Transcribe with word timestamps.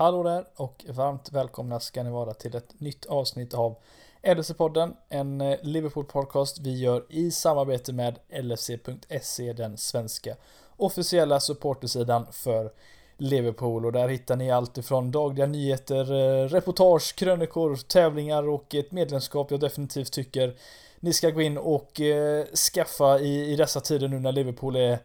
Hallå 0.00 0.22
där 0.22 0.44
och 0.56 0.84
varmt 0.88 1.32
välkomna 1.32 1.80
ska 1.80 2.02
ni 2.02 2.10
vara 2.10 2.34
till 2.34 2.56
ett 2.56 2.80
nytt 2.80 3.06
avsnitt 3.06 3.54
av 3.54 3.76
LFC-podden, 4.22 4.96
en 5.08 5.40
eh, 5.40 5.58
Liverpool-podcast 5.62 6.60
vi 6.60 6.78
gör 6.78 7.04
i 7.08 7.30
samarbete 7.30 7.92
med 7.92 8.18
LFC.se, 8.42 9.52
den 9.52 9.76
svenska 9.76 10.36
officiella 10.76 11.40
supportersidan 11.40 12.26
för 12.32 12.72
Liverpool. 13.16 13.86
Och 13.86 13.92
där 13.92 14.08
hittar 14.08 14.36
ni 14.36 14.50
allt 14.50 14.78
ifrån 14.78 15.10
dagliga 15.10 15.46
nyheter, 15.46 16.12
eh, 16.12 16.48
reportage, 16.48 17.14
krönikor, 17.14 17.76
tävlingar 17.76 18.48
och 18.48 18.74
ett 18.74 18.92
medlemskap 18.92 19.50
jag 19.50 19.60
definitivt 19.60 20.12
tycker 20.12 20.56
ni 21.00 21.12
ska 21.12 21.30
gå 21.30 21.42
in 21.42 21.58
och 21.58 22.00
eh, 22.00 22.46
skaffa 22.46 23.18
i, 23.18 23.52
i 23.52 23.56
dessa 23.56 23.80
tider 23.80 24.08
nu 24.08 24.18
när 24.18 24.32
Liverpool 24.32 24.76
är 24.76 24.98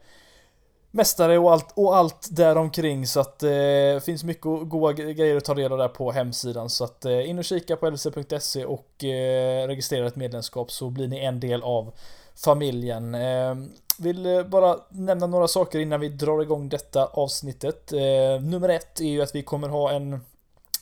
mästare 0.96 1.38
och 1.38 1.52
allt, 1.54 1.74
och 1.76 1.98
allt 1.98 2.28
däromkring 2.32 3.08
så 3.08 3.20
att 3.20 3.40
det 3.40 3.94
eh, 3.94 4.00
finns 4.00 4.24
mycket 4.24 4.44
goda 4.44 4.94
grejer 4.94 5.38
att 5.38 5.46
ta 5.46 5.54
del 5.54 5.72
av 5.72 5.78
där 5.78 5.88
på 5.88 6.12
hemsidan 6.12 6.70
så 6.70 6.84
att 6.84 7.06
eh, 7.06 7.30
in 7.30 7.40
och 7.40 7.46
kika 7.46 7.76
på 7.76 7.88
lc.se 7.88 8.66
och 8.66 9.04
eh, 9.04 9.68
registrera 9.68 10.08
ett 10.08 10.16
medlemskap 10.16 10.72
så 10.72 10.90
blir 10.90 11.08
ni 11.08 11.20
en 11.20 11.40
del 11.40 11.64
av 11.64 11.94
familjen. 12.36 13.16
Ehm, 13.16 13.64
eh, 13.64 13.68
vill 14.00 14.46
bara 14.48 14.78
nämna 14.90 15.28
några 15.28 15.48
saker 15.48 15.80
innan 15.80 16.00
vi 16.00 16.10
drar 16.10 16.42
igång 16.42 16.70
detta 16.70 17.06
avsnittet. 17.06 17.94
Eh, 17.94 18.42
nummer 18.42 18.70
ett 18.70 19.00
är 19.00 19.10
ju 19.10 19.22
att 19.22 19.36
vi 19.36 19.42
kommer 19.42 19.70
ha 19.70 19.92
en 19.92 20.20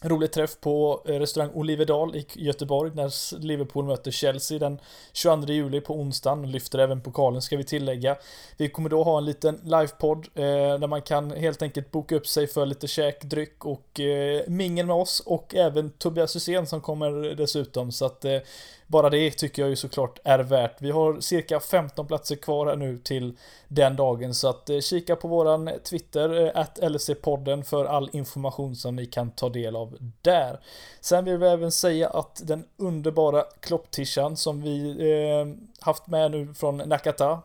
rolig 0.04 0.32
träff 0.32 0.60
på 0.60 1.02
eh, 1.06 1.12
restaurang 1.12 1.52
Oliverdal 1.54 2.16
i 2.16 2.26
Göteborg 2.34 2.92
när 2.96 3.40
Liverpool 3.40 3.86
möter 3.86 4.12
Chelsea 4.12 4.60
den 4.60 4.80
22 5.14 5.54
juli 5.54 5.82
på 5.82 5.94
onsdagen. 5.94 6.52
Lyfter 6.52 6.80
även 6.80 7.02
pokalen 7.02 7.42
ska 7.42 7.58
vi 7.58 7.64
tillägga. 7.64 8.18
Vi 8.58 8.70
kommer 8.70 8.90
då 8.90 9.04
ha 9.04 9.18
en 9.18 9.26
liten 9.26 9.60
livepodd 9.64 10.28
eh, 10.36 10.44
där 10.80 10.88
man 10.88 11.02
kan 11.02 11.32
helt 11.32 11.62
enkelt 11.62 11.92
boka 11.92 12.16
upp 12.16 12.28
sig 12.28 12.48
för 12.48 12.66
lite 12.66 12.88
käk, 12.88 13.24
dryck 13.24 13.66
och 13.66 14.00
eh, 14.00 14.42
mingel 14.48 14.86
med 14.86 14.96
oss 14.96 15.20
och 15.20 15.56
även 15.56 15.90
Tobias 15.90 16.36
Hysén 16.36 16.68
som 16.68 16.82
kommer 16.82 17.36
dessutom. 17.36 17.92
Så 17.92 18.06
att 18.06 18.26
eh, 18.26 18.38
bara 18.94 19.10
det 19.10 19.32
tycker 19.32 19.62
jag 19.62 19.70
ju 19.70 19.76
såklart 19.76 20.20
är 20.24 20.40
värt. 20.40 20.82
Vi 20.82 20.92
har 20.92 21.20
cirka 21.20 21.60
15 21.60 22.08
platser 22.08 22.36
kvar 22.36 22.68
här 22.68 22.76
nu 22.76 22.98
till 22.98 23.38
den 23.68 23.96
dagen 23.96 24.34
så 24.34 24.48
att 24.48 24.70
eh, 24.70 24.80
kika 24.80 25.16
på 25.16 25.28
våran 25.28 25.70
Twitter, 25.84 26.46
eh, 26.46 26.52
att 26.56 26.80
LC-podden 26.80 27.64
för 27.64 27.86
all 27.86 28.10
information 28.14 28.76
som 28.76 28.96
ni 28.96 29.06
kan 29.06 29.32
ta 29.32 29.50
del 29.50 29.76
av 29.76 29.98
där. 30.22 30.60
Sen 31.02 31.26
vill 31.26 31.38
vi 31.38 31.48
även 31.48 31.72
säga 31.72 32.10
att 32.10 32.42
den 32.44 32.66
underbara 32.78 33.44
klopptishan 33.60 34.38
som 34.38 34.62
vi 34.62 34.90
eh, 35.12 35.76
haft 35.86 36.08
med 36.08 36.32
nu 36.32 36.54
från 36.54 36.78
Nakata 36.78 37.42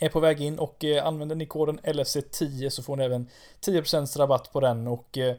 är 0.00 0.08
på 0.08 0.20
väg 0.20 0.40
in 0.40 0.58
och 0.58 0.84
eh, 0.84 1.06
använder 1.06 1.36
ni 1.36 1.46
koden 1.46 1.80
LFC10 1.80 2.68
så 2.68 2.82
får 2.82 2.96
ni 2.96 3.04
även 3.04 3.28
10% 3.66 4.18
rabatt 4.18 4.52
på 4.52 4.60
den 4.60 4.86
och 4.88 5.18
eh, 5.18 5.34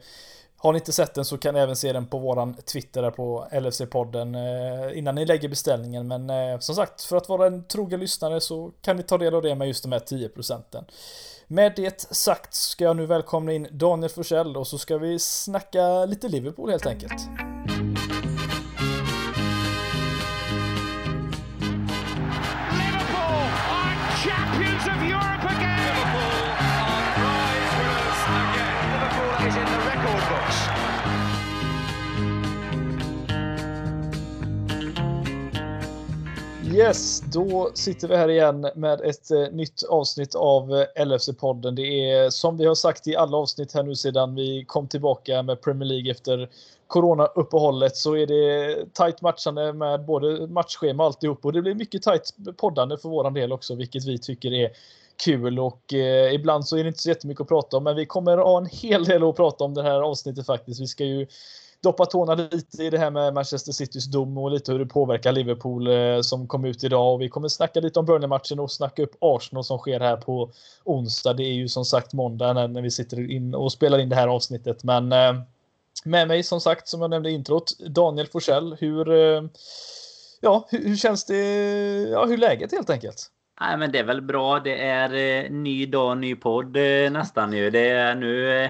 har 0.64 0.72
ni 0.72 0.78
inte 0.78 0.92
sett 0.92 1.14
den 1.14 1.24
så 1.24 1.38
kan 1.38 1.54
ni 1.54 1.60
även 1.60 1.76
se 1.76 1.92
den 1.92 2.06
på 2.06 2.18
våran 2.18 2.54
Twitter 2.54 3.02
där 3.02 3.10
på 3.10 3.46
LFC-podden 3.52 4.34
eh, 4.34 4.98
innan 4.98 5.14
ni 5.14 5.24
lägger 5.24 5.48
beställningen. 5.48 6.08
Men 6.08 6.30
eh, 6.30 6.58
som 6.58 6.74
sagt, 6.74 7.02
för 7.02 7.16
att 7.16 7.28
vara 7.28 7.46
en 7.46 7.64
trogen 7.64 8.00
lyssnare 8.00 8.40
så 8.40 8.70
kan 8.82 8.96
ni 8.96 9.02
ta 9.02 9.18
del 9.18 9.34
av 9.34 9.42
det 9.42 9.54
med 9.54 9.68
just 9.68 9.82
de 9.82 9.92
här 9.92 9.98
10% 9.98 10.84
Med 11.46 11.72
det 11.76 12.00
sagt 12.00 12.54
ska 12.54 12.84
jag 12.84 12.96
nu 12.96 13.06
välkomna 13.06 13.52
in 13.52 13.68
Daniel 13.70 14.10
Forsell 14.10 14.56
och 14.56 14.66
så 14.66 14.78
ska 14.78 14.98
vi 14.98 15.18
snacka 15.18 16.04
lite 16.04 16.28
Liverpool 16.28 16.70
helt 16.70 16.86
enkelt. 16.86 17.20
Yes, 36.74 37.20
då 37.32 37.70
sitter 37.74 38.08
vi 38.08 38.16
här 38.16 38.28
igen 38.28 38.70
med 38.74 39.00
ett 39.00 39.30
eh, 39.30 39.52
nytt 39.52 39.82
avsnitt 39.88 40.34
av 40.34 40.74
eh, 40.74 41.04
LFC-podden. 41.04 41.70
Det 41.70 42.10
är 42.10 42.30
som 42.30 42.56
vi 42.56 42.66
har 42.66 42.74
sagt 42.74 43.06
i 43.06 43.16
alla 43.16 43.36
avsnitt 43.36 43.74
här 43.74 43.82
nu 43.82 43.94
sedan 43.94 44.34
vi 44.34 44.64
kom 44.64 44.88
tillbaka 44.88 45.42
med 45.42 45.60
Premier 45.60 45.88
League 45.88 46.10
efter 46.10 46.50
Corona-uppehållet 46.86 47.96
så 47.96 48.16
är 48.16 48.26
det 48.26 48.76
tajt 48.92 49.22
matchande 49.22 49.72
med 49.72 50.04
både 50.04 50.46
matchschema 50.46 51.02
och 51.02 51.06
alltihop 51.06 51.44
och 51.44 51.52
det 51.52 51.62
blir 51.62 51.74
mycket 51.74 52.02
tajt 52.02 52.34
poddande 52.56 52.98
för 52.98 53.08
våran 53.08 53.34
del 53.34 53.52
också, 53.52 53.74
vilket 53.74 54.04
vi 54.04 54.18
tycker 54.18 54.52
är 54.52 54.70
kul 55.24 55.58
och 55.58 55.94
eh, 55.94 56.34
ibland 56.34 56.66
så 56.66 56.76
är 56.76 56.84
det 56.84 56.88
inte 56.88 57.02
så 57.02 57.08
jättemycket 57.08 57.40
att 57.40 57.48
prata 57.48 57.76
om, 57.76 57.84
men 57.84 57.96
vi 57.96 58.06
kommer 58.06 58.38
ha 58.38 58.58
en 58.58 58.66
hel 58.66 59.04
del 59.04 59.24
att 59.24 59.36
prata 59.36 59.64
om 59.64 59.74
det 59.74 59.82
här 59.82 60.00
avsnittet 60.00 60.46
faktiskt. 60.46 60.80
Vi 60.80 60.86
ska 60.86 61.04
ju 61.04 61.26
doppa 61.84 62.06
tårna 62.06 62.34
lite 62.34 62.82
i 62.82 62.90
det 62.90 62.98
här 62.98 63.10
med 63.10 63.34
Manchester 63.34 63.72
Citys 63.72 64.04
dom 64.06 64.38
och 64.38 64.50
lite 64.50 64.72
hur 64.72 64.78
det 64.78 64.86
påverkar 64.86 65.32
Liverpool 65.32 65.86
eh, 65.86 66.20
som 66.20 66.48
kom 66.48 66.64
ut 66.64 66.84
idag. 66.84 67.14
Och 67.14 67.20
vi 67.20 67.28
kommer 67.28 67.48
snacka 67.48 67.80
lite 67.80 67.98
om 67.98 68.06
Burnley-matchen 68.06 68.60
och 68.60 68.70
snacka 68.70 69.02
upp 69.02 69.16
Arsenal 69.20 69.64
som 69.64 69.78
sker 69.78 70.00
här 70.00 70.16
på 70.16 70.50
onsdag. 70.84 71.32
Det 71.32 71.42
är 71.42 71.52
ju 71.52 71.68
som 71.68 71.84
sagt 71.84 72.12
måndag 72.12 72.52
när, 72.52 72.82
vi 72.82 72.90
sitter 72.90 73.30
in 73.30 73.54
och 73.54 73.72
spelar 73.72 73.98
in 73.98 74.08
det 74.08 74.16
här 74.16 74.28
avsnittet. 74.28 74.84
Men 74.84 75.12
eh, 75.12 75.34
med 76.04 76.28
mig 76.28 76.42
som 76.42 76.60
sagt, 76.60 76.88
som 76.88 77.00
jag 77.00 77.10
nämnde 77.10 77.30
i 77.30 77.34
introt, 77.34 77.78
Daniel 77.78 78.26
Forsell. 78.26 78.76
Hur, 78.80 79.10
eh, 79.12 79.42
ja, 80.40 80.68
hur, 80.70 80.96
känns 80.96 81.24
det? 81.24 81.36
Ja, 82.10 82.24
hur 82.24 82.32
är 82.32 82.38
läget 82.38 82.72
helt 82.72 82.90
enkelt? 82.90 83.30
Nej, 83.60 83.76
men 83.76 83.92
det 83.92 83.98
är 83.98 84.04
väl 84.04 84.22
bra. 84.22 84.60
Det 84.60 84.82
är 84.82 85.50
ny 85.50 85.86
dag, 85.86 86.18
ny 86.18 86.34
podd 86.34 86.76
nästan 87.10 87.52
ju. 87.52 87.70
Det 87.70 87.88
är 87.88 88.14
nu 88.14 88.68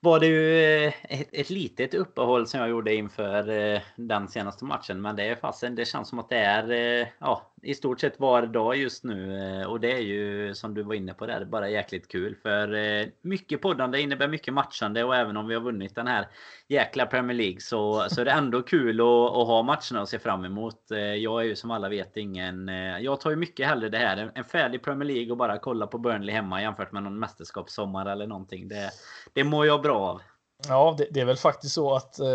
var 0.00 0.20
det 0.20 0.26
ju 0.26 0.58
eh, 0.86 0.92
ett, 1.02 1.28
ett 1.32 1.50
litet 1.50 1.94
uppehåll 1.94 2.46
som 2.46 2.60
jag 2.60 2.68
gjorde 2.68 2.94
inför 2.94 3.48
eh, 3.48 3.80
den 3.96 4.28
senaste 4.28 4.64
matchen. 4.64 5.00
Men 5.00 5.16
det 5.16 5.24
är 5.24 5.36
fasen, 5.36 5.74
det 5.74 5.84
känns 5.84 6.08
som 6.08 6.18
att 6.18 6.28
det 6.28 6.38
är 6.38 6.70
eh, 6.70 7.06
ja, 7.18 7.52
i 7.62 7.74
stort 7.74 8.00
sett 8.00 8.20
var 8.20 8.46
dag 8.46 8.76
just 8.76 9.04
nu. 9.04 9.38
Eh, 9.38 9.66
och 9.66 9.80
det 9.80 9.92
är 9.92 10.00
ju 10.00 10.54
som 10.54 10.74
du 10.74 10.82
var 10.82 10.94
inne 10.94 11.14
på 11.14 11.26
där, 11.26 11.44
bara 11.44 11.70
jäkligt 11.70 12.08
kul. 12.08 12.36
För 12.42 12.74
eh, 12.74 13.06
mycket 13.22 13.62
poddande 13.62 14.00
innebär 14.00 14.28
mycket 14.28 14.54
matchande 14.54 15.04
och 15.04 15.16
även 15.16 15.36
om 15.36 15.48
vi 15.48 15.54
har 15.54 15.62
vunnit 15.62 15.94
den 15.94 16.06
här 16.06 16.28
jäkla 16.68 17.06
Premier 17.06 17.36
League 17.36 17.60
så, 17.60 18.06
så 18.08 18.20
är 18.20 18.24
det 18.24 18.30
ändå 18.30 18.62
kul 18.62 19.00
att, 19.00 19.06
att 19.06 19.46
ha 19.46 19.62
matcherna 19.62 20.02
att 20.02 20.08
se 20.08 20.18
fram 20.18 20.44
emot. 20.44 20.90
Eh, 20.90 20.98
jag 20.98 21.40
är 21.40 21.44
ju 21.44 21.56
som 21.56 21.70
alla 21.70 21.88
vet 21.88 22.16
ingen... 22.16 22.68
Jag 23.00 23.20
tar 23.20 23.30
ju 23.30 23.36
mycket 23.36 23.66
hellre 23.66 23.88
det 23.88 23.98
här, 23.98 24.32
en 24.34 24.44
färdig 24.44 24.82
Premier 24.82 25.08
League 25.08 25.30
och 25.30 25.36
bara 25.36 25.58
kolla 25.58 25.86
på 25.86 25.98
Burnley 25.98 26.34
hemma 26.34 26.62
jämfört 26.62 26.92
med 26.92 27.02
någon 27.02 27.18
mästerskapssommar 27.18 28.06
eller 28.06 28.26
någonting. 28.26 28.68
Det, 28.68 28.90
det 29.32 29.44
mår 29.44 29.66
jag 29.66 29.82
bra 29.82 29.98
av. 29.98 30.22
Ja, 30.68 30.94
det, 30.98 31.06
det, 31.10 31.20
är 31.20 31.24
väl 31.24 31.36
faktiskt 31.36 31.74
så 31.74 31.94
att 31.94 32.18
eh, 32.18 32.26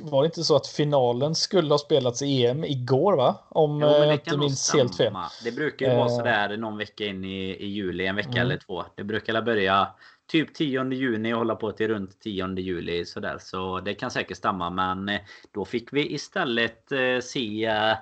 var 0.00 0.22
det 0.22 0.26
inte 0.26 0.44
så 0.44 0.56
att 0.56 0.66
finalen 0.66 1.34
skulle 1.34 1.70
ha 1.70 1.78
spelats 1.78 2.22
i 2.22 2.46
EM 2.46 2.64
igår 2.64 3.16
va? 3.16 3.34
Om 3.48 3.80
jo, 3.80 3.88
jag 3.88 4.12
inte 4.12 4.36
minns 4.36 4.74
helt 4.74 4.96
fel. 4.96 5.12
Det 5.44 5.52
brukar 5.52 5.86
ju 5.86 5.92
eh. 5.92 5.98
vara 5.98 6.08
sådär 6.08 6.56
någon 6.56 6.78
vecka 6.78 7.04
in 7.04 7.24
i, 7.24 7.50
i 7.50 7.66
juli, 7.66 8.06
en 8.06 8.16
vecka 8.16 8.30
mm. 8.30 8.42
eller 8.42 8.56
två. 8.56 8.84
Det 8.94 9.04
brukar 9.04 9.42
börja 9.42 9.88
typ 10.28 10.54
10 10.54 10.92
juni 10.92 11.34
och 11.34 11.38
hålla 11.38 11.54
på 11.54 11.72
till 11.72 11.88
runt 11.88 12.20
10 12.20 12.54
juli 12.56 13.04
sådär. 13.04 13.38
Så 13.40 13.80
det 13.80 13.94
kan 13.94 14.10
säkert 14.10 14.36
stämma. 14.36 14.70
Men 14.70 15.08
eh, 15.08 15.20
då 15.52 15.64
fick 15.64 15.92
vi 15.92 16.14
istället 16.14 16.92
eh, 16.92 17.20
se 17.22 17.64
eh, 17.64 17.96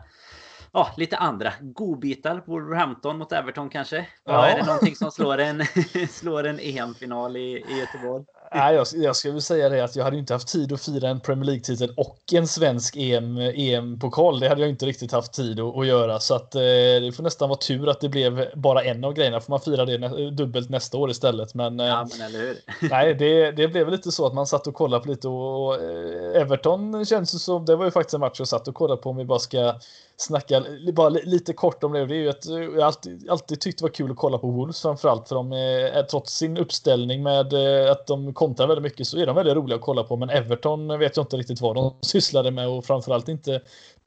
ja, 0.73 0.91
lite 0.97 1.17
andra 1.17 1.53
godbitar. 1.61 2.43
Wolverhampton 2.47 3.19
mot 3.19 3.33
Everton 3.33 3.71
kanske? 3.71 4.07
Ja. 4.25 4.47
Är 4.47 4.57
det 4.57 4.67
någonting 4.67 4.97
som 4.97 5.11
slår 5.11 5.39
en, 5.39 5.63
slår 6.11 6.47
en 6.47 6.61
EM-final 6.61 7.37
i, 7.37 7.65
i 7.69 7.79
Göteborg? 7.79 8.25
Nej, 8.55 8.75
jag, 8.75 8.87
jag 8.95 9.17
skulle 9.17 9.41
säga 9.41 9.69
det 9.69 9.85
att 9.85 9.97
jag 9.97 10.05
hade 10.05 10.19
inte 10.19 10.33
haft 10.33 10.49
tid 10.49 10.73
att 10.73 10.81
fira 10.81 11.09
en 11.09 11.21
Premier 11.21 11.45
League-titel 11.45 11.93
och 11.97 12.19
en 12.33 12.47
svensk 12.47 12.97
EM, 12.97 13.39
EM-pokal. 13.39 14.41
Det 14.41 14.49
hade 14.49 14.61
jag 14.61 14.71
inte 14.71 14.87
riktigt 14.87 15.13
haft 15.13 15.33
tid 15.33 15.61
att, 15.61 15.77
att 15.77 15.87
göra. 15.87 16.21
Så 16.21 16.35
att, 16.35 16.55
eh, 16.55 16.61
det 16.61 17.17
får 17.17 17.23
nästan 17.23 17.49
vara 17.49 17.59
tur 17.59 17.89
att 17.89 18.01
det 18.01 18.09
blev 18.09 18.51
bara 18.55 18.85
en 18.85 19.05
av 19.05 19.13
grejerna. 19.13 19.41
Får 19.41 19.51
man 19.51 19.61
fira 19.61 19.85
det 19.85 19.99
nä 19.99 20.31
dubbelt 20.31 20.71
nästa 20.71 20.99
år 20.99 21.11
istället. 21.11 21.55
Men, 21.55 21.81
eh, 21.81 21.87
ja, 21.87 22.09
men 22.11 22.27
eller 22.27 22.39
hur? 22.39 22.59
nej, 22.91 23.15
det, 23.15 23.51
det 23.51 23.69
blev 23.69 23.91
lite 23.91 24.13
så 24.13 24.27
att 24.27 24.35
man 24.35 24.47
satt 24.47 24.67
och 24.67 24.75
kollade 24.75 25.05
på 25.05 25.09
lite 25.09 25.29
och, 25.29 25.67
och 25.67 25.75
eh, 25.75 26.43
Everton 26.43 27.07
känns 27.07 27.45
som, 27.45 27.65
det 27.65 27.77
var 27.77 27.85
ju 27.85 27.91
faktiskt 27.91 28.15
en 28.15 28.21
match 28.21 28.39
jag 28.39 28.49
satt 28.49 28.69
och 28.69 28.75
kollade 28.75 29.03
på 29.03 29.11
om 29.11 29.17
vi 29.17 29.25
bara 29.25 29.39
ska 29.39 29.75
snacka 30.17 30.65
bara 30.93 31.09
lite 31.09 31.53
kort 31.53 31.85
om 31.85 31.93
det. 31.93 32.07
Det 32.07 32.15
är 32.15 32.19
ju 32.19 32.29
att 32.29 32.47
jag 32.47 32.81
alltid, 32.81 33.31
alltid 33.31 33.61
tyckt 33.61 33.79
det 33.79 33.83
var 33.83 33.91
kul 33.91 34.11
att 34.11 34.17
kolla 34.17 34.39
på 34.39 34.51
Wolves 34.51 34.83
framförallt 34.83 35.29
för 35.29 35.35
de 35.35 35.53
är, 35.53 36.03
trots 36.03 36.37
sin 36.37 36.57
uppställning 36.57 37.23
med 37.23 37.55
att 37.91 38.07
de 38.07 38.35
kontrar 38.35 38.67
väldigt 38.67 38.83
mycket 38.83 39.07
så 39.07 39.19
är 39.19 39.27
de 39.27 39.37
väldigt 39.37 39.57
roliga 39.57 39.77
att 39.77 39.83
kolla 39.83 40.03
på. 40.03 40.17
Men 40.17 40.31
Everton 40.31 40.99
vet 40.99 41.17
jag 41.17 41.25
inte 41.25 41.37
riktigt 41.37 41.61
vad 41.61 41.75
de 41.77 41.95
sysslade 42.07 42.51
med 42.51 42.69
och 42.69 42.85
framförallt 42.85 43.29
inte 43.29 43.61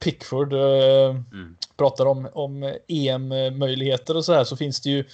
Pickford. 0.04 0.52
Mm. 0.52 1.56
Pratar 1.76 2.06
om, 2.06 2.28
om 2.32 2.74
EM-möjligheter 2.88 4.16
och 4.16 4.24
så 4.24 4.32
här 4.32 4.44
så 4.44 4.56
finns 4.56 4.80
det 4.80 4.90
ju 4.90 5.04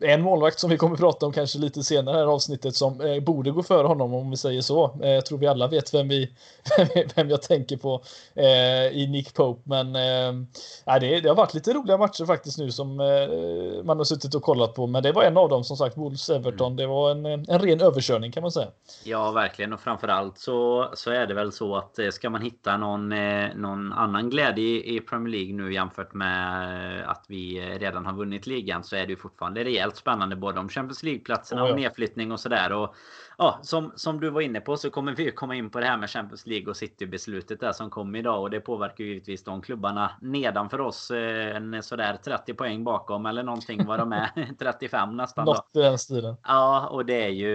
en 0.00 0.22
målvakt 0.22 0.58
som 0.58 0.70
vi 0.70 0.76
kommer 0.76 0.96
prata 0.96 1.26
om 1.26 1.32
kanske 1.32 1.58
lite 1.58 1.82
senare 1.82 2.16
här 2.16 2.26
avsnittet 2.26 2.76
som 2.76 3.00
eh, 3.00 3.20
borde 3.20 3.50
gå 3.50 3.62
före 3.62 3.86
honom 3.86 4.14
om 4.14 4.30
vi 4.30 4.36
säger 4.36 4.60
så. 4.60 4.98
Eh, 5.02 5.10
jag 5.10 5.26
tror 5.26 5.38
vi 5.38 5.46
alla 5.46 5.68
vet 5.68 5.94
vem, 5.94 6.08
vi, 6.08 6.32
vem 7.16 7.30
jag 7.30 7.42
tänker 7.42 7.76
på 7.76 8.02
eh, 8.34 8.98
i 8.98 9.06
Nick 9.10 9.34
Pope. 9.34 9.60
Men 9.64 9.86
eh, 9.86 11.00
det, 11.00 11.20
det 11.20 11.28
har 11.28 11.34
varit 11.34 11.54
lite 11.54 11.72
roliga 11.72 11.98
matcher 11.98 12.24
faktiskt 12.24 12.58
nu 12.58 12.70
som 12.70 13.00
eh, 13.00 13.84
man 13.84 13.98
har 13.98 14.04
suttit 14.04 14.34
och 14.34 14.42
kollat 14.42 14.74
på. 14.74 14.86
Men 14.86 15.02
det 15.02 15.12
var 15.12 15.22
en 15.22 15.36
av 15.36 15.48
dem 15.48 15.64
som 15.64 15.76
sagt, 15.76 15.96
Wolves 15.96 16.30
Everton. 16.30 16.72
Mm. 16.72 16.76
Det 16.76 16.86
var 16.86 17.10
en, 17.10 17.26
en 17.26 17.58
ren 17.58 17.80
överkörning 17.80 18.32
kan 18.32 18.42
man 18.42 18.52
säga. 18.52 18.68
Ja, 19.04 19.30
verkligen. 19.30 19.72
Och 19.72 19.80
framförallt 19.80 20.38
så, 20.38 20.88
så 20.94 21.10
är 21.10 21.26
det 21.26 21.34
väl 21.34 21.52
så 21.52 21.76
att 21.76 21.98
eh, 21.98 22.08
ska 22.08 22.30
man 22.30 22.42
hitta 22.42 22.76
någon, 22.76 23.08
någon 23.54 23.92
annan 23.92 24.30
glädje 24.30 24.64
i, 24.64 24.96
i 24.96 25.00
Premier 25.00 25.32
League 25.32 25.54
nu 25.54 25.74
jämfört 25.74 26.14
med 26.14 27.10
att 27.10 27.24
vi 27.28 27.60
redan 27.78 28.06
har 28.06 28.12
vunnit 28.12 28.46
ligan 28.46 28.84
så 28.84 28.96
är 28.96 29.06
det 29.06 29.10
ju 29.10 29.16
fortfarande 29.16 29.64
rejält 29.64 29.81
spännande 29.90 30.36
både 30.36 30.60
om 30.60 30.68
Champions 30.68 31.02
League-platserna 31.02 31.64
och 31.64 31.76
nedflyttning 31.76 32.32
och 32.32 32.40
sådär. 32.40 32.72
Och 32.72 32.94
ja, 33.42 33.58
som, 33.62 33.92
som 33.96 34.20
du 34.20 34.30
var 34.30 34.40
inne 34.40 34.60
på 34.60 34.76
så 34.76 34.90
kommer 34.90 35.12
vi 35.12 35.30
komma 35.30 35.54
in 35.54 35.70
på 35.70 35.80
det 35.80 35.86
här 35.86 35.96
med 35.96 36.10
Champions 36.10 36.46
League 36.46 36.70
och 36.70 36.76
City-beslutet 36.76 37.60
där 37.60 37.72
som 37.72 37.90
kom 37.90 38.16
idag. 38.16 38.42
Och 38.42 38.50
det 38.50 38.60
påverkar 38.60 39.04
ju 39.04 39.10
givetvis 39.10 39.44
de 39.44 39.62
klubbarna 39.62 40.10
nedanför 40.20 40.80
oss. 40.80 41.10
Eh, 41.10 41.56
en 41.56 41.82
sådär 41.82 42.18
30 42.24 42.54
poäng 42.54 42.84
bakom 42.84 43.26
eller 43.26 43.42
någonting 43.42 43.86
vad 43.86 43.98
de 43.98 44.12
är. 44.12 44.54
35 44.58 45.16
nästan. 45.16 45.44
Något 45.44 45.70
i 45.74 45.78
den 45.78 45.98
stilen. 45.98 46.36
Ja, 46.42 46.86
och 46.86 47.06
det 47.06 47.24
är 47.24 47.28
ju... 47.28 47.50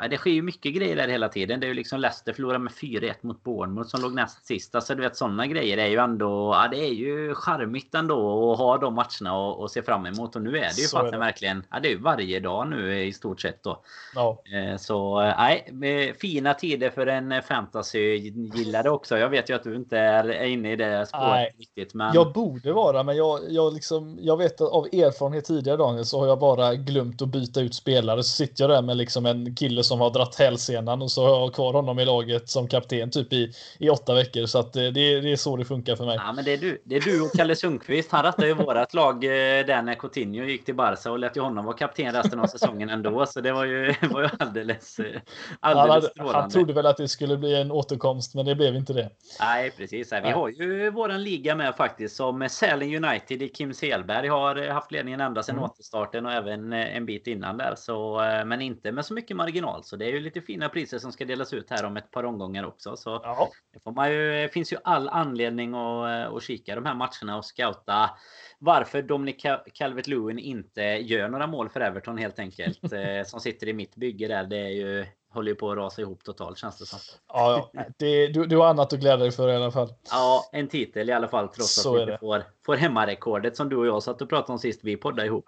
Ja, 0.00 0.08
det 0.08 0.16
sker 0.16 0.30
ju 0.30 0.42
mycket 0.42 0.74
grejer 0.74 0.96
där 0.96 1.08
hela 1.08 1.28
tiden. 1.28 1.60
Det 1.60 1.66
är 1.66 1.68
ju 1.68 1.74
liksom 1.74 2.00
Leicester 2.00 2.32
förlorar 2.32 2.58
med 2.58 2.72
4-1 2.72 3.14
mot 3.20 3.42
Bournemouth 3.42 3.90
som 3.90 4.02
låg 4.02 4.14
näst 4.14 4.46
sist. 4.46 4.74
Alltså 4.74 4.94
du 4.94 5.02
vet 5.02 5.16
sådana 5.16 5.46
grejer 5.46 5.78
är 5.78 5.86
ju 5.86 5.96
ändå... 5.96 6.52
Ja, 6.54 6.68
det 6.70 6.86
är 6.86 6.92
ju 6.92 7.34
charmigt 7.34 7.94
ändå 7.94 8.52
att 8.52 8.58
ha 8.58 8.78
de 8.78 8.94
matcherna 8.94 9.36
och, 9.36 9.60
och 9.60 9.70
se 9.70 9.82
fram 9.82 10.06
emot. 10.06 10.36
Och 10.36 10.42
nu 10.42 10.50
är 10.50 10.74
det 10.76 10.82
ju 10.82 10.88
faktiskt 10.88 11.20
verkligen... 11.20 11.64
Ja, 11.70 11.80
det 11.80 11.88
är 11.88 11.92
ju 11.92 11.98
varje 11.98 12.40
dag 12.40 12.68
nu 12.68 13.04
i 13.04 13.12
stort 13.12 13.40
sett 13.40 13.62
då. 13.62 13.82
Ja. 14.14 14.42
Eh, 14.52 14.76
så 14.76 15.01
så 15.02 15.20
nej, 15.20 16.14
fina 16.20 16.54
tider 16.54 16.90
för 16.90 17.06
en 17.06 17.42
fantasy-gillare 17.42 18.90
också. 18.90 19.18
Jag 19.18 19.28
vet 19.28 19.50
ju 19.50 19.54
att 19.54 19.64
du 19.64 19.76
inte 19.76 19.98
är 19.98 20.44
inne 20.44 20.72
i 20.72 20.76
det 20.76 21.06
spåret 21.06 21.28
nej, 21.28 21.54
riktigt. 21.58 21.94
Men... 21.94 22.14
Jag 22.14 22.32
borde 22.32 22.72
vara, 22.72 23.02
men 23.02 23.16
jag, 23.16 23.40
jag, 23.48 23.74
liksom, 23.74 24.18
jag 24.20 24.36
vet 24.36 24.60
att 24.60 24.72
av 24.72 24.86
erfarenhet 24.86 25.44
tidigare 25.44 25.76
Daniel 25.76 26.04
så 26.04 26.20
har 26.20 26.26
jag 26.26 26.38
bara 26.38 26.74
glömt 26.74 27.22
att 27.22 27.28
byta 27.28 27.60
ut 27.60 27.74
spelare. 27.74 28.22
Så 28.22 28.36
sitter 28.36 28.62
jag 28.62 28.70
där 28.70 28.82
med 28.82 28.96
liksom 28.96 29.26
en 29.26 29.54
kille 29.54 29.84
som 29.84 30.00
har 30.00 30.10
dratt 30.10 30.34
hälsenan 30.34 31.02
och 31.02 31.10
så 31.10 31.26
har 31.26 31.40
jag 31.40 31.54
kvar 31.54 31.72
honom 31.72 31.98
i 31.98 32.04
laget 32.04 32.48
som 32.48 32.68
kapten 32.68 33.10
typ 33.10 33.32
i, 33.32 33.52
i 33.78 33.90
åtta 33.90 34.14
veckor. 34.14 34.46
Så 34.46 34.58
att 34.58 34.72
det, 34.72 34.90
det 34.90 35.00
är 35.32 35.36
så 35.36 35.56
det 35.56 35.64
funkar 35.64 35.96
för 35.96 36.06
mig. 36.06 36.18
Ja, 36.26 36.32
men 36.32 36.44
det 36.44 36.52
är 36.52 36.58
du, 36.58 36.82
det 36.84 36.96
är 36.96 37.00
du 37.00 37.20
och 37.20 37.32
Kalle 37.32 37.56
Sundqvist. 37.56 38.12
Han 38.12 38.22
rattade 38.22 38.48
ju 38.48 38.54
vårat 38.54 38.94
lag 38.94 39.24
eh, 39.24 39.66
där 39.66 39.82
när 39.82 39.94
Coutinho 39.94 40.44
gick 40.44 40.64
till 40.64 40.74
Barca 40.74 41.10
och 41.10 41.18
lät 41.18 41.36
ju 41.36 41.40
honom 41.40 41.64
vara 41.64 41.76
kapten 41.76 42.12
resten 42.12 42.40
av 42.40 42.46
säsongen 42.46 42.88
ändå. 42.88 43.26
Så 43.26 43.40
det 43.40 43.52
var 43.52 43.64
ju, 43.64 43.94
var 44.10 44.22
ju 44.22 44.28
alldeles 44.38 44.81
alldeles, 45.60 45.90
alldeles 45.90 46.12
han, 46.16 46.34
han 46.34 46.50
trodde 46.50 46.72
väl 46.72 46.86
att 46.86 46.96
det 46.96 47.08
skulle 47.08 47.36
bli 47.36 47.60
en 47.60 47.70
återkomst, 47.70 48.34
men 48.34 48.46
det 48.46 48.54
blev 48.54 48.74
inte 48.74 48.92
det. 48.92 49.10
Nej, 49.40 49.70
precis. 49.70 50.12
Vi 50.12 50.30
har 50.30 50.48
ju 50.48 50.90
våran 50.90 51.22
liga 51.22 51.54
med 51.54 51.74
faktiskt 51.76 52.16
som 52.16 52.48
Sälen 52.48 53.04
United 53.04 53.42
i 53.42 53.48
Kim 53.48 53.74
Selberg 53.74 54.28
har 54.28 54.68
haft 54.68 54.92
ledningen 54.92 55.20
ända 55.20 55.42
sedan 55.42 55.54
mm. 55.54 55.64
återstarten 55.64 56.26
och 56.26 56.32
även 56.32 56.72
eh, 56.72 56.96
en 56.96 57.06
bit 57.06 57.26
innan 57.26 57.56
där. 57.56 57.74
Så, 57.76 58.22
eh, 58.22 58.44
men 58.44 58.60
inte 58.60 58.92
med 58.92 59.04
så 59.04 59.14
mycket 59.14 59.36
marginal. 59.36 59.84
Så 59.84 59.96
det 59.96 60.04
är 60.04 60.12
ju 60.12 60.20
lite 60.20 60.40
fina 60.40 60.68
priser 60.68 60.98
som 60.98 61.12
ska 61.12 61.24
delas 61.24 61.52
ut 61.52 61.70
här 61.70 61.84
om 61.84 61.96
ett 61.96 62.10
par 62.10 62.24
omgångar 62.24 62.64
också. 62.64 62.96
Så 62.96 63.20
ja. 63.22 63.50
det 63.94 64.10
ju, 64.10 64.48
finns 64.48 64.72
ju 64.72 64.76
all 64.84 65.08
anledning 65.08 65.74
att, 65.74 66.08
eh, 66.08 66.36
att 66.36 66.42
kika 66.42 66.74
de 66.74 66.86
här 66.86 66.94
matcherna 66.94 67.36
och 67.36 67.44
scouta 67.44 68.10
varför 68.58 69.02
Dominic 69.02 69.36
Calvert-Lewin 69.74 70.38
inte 70.38 70.82
gör 70.82 71.28
några 71.28 71.46
mål 71.46 71.68
för 71.68 71.80
Everton 71.80 72.18
helt 72.18 72.38
enkelt. 72.38 72.80
Som 73.26 73.40
sitter 73.40 73.68
i 73.68 73.72
mitt 73.72 73.96
bygge 73.96 74.28
där. 74.28 74.44
Det 74.44 74.68
ju 74.72 75.06
håller 75.32 75.48
ju 75.48 75.54
på 75.54 75.70
att 75.70 75.76
rasa 75.76 76.02
ihop 76.02 76.24
totalt 76.24 76.58
känns 76.58 76.78
det 76.78 76.86
som. 76.86 76.98
Ja, 77.28 77.70
det, 77.98 78.26
du, 78.26 78.46
du 78.46 78.56
har 78.56 78.66
annat 78.66 78.92
att 78.92 79.00
glädja 79.00 79.16
dig 79.16 79.30
för 79.30 79.48
i 79.48 79.56
alla 79.56 79.70
fall. 79.70 79.94
Ja, 80.10 80.50
en 80.52 80.68
titel 80.68 81.10
i 81.10 81.12
alla 81.12 81.28
fall 81.28 81.48
trots 81.48 81.82
Så 81.82 81.90
att 81.90 81.96
vi 81.96 82.02
inte 82.02 82.18
får, 82.18 82.44
får 82.66 82.76
hemmarekordet 82.76 83.56
som 83.56 83.68
du 83.68 83.76
och 83.76 83.86
jag 83.86 84.02
satt 84.02 84.22
och 84.22 84.28
pratade 84.28 84.52
om 84.52 84.58
sist 84.58 84.80
vi 84.82 84.96
poddade 84.96 85.26
ihop. 85.26 85.44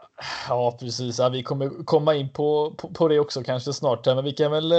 Ja, 0.49 0.77
precis. 0.81 1.19
Ja, 1.19 1.29
vi 1.29 1.43
kommer 1.43 1.85
komma 1.85 2.15
in 2.15 2.33
på, 2.33 2.75
på, 2.79 2.89
på, 2.89 3.09
det 3.09 3.19
också 3.19 3.43
kanske 3.43 3.73
snart. 3.73 4.07
Men 4.07 4.25
vi 4.25 4.33
kan 4.33 4.53
väl, 4.53 4.73
eh, 4.73 4.79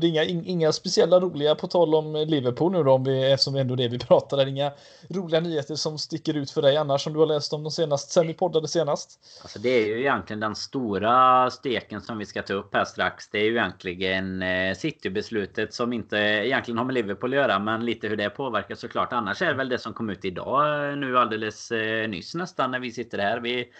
det 0.00 0.06
är 0.06 0.08
inga, 0.08 0.24
inga 0.24 0.72
speciella 0.72 1.20
roliga 1.20 1.54
på 1.54 1.66
tal 1.66 1.94
om 1.94 2.14
Liverpool 2.14 2.72
nu 2.72 2.82
då, 2.82 2.92
om 2.92 3.04
vi, 3.04 3.32
eftersom 3.32 3.54
det 3.54 3.60
ändå 3.60 3.74
är 3.74 3.78
det 3.78 3.88
vi 3.88 3.98
pratar. 4.08 4.36
Det 4.36 4.42
är 4.42 4.46
inga 4.46 4.72
roliga 5.08 5.40
nyheter 5.40 5.74
som 5.74 5.98
sticker 5.98 6.34
ut 6.34 6.50
för 6.50 6.62
dig 6.62 6.76
annars 6.76 7.04
som 7.04 7.12
du 7.12 7.18
har 7.18 7.26
läst 7.26 7.52
om 7.52 7.62
de 7.62 7.70
senaste, 7.70 8.12
sen 8.12 8.26
vi 8.26 8.34
poddade 8.34 8.68
senast. 8.68 9.20
Alltså 9.42 9.58
det 9.58 9.68
är 9.68 9.86
ju 9.86 10.00
egentligen 10.00 10.40
den 10.40 10.54
stora 10.54 11.50
steken 11.50 12.00
som 12.00 12.18
vi 12.18 12.26
ska 12.26 12.42
ta 12.42 12.54
upp 12.54 12.74
här 12.74 12.84
strax. 12.84 13.28
Det 13.28 13.38
är 13.38 13.44
ju 13.44 13.56
egentligen 13.56 14.37
Eh, 14.42 14.74
City-beslutet 14.74 15.74
som 15.74 15.92
inte 15.92 16.16
egentligen 16.16 16.78
har 16.78 16.84
med 16.84 16.94
Liverpool 16.94 17.32
att 17.32 17.36
göra 17.36 17.58
men 17.58 17.84
lite 17.84 18.08
hur 18.08 18.16
det 18.16 18.30
påverkar 18.30 18.74
såklart. 18.74 19.12
Annars 19.12 19.42
är 19.42 19.46
det 19.46 19.54
väl 19.54 19.68
det 19.68 19.78
som 19.78 19.94
kom 19.94 20.10
ut 20.10 20.24
idag 20.24 20.90
eh, 20.90 20.96
nu 20.96 21.18
alldeles 21.18 21.70
eh, 21.70 22.08
nyss 22.08 22.34
nästan 22.34 22.70
när 22.70 22.80
vi 22.80 22.92
sitter 22.92 23.18
här. 23.18 23.40
Vi, 23.40 23.72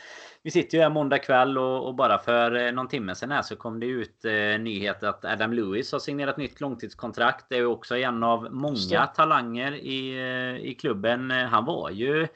vi 0.43 0.50
sitter 0.50 0.78
ju 0.78 0.82
här 0.82 0.90
måndag 0.90 1.19
kväll 1.19 1.58
och, 1.58 1.87
och, 1.87 1.94
bara 1.94 2.19
för 2.19 2.72
någon 2.72 2.88
timme 2.88 3.14
sedan 3.14 3.31
här 3.31 3.43
så 3.43 3.56
kom 3.56 3.81
det 3.81 3.87
ut 3.87 4.25
eh, 4.25 4.60
nyhet 4.60 5.02
att 5.02 5.25
Adam 5.25 5.52
Lewis 5.52 5.93
har 5.93 5.99
signerat 5.99 6.37
nytt 6.37 6.61
långtidskontrakt. 6.61 7.46
Det 7.49 7.56
är 7.56 7.66
också 7.66 7.96
en 7.96 8.22
av 8.22 8.49
många 8.50 9.06
talanger 9.16 9.72
i, 9.72 10.61
i 10.62 10.75
klubben. 10.75 11.31
Han 11.31 11.64
var 11.64 11.90
ju 11.90 12.28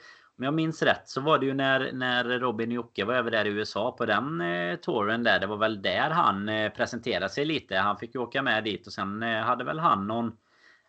om 0.43 0.45
jag 0.45 0.55
minns 0.55 0.83
rätt 0.83 1.09
så 1.09 1.21
var 1.21 1.39
det 1.39 1.47
ju 1.47 1.55
när, 1.55 1.93
när 1.93 2.25
Robin 2.25 2.71
Jocke 2.71 3.05
var 3.05 3.15
över 3.15 3.31
där 3.31 3.45
i 3.45 3.49
USA 3.49 3.93
på 3.93 4.07
den 4.07 4.41
eh, 4.41 4.77
touren 4.77 5.23
där. 5.23 5.41
Det 5.41 5.47
var 5.47 5.57
väl 5.57 5.83
där 5.83 6.11
han 6.11 6.49
eh, 6.49 6.73
presenterade 6.73 7.29
sig 7.29 7.45
lite. 7.45 7.77
Han 7.77 7.97
fick 7.97 8.15
ju 8.15 8.21
åka 8.21 8.43
med 8.43 8.65
dit 8.65 8.87
och 8.87 8.93
sen 8.93 9.23
eh, 9.23 9.43
hade 9.43 9.65
väl 9.65 9.79
han 9.79 10.07
någon 10.07 10.37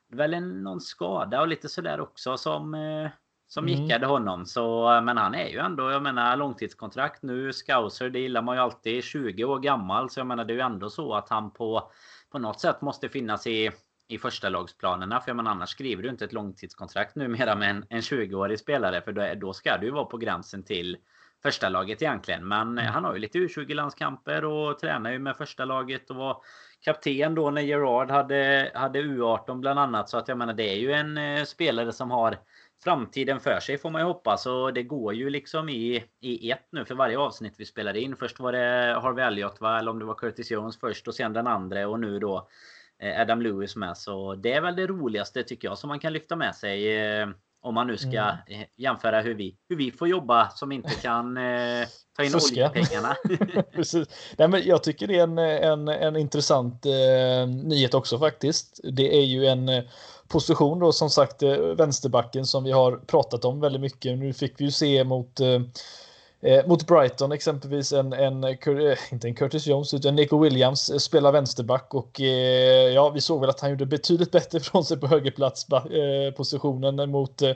väl 0.08 0.34
en, 0.34 0.64
någon 0.64 0.82
skada 0.82 1.42
och 1.42 1.48
lite 1.48 1.70
sådär 1.70 2.00
också 2.00 2.38
som 2.38 2.74
eh, 2.74 3.10
som 3.48 3.68
mm. 3.68 3.82
gickade 3.82 4.06
honom. 4.06 4.46
Så, 4.46 5.02
men 5.04 5.18
han 5.18 5.36
är 5.36 5.48
ju 5.48 5.60
ändå, 5.60 5.92
jag 5.92 6.04
menar 6.04 6.38
långtidskontrakt 6.38 7.24
nu. 7.24 7.54
Scouser, 7.54 8.10
det 8.10 8.20
gillar 8.20 8.42
man 8.42 8.56
ju 8.56 8.62
alltid. 8.62 9.04
20 9.04 9.44
år 9.44 9.60
gammal. 9.60 10.10
Så 10.10 10.20
jag 10.20 10.28
menar 10.28 10.46
det 10.46 10.54
är 10.54 10.56
ju 10.56 10.62
ändå 10.62 10.90
så 10.90 11.14
att 11.14 11.30
han 11.30 11.52
på, 11.52 11.92
på 12.32 12.40
något 12.40 12.60
sätt 12.60 12.82
måste 12.82 13.10
finnas 13.10 13.48
i 13.48 13.72
i 14.14 14.18
första 14.18 14.50
lagsplanerna. 14.50 15.22
För 15.22 15.34
man 15.34 15.48
annars 15.48 15.70
skriver 15.70 16.04
du 16.04 16.10
inte 16.10 16.26
ett 16.26 16.34
långtidskontrakt 16.34 17.16
numera 17.16 17.56
med 17.56 17.70
en, 17.70 17.86
en 17.90 18.02
20-årig 18.02 18.60
spelare. 18.60 19.02
För 19.02 19.12
då, 19.12 19.34
då 19.36 19.54
ska 19.54 19.78
du 19.78 19.86
ju 19.86 19.92
vara 19.92 20.06
på 20.06 20.18
gränsen 20.18 20.64
till 20.64 20.98
första 21.44 21.70
laget 21.70 22.02
egentligen. 22.02 22.48
Men 22.48 22.78
mm. 22.78 22.86
han 22.86 23.04
har 23.04 23.14
ju 23.14 23.20
lite 23.20 23.38
U20-landskamper 23.38 24.46
och 24.46 24.80
tränar 24.80 25.12
ju 25.12 25.20
med 25.20 25.38
första 25.38 25.66
laget 25.66 26.10
och 26.10 26.16
var 26.16 26.42
kapten 26.82 27.36
då 27.36 27.52
när 27.52 27.62
Gerard 27.62 28.12
hade, 28.12 28.72
hade 28.76 29.00
U18 29.02 29.60
bland 29.60 29.80
annat. 29.80 30.10
Så 30.10 30.18
att 30.18 30.28
jag 30.28 30.38
menar 30.38 30.54
det 30.54 30.70
är 30.70 30.78
ju 30.78 30.92
en 30.92 31.18
eh, 31.18 31.44
spelare 31.44 31.92
som 31.92 32.12
har 32.12 32.38
framtiden 32.84 33.40
för 33.40 33.60
sig 33.60 33.78
får 33.78 33.90
man 33.90 34.02
ju 34.02 34.08
hoppas. 34.08 34.46
Och 34.46 34.74
det 34.74 34.84
går 34.84 35.14
ju 35.14 35.30
liksom 35.30 35.70
i, 35.70 36.04
i 36.20 36.52
ett 36.52 36.68
nu 36.70 36.86
för 36.86 36.96
varje 36.96 37.18
avsnitt 37.18 37.54
vi 37.58 37.66
spelar 37.66 37.98
in. 37.98 38.16
Först 38.16 38.40
var 38.40 38.52
det 38.52 39.00
Harvey 39.02 39.26
Elliot 39.26 39.62
va? 39.62 39.80
Eller 39.80 39.92
om 39.92 40.00
det 40.00 40.06
var 40.06 40.16
Curtis 40.16 40.52
Jones 40.52 40.80
först 40.80 41.08
och 41.08 41.16
sen 41.16 41.34
den 41.34 41.48
andra 41.48 41.88
och 41.88 42.00
nu 42.00 42.20
då 42.20 42.38
Eh, 42.38 42.83
Adam 43.12 43.42
Lewis 43.42 43.76
med. 43.76 43.98
Så 43.98 44.36
det 44.36 44.54
är 44.54 44.62
väl 44.62 44.76
det 44.76 44.88
roligaste 44.88 45.44
tycker 45.44 45.68
jag 45.68 45.78
som 45.78 45.88
man 45.88 46.00
kan 46.00 46.14
lyfta 46.14 46.36
med 46.36 46.56
sig. 46.56 46.98
Eh, 46.98 47.28
om 47.62 47.76
man 47.76 47.88
nu 47.88 47.98
ska 47.98 48.08
mm. 48.08 48.38
Eh, 48.48 48.68
jämföra 48.78 49.22
hur 49.22 49.36
vi, 49.36 49.58
hur 49.70 49.76
vi 49.76 49.92
får 49.92 50.08
jobba 50.08 50.50
som 50.50 50.72
inte 50.72 50.96
kan 50.96 51.38
eh, 51.38 51.88
ta 52.18 52.24
in 52.24 52.32
Fuska. 52.32 52.72
oljepengarna. 52.72 53.16
Precis. 53.72 54.08
Nej, 54.38 54.48
men 54.48 54.62
jag 54.66 54.84
tycker 54.84 55.08
det 55.08 55.20
är 55.20 55.24
en, 55.24 55.38
en, 55.38 55.88
en 55.88 56.16
intressant 56.16 56.86
eh, 56.86 57.48
nyhet 57.48 57.94
också 57.94 58.20
faktiskt. 58.20 58.80
Det 58.84 59.18
är 59.18 59.26
ju 59.26 59.46
en 59.46 59.70
position 60.28 60.80
då 60.80 60.92
som 60.92 61.10
sagt 61.10 61.44
vänsterbacken 61.78 62.46
som 62.46 62.64
vi 62.64 62.72
har 62.72 62.98
pratat 62.98 63.46
om 63.46 63.60
väldigt 63.60 63.82
mycket. 63.82 64.18
Nu 64.18 64.34
fick 64.34 64.62
vi 64.62 64.66
ju 64.66 64.72
se 64.72 65.04
mot 65.04 65.40
eh, 66.44 66.68
mot 66.68 66.88
Brighton 66.88 67.32
exempelvis 67.32 67.94
en, 67.94 68.14
en, 68.14 68.44
eh, 68.44 68.58
inte 69.12 69.28
en 69.28 69.36
Curtis 69.36 69.68
Jones 69.68 69.94
utan 69.94 70.16
Nico 70.16 70.38
Williams 70.38 70.90
eh, 70.90 70.98
spelar 70.98 71.32
vänsterback 71.32 71.94
och 71.94 72.22
eh, 72.22 72.94
ja, 72.94 73.10
vi 73.10 73.22
såg 73.22 73.42
väl 73.42 73.50
att 73.50 73.60
han 73.60 73.70
gjorde 73.70 73.86
betydligt 73.86 74.32
bättre 74.32 74.60
från 74.72 74.86
sig 74.86 75.00
på 75.00 75.08
högerplatspositionen 75.08 77.00
eh, 77.00 77.06
mot 77.06 77.42
eh, 77.42 77.52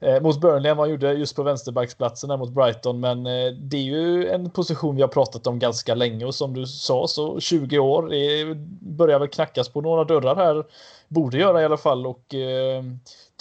eh, 0.00 0.22
mot 0.22 0.40
Burnley 0.40 0.70
än 0.70 0.76
vad 0.76 0.86
han 0.86 0.90
gjorde 0.90 1.12
just 1.12 1.36
på 1.36 1.42
vänsterbacksplatsen 1.42 2.38
mot 2.38 2.50
Brighton. 2.50 3.00
Men 3.00 3.26
eh, 3.26 3.52
det 3.52 3.76
är 3.76 3.82
ju 3.82 4.28
en 4.28 4.50
position 4.50 4.96
vi 4.96 5.02
har 5.02 5.08
pratat 5.08 5.46
om 5.46 5.58
ganska 5.58 5.94
länge 5.94 6.24
och 6.24 6.34
som 6.34 6.54
du 6.54 6.66
sa 6.66 7.06
så 7.08 7.40
20 7.40 7.78
år 7.78 8.08
det 8.08 8.54
börjar 8.80 9.18
väl 9.18 9.28
knackas 9.28 9.68
på 9.68 9.80
några 9.80 10.04
dörrar 10.04 10.36
här. 10.36 10.64
Borde 11.08 11.38
göra 11.38 11.62
i 11.62 11.64
alla 11.64 11.76
fall 11.76 12.06
och 12.06 12.34
eh, 12.34 12.82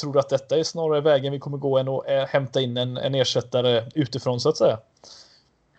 tror 0.01 0.13
du 0.13 0.19
att 0.19 0.29
detta 0.29 0.57
är 0.57 0.63
snarare 0.63 1.01
vägen 1.01 1.33
vi 1.33 1.39
kommer 1.39 1.57
gå 1.57 1.77
än 1.77 1.87
att 1.87 2.09
eh, 2.09 2.25
hämta 2.25 2.61
in 2.61 2.77
en, 2.77 2.97
en 2.97 3.15
ersättare 3.15 3.83
utifrån 3.95 4.39
så 4.39 4.49
att 4.49 4.57
säga? 4.57 4.77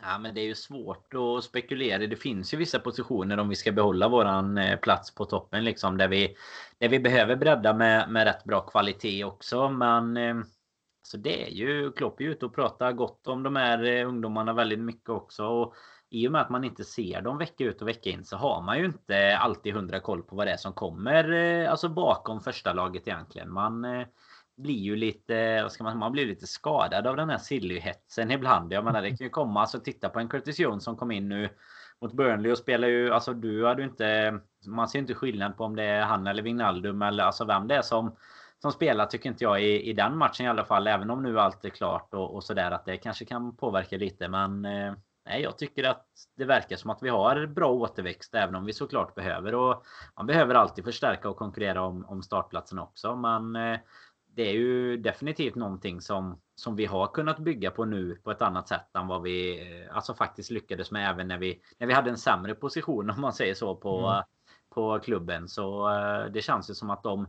Ja, 0.02 0.18
men 0.18 0.34
det 0.34 0.40
är 0.40 0.44
ju 0.44 0.54
svårt 0.54 1.14
att 1.14 1.44
spekulera. 1.44 1.98
Det 1.98 2.16
finns 2.16 2.54
ju 2.54 2.58
vissa 2.58 2.78
positioner 2.78 3.38
om 3.38 3.48
vi 3.48 3.56
ska 3.56 3.72
behålla 3.72 4.08
våran 4.08 4.60
plats 4.82 5.14
på 5.14 5.24
toppen 5.24 5.64
liksom 5.64 5.96
där 5.96 6.08
vi 6.08 6.34
där 6.78 6.88
vi 6.88 7.00
behöver 7.00 7.36
bredda 7.36 7.74
med, 7.74 8.10
med 8.10 8.24
rätt 8.24 8.44
bra 8.44 8.60
kvalitet 8.60 9.24
också. 9.24 9.68
Men 9.68 10.16
eh, 10.16 10.36
så 11.08 11.16
det 11.16 11.46
är 11.46 11.50
ju 11.50 11.92
Klopp 11.92 12.20
är 12.20 12.24
ute 12.24 12.46
och 12.46 12.54
pratar 12.54 12.92
gott 12.92 13.28
om 13.28 13.42
de 13.42 13.56
här 13.56 13.84
eh, 13.84 14.08
ungdomarna 14.08 14.52
väldigt 14.52 14.78
mycket 14.78 15.08
också. 15.08 15.46
Och 15.46 15.74
i 16.10 16.28
och 16.28 16.32
med 16.32 16.40
att 16.40 16.50
man 16.50 16.64
inte 16.64 16.84
ser 16.84 17.22
dem 17.22 17.38
vecka 17.38 17.64
ut 17.64 17.82
och 17.82 17.88
vecka 17.88 18.10
in 18.10 18.24
så 18.24 18.36
har 18.36 18.62
man 18.62 18.78
ju 18.78 18.84
inte 18.84 19.36
alltid 19.36 19.74
hundra 19.74 20.00
koll 20.00 20.22
på 20.22 20.36
vad 20.36 20.46
det 20.46 20.52
är 20.52 20.56
som 20.56 20.72
kommer 20.72 21.32
eh, 21.32 21.70
alltså 21.70 21.88
bakom 21.88 22.40
första 22.40 22.72
laget 22.72 23.08
egentligen. 23.08 23.52
Man 23.52 23.84
eh, 23.84 24.06
blir 24.56 24.78
ju 24.78 24.96
lite, 24.96 25.62
vad 25.62 25.72
ska 25.72 25.84
man, 25.84 25.98
man 25.98 26.12
blir 26.12 26.26
lite 26.26 26.46
skadad 26.46 27.06
av 27.06 27.16
den 27.16 27.30
här 27.30 27.38
sillyhetsen 27.38 28.30
ibland. 28.30 28.72
Jag 28.72 28.84
menar 28.84 29.02
det 29.02 29.08
kan 29.08 29.26
ju 29.26 29.30
komma, 29.30 29.60
alltså 29.60 29.80
titta 29.80 30.08
på 30.08 30.18
en 30.18 30.28
Curtis 30.28 30.58
Jones 30.58 30.84
som 30.84 30.96
kom 30.96 31.10
in 31.10 31.28
nu 31.28 31.48
mot 32.00 32.12
Burnley 32.12 32.52
och 32.52 32.58
spelar 32.58 32.88
ju, 32.88 33.12
alltså 33.12 33.32
du 33.32 33.66
hade 33.66 33.82
ju 33.82 33.88
inte, 33.88 34.38
man 34.66 34.88
ser 34.88 34.98
inte 34.98 35.14
skillnad 35.14 35.56
på 35.56 35.64
om 35.64 35.76
det 35.76 35.84
är 35.84 36.02
han 36.02 36.26
eller 36.26 36.42
Wijnaldum 36.42 37.02
eller 37.02 37.24
alltså 37.24 37.44
vem 37.44 37.68
det 37.68 37.74
är 37.74 37.82
som 37.82 38.16
som 38.62 38.72
spelar 38.72 39.06
tycker 39.06 39.28
inte 39.28 39.44
jag 39.44 39.62
i, 39.62 39.90
i 39.90 39.92
den 39.92 40.16
matchen 40.16 40.46
i 40.46 40.48
alla 40.48 40.64
fall. 40.64 40.86
Även 40.86 41.10
om 41.10 41.22
nu 41.22 41.40
allt 41.40 41.64
är 41.64 41.68
klart 41.68 42.14
och, 42.14 42.34
och 42.34 42.44
sådär 42.44 42.70
att 42.70 42.84
det 42.84 42.96
kanske 42.96 43.24
kan 43.24 43.56
påverka 43.56 43.96
lite. 43.96 44.28
Men 44.28 44.64
eh, 44.64 44.94
nej, 45.26 45.42
jag 45.42 45.58
tycker 45.58 45.84
att 45.84 46.06
det 46.36 46.44
verkar 46.44 46.76
som 46.76 46.90
att 46.90 47.02
vi 47.02 47.08
har 47.08 47.46
bra 47.46 47.70
återväxt 47.70 48.34
även 48.34 48.54
om 48.54 48.64
vi 48.64 48.72
såklart 48.72 49.14
behöver. 49.14 49.54
Och 49.54 49.84
man 50.16 50.26
behöver 50.26 50.54
alltid 50.54 50.84
förstärka 50.84 51.28
och 51.28 51.36
konkurrera 51.36 51.82
om, 51.82 52.04
om 52.04 52.22
startplatsen 52.22 52.78
också. 52.78 53.16
Men 53.16 53.56
eh, 53.56 53.78
det 54.34 54.48
är 54.48 54.52
ju 54.52 54.96
definitivt 54.96 55.54
någonting 55.54 56.00
som, 56.00 56.40
som 56.54 56.76
vi 56.76 56.86
har 56.86 57.06
kunnat 57.06 57.38
bygga 57.38 57.70
på 57.70 57.84
nu 57.84 58.14
på 58.14 58.30
ett 58.30 58.42
annat 58.42 58.68
sätt 58.68 58.96
än 58.96 59.06
vad 59.06 59.22
vi 59.22 59.60
eh, 59.60 59.96
alltså 59.96 60.14
faktiskt 60.14 60.50
lyckades 60.50 60.90
med 60.90 61.10
även 61.10 61.28
när 61.28 61.38
vi, 61.38 61.60
när 61.78 61.86
vi 61.86 61.92
hade 61.92 62.10
en 62.10 62.18
sämre 62.18 62.54
position 62.54 63.10
om 63.10 63.20
man 63.20 63.32
säger 63.32 63.54
så 63.54 63.76
på, 63.76 64.06
mm. 64.06 64.22
på 64.74 64.98
klubben. 64.98 65.48
Så 65.48 65.88
det 66.32 66.42
känns 66.42 66.70
ju 66.70 66.74
som 66.74 66.90
att 66.90 67.02
de 67.02 67.26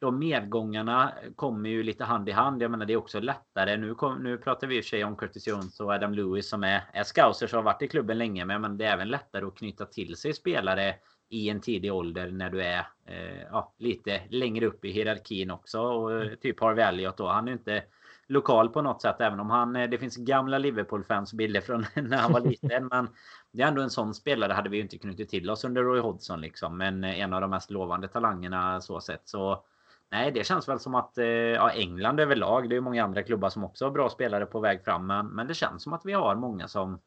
de 0.00 0.18
medgångarna 0.18 1.12
kommer 1.36 1.70
ju 1.70 1.82
lite 1.82 2.04
hand 2.04 2.28
i 2.28 2.32
hand. 2.32 2.62
Jag 2.62 2.70
menar 2.70 2.86
det 2.86 2.92
är 2.92 2.96
också 2.96 3.20
lättare. 3.20 3.76
Nu, 3.76 3.94
kom, 3.94 4.22
nu 4.22 4.38
pratar 4.38 4.66
vi 4.66 4.76
i 4.76 4.80
och 4.80 4.84
för 4.84 4.88
sig 4.88 5.04
om 5.04 5.16
Curtis 5.16 5.48
Jones 5.48 5.80
och 5.80 5.92
Adam 5.92 6.14
Lewis 6.14 6.48
som 6.48 6.64
är, 6.64 6.82
är 6.92 7.04
scousers 7.04 7.52
och 7.52 7.58
har 7.58 7.64
varit 7.64 7.82
i 7.82 7.88
klubben 7.88 8.18
länge. 8.18 8.44
Men, 8.44 8.78
det 8.78 8.84
är 8.84 8.92
även 8.92 9.08
lättare 9.08 9.44
att 9.44 9.56
knyta 9.56 9.86
till 9.86 10.16
sig 10.16 10.34
spelare 10.34 10.94
i 11.28 11.48
en 11.48 11.60
tidig 11.60 11.92
ålder 11.92 12.30
när 12.30 12.50
du 12.50 12.62
är 12.62 12.86
eh, 13.06 13.42
ja, 13.50 13.74
lite 13.78 14.20
längre 14.28 14.66
upp 14.66 14.84
i 14.84 14.90
hierarkin 14.90 15.50
också. 15.50 15.80
Och, 15.80 16.12
eh, 16.12 16.34
typ 16.34 16.60
Harvey 16.60 16.84
Elliot 16.84 17.16
då. 17.16 17.28
Han 17.28 17.48
är 17.48 17.52
inte 17.52 17.82
lokal 18.26 18.68
på 18.68 18.82
något 18.82 19.02
sätt. 19.02 19.20
Även 19.20 19.40
om 19.40 19.50
han, 19.50 19.76
eh, 19.76 19.90
det 19.90 19.98
finns 19.98 20.16
gamla 20.16 20.58
Liverpool-fans 20.58 21.32
bilder 21.32 21.60
från 21.60 21.86
när 22.08 22.16
han 22.16 22.32
var 22.32 22.40
liten. 22.40 22.86
men 22.86 23.08
det 23.52 23.62
är 23.62 23.68
ändå 23.68 23.82
en 23.82 23.90
sån 23.90 24.14
spelare 24.14 24.52
hade 24.52 24.68
vi 24.68 24.80
inte 24.80 24.98
knutit 24.98 25.28
till 25.28 25.50
oss 25.50 25.64
under 25.64 25.82
Roy 25.82 26.00
Hodgson 26.00 26.40
liksom. 26.40 26.78
Men 26.78 27.04
en 27.04 27.32
av 27.32 27.40
de 27.40 27.50
mest 27.50 27.70
lovande 27.70 28.08
talangerna 28.08 28.80
så 28.80 29.00
sett. 29.00 29.28
Så 29.28 29.64
Nej, 30.12 30.32
det 30.32 30.46
känns 30.46 30.68
väl 30.68 30.80
som 30.80 30.94
att 30.94 31.18
eh, 31.18 31.26
ja, 31.26 31.70
England 31.70 32.20
överlag. 32.20 32.70
Det 32.70 32.76
är 32.76 32.80
många 32.80 33.04
andra 33.04 33.22
klubbar 33.22 33.48
som 33.48 33.64
också 33.64 33.84
har 33.84 33.90
bra 33.90 34.08
spelare 34.08 34.46
på 34.46 34.60
väg 34.60 34.84
fram. 34.84 35.06
Men, 35.06 35.26
men 35.26 35.46
det 35.46 35.54
känns 35.54 35.82
som 35.82 35.92
att 35.92 36.02
vi 36.04 36.12
har 36.12 36.34
många 36.34 36.68
som 36.68 37.00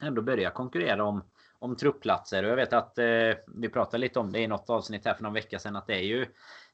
ändå 0.00 0.22
börjar 0.22 0.50
konkurrera 0.50 1.04
om, 1.04 1.24
om 1.58 1.76
truppplatser. 1.76 2.44
Och 2.44 2.50
jag 2.50 2.56
vet 2.56 2.72
att 2.72 2.98
eh, 2.98 3.32
vi 3.46 3.68
pratade 3.72 3.98
lite 3.98 4.18
om 4.18 4.32
det 4.32 4.38
i 4.38 4.46
något 4.46 4.70
avsnitt 4.70 5.04
här 5.04 5.14
för 5.14 5.22
någon 5.22 5.32
vecka 5.32 5.58
sedan. 5.58 5.76
Att 5.76 5.86
det 5.86 5.94
är 5.94 6.04
ju 6.04 6.26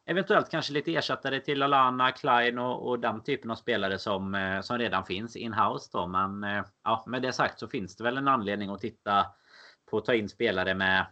eventuellt 0.04 0.50
kanske 0.50 0.72
lite 0.72 0.94
ersättare 0.94 1.40
till 1.40 1.62
Alana, 1.62 2.12
Klein 2.12 2.58
och, 2.58 2.88
och 2.88 3.00
den 3.00 3.22
typen 3.22 3.50
av 3.50 3.54
spelare 3.56 3.98
som, 3.98 4.34
eh, 4.34 4.60
som 4.60 4.78
redan 4.78 5.04
finns 5.04 5.36
in-house. 5.36 5.90
Då. 5.92 6.06
Men 6.06 6.44
eh, 6.44 6.64
ja, 6.84 7.04
med 7.06 7.22
det 7.22 7.32
sagt 7.32 7.58
så 7.58 7.68
finns 7.68 7.96
det 7.96 8.04
väl 8.04 8.16
en 8.16 8.28
anledning 8.28 8.70
att 8.70 8.80
titta 8.80 9.26
på 9.90 9.98
att 9.98 10.04
ta 10.04 10.14
in 10.14 10.28
spelare 10.28 10.74
med 10.74 11.06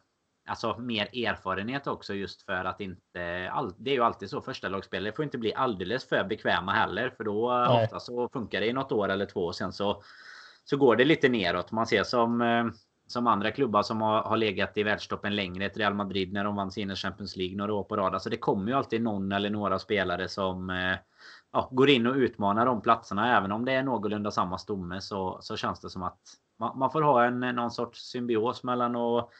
alltså 0.48 0.78
mer 0.78 1.26
erfarenhet 1.26 1.86
också 1.86 2.14
just 2.14 2.42
för 2.42 2.64
att 2.64 2.80
inte 2.80 3.50
all, 3.52 3.74
det 3.78 3.90
är 3.90 3.94
ju 3.94 4.04
alltid 4.04 4.30
så 4.30 4.40
första 4.40 4.68
lagspelare 4.68 5.12
får 5.12 5.24
inte 5.24 5.38
bli 5.38 5.54
alldeles 5.54 6.08
för 6.08 6.24
bekväma 6.24 6.72
heller 6.72 7.10
för 7.10 7.24
då 7.24 7.64
Nej. 7.68 7.84
ofta 7.84 8.00
så 8.00 8.28
funkar 8.28 8.60
det 8.60 8.66
i 8.66 8.72
något 8.72 8.92
år 8.92 9.08
eller 9.08 9.26
två 9.26 9.40
och 9.40 9.56
sen 9.56 9.72
så 9.72 10.02
så 10.64 10.76
går 10.76 10.96
det 10.96 11.04
lite 11.04 11.28
neråt. 11.28 11.72
Man 11.72 11.86
ser 11.86 12.04
som 12.04 12.40
eh, 12.42 12.64
som 13.10 13.26
andra 13.26 13.50
klubbar 13.50 13.82
som 13.82 14.02
har, 14.02 14.22
har 14.22 14.36
legat 14.36 14.76
i 14.76 14.82
världstoppen 14.82 15.36
längre. 15.36 15.66
Ett 15.66 15.76
Real 15.76 15.94
Madrid 15.94 16.32
när 16.32 16.44
de 16.44 16.56
vann 16.56 16.70
sin 16.70 16.96
Champions 16.96 17.36
League 17.36 17.56
några 17.56 17.74
år 17.74 17.84
på 17.84 17.96
rad. 17.96 18.14
Alltså 18.14 18.30
det 18.30 18.36
kommer 18.36 18.70
ju 18.70 18.78
alltid 18.78 19.02
någon 19.02 19.32
eller 19.32 19.50
några 19.50 19.78
spelare 19.78 20.28
som 20.28 20.70
eh, 20.70 20.96
ja, 21.52 21.68
går 21.72 21.88
in 21.88 22.06
och 22.06 22.14
utmanar 22.14 22.66
de 22.66 22.80
platserna. 22.80 23.36
Även 23.36 23.52
om 23.52 23.64
det 23.64 23.72
är 23.72 23.82
någorlunda 23.82 24.30
samma 24.30 24.58
stomme 24.58 25.00
så, 25.00 25.38
så 25.40 25.56
känns 25.56 25.80
det 25.80 25.90
som 25.90 26.02
att 26.02 26.20
man, 26.58 26.78
man 26.78 26.90
får 26.90 27.02
ha 27.02 27.24
en 27.24 27.40
någon 27.40 27.70
sorts 27.70 28.10
symbios 28.10 28.62
mellan 28.62 28.96
att 28.96 29.30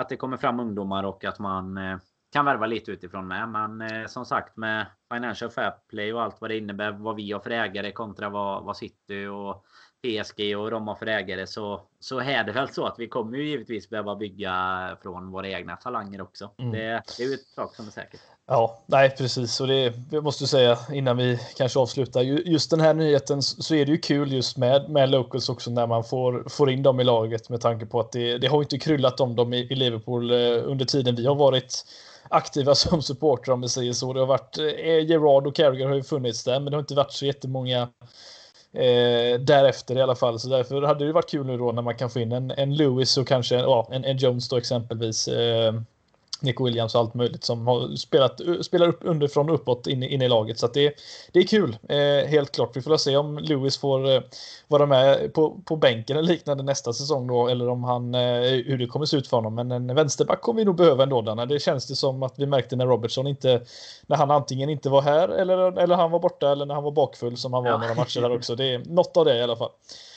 att 0.00 0.08
det 0.08 0.16
kommer 0.16 0.36
fram 0.36 0.60
ungdomar 0.60 1.04
och 1.04 1.24
att 1.24 1.38
man 1.38 1.76
eh, 1.76 1.98
kan 2.32 2.44
värva 2.44 2.66
lite 2.66 2.90
utifrån 2.90 3.28
med. 3.28 3.48
Men 3.48 3.80
eh, 3.80 4.06
som 4.06 4.26
sagt 4.26 4.56
med 4.56 4.86
Financial 5.12 5.50
Fair 5.50 5.72
Play 5.88 6.12
och 6.12 6.22
allt 6.22 6.40
vad 6.40 6.50
det 6.50 6.58
innebär. 6.58 6.92
Vad 6.92 7.16
vi 7.16 7.32
har 7.32 7.40
för 7.40 7.50
ägare 7.50 7.92
kontra 7.92 8.28
vad, 8.28 8.64
vad 8.64 8.76
City 8.76 9.26
och 9.26 9.64
PSG 10.02 10.56
och 10.56 10.70
de 10.70 10.88
har 10.88 10.94
för 10.94 11.06
ägare. 11.06 11.46
Så, 11.46 11.88
så 11.98 12.20
är 12.20 12.44
det 12.44 12.52
väl 12.52 12.68
så 12.68 12.86
att 12.86 12.98
vi 12.98 13.08
kommer 13.08 13.38
ju 13.38 13.48
givetvis 13.48 13.90
behöva 13.90 14.16
bygga 14.16 14.98
från 15.02 15.30
våra 15.30 15.48
egna 15.48 15.76
talanger 15.76 16.20
också. 16.20 16.54
Mm. 16.58 16.72
Det, 16.72 17.02
det 17.18 17.22
är 17.22 17.28
ju 17.28 17.34
ett 17.34 17.48
sak 17.48 17.74
som 17.74 17.86
är 17.86 17.90
säkert. 17.90 18.20
Ja, 18.52 18.78
nej 18.86 19.10
precis. 19.10 19.60
Och 19.60 19.66
det 19.66 19.92
jag 20.10 20.24
måste 20.24 20.46
säga 20.46 20.78
innan 20.92 21.16
vi 21.16 21.38
kanske 21.56 21.78
avslutar. 21.78 22.20
Just 22.22 22.70
den 22.70 22.80
här 22.80 22.94
nyheten 22.94 23.42
så 23.42 23.74
är 23.74 23.86
det 23.86 23.92
ju 23.92 23.98
kul 23.98 24.32
just 24.32 24.56
med, 24.56 24.90
med 24.90 25.10
Locals 25.10 25.48
också 25.48 25.70
när 25.70 25.86
man 25.86 26.04
får, 26.04 26.44
får 26.48 26.70
in 26.70 26.82
dem 26.82 27.00
i 27.00 27.04
laget 27.04 27.48
med 27.48 27.60
tanke 27.60 27.86
på 27.86 28.00
att 28.00 28.12
det, 28.12 28.38
det 28.38 28.46
har 28.46 28.62
inte 28.62 28.78
kryllat 28.78 29.20
om 29.20 29.36
dem 29.36 29.52
i, 29.52 29.56
i 29.56 29.74
Liverpool 29.74 30.30
eh, 30.30 30.36
under 30.64 30.84
tiden 30.84 31.16
vi 31.16 31.26
har 31.26 31.34
varit 31.34 31.84
aktiva 32.28 32.74
som 32.74 33.02
supportrar 33.02 33.54
om 33.54 33.60
vi 33.60 33.68
säger 33.68 33.92
så. 33.92 34.12
Det 34.12 34.20
har 34.20 34.26
varit 34.26 34.58
eh, 34.58 34.64
eh, 34.64 35.04
Gerard 35.04 35.46
och 35.46 35.54
Carragher 35.54 35.86
har 35.86 35.94
ju 35.94 36.02
funnits 36.02 36.44
där, 36.44 36.60
men 36.60 36.70
det 36.70 36.76
har 36.76 36.80
inte 36.80 36.94
varit 36.94 37.12
så 37.12 37.26
jättemånga 37.26 37.82
eh, 38.72 39.40
därefter 39.40 39.98
i 39.98 40.02
alla 40.02 40.16
fall. 40.16 40.40
Så 40.40 40.48
därför 40.48 40.82
hade 40.82 41.06
det 41.06 41.12
varit 41.12 41.30
kul 41.30 41.46
nu 41.46 41.58
då 41.58 41.72
när 41.72 41.82
man 41.82 41.96
kan 41.96 42.10
få 42.10 42.20
in 42.20 42.32
en, 42.32 42.50
en 42.50 42.74
Lewis 42.76 43.16
och 43.16 43.28
kanske 43.28 43.54
ja, 43.54 43.88
en, 43.90 44.04
en 44.04 44.16
Jones 44.16 44.48
då 44.48 44.56
exempelvis. 44.56 45.28
Eh, 45.28 45.72
Nico 46.42 46.64
Williams 46.64 46.94
och 46.94 47.00
allt 47.00 47.14
möjligt 47.14 47.44
som 47.44 47.66
har 47.66 47.96
spelat, 47.96 48.40
spelar 48.60 48.88
upp 48.88 49.00
underifrån 49.02 49.48
och 49.48 49.54
uppåt 49.54 49.86
in, 49.86 50.02
in 50.02 50.22
i 50.22 50.28
laget. 50.28 50.58
Så 50.58 50.66
det, 50.66 50.94
det 51.32 51.38
är 51.38 51.46
kul, 51.46 51.76
eh, 51.88 52.28
helt 52.28 52.52
klart. 52.52 52.76
Vi 52.76 52.82
får 52.82 52.96
se 52.96 53.16
om 53.16 53.38
Lewis 53.38 53.78
får 53.78 54.10
eh, 54.14 54.20
vara 54.68 54.86
med 54.86 55.34
på, 55.34 55.60
på 55.64 55.76
bänken 55.76 56.16
eller 56.16 56.28
liknande 56.28 56.62
nästa 56.62 56.92
säsong 56.92 57.26
då, 57.26 57.48
eller 57.48 57.68
om 57.68 57.84
han, 57.84 58.14
eh, 58.14 58.40
hur 58.40 58.78
det 58.78 58.86
kommer 58.86 59.06
se 59.06 59.16
ut 59.16 59.28
för 59.28 59.36
honom. 59.36 59.54
Men 59.54 59.72
en 59.72 59.94
vänsterback 59.94 60.40
kommer 60.40 60.60
vi 60.60 60.64
nog 60.64 60.76
behöva 60.76 61.02
ändå. 61.02 61.22
Danne. 61.22 61.46
Det 61.46 61.62
känns 61.62 61.86
det 61.86 61.96
som 61.96 62.22
att 62.22 62.34
vi 62.36 62.46
märkte 62.46 62.76
när 62.76 62.86
Robertson 62.86 63.26
inte, 63.26 63.60
när 64.06 64.16
han 64.16 64.30
antingen 64.30 64.70
inte 64.70 64.88
var 64.88 65.02
här 65.02 65.28
eller, 65.28 65.78
eller 65.78 65.94
han 65.94 66.10
var 66.10 66.18
borta 66.18 66.52
eller 66.52 66.66
när 66.66 66.74
han 66.74 66.84
var 66.84 66.92
bakfull 66.92 67.36
som 67.36 67.52
han 67.52 67.64
var 67.64 67.70
ja. 67.70 67.78
några 67.78 67.94
matcher 67.94 68.20
där 68.20 68.36
också. 68.36 68.54
Det 68.56 68.74
är 68.74 68.78
något 68.78 69.16
av 69.16 69.24
det 69.24 69.36
i 69.36 69.42
alla 69.42 69.56
fall. 69.56 69.70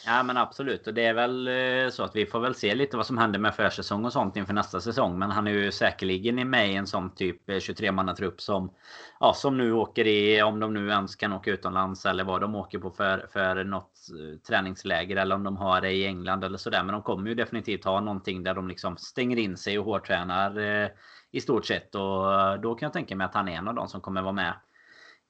Ja 0.05 0.23
men 0.23 0.37
absolut 0.37 0.87
och 0.87 0.93
det 0.93 1.05
är 1.05 1.13
väl 1.13 1.47
eh, 1.47 1.89
så 1.89 2.03
att 2.03 2.15
vi 2.15 2.25
får 2.25 2.39
väl 2.39 2.55
se 2.55 2.75
lite 2.75 2.97
vad 2.97 3.05
som 3.05 3.17
händer 3.17 3.39
med 3.39 3.55
försäsong 3.55 4.05
och 4.05 4.13
sånt 4.13 4.37
inför 4.37 4.53
nästa 4.53 4.81
säsong. 4.81 5.19
Men 5.19 5.31
han 5.31 5.47
är 5.47 5.51
ju 5.51 5.71
säkerligen 5.71 6.49
med 6.49 6.71
i 6.71 6.75
en 6.75 6.87
sån 6.87 7.15
typ 7.15 7.49
eh, 7.49 7.59
23 7.59 7.91
trupp 8.17 8.41
som 8.41 8.73
ja, 9.19 9.33
som 9.33 9.57
nu 9.57 9.73
åker 9.73 10.07
i, 10.07 10.41
om 10.41 10.59
de 10.59 10.73
nu 10.73 10.89
ens 10.89 11.15
kan 11.15 11.33
åka 11.33 11.51
utomlands 11.51 12.05
eller 12.05 12.23
vad 12.23 12.41
de 12.41 12.55
åker 12.55 12.79
på 12.79 12.89
för, 12.89 13.27
för 13.33 13.63
något 13.63 13.91
eh, 14.09 14.39
träningsläger 14.39 15.15
eller 15.15 15.35
om 15.35 15.43
de 15.43 15.57
har 15.57 15.81
det 15.81 15.91
i 15.91 16.05
England 16.05 16.43
eller 16.43 16.57
sådär. 16.57 16.83
Men 16.83 16.93
de 16.93 17.01
kommer 17.01 17.29
ju 17.29 17.35
definitivt 17.35 17.85
ha 17.85 17.99
någonting 17.99 18.43
där 18.43 18.53
de 18.53 18.67
liksom 18.67 18.97
stänger 18.97 19.37
in 19.37 19.57
sig 19.57 19.79
och 19.79 19.85
hårdtränar 19.85 20.59
eh, 20.59 20.89
i 21.31 21.41
stort 21.41 21.65
sett. 21.65 21.95
Och 21.95 22.59
då 22.61 22.75
kan 22.75 22.85
jag 22.85 22.93
tänka 22.93 23.15
mig 23.15 23.25
att 23.25 23.33
han 23.33 23.47
är 23.47 23.57
en 23.57 23.67
av 23.67 23.75
de 23.75 23.87
som 23.87 24.01
kommer 24.01 24.21
vara 24.21 24.33
med 24.33 24.53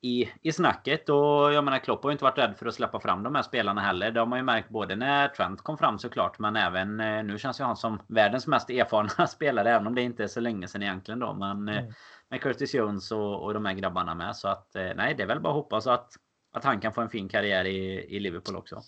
i, 0.04 0.30
i 0.42 0.52
snacket. 0.52 1.10
Och 1.10 1.54
jag 1.54 1.64
menar 1.64 1.80
Klopp 1.80 2.04
har 2.04 2.10
ju 2.10 2.12
inte 2.12 2.24
varit 2.24 2.38
rädd 2.38 2.56
för 2.58 2.66
att 2.66 2.76
släppa 2.76 3.00
fram 3.00 3.24
de 3.24 3.36
här 3.36 3.42
spelarna 3.42 3.82
heller. 3.82 4.12
Det 4.12 4.20
har 4.20 4.28
man 4.28 4.40
ju 4.40 4.44
märkt 4.44 4.70
både 4.70 4.96
när 4.96 5.28
Trent 5.28 5.62
kom 5.62 5.78
fram 5.78 6.00
såklart. 6.00 6.40
Men 6.40 6.56
även 6.56 7.00
eh, 7.00 7.24
nu 7.24 7.40
känns 7.40 7.60
ju 7.60 7.64
han 7.64 7.78
som 7.78 8.02
världens 8.08 8.48
mest 8.48 8.70
erfarna 8.70 9.28
spelare. 9.28 9.72
Även 9.72 9.88
om 9.88 9.96
det 9.96 10.02
inte 10.02 10.24
är 10.24 10.28
så 10.28 10.40
länge 10.40 10.68
sedan 10.68 10.84
egentligen 10.84 11.20
då. 11.20 11.34
Men 11.34 11.70
eh, 11.70 11.78
mm. 11.78 11.94
med 12.30 12.42
Curtis 12.42 12.76
Jones 12.76 13.12
och, 13.12 13.44
och 13.44 13.54
de 13.54 13.66
här 13.66 13.74
grabbarna 13.74 14.16
med. 14.16 14.36
Så 14.36 14.48
att 14.48 14.76
eh, 14.76 14.90
nej, 14.96 15.14
det 15.18 15.24
är 15.24 15.28
väl 15.28 15.40
bara 15.40 15.50
att 15.50 15.56
hoppas 15.56 15.88
att, 15.88 16.14
att 16.54 16.64
han 16.64 16.82
kan 16.82 16.94
få 16.94 17.02
en 17.02 17.10
fin 17.10 17.30
karriär 17.30 17.66
i, 17.66 18.06
i 18.16 18.20
Liverpool 18.20 18.56
också. 18.56 18.82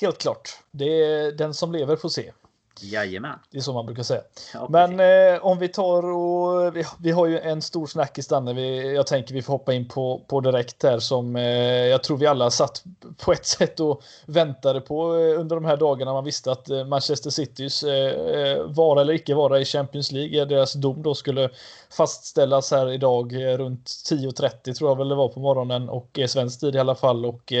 Helt 0.00 0.18
klart. 0.18 0.48
Det 0.70 1.04
är 1.04 1.32
den 1.32 1.54
som 1.54 1.72
lever 1.72 1.96
får 1.96 2.08
se. 2.08 2.32
Jajamän. 2.82 3.38
Det 3.50 3.58
är 3.58 3.62
så 3.62 3.72
man 3.72 3.86
brukar 3.86 4.02
säga. 4.02 4.20
Ja, 4.54 4.66
Men 4.70 5.00
eh, 5.00 5.44
om 5.44 5.58
vi 5.58 5.68
tar 5.68 6.10
och 6.10 6.76
vi, 6.76 6.84
vi, 6.98 7.10
har 7.10 7.26
ju 7.26 7.38
en 7.38 7.62
stor 7.62 7.86
snackis 7.86 8.28
Danne. 8.28 8.52
Vi, 8.52 8.94
jag 8.94 9.06
tänker 9.06 9.34
vi 9.34 9.42
får 9.42 9.52
hoppa 9.52 9.74
in 9.74 9.88
på, 9.88 10.24
på 10.28 10.40
direkt 10.40 10.82
här 10.82 10.98
som 10.98 11.36
eh, 11.36 11.42
jag 11.86 12.02
tror 12.02 12.16
vi 12.16 12.26
alla 12.26 12.50
satt 12.50 12.82
på 13.24 13.32
ett 13.32 13.46
sätt 13.58 13.80
och 13.80 14.02
väntade 14.26 14.80
på 14.80 15.16
eh, 15.16 15.40
under 15.40 15.56
de 15.56 15.64
här 15.64 15.76
dagarna. 15.76 16.12
Man 16.12 16.24
visste 16.24 16.52
att 16.52 16.70
eh, 16.70 16.84
Manchester 16.84 17.30
Citys 17.30 17.82
eh, 17.82 18.12
eh, 18.40 18.62
vara 18.62 19.00
eller 19.00 19.12
icke 19.12 19.34
vara 19.34 19.60
i 19.60 19.64
Champions 19.64 20.12
League, 20.12 20.44
deras 20.44 20.72
dom 20.72 21.02
då 21.02 21.14
skulle 21.14 21.50
fastställas 21.90 22.70
här 22.70 22.90
idag 22.90 23.34
runt 23.58 23.86
10.30 23.86 24.74
tror 24.74 24.90
jag 24.90 24.96
väl 24.96 25.08
det 25.08 25.14
var 25.14 25.28
på 25.28 25.40
morgonen 25.40 25.88
och 25.88 26.18
svensk 26.26 26.60
tid 26.60 26.74
i 26.74 26.78
alla 26.78 26.94
fall. 26.94 27.26
Och 27.26 27.52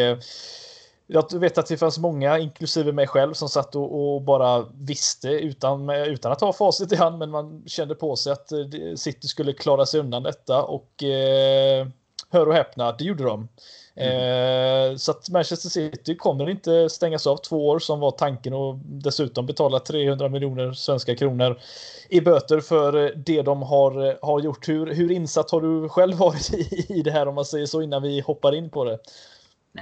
jag 1.10 1.40
vet 1.40 1.58
att 1.58 1.66
det 1.66 1.76
fanns 1.76 1.98
många, 1.98 2.38
inklusive 2.38 2.92
mig 2.92 3.06
själv, 3.06 3.34
som 3.34 3.48
satt 3.48 3.76
och, 3.76 4.14
och, 4.14 4.22
bara 4.22 4.66
visste 4.74 5.28
utan, 5.28 5.90
utan 5.90 6.32
att 6.32 6.40
ha 6.40 6.52
facit 6.52 6.92
i 6.92 6.96
hand, 6.96 7.18
men 7.18 7.30
man 7.30 7.62
kände 7.66 7.94
på 7.94 8.16
sig 8.16 8.32
att 8.32 8.52
eh, 8.52 8.58
City 8.96 9.28
skulle 9.28 9.52
klara 9.52 9.86
sig 9.86 10.00
undan 10.00 10.22
detta 10.22 10.62
och 10.62 11.02
eh, 11.02 11.86
hör 12.30 12.46
och 12.46 12.54
häpna, 12.54 12.92
det 12.92 13.04
gjorde 13.04 13.24
de. 13.24 13.48
Mm. 13.94 14.92
Eh, 14.92 14.96
så 14.96 15.10
att 15.10 15.30
Manchester 15.30 15.68
City 15.68 16.16
kommer 16.16 16.50
inte 16.50 16.88
stängas 16.88 17.26
av 17.26 17.36
två 17.36 17.68
år 17.68 17.78
som 17.78 18.00
var 18.00 18.10
tanken 18.10 18.54
och 18.54 18.74
dessutom 18.84 19.46
betala 19.46 19.80
300 19.80 20.28
miljoner 20.28 20.72
svenska 20.72 21.16
kronor 21.16 21.58
i 22.08 22.20
böter 22.20 22.60
för 22.60 23.12
det 23.16 23.42
de 23.42 23.62
har, 23.62 24.18
har 24.26 24.40
gjort. 24.40 24.68
Hur, 24.68 24.94
hur 24.94 25.12
insatt 25.12 25.50
har 25.50 25.60
du 25.60 25.88
själv 25.88 26.16
varit 26.16 26.52
i, 26.54 26.86
i 26.88 27.02
det 27.02 27.10
här 27.10 27.28
om 27.28 27.34
man 27.34 27.44
säger 27.44 27.66
så 27.66 27.82
innan 27.82 28.02
vi 28.02 28.20
hoppar 28.20 28.54
in 28.54 28.70
på 28.70 28.84
det? 28.84 28.98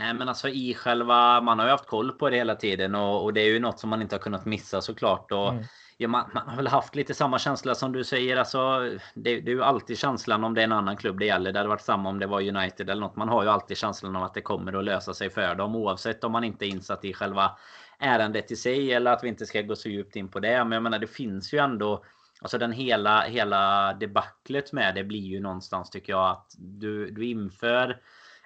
Nej 0.00 0.14
men 0.14 0.28
alltså 0.28 0.48
i 0.48 0.74
själva, 0.74 1.40
man 1.40 1.58
har 1.58 1.66
ju 1.66 1.70
haft 1.70 1.86
koll 1.86 2.12
på 2.12 2.30
det 2.30 2.36
hela 2.36 2.54
tiden 2.54 2.94
och, 2.94 3.24
och 3.24 3.32
det 3.32 3.40
är 3.40 3.46
ju 3.46 3.60
något 3.60 3.78
som 3.78 3.90
man 3.90 4.02
inte 4.02 4.14
har 4.14 4.20
kunnat 4.20 4.44
missa 4.44 4.80
såklart. 4.80 5.32
Och, 5.32 5.48
mm. 5.48 5.64
ja, 5.96 6.08
man, 6.08 6.30
man, 6.34 6.48
har 6.48 6.56
väl 6.56 6.66
haft 6.66 6.94
lite 6.94 7.14
samma 7.14 7.38
känsla 7.38 7.74
som 7.74 7.92
du 7.92 8.04
säger. 8.04 8.36
Alltså, 8.36 8.90
det, 9.14 9.40
det, 9.40 9.50
är 9.50 9.54
ju 9.54 9.62
alltid 9.62 9.98
känslan 9.98 10.44
om 10.44 10.54
det 10.54 10.60
är 10.60 10.64
en 10.64 10.72
annan 10.72 10.96
klubb 10.96 11.18
det 11.18 11.26
gäller. 11.26 11.52
Det 11.52 11.58
hade 11.58 11.68
varit 11.68 11.80
samma 11.80 12.08
om 12.08 12.18
det 12.18 12.26
var 12.26 12.40
United 12.40 12.90
eller 12.90 13.00
något. 13.00 13.16
Man 13.16 13.28
har 13.28 13.42
ju 13.42 13.48
alltid 13.48 13.76
känslan 13.76 14.16
av 14.16 14.22
att 14.22 14.34
det 14.34 14.42
kommer 14.42 14.72
att 14.72 14.84
lösa 14.84 15.14
sig 15.14 15.30
för 15.30 15.54
dem 15.54 15.76
oavsett 15.76 16.24
om 16.24 16.32
man 16.32 16.44
inte 16.44 16.66
är 16.66 16.68
insatt 16.68 17.04
i 17.04 17.12
själva 17.12 17.50
ärendet 17.98 18.50
i 18.50 18.56
sig 18.56 18.92
eller 18.92 19.12
att 19.12 19.24
vi 19.24 19.28
inte 19.28 19.46
ska 19.46 19.62
gå 19.62 19.76
så 19.76 19.88
djupt 19.88 20.16
in 20.16 20.28
på 20.28 20.40
det. 20.40 20.64
Men 20.64 20.72
jag 20.72 20.82
menar 20.82 20.98
det 20.98 21.06
finns 21.06 21.54
ju 21.54 21.58
ändå 21.58 22.04
Alltså 22.40 22.58
den 22.58 22.72
hela, 22.72 23.20
hela 23.20 23.92
debaclet 23.94 24.72
med 24.72 24.94
det 24.94 25.04
blir 25.04 25.20
ju 25.20 25.40
någonstans 25.40 25.90
tycker 25.90 26.12
jag 26.12 26.30
att 26.30 26.54
du, 26.58 27.10
du 27.10 27.26
inför 27.26 28.00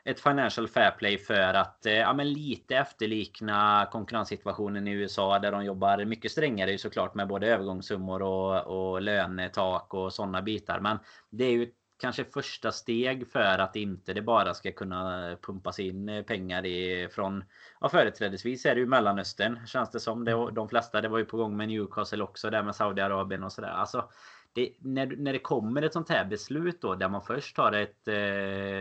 ett 0.05 0.21
Financial 0.21 0.69
Fair 0.69 0.91
Play 0.91 1.19
för 1.19 1.55
att 1.55 1.87
eh, 1.87 1.93
ja, 1.93 2.13
men 2.13 2.33
lite 2.33 2.77
efterlikna 2.77 3.89
konkurrenssituationen 3.93 4.89
i 4.89 4.93
USA 4.93 5.39
där 5.39 5.53
de 5.53 5.65
jobbar 5.65 6.05
mycket 6.05 6.33
strängare 6.33 6.79
såklart 6.79 7.15
med 7.15 7.29
både 7.29 7.47
övergångssummor 7.47 8.23
och, 8.23 8.67
och 8.67 9.03
lönetak 9.03 9.95
och 9.95 10.13
sådana 10.13 10.43
bitar. 10.43 10.81
Men 10.81 10.99
det 11.31 11.45
är 11.45 11.53
ju 11.53 11.71
kanske 12.01 12.25
första 12.25 12.73
steg 12.73 13.29
för 13.29 13.59
att 13.59 13.77
inte 13.77 14.13
det 14.13 14.23
bara 14.23 14.55
ska 14.55 14.73
kunna 14.73 15.37
pumpas 15.43 15.79
in 15.79 16.25
pengar 16.27 16.67
i, 16.67 17.09
från 17.13 17.45
ja, 17.81 17.89
företrädesvis 17.89 18.67
är 18.67 18.75
det 18.75 18.81
ju 18.81 18.87
Mellanöstern 18.87 19.67
känns 19.67 19.91
det 19.91 20.01
som. 20.01 20.25
Det, 20.25 20.51
de 20.53 20.69
flesta, 20.69 21.01
det 21.01 21.09
var 21.09 21.19
ju 21.19 21.25
på 21.25 21.37
gång 21.37 21.57
med 21.57 21.69
Newcastle 21.69 22.23
också 22.23 22.51
där 22.51 22.63
med 22.63 22.77
Saudiarabien 22.77 23.45
och 23.45 23.53
sådär. 23.53 23.69
Alltså, 23.69 24.11
det, 24.53 24.73
när, 24.79 25.07
när 25.07 25.33
det 25.33 25.39
kommer 25.39 25.83
ett 25.83 25.93
sånt 25.93 26.09
här 26.09 26.25
beslut 26.25 26.83
då 26.83 26.95
där 26.95 27.09
man 27.09 27.23
först 27.23 27.57
har 27.57 27.73
ett 27.73 28.09
eh, 28.09 28.17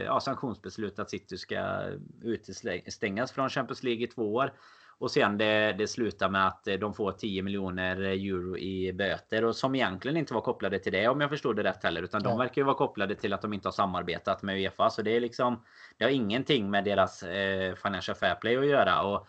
ja, 0.03 0.19
sanktionsbeslut 0.19 0.99
att 0.99 1.09
City 1.09 1.37
ska 1.37 1.83
utestängas 2.21 3.31
från 3.31 3.49
Champions 3.49 3.83
League 3.83 4.03
i 4.03 4.07
två 4.07 4.33
år. 4.33 4.53
Och 4.99 5.11
sen 5.11 5.37
det, 5.37 5.75
det 5.77 5.87
slutar 5.87 6.29
med 6.29 6.47
att 6.47 6.67
de 6.79 6.93
får 6.93 7.11
10 7.11 7.43
miljoner 7.43 8.01
euro 8.01 8.57
i 8.57 8.93
böter 8.93 9.45
och 9.45 9.55
som 9.55 9.75
egentligen 9.75 10.17
inte 10.17 10.33
var 10.33 10.41
kopplade 10.41 10.79
till 10.79 10.91
det 10.91 11.07
om 11.07 11.21
jag 11.21 11.29
förstod 11.29 11.55
det 11.55 11.63
rätt 11.63 11.83
heller. 11.83 12.03
Utan 12.03 12.23
de 12.23 12.37
verkar 12.37 12.61
ju 12.61 12.65
vara 12.65 12.75
kopplade 12.75 13.15
till 13.15 13.33
att 13.33 13.41
de 13.41 13.53
inte 13.53 13.67
har 13.67 13.73
samarbetat 13.73 14.43
med 14.43 14.55
Uefa. 14.55 14.89
Så 14.89 15.01
det 15.01 15.15
är 15.15 15.19
liksom 15.19 15.63
Det 15.97 16.03
har 16.03 16.11
ingenting 16.11 16.69
med 16.69 16.83
deras 16.83 17.23
eh, 17.23 17.75
Financial 17.75 18.17
Fair 18.17 18.35
Play 18.35 18.57
att 18.57 18.67
göra. 18.67 19.01
Och 19.01 19.27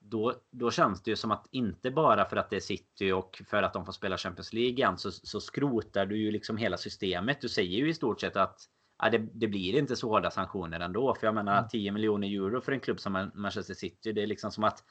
då, 0.00 0.34
då 0.50 0.70
känns 0.70 1.02
det 1.02 1.10
ju 1.10 1.16
som 1.16 1.30
att 1.30 1.46
inte 1.50 1.90
bara 1.90 2.24
för 2.24 2.36
att 2.36 2.50
det 2.50 2.56
är 2.56 2.60
City 2.60 3.12
och 3.12 3.42
för 3.46 3.62
att 3.62 3.72
de 3.72 3.86
får 3.86 3.92
spela 3.92 4.16
Champions 4.16 4.52
League 4.52 4.70
igen 4.70 4.98
så, 4.98 5.10
så 5.10 5.40
skrotar 5.40 6.06
du 6.06 6.18
ju 6.18 6.30
liksom 6.30 6.56
hela 6.56 6.76
systemet. 6.76 7.40
Du 7.40 7.48
säger 7.48 7.78
ju 7.78 7.88
i 7.88 7.94
stort 7.94 8.20
sett 8.20 8.36
att 8.36 8.60
ja, 9.02 9.10
det, 9.10 9.18
det, 9.18 9.48
blir 9.48 9.78
inte 9.78 9.96
så 9.96 10.08
hårda 10.08 10.30
sanktioner 10.30 10.80
ändå. 10.80 11.14
För 11.14 11.26
jag 11.26 11.34
menar 11.34 11.58
mm. 11.58 11.68
10 11.68 11.92
miljoner 11.92 12.28
euro 12.28 12.60
för 12.60 12.72
en 12.72 12.80
klubb 12.80 13.00
som 13.00 13.30
Manchester 13.34 13.74
City. 13.74 14.12
Det 14.12 14.22
är 14.22 14.26
liksom 14.26 14.50
som 14.50 14.64
att 14.64 14.84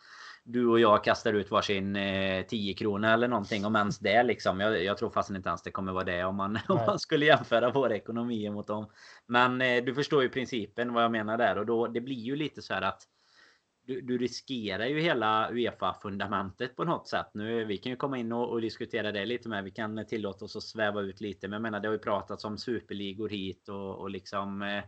du 0.44 0.68
och 0.68 0.80
jag 0.80 1.04
kastar 1.04 1.34
ut 1.34 1.52
varsin 1.52 1.96
eh, 1.96 2.46
10 2.46 2.74
kronor 2.74 3.10
eller 3.10 3.28
någonting. 3.28 3.66
Om 3.66 3.76
ens 3.76 4.00
det 4.00 4.24
liksom. 4.24 4.60
Jag, 4.60 4.84
jag 4.84 4.98
tror 4.98 5.10
fast 5.10 5.30
inte 5.30 5.50
ens 5.50 5.62
det 5.62 5.72
kommer 5.72 5.92
vara 5.92 6.04
det 6.04 6.24
om 6.24 6.36
man, 6.36 6.60
om 6.68 6.80
man 6.88 7.00
skulle 7.00 7.26
jämföra 7.26 7.72
våra 7.72 7.96
ekonomier 7.96 8.52
mot 8.52 8.68
dem. 8.68 8.90
Men 9.28 9.62
eh, 9.62 9.84
du 9.84 9.96
förstår 9.96 10.24
ju 10.24 10.30
principen 10.30 10.94
vad 10.94 11.04
jag 11.04 11.12
menar 11.12 11.38
där. 11.38 11.58
Och 11.58 11.66
då 11.66 11.88
det 11.88 12.02
blir 12.02 12.20
ju 12.20 12.36
lite 12.36 12.62
så 12.62 12.74
här 12.74 12.82
att 12.82 13.02
du, 13.90 14.02
du 14.02 14.18
riskerar 14.18 14.86
ju 14.86 15.00
hela 15.00 15.50
Uefa-fundamentet 15.52 16.76
på 16.76 16.84
något 16.84 17.08
sätt. 17.08 17.28
Nu, 17.34 17.66
vi 17.66 17.78
kan 17.78 17.90
ju 17.90 17.96
komma 17.96 18.18
in 18.18 18.32
och, 18.32 18.50
och, 18.50 18.62
diskutera 18.62 19.12
det 19.12 19.26
lite 19.26 19.50
mer. 19.50 19.62
Vi 19.62 19.72
kan 19.72 20.06
tillåta 20.06 20.46
oss 20.46 20.56
att 20.56 20.64
sväva 20.64 21.02
ut 21.02 21.22
lite. 21.22 21.48
Men 21.48 21.54
jag 21.54 21.62
menar, 21.62 21.80
det 21.80 21.88
har 21.88 21.94
ju 21.94 22.00
pratats 22.00 22.46
om 22.46 22.58
superligor 22.58 23.30
hit 23.30 23.70
och, 23.70 24.00
och 24.00 24.10
liksom... 24.10 24.62
Eh, 24.62 24.84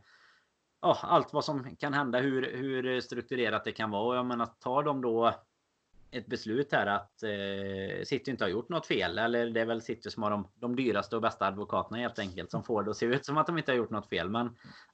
ja, 0.82 0.98
allt 1.02 1.34
vad 1.34 1.46
som 1.46 1.76
kan 1.76 1.94
hända, 1.94 2.20
hur, 2.20 2.58
hur 2.58 3.02
strukturerat 3.02 3.64
det 3.64 3.72
kan 3.72 3.92
vara. 3.92 4.08
Och 4.08 4.16
jag 4.16 4.26
menar, 4.26 4.46
tar 4.46 4.84
de 4.84 5.02
då 5.02 5.34
ett 6.12 6.28
beslut 6.28 6.72
här 6.72 6.88
att 6.88 7.24
eh, 7.24 8.04
City 8.04 8.32
inte 8.32 8.44
har 8.44 8.50
gjort 8.50 8.70
något 8.70 8.88
fel. 8.88 9.18
Eller 9.18 9.50
det 9.50 9.62
är 9.62 9.66
väl 9.66 9.82
City 9.82 10.10
som 10.10 10.24
har 10.24 10.30
de, 10.30 10.48
de 10.56 10.76
dyraste 10.76 11.16
och 11.16 11.22
bästa 11.22 11.48
advokaterna 11.48 11.98
helt 11.98 12.20
enkelt. 12.20 12.52
Som 12.52 12.64
får 12.64 12.84
det 12.84 12.92
att 12.92 12.98
se 12.98 13.06
ut 13.06 13.26
som 13.26 13.38
att 13.38 13.48
de 13.48 13.58
inte 13.58 13.72
har 13.72 13.78
gjort 13.78 13.90
något 13.90 14.10
fel. 14.10 14.30
Men 14.30 14.46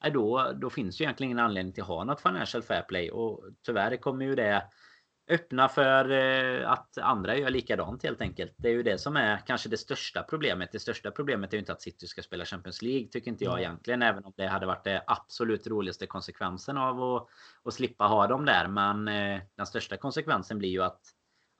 eh, 0.03 0.13
då, 0.13 0.51
då 0.61 0.69
finns 0.69 1.01
ju 1.01 1.03
egentligen 1.03 1.31
ingen 1.31 1.45
anledning 1.45 1.73
till 1.73 1.83
att 1.83 1.87
ha 1.89 2.03
något 2.03 2.21
financial 2.21 2.63
fair 2.63 2.81
play. 2.81 3.11
Och 3.11 3.43
tyvärr 3.65 3.97
kommer 3.97 4.25
ju 4.25 4.35
det 4.35 4.63
öppna 5.29 5.69
för 5.69 6.11
eh, 6.11 6.71
att 6.71 6.97
andra 6.97 7.37
gör 7.37 7.49
likadant 7.49 8.03
helt 8.03 8.21
enkelt. 8.21 8.53
Det 8.57 8.67
är 8.67 8.73
ju 8.73 8.83
det 8.83 8.97
som 8.97 9.17
är 9.17 9.37
kanske 9.37 9.69
det 9.69 9.77
största 9.77 10.23
problemet. 10.23 10.71
Det 10.71 10.79
största 10.79 11.11
problemet 11.11 11.53
är 11.53 11.57
ju 11.57 11.59
inte 11.59 11.71
att 11.71 11.81
City 11.81 12.07
ska 12.07 12.21
spela 12.21 12.45
Champions 12.45 12.81
League 12.81 13.07
tycker 13.07 13.31
inte 13.31 13.43
jag 13.43 13.59
egentligen. 13.59 14.01
Även 14.01 14.25
om 14.25 14.33
det 14.37 14.47
hade 14.47 14.65
varit 14.65 14.83
det 14.83 15.03
absolut 15.07 15.67
roligaste 15.67 16.07
konsekvensen 16.07 16.77
av 16.77 17.03
att, 17.03 17.27
att 17.63 17.73
slippa 17.73 18.05
ha 18.05 18.27
dem 18.27 18.45
där. 18.45 18.67
Men 18.67 19.07
eh, 19.07 19.41
den 19.55 19.65
största 19.65 19.97
konsekvensen 19.97 20.57
blir 20.57 20.69
ju 20.69 20.83
att 20.83 21.01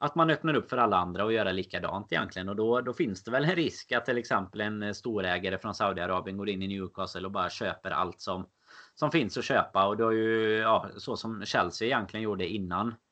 att 0.00 0.14
man 0.14 0.30
öppnar 0.30 0.54
upp 0.54 0.70
för 0.70 0.76
alla 0.76 0.96
andra 0.96 1.24
och 1.24 1.32
göra 1.32 1.52
likadant 1.52 2.12
egentligen. 2.12 2.48
Och 2.48 2.56
då, 2.56 2.80
då 2.80 2.92
finns 2.92 3.24
det 3.24 3.30
väl 3.30 3.44
en 3.44 3.54
risk 3.56 3.92
att 3.92 4.04
till 4.04 4.18
exempel 4.18 4.60
en 4.60 4.94
storägare 4.94 5.58
från 5.58 5.74
Saudiarabien 5.74 6.36
går 6.36 6.48
in 6.48 6.62
i 6.62 6.68
Newcastle 6.68 7.24
och 7.24 7.32
bara 7.32 7.50
köper 7.50 7.90
allt 7.90 8.20
som, 8.20 8.46
som 8.94 9.10
finns 9.10 9.38
att 9.38 9.44
köpa. 9.44 9.86
Och 9.86 9.96
då 9.96 10.08
är 10.08 10.12
ju 10.12 10.56
ja, 10.56 10.88
så 10.96 11.16
som 11.16 11.44
Chelsea 11.44 11.86
egentligen 11.86 12.24
gjorde 12.24 12.48
innan 12.48 12.88
Eh, 12.88 13.07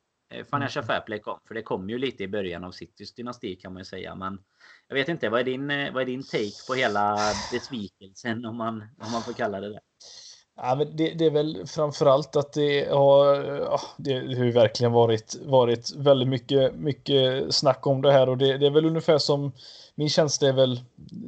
Financial. 0.51 0.85
Fair 0.85 1.01
Play 1.01 1.19
kom. 1.19 1.39
För 1.47 1.55
det 1.55 1.61
kom 1.61 1.89
ju 1.89 1.97
lite 1.97 2.23
i 2.23 2.27
början 2.27 2.63
av 2.63 2.71
Citys 2.71 3.13
dynasti 3.13 3.55
kan 3.55 3.73
man 3.73 3.79
ju 3.81 3.85
säga. 3.85 4.15
Men 4.15 4.39
jag 4.87 4.95
vet 4.95 5.09
inte, 5.09 5.29
vad 5.29 5.39
är 5.39 5.43
din, 5.43 5.71
eh, 5.71 5.93
vad 5.93 6.01
är 6.01 6.05
din 6.05 6.23
take 6.23 6.67
på 6.67 6.73
hela 6.73 7.17
besvikelsen 7.51 8.45
om 8.45 8.55
man, 8.55 8.81
om 9.01 9.11
man 9.11 9.21
får 9.21 9.33
kalla 9.33 9.59
det 9.59 9.69
det? 9.69 9.79
Ja, 10.61 10.75
men 10.75 10.95
det, 10.95 11.13
det 11.13 11.25
är 11.25 11.31
väl 11.31 11.67
framförallt 11.67 12.35
att 12.35 12.53
det 12.53 12.89
har, 12.91 13.35
ja, 13.45 13.81
det 13.97 14.13
har 14.13 14.51
verkligen 14.51 14.91
varit, 14.91 15.35
varit 15.45 15.95
väldigt 15.95 16.29
mycket, 16.29 16.75
mycket 16.75 17.55
snack 17.55 17.87
om 17.87 18.01
det 18.01 18.11
här 18.11 18.29
och 18.29 18.37
det, 18.37 18.57
det 18.57 18.65
är 18.65 18.71
väl 18.71 18.85
ungefär 18.85 19.17
som 19.17 19.51
min 19.95 20.09
känsla 20.09 20.47
är 20.47 20.53
väl 20.53 20.79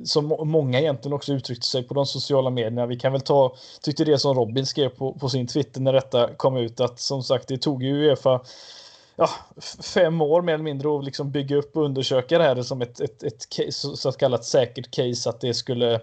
som 0.06 0.28
många 0.44 0.80
egentligen 0.80 1.14
också 1.14 1.34
uttryckte 1.34 1.68
sig 1.68 1.84
på 1.84 1.94
de 1.94 2.06
sociala 2.06 2.50
medierna. 2.50 2.86
Vi 2.86 3.00
kan 3.00 3.12
väl 3.12 3.22
ta, 3.22 3.56
tyckte 3.82 4.06
det 4.06 4.20
som 4.20 4.36
Robin 4.36 4.66
skrev 4.66 4.90
på, 4.90 5.14
på 5.14 5.30
sin 5.30 5.48
Twitter 5.48 5.82
när 5.82 5.94
detta 5.94 6.34
kom 6.34 6.58
ut 6.58 6.80
att 6.80 7.00
som 7.00 7.24
sagt 7.24 7.48
det 7.48 7.58
tog 7.58 7.84
ju 7.84 8.08
Uefa 8.08 8.42
ja, 9.20 9.30
fem 9.94 10.22
år 10.22 10.42
mer 10.42 10.54
eller 10.54 10.64
mindre 10.64 10.98
att 10.98 11.06
liksom 11.06 11.32
bygga 11.32 11.56
upp 11.56 11.78
och 11.78 11.86
undersöka 11.86 12.38
det 12.38 12.44
här 12.44 12.62
som 12.62 12.82
ett, 12.82 13.00
ett, 13.00 13.24
ett 13.24 13.50
case, 13.50 13.98
så 13.98 14.12
kallat 14.12 14.46
säkert 14.46 14.92
case 14.92 15.30
att 15.30 15.42
det 15.42 15.54
skulle 15.54 16.02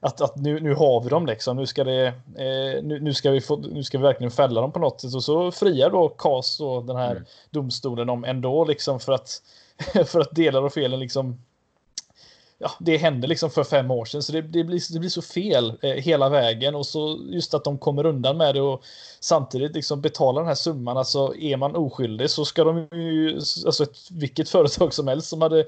att, 0.00 0.20
att 0.20 0.36
nu, 0.36 0.60
nu 0.60 0.74
har 0.74 1.00
vi 1.00 1.08
dem 1.08 1.26
liksom. 1.26 1.56
Nu 1.56 1.66
ska, 1.66 1.84
det, 1.84 2.06
eh, 2.06 2.82
nu, 2.82 3.00
nu, 3.00 3.14
ska 3.14 3.30
vi 3.30 3.40
få, 3.40 3.56
nu 3.56 3.82
ska 3.82 3.98
vi 3.98 4.04
verkligen 4.04 4.30
fälla 4.30 4.60
dem 4.60 4.72
på 4.72 4.78
något 4.78 5.00
sätt. 5.00 5.14
Och 5.14 5.24
så 5.24 5.50
friar 5.50 5.90
då 5.90 6.08
KAS 6.08 6.60
och 6.60 6.84
den 6.84 6.96
här 6.96 7.10
mm. 7.10 7.24
domstolen 7.50 8.10
om 8.10 8.24
ändå 8.24 8.64
liksom 8.64 9.00
för 9.00 9.12
att, 9.12 9.42
för 10.06 10.20
att 10.20 10.34
delar 10.34 10.62
av 10.62 10.70
felen 10.70 11.00
liksom 11.00 11.40
ja, 12.58 12.70
det 12.80 12.96
hände 12.96 13.26
liksom 13.26 13.50
för 13.50 13.64
fem 13.64 13.90
år 13.90 14.04
sedan 14.04 14.22
så 14.22 14.32
det, 14.32 14.42
det, 14.42 14.64
blir, 14.64 14.92
det 14.92 14.98
blir 14.98 15.10
så 15.10 15.22
fel 15.22 15.78
eh, 15.82 15.90
hela 15.90 16.28
vägen 16.28 16.74
och 16.74 16.86
så 16.86 17.20
just 17.30 17.54
att 17.54 17.64
de 17.64 17.78
kommer 17.78 18.06
undan 18.06 18.36
med 18.36 18.54
det 18.54 18.60
och 18.60 18.82
samtidigt 19.20 19.74
liksom 19.74 20.00
betalar 20.00 20.40
den 20.40 20.48
här 20.48 20.54
summan. 20.54 20.96
Alltså 20.96 21.34
är 21.36 21.56
man 21.56 21.76
oskyldig 21.76 22.30
så 22.30 22.44
ska 22.44 22.64
de 22.64 22.88
ju, 22.92 23.34
alltså 23.36 23.82
ett, 23.82 23.98
vilket 24.10 24.48
företag 24.48 24.94
som 24.94 25.08
helst 25.08 25.28
som 25.28 25.42
hade 25.42 25.66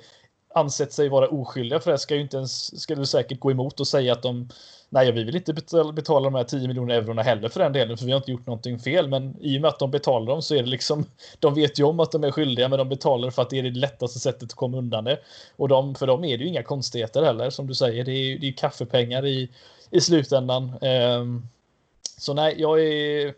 ansett 0.57 0.93
sig 0.93 1.09
vara 1.09 1.29
oskyldiga 1.29 1.81
för 1.81 1.91
det 1.93 1.99
ska 1.99 2.15
ju 2.15 2.21
inte 2.21 2.37
ens, 2.37 2.81
ska 2.83 2.95
du 2.95 3.07
säkert 3.07 3.41
gå 3.41 3.51
emot 3.51 3.81
och 3.81 3.87
säga 3.87 4.13
att 4.13 4.23
de 4.23 4.49
nej, 4.89 5.13
vi 5.13 5.25
vill 5.25 5.37
inte 5.37 5.53
betala, 5.53 5.93
betala 5.93 6.25
de 6.25 6.35
här 6.35 6.45
10 6.45 6.69
miljoner 6.69 6.95
eurona 6.95 7.23
heller 7.23 7.49
för 7.49 7.61
den 7.61 7.73
delen, 7.73 7.97
för 7.97 8.05
vi 8.07 8.13
har 8.13 8.17
inte 8.17 8.31
gjort 8.31 8.47
någonting 8.47 8.79
fel. 8.79 9.09
Men 9.09 9.37
i 9.41 9.59
och 9.59 9.63
med 9.63 9.69
att 9.69 9.79
de 9.79 9.91
betalar 9.91 10.27
dem 10.27 10.43
så 10.43 10.55
är 10.55 10.63
det 10.63 10.69
liksom, 10.69 11.05
de 11.39 11.55
vet 11.55 11.79
ju 11.79 11.85
om 11.85 12.01
att 12.01 12.13
de 12.13 12.25
är 12.25 12.31
skyldiga, 12.31 12.69
men 12.69 12.79
de 12.79 12.89
betalar 12.89 13.31
för 13.31 13.43
att 13.43 13.51
det 13.51 13.59
är 13.59 13.63
det 13.63 13.71
lättaste 13.71 14.19
sättet 14.19 14.43
att 14.43 14.55
komma 14.55 14.79
undan 14.79 15.05
det. 15.05 15.19
Och 15.57 15.69
de, 15.69 15.95
för 15.95 16.07
dem 16.07 16.25
är 16.25 16.39
det 16.39 16.45
ju 16.45 16.51
inga 16.51 16.63
konstigheter 16.63 17.23
heller, 17.23 17.51
som 17.51 17.67
du 17.67 17.75
säger. 17.75 18.05
Det 18.05 18.13
är 18.13 18.37
ju 18.37 18.53
kaffepengar 18.53 19.27
i, 19.27 19.51
i 19.91 20.01
slutändan. 20.01 20.73
Um, 20.83 21.49
så 22.19 22.35
nej, 22.35 22.55
jag 22.59 22.83
är 22.83 23.35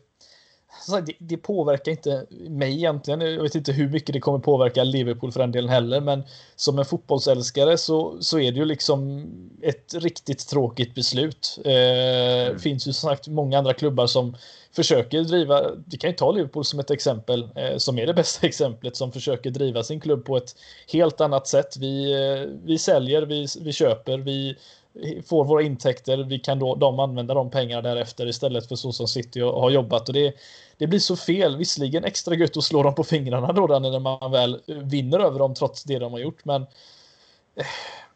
det, 0.87 1.13
det, 1.19 1.37
påverkar 1.37 1.93
inte 1.93 2.27
mig 2.31 2.75
egentligen. 2.75 3.21
Jag 3.21 3.43
vet 3.43 3.55
inte 3.55 3.73
hur 3.73 3.89
mycket 3.89 4.13
det 4.13 4.21
kommer 4.21 4.39
påverka 4.39 4.85
Liverpool 4.85 5.33
för 5.33 5.41
den 5.41 5.53
delen 5.53 5.71
heller, 5.71 6.01
men 6.01 6.23
som 6.57 6.79
en 6.79 6.85
fotbollsälskare 6.85 7.79
så, 7.79 8.17
så 8.21 8.39
är 8.39 8.53
det 8.53 8.59
ju 8.59 8.65
liksom 8.65 9.27
ett 9.63 9.95
riktigt 9.95 10.49
tråkigt 10.49 10.95
beslut. 10.95 11.59
Eh, 11.65 11.73
mm. 11.73 12.59
finns 12.59 12.89
ju 12.89 12.93
som 12.93 13.11
sagt 13.11 13.29
många 13.29 13.59
andra 13.59 13.75
klubbar 13.75 14.07
som 14.07 14.37
försöker 14.77 15.23
driva, 15.23 15.71
vi 15.87 15.97
kan 15.97 16.11
ju 16.11 16.17
ta 16.17 16.33
Liverpool 16.33 16.65
som 16.65 16.81
ett 16.81 16.91
exempel, 16.91 17.49
eh, 17.55 17.77
som 17.77 17.99
är 17.99 18.07
det 18.07 18.15
bästa 18.15 18.47
exemplet, 18.47 18.97
som 18.97 19.13
försöker 19.13 19.51
driva 19.51 19.83
sin 19.83 20.01
klubb 20.01 20.25
på 20.25 20.37
ett 20.37 20.57
helt 20.93 21.21
annat 21.21 21.47
sätt. 21.47 21.77
Vi, 21.77 22.13
eh, 22.13 22.51
vi 22.65 22.79
säljer, 22.79 23.23
vi, 23.23 23.47
vi 23.61 23.73
köper, 23.73 24.19
vi 24.19 24.57
får 25.27 25.45
våra 25.45 25.63
intäkter, 25.63 26.17
vi 26.17 26.39
kan 26.39 26.59
då 26.59 26.75
de 26.75 27.01
använda 27.01 27.35
de 27.35 27.51
pengarna 27.51 27.83
därefter 27.83 28.29
istället 28.29 28.69
för 28.69 28.77
så 28.77 28.93
som 28.93 29.09
City 29.09 29.41
har 29.41 29.71
jobbat 29.71 30.09
och 30.09 30.15
det, 30.15 30.35
det 30.77 30.87
blir 30.87 30.99
så 30.99 31.17
fel. 31.17 31.57
Visserligen 31.57 32.05
extra 32.05 32.35
gött 32.35 32.57
att 32.57 32.65
slå 32.65 32.83
dem 32.83 32.95
på 32.95 33.05
fingrarna 33.05 33.53
då 33.53 33.67
när 33.67 34.01
man 34.01 34.31
väl 34.31 34.61
vinner 34.67 35.19
över 35.19 35.39
dem 35.39 35.55
trots 35.55 35.85
det 35.85 35.99
de 35.99 36.13
har 36.13 36.21
gjort, 36.21 36.45
men 36.45 36.63
eh, 37.55 37.67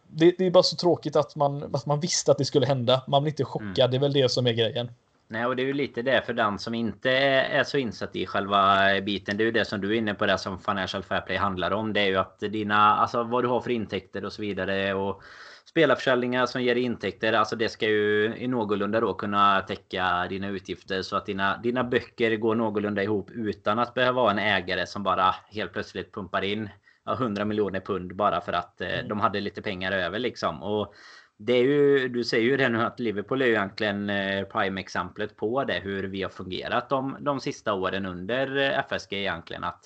det, 0.08 0.34
det, 0.38 0.46
är 0.46 0.50
bara 0.50 0.62
så 0.62 0.76
tråkigt 0.76 1.16
att 1.16 1.36
man, 1.36 1.74
att 1.74 1.86
man 1.86 2.00
visste 2.00 2.30
att 2.30 2.38
det 2.38 2.44
skulle 2.44 2.66
hända. 2.66 3.02
Man 3.08 3.22
blir 3.22 3.32
inte 3.32 3.44
chockad, 3.44 3.78
mm. 3.78 3.90
det 3.90 3.96
är 3.96 4.00
väl 4.00 4.12
det 4.12 4.28
som 4.28 4.46
är 4.46 4.52
grejen. 4.52 4.90
Nej, 5.28 5.46
och 5.46 5.56
det 5.56 5.62
är 5.62 5.66
ju 5.66 5.72
lite 5.72 6.02
det 6.02 6.22
för 6.26 6.32
den 6.32 6.58
som 6.58 6.74
inte 6.74 7.10
är 7.10 7.64
så 7.64 7.78
insatt 7.78 8.16
i 8.16 8.26
själva 8.26 8.78
biten. 9.00 9.36
Det 9.36 9.42
är 9.42 9.46
ju 9.46 9.52
det 9.52 9.64
som 9.64 9.80
du 9.80 9.90
är 9.90 9.98
inne 9.98 10.14
på, 10.14 10.26
det 10.26 10.38
som 10.38 10.58
Financial 10.58 11.02
Fair 11.02 11.20
Play 11.20 11.36
handlar 11.36 11.70
om. 11.70 11.92
Det 11.92 12.00
är 12.00 12.06
ju 12.06 12.16
att 12.16 12.40
dina, 12.40 12.96
alltså 12.96 13.22
vad 13.22 13.44
du 13.44 13.48
har 13.48 13.60
för 13.60 13.70
intäkter 13.70 14.24
och 14.24 14.32
så 14.32 14.42
vidare. 14.42 14.94
Och 14.94 15.22
spelarförsäljningar 15.72 16.46
som 16.46 16.62
ger 16.62 16.74
intäkter, 16.76 17.32
alltså 17.32 17.56
det 17.56 17.68
ska 17.68 17.88
ju 17.88 18.36
i 18.36 18.48
någorlunda 18.48 19.00
då 19.00 19.14
kunna 19.14 19.60
täcka 19.60 20.26
dina 20.28 20.48
utgifter 20.48 21.02
så 21.02 21.16
att 21.16 21.26
dina, 21.26 21.56
dina 21.56 21.84
böcker 21.84 22.36
går 22.36 22.54
någorlunda 22.54 23.02
ihop 23.02 23.30
utan 23.30 23.78
att 23.78 23.94
behöva 23.94 24.22
vara 24.22 24.30
en 24.30 24.38
ägare 24.38 24.86
som 24.86 25.02
bara 25.02 25.34
helt 25.50 25.72
plötsligt 25.72 26.14
pumpar 26.14 26.42
in 26.42 26.68
100 27.08 27.44
miljoner 27.44 27.80
pund 27.80 28.16
bara 28.16 28.40
för 28.40 28.52
att 28.52 28.80
eh, 28.80 28.94
mm. 28.94 29.08
de 29.08 29.20
hade 29.20 29.40
lite 29.40 29.62
pengar 29.62 29.92
över 29.92 30.18
liksom. 30.18 30.62
Och 30.62 30.94
det 31.36 31.52
är 31.52 31.62
ju, 31.62 32.08
du 32.08 32.24
säger 32.24 32.44
ju 32.44 32.56
det 32.56 32.68
nu 32.68 32.82
att 32.82 33.00
Liverpool 33.00 33.42
är 33.42 33.46
ju 33.46 33.52
egentligen 33.52 34.10
eh, 34.10 34.44
prime-exemplet 34.44 35.36
på 35.36 35.64
det. 35.64 35.80
Hur 35.82 36.02
vi 36.02 36.22
har 36.22 36.30
fungerat 36.30 36.88
de, 36.88 37.16
de 37.20 37.40
sista 37.40 37.74
åren 37.74 38.06
under 38.06 38.56
eh, 38.56 38.78
FSG 38.78 39.12
egentligen. 39.12 39.64
Att 39.64 39.84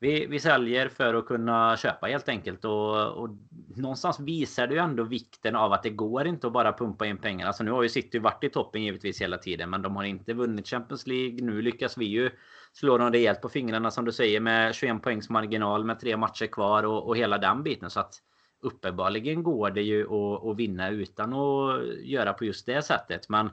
vi, 0.00 0.26
vi 0.26 0.40
säljer 0.40 0.88
för 0.88 1.14
att 1.14 1.26
kunna 1.26 1.76
köpa 1.76 2.06
helt 2.06 2.28
enkelt. 2.28 2.64
Och, 2.64 3.06
och 3.06 3.28
någonstans 3.76 4.20
visar 4.20 4.66
det 4.66 4.74
ju 4.74 4.80
ändå 4.80 5.02
vikten 5.02 5.56
av 5.56 5.72
att 5.72 5.82
det 5.82 5.90
går 5.90 6.26
inte 6.26 6.46
att 6.46 6.52
bara 6.52 6.72
pumpa 6.72 7.06
in 7.06 7.18
pengar. 7.18 7.46
Alltså 7.46 7.64
nu 7.64 7.70
har 7.70 7.82
ju 7.82 7.88
City 7.88 8.18
varit 8.18 8.44
i 8.44 8.48
toppen 8.48 8.82
givetvis 8.82 9.20
hela 9.20 9.38
tiden. 9.38 9.70
Men 9.70 9.82
de 9.82 9.96
har 9.96 10.04
inte 10.04 10.34
vunnit 10.34 10.68
Champions 10.68 11.06
League. 11.06 11.44
Nu 11.44 11.62
lyckas 11.62 11.98
vi 11.98 12.04
ju 12.04 12.30
slå 12.72 12.98
dem 12.98 13.12
rejält 13.12 13.40
på 13.40 13.48
fingrarna 13.48 13.90
som 13.90 14.04
du 14.04 14.12
säger 14.12 14.40
med 14.40 14.74
21 14.74 15.02
poängs 15.02 15.30
marginal 15.30 15.84
med 15.84 16.00
tre 16.00 16.16
matcher 16.16 16.46
kvar 16.46 16.82
och, 16.82 17.06
och 17.06 17.16
hela 17.16 17.38
den 17.38 17.62
biten. 17.62 17.90
Så 17.90 18.00
att 18.00 18.14
uppenbarligen 18.60 19.42
går 19.42 19.70
det 19.70 19.82
ju 19.82 20.02
att, 20.04 20.44
att 20.44 20.56
vinna 20.56 20.90
utan 20.90 21.32
att 21.32 21.84
göra 22.02 22.32
på 22.32 22.44
just 22.44 22.66
det 22.66 22.82
sättet. 22.82 23.28
Men 23.28 23.50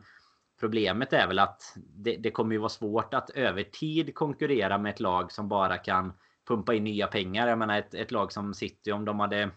problemet 0.60 1.14
är 1.14 1.28
väl 1.28 1.40
att 1.40 1.62
det, 1.76 2.16
det 2.16 2.32
kommer 2.32 2.52
ju 2.52 2.58
vara 2.58 2.70
svårt 2.70 3.14
att 3.14 3.30
över 3.30 3.64
tid 3.64 4.16
konkurrera 4.16 4.78
med 4.78 4.90
ett 4.90 5.00
lag 5.00 5.32
som 5.32 5.50
bara 5.50 5.78
kan 5.78 6.14
pumpa 6.48 6.74
in 6.74 6.84
nya 6.84 7.08
pengar. 7.08 7.48
Jag 7.48 7.58
menar 7.58 7.80
ett, 7.80 7.94
ett 7.94 8.12
lag 8.12 8.32
som 8.32 8.54
City 8.54 8.92
om 8.92 9.06
de 9.06 9.20
hade 9.20 9.50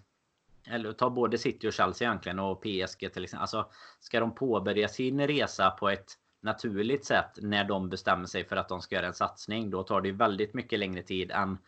eller 0.67 0.93
ta 0.93 1.11
både 1.11 1.39
City 1.39 1.69
och 1.69 1.73
Chelsea 1.73 2.09
egentligen 2.09 2.39
och 2.39 2.63
PSG 2.63 3.13
till 3.13 3.25
exempel. 3.25 3.41
Alltså 3.41 3.67
ska 4.01 4.21
de 4.21 4.35
påbörja 4.35 4.89
sin 4.89 5.27
resa 5.27 5.71
på 5.71 5.89
ett 5.89 6.13
naturligt 6.43 7.05
sätt 7.05 7.31
när 7.37 7.65
de 7.65 7.89
bestämmer 7.89 8.27
sig 8.27 8.45
för 8.45 8.57
att 8.57 8.69
de 8.69 8.81
ska 8.81 8.95
göra 8.95 9.07
en 9.07 9.15
satsning. 9.15 9.71
Då 9.71 9.83
tar 9.83 10.01
det 10.01 10.13
väldigt 10.13 10.55
mycket 10.55 10.79
längre 10.79 11.03
tid 11.03 11.31
än 11.31 11.59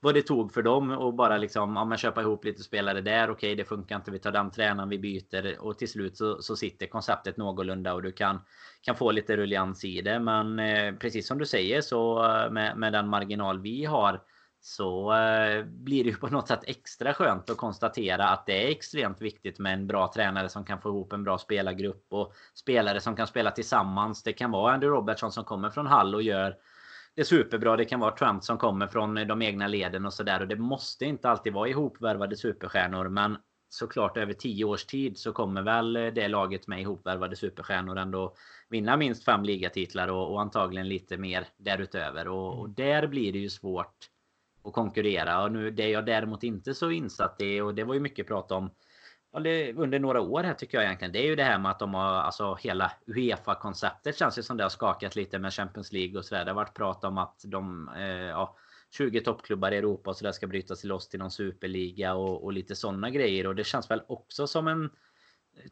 vad 0.00 0.14
det 0.14 0.22
tog 0.22 0.52
för 0.52 0.62
dem 0.62 0.90
och 0.90 1.14
bara 1.14 1.38
liksom 1.38 1.76
ja, 1.76 1.84
men 1.84 1.98
köpa 1.98 2.20
ihop 2.20 2.44
lite 2.44 2.62
spelare 2.62 3.00
där. 3.00 3.24
Okej, 3.24 3.32
okay, 3.32 3.54
det 3.54 3.64
funkar 3.64 3.96
inte. 3.96 4.10
Vi 4.10 4.18
tar 4.18 4.32
den 4.32 4.50
tränaren, 4.50 4.88
vi 4.88 4.98
byter 4.98 5.60
och 5.60 5.78
till 5.78 5.88
slut 5.88 6.16
så, 6.16 6.42
så 6.42 6.56
sitter 6.56 6.86
konceptet 6.86 7.36
någorlunda 7.36 7.94
och 7.94 8.02
du 8.02 8.12
kan 8.12 8.40
kan 8.80 8.96
få 8.96 9.10
lite 9.10 9.36
rullians 9.36 9.84
i 9.84 10.00
det. 10.00 10.18
Men 10.18 10.58
eh, 10.58 10.94
precis 10.94 11.26
som 11.26 11.38
du 11.38 11.46
säger 11.46 11.80
så 11.80 12.24
eh, 12.24 12.50
med, 12.50 12.76
med 12.76 12.92
den 12.92 13.08
marginal 13.08 13.60
vi 13.60 13.84
har 13.84 14.20
så 14.64 15.12
eh, 15.12 15.64
blir 15.64 16.04
det 16.04 16.10
ju 16.10 16.16
på 16.16 16.26
något 16.26 16.48
sätt 16.48 16.64
extra 16.66 17.14
skönt 17.14 17.50
att 17.50 17.56
konstatera 17.56 18.28
att 18.28 18.46
det 18.46 18.66
är 18.66 18.70
extremt 18.70 19.20
viktigt 19.20 19.58
med 19.58 19.72
en 19.72 19.86
bra 19.86 20.12
tränare 20.14 20.48
som 20.48 20.64
kan 20.64 20.80
få 20.80 20.88
ihop 20.88 21.12
en 21.12 21.24
bra 21.24 21.38
spelargrupp 21.38 22.06
och 22.10 22.32
spelare 22.54 23.00
som 23.00 23.16
kan 23.16 23.26
spela 23.26 23.50
tillsammans. 23.50 24.22
Det 24.22 24.32
kan 24.32 24.50
vara 24.50 24.72
Andy 24.72 24.86
Robertson 24.86 25.32
som 25.32 25.44
kommer 25.44 25.70
från 25.70 25.86
Hall 25.86 26.14
och 26.14 26.22
gör 26.22 26.56
det 27.14 27.24
superbra. 27.24 27.76
Det 27.76 27.84
kan 27.84 28.00
vara 28.00 28.16
Trump 28.16 28.44
som 28.44 28.58
kommer 28.58 28.86
från 28.86 29.14
de 29.14 29.42
egna 29.42 29.66
leden 29.66 30.06
och 30.06 30.12
sådär. 30.12 30.40
Och 30.40 30.48
det 30.48 30.56
måste 30.56 31.04
inte 31.04 31.30
alltid 31.30 31.52
vara 31.52 31.68
ihopvärvade 31.68 32.36
superstjärnor. 32.36 33.08
Men 33.08 33.36
såklart 33.68 34.16
över 34.16 34.32
tio 34.32 34.64
års 34.64 34.84
tid 34.84 35.18
så 35.18 35.32
kommer 35.32 35.62
väl 35.62 35.92
det 35.92 36.28
laget 36.28 36.66
med 36.66 36.80
ihopvärvade 36.80 37.36
superstjärnor 37.36 37.98
ändå 37.98 38.34
vinna 38.68 38.96
minst 38.96 39.24
fem 39.24 39.42
ligatitlar 39.42 40.08
och, 40.08 40.32
och 40.32 40.40
antagligen 40.40 40.88
lite 40.88 41.16
mer 41.16 41.46
därutöver. 41.56 42.28
Och, 42.28 42.60
och 42.60 42.70
där 42.70 43.06
blir 43.06 43.32
det 43.32 43.38
ju 43.38 43.50
svårt 43.50 44.11
att 44.64 44.72
konkurrera. 44.72 45.42
Och 45.42 45.52
nu, 45.52 45.70
det 45.70 45.88
jag 45.88 46.06
däremot 46.06 46.42
inte 46.42 46.74
så 46.74 46.90
insatt 46.90 47.36
i 47.40 47.60
och 47.60 47.74
det 47.74 47.84
var 47.84 47.94
ju 47.94 48.00
mycket 48.00 48.26
prat 48.26 48.52
om 48.52 48.70
under 49.34 49.98
några 49.98 50.20
år 50.20 50.42
här 50.42 50.54
tycker 50.54 50.78
jag 50.78 50.84
egentligen. 50.84 51.12
Det 51.12 51.18
är 51.18 51.26
ju 51.26 51.36
det 51.36 51.44
här 51.44 51.58
med 51.58 51.70
att 51.70 51.78
de 51.78 51.94
har 51.94 52.04
alltså 52.04 52.54
hela 52.54 52.92
Uefa-konceptet 53.06 54.18
känns 54.18 54.38
ju 54.38 54.42
som 54.42 54.56
det 54.56 54.64
har 54.64 54.70
skakat 54.70 55.16
lite 55.16 55.38
med 55.38 55.52
Champions 55.52 55.92
League 55.92 56.18
och 56.18 56.24
sådär. 56.24 56.44
Det 56.44 56.50
har 56.50 56.56
varit 56.56 56.74
prat 56.74 57.04
om 57.04 57.18
att 57.18 57.40
de 57.44 57.88
eh, 57.96 58.04
ja, 58.06 58.56
20 58.96 59.20
toppklubbar 59.20 59.72
i 59.72 59.76
Europa 59.76 60.10
och 60.10 60.16
sådär 60.16 60.32
ska 60.32 60.46
bryta 60.46 60.76
sig 60.76 60.88
loss 60.88 61.08
till 61.08 61.18
någon 61.18 61.30
superliga 61.30 62.14
och, 62.14 62.44
och 62.44 62.52
lite 62.52 62.76
sådana 62.76 63.10
grejer. 63.10 63.46
Och 63.46 63.54
det 63.54 63.64
känns 63.64 63.90
väl 63.90 64.02
också 64.06 64.46
som 64.46 64.68
en 64.68 64.90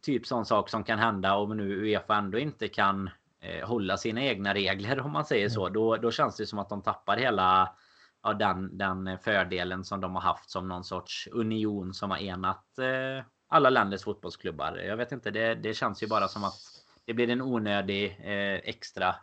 typ 0.03 0.27
sån 0.27 0.47
sak 0.47 0.69
som 0.69 0.85
kan 0.85 0.99
hända 0.99 1.35
om 1.35 1.57
nu 1.57 1.83
Uefa 1.83 2.17
ändå 2.17 2.39
inte 2.39 2.69
kan 2.69 3.11
eh, 3.41 3.69
hålla 3.69 3.97
sina 3.97 4.23
egna 4.23 4.55
regler 4.55 5.01
om 5.01 5.13
man 5.13 5.25
säger 5.25 5.49
så. 5.49 5.67
Mm. 5.67 5.73
Då, 5.73 5.97
då 5.97 6.11
känns 6.11 6.37
det 6.37 6.47
som 6.47 6.59
att 6.59 6.69
de 6.69 6.83
tappar 6.83 7.17
hela 7.17 7.75
ja, 8.23 8.35
den, 8.35 8.79
den 8.79 9.19
fördelen 9.19 9.85
som 9.85 10.01
de 10.01 10.15
har 10.15 10.23
haft 10.23 10.51
som 10.51 10.69
någon 10.69 10.85
sorts 10.85 11.29
union 11.33 11.95
som 11.95 12.11
har 12.11 12.19
enat 12.19 12.79
eh, 12.79 13.25
alla 13.49 13.71
länders 13.71 14.03
fotbollsklubbar. 14.03 14.77
Jag 14.77 14.97
vet 14.97 15.13
inte, 15.13 15.31
det, 15.31 15.55
det 15.55 15.75
känns 15.75 16.03
ju 16.03 16.07
bara 16.07 16.29
som 16.29 16.45
att 16.45 16.61
det 17.05 17.15
blir 17.15 17.31
en 17.31 17.43
onödig 17.43 18.21
eh, 18.25 18.69
extra 18.69 19.15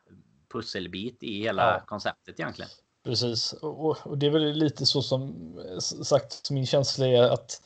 pusselbit 0.54 1.24
i 1.24 1.42
hela 1.42 1.64
ja. 1.64 1.82
konceptet 1.86 2.40
egentligen. 2.40 2.70
Precis, 3.04 3.54
och, 3.54 4.08
och, 4.08 4.18
det 4.18 4.26
är 4.26 4.30
väl 4.30 4.54
lite 4.54 4.86
så 4.86 5.02
som 5.02 5.34
sagt 6.04 6.52
min 6.52 6.66
känsla 6.66 7.08
är 7.08 7.24
att 7.24 7.62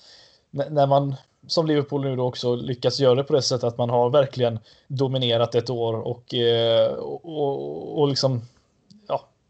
när 0.49 0.87
man 0.87 1.15
som 1.47 1.65
Liverpool 1.65 2.03
nu 2.03 2.15
då 2.15 2.23
också 2.23 2.55
lyckas 2.55 2.99
göra 2.99 3.15
det 3.15 3.23
på 3.23 3.33
det 3.33 3.41
sättet 3.41 3.63
att 3.63 3.77
man 3.77 3.89
har 3.89 4.09
verkligen 4.09 4.59
dominerat 4.87 5.55
ett 5.55 5.69
år 5.69 5.93
och, 5.93 6.33
eh, 6.33 6.93
och, 6.93 7.25
och, 7.25 7.99
och 7.99 8.07
liksom 8.07 8.41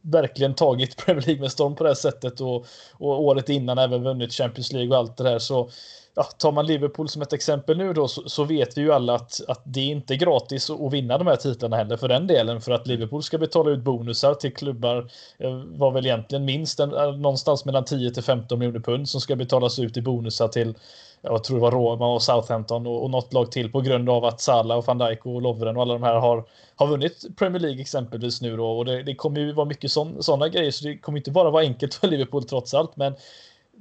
verkligen 0.01 0.55
tagit 0.55 0.97
Premier 1.05 1.25
League 1.25 1.41
med 1.41 1.51
storm 1.51 1.75
på 1.75 1.83
det 1.83 1.89
här 1.89 1.95
sättet 1.95 2.41
och, 2.41 2.65
och 2.93 3.23
året 3.23 3.49
innan 3.49 3.77
även 3.77 4.03
vunnit 4.03 4.33
Champions 4.33 4.73
League 4.73 4.89
och 4.89 4.97
allt 4.97 5.17
det 5.17 5.23
där. 5.23 5.39
Så 5.39 5.69
ja, 6.15 6.24
tar 6.24 6.52
man 6.52 6.65
Liverpool 6.65 7.10
som 7.10 7.21
ett 7.21 7.34
exempel 7.34 7.78
nu 7.78 7.93
då 7.93 8.08
så, 8.08 8.30
så, 8.30 8.43
vet 8.43 8.78
vi 8.78 8.82
ju 8.82 8.93
alla 8.93 9.15
att, 9.15 9.41
att 9.47 9.62
det 9.63 9.80
är 9.80 9.91
inte 9.91 10.15
gratis 10.15 10.69
att 10.69 10.93
vinna 10.93 11.17
de 11.17 11.28
här 11.28 11.36
titlarna 11.36 11.78
heller 11.78 11.97
för 11.97 12.08
den 12.08 12.28
delen 12.28 12.62
för 12.62 12.71
att 12.71 12.88
Liverpool 12.88 13.24
ska 13.24 13.38
betala 13.38 13.71
ut 13.71 13.80
bonusar 13.80 14.34
till 14.34 14.54
klubbar 14.54 15.12
eh, 15.39 15.54
var 15.54 15.91
väl 15.91 16.06
egentligen 16.06 16.45
minst 16.45 16.80
en, 16.80 16.93
eh, 16.93 17.12
någonstans 17.12 17.65
mellan 17.65 17.86
10 17.86 18.12
till 18.12 18.24
15 18.24 18.60
miljoner 18.60 18.80
pund 18.80 19.10
som 19.10 19.21
ska 19.21 19.36
betalas 19.36 19.80
ut 19.80 19.97
i 19.97 20.02
bonusar 20.02 20.47
till 20.47 20.76
jag 21.21 21.43
tror 21.43 21.58
det 21.58 21.62
var 21.62 21.71
Roma 21.71 22.13
och 22.13 22.21
Southampton 22.21 22.88
och, 22.88 23.04
och 23.04 23.10
något 23.10 23.34
lag 23.34 23.52
till 23.52 23.71
på 23.71 23.82
grund 23.82 24.10
av 24.10 24.26
att 24.26 24.41
Salah 24.41 24.78
och 24.78 24.88
van 24.88 24.97
Dijk 24.97 25.26
och 25.26 25.41
Lovren 25.41 25.76
och 25.76 25.82
alla 25.82 25.93
de 25.93 26.04
här 26.04 26.15
har, 26.15 26.43
har 26.76 26.88
vunnit 26.88 27.26
Premier 27.38 27.60
League 27.60 27.82
exempelvis 27.82 28.41
nu 28.41 28.58
då. 28.58 28.78
Och 28.78 28.86
det, 28.86 29.04
det 29.04 29.15
kommer 29.15 29.39
ju 29.39 29.54
vara 29.54 29.65
mycket 29.65 29.91
sådana 29.91 30.50
grejer 30.50 30.71
så 30.71 30.88
det 30.88 30.97
kommer 30.97 31.17
inte 31.17 31.32
bara 31.32 31.50
vara 31.50 31.63
enkelt 31.63 31.93
för 31.93 32.08
Liverpool 32.08 32.43
trots 32.43 32.74
allt 32.74 32.95
men 32.95 33.15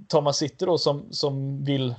tar 0.08 0.20
man 0.20 0.34
City 0.34 0.64
då 0.64 0.78
som, 0.78 1.06
som 1.10 1.64
vill 1.64 1.94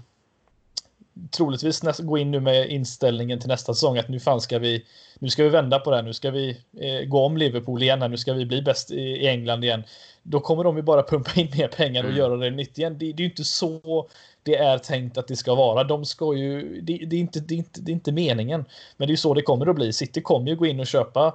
troligtvis 1.32 1.84
nästa, 1.84 2.04
gå 2.04 2.18
in 2.18 2.32
nu 2.32 2.40
med 2.40 2.70
inställningen 2.70 3.40
till 3.40 3.50
nästa 3.50 3.74
säsong 3.74 3.98
att 3.98 4.10
nu 4.10 4.20
fan 4.20 4.42
ska 4.42 4.60
vi 4.60 4.86
nu 5.20 5.30
ska 5.30 5.44
vi 5.44 5.50
vända 5.50 5.80
på 5.80 5.90
det 5.90 5.96
här, 5.96 6.04
nu 6.04 6.14
ska 6.14 6.32
vi 6.32 6.58
eh, 6.80 7.08
gå 7.08 7.26
om 7.26 7.38
Liverpool 7.38 7.84
igen, 7.84 8.02
här, 8.02 8.10
nu 8.10 8.18
ska 8.18 8.34
vi 8.34 8.46
bli 8.46 8.62
bäst 8.62 8.92
i, 8.92 9.02
i, 9.02 9.28
England 9.28 9.64
igen. 9.64 9.84
Då 10.24 10.40
kommer 10.40 10.64
de 10.64 10.78
ju 10.78 10.84
bara 10.84 11.04
pumpa 11.04 11.32
in 11.36 11.50
mer 11.58 11.68
pengar 11.68 12.04
och 12.04 12.10
mm. 12.10 12.20
göra 12.20 12.38
det 12.38 12.50
nytt 12.50 12.78
igen. 12.78 12.98
Det, 12.98 13.06
det 13.06 13.24
är 13.24 13.26
ju 13.26 13.30
inte 13.30 13.44
så 13.44 14.08
det 14.44 14.56
är 14.56 14.78
tänkt 14.78 15.18
att 15.18 15.28
det 15.28 15.36
ska 15.36 15.56
vara. 15.56 15.84
De 15.84 16.06
ska 16.06 16.34
ju, 16.34 16.82
det, 16.82 16.98
det, 16.98 17.16
är 17.16 17.20
inte, 17.20 17.40
det, 17.40 17.54
är 17.54 17.58
inte, 17.58 17.82
det 17.82 17.92
är 17.92 17.94
inte 17.94 18.12
meningen. 18.12 18.66
Men 18.98 19.08
det 19.08 19.12
är 19.12 19.14
ju 19.14 19.18
så 19.18 19.34
det 19.34 19.42
kommer 19.42 19.70
att 19.70 19.76
bli. 19.76 19.94
City 19.94 20.22
kommer 20.22 20.50
ju 20.50 20.56
gå 20.56 20.66
in 20.66 20.80
och 20.80 20.88
köpa 20.88 21.34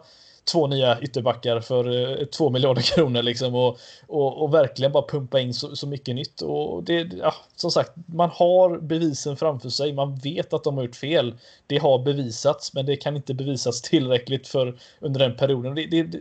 två 0.53 0.67
nya 0.67 1.01
ytterbackar 1.01 1.61
för 1.61 2.11
eh, 2.21 2.27
två 2.27 2.51
miljarder 2.51 2.83
kronor 2.95 3.23
liksom 3.23 3.55
och, 3.55 3.79
och, 4.07 4.43
och, 4.43 4.55
verkligen 4.55 4.93
bara 4.93 5.07
pumpa 5.09 5.41
in 5.41 5.55
så, 5.55 5.77
så 5.77 5.87
mycket 5.87 6.15
nytt. 6.15 6.41
Och 6.41 6.85
det, 6.85 7.13
ja, 7.13 7.35
som 7.57 7.71
sagt, 7.71 7.93
man 8.07 8.31
har 8.31 8.79
bevisen 8.79 9.37
framför 9.37 9.69
sig. 9.69 9.93
Man 9.93 10.17
vet 10.17 10.53
att 10.53 10.65
de 10.65 10.77
har 10.77 10.85
gjort 10.85 10.97
fel. 10.97 11.35
Det 11.67 11.79
har 11.79 11.99
bevisats, 11.99 12.75
men 12.75 12.87
det 12.87 12.97
kan 12.97 13.17
inte 13.17 13.35
bevisas 13.35 13.83
tillräckligt 13.91 14.49
för 14.49 14.79
under 15.01 15.21
den 15.21 15.37
perioden. 15.37 15.75
Det, 15.75 16.03
det, 16.03 16.19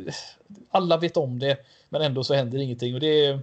alla 0.72 0.98
vet 0.98 1.18
om 1.18 1.40
det, 1.40 1.58
men 1.90 2.02
ändå 2.02 2.24
så 2.24 2.34
händer 2.34 2.60
ingenting 2.60 2.94
och 2.94 3.00
det 3.00 3.26
är 3.26 3.40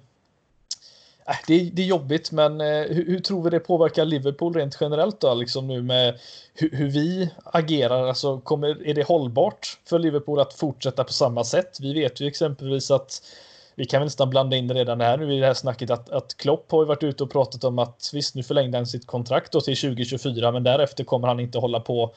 Äh, 1.32 1.36
det, 1.46 1.54
är, 1.54 1.70
det 1.72 1.82
är 1.82 1.86
jobbigt, 1.86 2.32
men 2.32 2.60
eh, 2.60 2.66
hur, 2.66 3.06
hur, 3.06 3.20
tror 3.20 3.42
vi 3.42 3.50
det 3.50 3.60
påverkar 3.60 4.04
Liverpool 4.04 4.54
rent 4.54 4.78
generellt 4.80 5.20
då, 5.20 5.34
liksom 5.34 5.66
nu 5.66 5.82
med 5.82 6.18
hur, 6.54 6.70
hur, 6.70 6.88
vi 6.88 7.30
agerar? 7.44 8.08
Alltså, 8.08 8.40
kommer, 8.40 8.86
är 8.86 8.94
det 8.94 9.02
hållbart 9.02 9.78
för 9.88 9.98
Liverpool 9.98 10.40
att 10.40 10.52
fortsätta 10.52 11.04
på 11.04 11.12
samma 11.12 11.44
sätt? 11.44 11.78
Vi 11.80 11.94
vet 11.94 12.20
ju 12.20 12.26
exempelvis 12.26 12.90
att 12.90 13.22
vi 13.74 13.84
kan 13.84 14.00
väl 14.00 14.06
nästan 14.06 14.30
blanda 14.30 14.56
in 14.56 14.68
det 14.68 14.74
redan 14.74 15.00
här 15.00 15.16
nu 15.18 15.34
i 15.34 15.40
det 15.40 15.46
här 15.46 15.54
snacket 15.54 15.90
att, 15.90 16.10
att 16.10 16.36
Klopp 16.36 16.70
har 16.70 16.82
ju 16.82 16.86
varit 16.86 17.02
ute 17.02 17.24
och 17.24 17.30
pratat 17.30 17.64
om 17.64 17.78
att 17.78 18.10
visst, 18.12 18.34
nu 18.34 18.42
förlängde 18.42 18.78
han 18.78 18.86
sitt 18.86 19.06
kontrakt 19.06 19.52
då 19.52 19.60
till 19.60 19.76
2024, 19.76 20.52
men 20.52 20.64
därefter 20.64 21.04
kommer 21.04 21.28
han 21.28 21.40
inte 21.40 21.58
hålla 21.58 21.80
på 21.80 22.14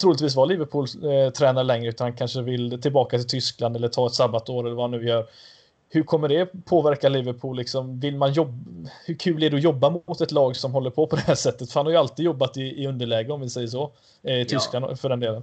troligtvis 0.00 0.36
vara 0.36 0.46
Liverpool-tränare 0.46 1.62
eh, 1.62 1.66
längre, 1.66 1.88
utan 1.88 2.04
han 2.04 2.16
kanske 2.16 2.42
vill 2.42 2.82
tillbaka 2.82 3.18
till 3.18 3.26
Tyskland 3.26 3.76
eller 3.76 3.88
ta 3.88 4.06
ett 4.06 4.14
sabbatår 4.14 4.66
eller 4.66 4.76
vad 4.76 4.90
han 4.90 5.00
nu 5.00 5.08
gör. 5.08 5.26
Hur 5.88 6.02
kommer 6.02 6.28
det 6.28 6.64
påverka 6.64 7.08
Liverpool? 7.08 7.56
Liksom, 7.56 8.00
vill 8.00 8.16
man 8.16 8.32
jobba, 8.32 8.52
hur 9.06 9.14
kul 9.14 9.42
är 9.42 9.50
det 9.50 9.56
att 9.56 9.62
jobba 9.62 9.90
mot 9.90 10.20
ett 10.20 10.32
lag 10.32 10.56
som 10.56 10.72
håller 10.72 10.90
på 10.90 11.06
på 11.06 11.16
det 11.16 11.22
här 11.22 11.34
sättet? 11.34 11.72
För 11.72 11.80
han 11.80 11.86
har 11.86 11.92
ju 11.92 11.98
alltid 11.98 12.24
jobbat 12.24 12.56
i, 12.56 12.82
i 12.82 12.86
underläge 12.86 13.32
om 13.32 13.40
vi 13.40 13.50
säger 13.50 13.68
så. 13.68 13.92
Eh, 14.22 14.40
I 14.40 14.44
Tyskland 14.44 14.84
ja. 14.88 14.96
för 14.96 15.08
den 15.08 15.20
delen. 15.20 15.42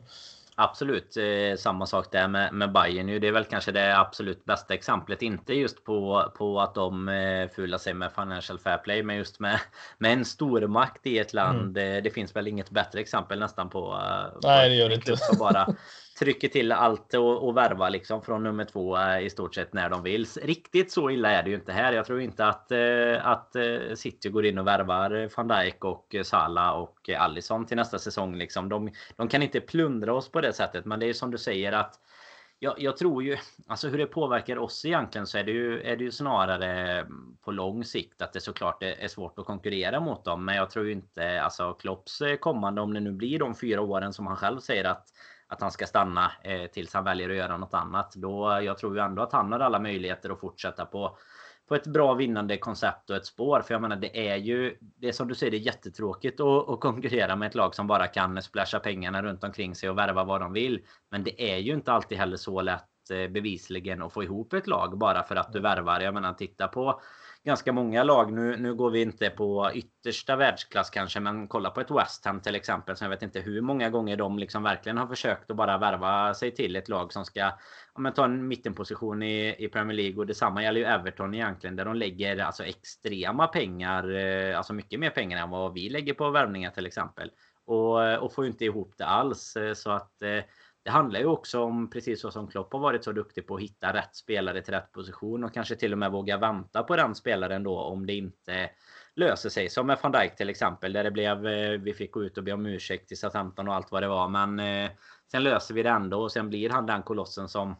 Absolut, 0.55 1.17
eh, 1.17 1.57
samma 1.57 1.85
sak 1.85 2.11
där 2.11 2.27
med, 2.27 2.53
med 2.53 2.71
Bayern. 2.71 3.21
Det 3.21 3.27
är 3.27 3.31
väl 3.31 3.45
kanske 3.45 3.71
det 3.71 3.99
absolut 3.99 4.45
bästa 4.45 4.73
exemplet. 4.73 5.21
Inte 5.21 5.53
just 5.53 5.83
på, 5.83 6.31
på 6.37 6.61
att 6.61 6.75
de 6.75 7.09
eh, 7.09 7.49
fular 7.49 7.77
sig 7.77 7.93
med 7.93 8.11
Financial 8.11 8.59
Fair 8.59 8.77
Play, 8.77 9.03
men 9.03 9.15
just 9.15 9.39
med, 9.39 9.59
med 9.97 10.13
en 10.13 10.25
stormakt 10.25 11.07
i 11.07 11.19
ett 11.19 11.33
land. 11.33 11.77
Mm. 11.77 11.95
Eh, 11.95 12.03
det 12.03 12.09
finns 12.09 12.35
väl 12.35 12.47
inget 12.47 12.69
bättre 12.69 12.99
exempel 12.99 13.39
nästan 13.39 13.69
på, 13.69 13.99
Nej, 14.43 14.69
det 14.69 14.75
gör 14.75 14.89
det 14.89 14.95
inte. 14.95 15.17
Som 15.17 15.37
bara 15.37 15.67
trycker 16.23 16.47
till 16.47 16.71
allt 16.71 17.13
och, 17.13 17.47
och 17.47 17.57
värvar 17.57 17.89
liksom 17.89 18.21
från 18.21 18.43
nummer 18.43 18.65
två 18.65 18.97
eh, 18.97 19.25
i 19.25 19.29
stort 19.29 19.55
sett 19.55 19.73
när 19.73 19.89
de 19.89 20.03
vill. 20.03 20.25
Riktigt 20.41 20.91
så 20.91 21.09
illa 21.09 21.31
är 21.31 21.43
det 21.43 21.49
ju 21.49 21.55
inte 21.55 21.71
här. 21.71 21.93
Jag 21.93 22.05
tror 22.05 22.21
inte 22.21 22.45
att, 22.45 22.71
eh, 22.71 23.27
att 23.27 23.55
eh, 23.55 23.95
City 23.95 24.29
går 24.29 24.45
in 24.45 24.57
och 24.57 24.67
värvar 24.67 25.29
van 25.37 25.47
Dijk 25.47 25.85
och 25.85 26.15
Salah 26.23 26.69
och 26.69 27.09
Allison 27.17 27.65
till 27.65 27.77
nästa 27.77 27.99
säsong. 27.99 28.35
Liksom. 28.35 28.69
De, 28.69 28.91
de 29.15 29.27
kan 29.27 29.43
inte 29.43 29.59
plundra 29.59 30.13
oss 30.13 30.31
på 30.31 30.41
det 30.41 30.53
sättet. 30.53 30.85
Men 30.85 30.99
det 30.99 31.09
är 31.09 31.13
som 31.13 31.31
du 31.31 31.37
säger 31.37 31.71
att 31.71 31.99
jag, 32.59 32.73
jag, 32.77 32.97
tror 32.97 33.23
ju, 33.23 33.37
alltså 33.67 33.87
hur 33.87 33.97
det 33.97 34.05
påverkar 34.05 34.57
oss 34.57 34.85
egentligen 34.85 35.27
så 35.27 35.37
är 35.37 35.43
det 35.43 35.51
ju, 35.51 35.81
är 35.81 35.97
det 35.97 36.03
ju 36.03 36.11
snarare 36.11 36.99
mm, 36.99 37.37
på 37.41 37.51
lång 37.51 37.85
sikt 37.85 38.21
att 38.21 38.33
det 38.33 38.41
såklart 38.41 38.83
är, 38.83 38.99
är 38.99 39.07
svårt 39.07 39.39
att 39.39 39.45
konkurrera 39.45 39.99
mot 39.99 40.25
dem. 40.25 40.45
Men 40.45 40.55
jag 40.55 40.69
tror 40.69 40.85
ju 40.85 40.91
inte, 40.91 41.41
alltså 41.41 41.73
Klopps 41.73 42.21
kommande, 42.39 42.81
om 42.81 42.93
det 42.93 42.99
nu 42.99 43.11
blir 43.11 43.39
de 43.39 43.55
fyra 43.55 43.81
åren 43.81 44.13
som 44.13 44.27
han 44.27 44.37
själv 44.37 44.59
säger 44.59 44.83
att 44.83 45.12
att 45.53 45.61
han 45.61 45.71
ska 45.71 45.85
stanna 45.85 46.31
eh, 46.43 46.65
tills 46.67 46.93
han 46.93 47.03
väljer 47.03 47.29
att 47.29 47.35
göra 47.35 47.57
något 47.57 47.73
annat. 47.73 48.13
Då, 48.15 48.59
jag 48.63 48.77
tror 48.77 48.95
ju 48.95 49.01
ändå 49.01 49.21
att 49.21 49.33
han 49.33 49.51
har 49.51 49.59
alla 49.59 49.79
möjligheter 49.79 50.29
att 50.29 50.39
fortsätta 50.39 50.85
på, 50.85 51.17
på 51.67 51.75
ett 51.75 51.87
bra 51.87 52.13
vinnande 52.13 52.57
koncept 52.57 53.09
och 53.09 53.15
ett 53.15 53.25
spår. 53.25 53.61
För 53.61 53.73
jag 53.73 53.81
menar, 53.81 53.95
det 53.95 54.29
är 54.29 54.35
ju, 54.35 54.77
det 54.79 55.07
är 55.07 55.11
som 55.11 55.27
du 55.27 55.35
säger, 55.35 55.51
det 55.51 55.57
är 55.57 55.59
jättetråkigt 55.59 56.39
att, 56.39 56.69
att 56.69 56.79
konkurrera 56.79 57.35
med 57.35 57.47
ett 57.47 57.55
lag 57.55 57.75
som 57.75 57.87
bara 57.87 58.07
kan 58.07 58.41
splasha 58.41 58.79
pengarna 58.79 59.23
runt 59.23 59.43
omkring 59.43 59.75
sig 59.75 59.89
och 59.89 59.97
värva 59.97 60.23
vad 60.23 60.41
de 60.41 60.53
vill. 60.53 60.85
Men 61.11 61.23
det 61.23 61.53
är 61.53 61.57
ju 61.57 61.73
inte 61.73 61.91
alltid 61.91 62.17
heller 62.17 62.37
så 62.37 62.61
lätt 62.61 63.11
eh, 63.11 63.31
bevisligen 63.31 64.01
att 64.01 64.13
få 64.13 64.23
ihop 64.23 64.53
ett 64.53 64.67
lag 64.67 64.97
bara 64.97 65.23
för 65.23 65.35
att 65.35 65.53
du 65.53 65.59
värvar. 65.59 65.99
Jag 65.99 66.13
menar, 66.13 66.33
titta 66.33 66.67
på 66.67 67.01
ganska 67.45 67.73
många 67.73 68.03
lag. 68.03 68.33
Nu, 68.33 68.57
nu 68.57 68.75
går 68.75 68.89
vi 68.91 69.01
inte 69.01 69.29
på 69.29 69.71
yttersta 69.73 70.35
världsklass 70.35 70.89
kanske, 70.89 71.19
men 71.19 71.47
kolla 71.47 71.69
på 71.69 71.81
ett 71.81 71.91
West 71.91 72.25
Ham 72.25 72.41
till 72.41 72.55
exempel. 72.55 72.95
Så 72.95 73.03
jag 73.03 73.09
vet 73.09 73.21
inte 73.21 73.39
hur 73.39 73.61
många 73.61 73.89
gånger 73.89 74.17
de 74.17 74.39
liksom 74.39 74.63
verkligen 74.63 74.97
har 74.97 75.07
försökt 75.07 75.51
att 75.51 75.57
bara 75.57 75.77
värva 75.77 76.33
sig 76.33 76.51
till 76.51 76.75
ett 76.75 76.89
lag 76.89 77.13
som 77.13 77.25
ska 77.25 77.39
ja, 77.39 77.57
men 77.97 78.13
ta 78.13 78.25
en 78.25 78.47
mittenposition 78.47 79.23
i, 79.23 79.55
i 79.59 79.67
Premier 79.67 79.97
League. 79.97 80.17
Och 80.17 80.27
detsamma 80.27 80.63
gäller 80.63 80.79
ju 80.79 80.85
Everton 80.85 81.33
egentligen, 81.33 81.75
där 81.75 81.85
de 81.85 81.95
lägger 81.95 82.37
alltså 82.37 82.63
extrema 82.63 83.47
pengar, 83.47 84.15
eh, 84.15 84.57
alltså 84.57 84.73
mycket 84.73 84.99
mer 84.99 85.09
pengar 85.09 85.43
än 85.43 85.49
vad 85.49 85.73
vi 85.73 85.89
lägger 85.89 86.13
på 86.13 86.29
värvningar 86.29 86.71
till 86.71 86.85
exempel. 86.85 87.31
Och, 87.65 88.17
och 88.17 88.33
får 88.33 88.45
inte 88.45 88.65
ihop 88.65 88.93
det 88.97 89.05
alls. 89.05 89.55
Eh, 89.55 89.73
så 89.73 89.91
att 89.91 90.21
eh, 90.21 90.43
det 90.83 90.91
handlar 90.91 91.19
ju 91.19 91.25
också 91.25 91.63
om, 91.63 91.89
precis 91.89 92.21
så 92.21 92.31
som 92.31 92.47
Klopp 92.47 92.73
har 92.73 92.79
varit 92.79 93.03
så 93.03 93.11
duktig 93.11 93.47
på 93.47 93.55
att 93.55 93.61
hitta 93.61 93.93
rätt 93.93 94.15
spelare 94.15 94.61
till 94.61 94.73
rätt 94.73 94.91
position 94.91 95.43
och 95.43 95.53
kanske 95.53 95.75
till 95.75 95.91
och 95.91 95.97
med 95.97 96.11
våga 96.11 96.37
vänta 96.37 96.83
på 96.83 96.95
den 96.95 97.15
spelaren 97.15 97.63
då 97.63 97.79
om 97.79 98.05
det 98.05 98.13
inte 98.13 98.69
löser 99.15 99.49
sig. 99.49 99.69
Som 99.69 99.87
med 99.87 99.97
van 100.03 100.11
Dijk 100.11 100.35
till 100.35 100.49
exempel 100.49 100.93
där 100.93 101.03
det 101.03 101.11
blev, 101.11 101.47
eh, 101.47 101.79
vi 101.79 101.93
fick 101.93 102.11
gå 102.11 102.23
ut 102.23 102.37
och 102.37 102.43
be 102.43 102.51
om 102.51 102.65
ursäkt 102.65 103.07
till 103.07 103.17
Southampton 103.17 103.67
och 103.67 103.75
allt 103.75 103.91
vad 103.91 104.03
det 104.03 104.07
var. 104.07 104.29
Men 104.29 104.59
eh, 104.59 104.91
sen 105.31 105.43
löser 105.43 105.73
vi 105.73 105.83
det 105.83 105.89
ändå 105.89 106.21
och 106.21 106.31
sen 106.31 106.49
blir 106.49 106.69
han 106.69 106.85
den 106.85 107.03
kolossen 107.03 107.49
som, 107.49 107.75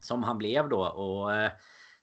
som 0.00 0.22
han 0.22 0.38
blev 0.38 0.68
då. 0.68 0.86
Och 0.86 1.34
eh, 1.34 1.52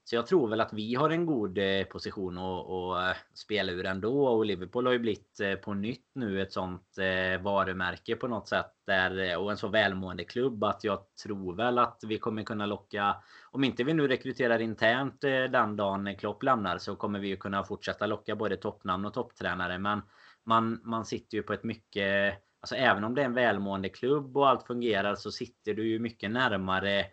så 0.09 0.15
jag 0.15 0.27
tror 0.27 0.47
väl 0.47 0.61
att 0.61 0.73
vi 0.73 0.95
har 0.95 1.09
en 1.09 1.25
god 1.25 1.57
eh, 1.57 1.83
position 1.83 2.37
att 2.37 3.09
eh, 3.09 3.21
spela 3.33 3.71
ur 3.71 3.85
ändå. 3.85 4.27
Och 4.27 4.45
Liverpool 4.45 4.85
har 4.85 4.93
ju 4.93 4.99
blivit 4.99 5.39
eh, 5.39 5.55
på 5.55 5.73
nytt 5.73 6.11
nu 6.15 6.41
ett 6.41 6.53
sånt 6.53 6.95
varumärke 7.41 8.15
på 8.15 8.27
något 8.27 8.47
sätt. 8.47 8.71
Där, 8.85 9.37
och 9.37 9.51
en 9.51 9.57
så 9.57 9.67
välmående 9.67 10.23
klubb 10.23 10.63
att 10.63 10.83
jag 10.83 10.99
tror 11.23 11.55
väl 11.55 11.77
att 11.77 11.99
vi 12.07 12.17
kommer 12.17 12.43
kunna 12.43 12.65
locka. 12.65 13.15
Om 13.51 13.63
inte 13.63 13.83
vi 13.83 13.93
nu 13.93 14.07
rekryterar 14.07 14.59
internt 14.59 15.21
den 15.21 15.75
dagen 15.75 16.15
Klopp 16.15 16.43
lämnar 16.43 16.77
så 16.77 16.95
kommer 16.95 17.19
vi 17.19 17.27
ju 17.27 17.37
kunna 17.37 17.63
fortsätta 17.63 18.05
locka 18.05 18.35
både 18.35 18.57
toppnamn 18.57 19.05
och 19.05 19.13
topptränare. 19.13 19.77
Men 19.79 20.01
man, 20.45 20.81
man 20.83 21.05
sitter 21.05 21.37
ju 21.37 21.43
på 21.43 21.53
ett 21.53 21.63
mycket 21.63 22.33
Alltså 22.61 22.75
även 22.75 23.03
om 23.03 23.15
det 23.15 23.21
är 23.21 23.25
en 23.25 23.33
välmående 23.33 23.89
klubb 23.89 24.37
och 24.37 24.49
allt 24.49 24.67
fungerar 24.67 25.15
så 25.15 25.31
sitter 25.31 25.73
du 25.73 25.87
ju 25.87 25.99
mycket 25.99 26.31
närmare 26.31 27.05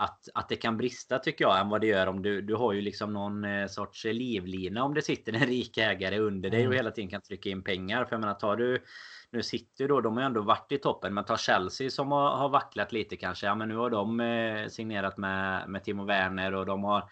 att, 0.00 0.28
att 0.34 0.48
det 0.48 0.56
kan 0.56 0.76
brista 0.76 1.18
tycker 1.18 1.44
jag 1.44 1.60
än 1.60 1.68
vad 1.68 1.80
det 1.80 1.86
gör 1.86 2.06
om 2.06 2.22
du, 2.22 2.42
du 2.42 2.54
har 2.54 2.72
ju 2.72 2.80
liksom 2.80 3.12
någon 3.12 3.44
eh, 3.44 3.66
sorts 3.66 4.04
livlina 4.04 4.84
om 4.84 4.94
det 4.94 5.02
sitter 5.02 5.32
en 5.32 5.46
rik 5.46 5.78
ägare 5.78 6.18
under 6.18 6.50
dig 6.50 6.60
och 6.60 6.64
mm. 6.64 6.76
hela 6.76 6.90
tiden 6.90 7.10
kan 7.10 7.20
trycka 7.20 7.48
in 7.48 7.62
pengar. 7.62 8.04
För 8.04 8.12
jag 8.12 8.20
menar 8.20 8.34
tar 8.34 8.56
du 8.56 8.84
nu 9.32 9.42
sitter 9.42 9.88
då, 9.88 10.00
de 10.00 10.16
har 10.16 10.24
ändå 10.24 10.42
varit 10.42 10.72
i 10.72 10.78
toppen, 10.78 11.14
men 11.14 11.24
ta 11.24 11.36
Chelsea 11.36 11.90
som 11.90 12.12
har, 12.12 12.36
har 12.36 12.48
vacklat 12.48 12.92
lite 12.92 13.16
kanske. 13.16 13.46
Ja, 13.46 13.54
men 13.54 13.68
nu 13.68 13.76
har 13.76 13.90
de 13.90 14.20
eh, 14.20 14.68
signerat 14.68 15.16
med, 15.16 15.68
med 15.68 15.84
Timo 15.84 16.04
Werner 16.04 16.54
och 16.54 16.66
de 16.66 16.84
har 16.84 17.10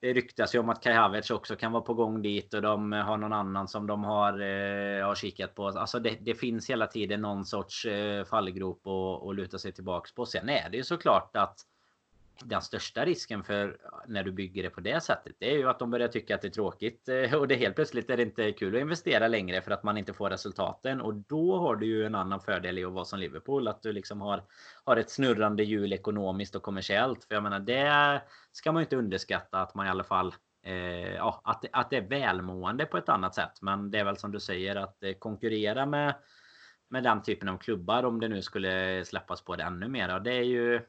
det 0.00 0.12
ryktas 0.12 0.54
ju 0.54 0.58
om 0.58 0.68
att 0.68 0.82
Kai 0.82 0.92
Havertz 0.92 1.30
också 1.30 1.56
kan 1.56 1.72
vara 1.72 1.82
på 1.82 1.94
gång 1.94 2.22
dit 2.22 2.54
och 2.54 2.62
de 2.62 2.92
har 2.92 3.16
någon 3.16 3.32
annan 3.32 3.68
som 3.68 3.86
de 3.86 4.04
har, 4.04 4.32
eh, 4.32 5.06
har 5.06 5.14
kikat 5.14 5.54
på. 5.54 5.66
Alltså 5.66 5.98
det, 5.98 6.18
det, 6.20 6.34
finns 6.34 6.70
hela 6.70 6.86
tiden 6.86 7.20
någon 7.20 7.44
sorts 7.44 7.84
eh, 7.84 8.24
fallgrop 8.24 8.86
och, 8.86 9.34
luta 9.34 9.58
sig 9.58 9.72
tillbaks 9.72 10.14
på. 10.14 10.26
Sen 10.26 10.48
är 10.48 10.70
det 10.70 10.76
ju 10.76 10.84
såklart 10.84 11.36
att 11.36 11.56
den 12.42 12.62
största 12.62 13.04
risken 13.04 13.44
för 13.44 13.76
när 14.06 14.24
du 14.24 14.32
bygger 14.32 14.62
det 14.62 14.70
på 14.70 14.80
det 14.80 15.00
sättet 15.00 15.36
det 15.38 15.50
är 15.50 15.58
ju 15.58 15.68
att 15.68 15.78
de 15.78 15.90
börjar 15.90 16.08
tycka 16.08 16.34
att 16.34 16.42
det 16.42 16.48
är 16.48 16.50
tråkigt 16.50 17.08
eh, 17.08 17.34
och 17.34 17.48
det 17.48 17.54
helt 17.54 17.74
plötsligt 17.74 18.10
är 18.10 18.16
det 18.16 18.22
inte 18.22 18.52
kul 18.52 18.74
att 18.74 18.80
investera 18.80 19.28
längre 19.28 19.62
för 19.62 19.70
att 19.70 19.82
man 19.82 19.98
inte 19.98 20.12
får 20.12 20.30
resultaten. 20.30 21.00
Och 21.00 21.14
då 21.14 21.58
har 21.58 21.76
du 21.76 21.86
ju 21.86 22.06
en 22.06 22.14
annan 22.14 22.40
fördel 22.40 22.78
i 22.78 22.84
att 22.84 22.92
vara 22.92 23.04
som 23.04 23.18
Liverpool 23.18 23.68
att 23.68 23.82
du 23.82 23.92
liksom 23.92 24.20
har 24.20 24.42
har 24.84 24.96
ett 24.96 25.10
snurrande 25.10 25.64
hjul 25.64 25.92
ekonomiskt 25.92 26.54
och 26.54 26.62
kommersiellt. 26.62 27.24
För 27.24 27.34
jag 27.34 27.42
menar 27.42 27.60
det 27.60 28.22
ska 28.52 28.72
man 28.72 28.80
ju 28.80 28.84
inte 28.84 28.96
underskatta 28.96 29.60
att 29.60 29.74
man 29.74 29.86
i 29.86 29.90
alla 29.90 30.04
fall 30.04 30.34
eh, 30.62 31.14
ja, 31.14 31.40
att, 31.44 31.64
att 31.72 31.90
det 31.90 31.96
är 31.96 32.08
välmående 32.08 32.86
på 32.86 32.98
ett 32.98 33.08
annat 33.08 33.34
sätt. 33.34 33.62
Men 33.62 33.90
det 33.90 33.98
är 33.98 34.04
väl 34.04 34.16
som 34.16 34.32
du 34.32 34.40
säger 34.40 34.76
att 34.76 35.02
eh, 35.02 35.12
konkurrera 35.12 35.86
med 35.86 36.14
med 36.88 37.02
den 37.02 37.22
typen 37.22 37.48
av 37.48 37.58
klubbar 37.58 38.02
om 38.02 38.20
det 38.20 38.28
nu 38.28 38.42
skulle 38.42 39.04
släppas 39.04 39.44
på 39.44 39.56
det 39.56 39.62
ännu 39.62 39.88
mer. 39.88 40.20
Det 40.20 40.32
är 40.32 40.42
ju 40.42 40.80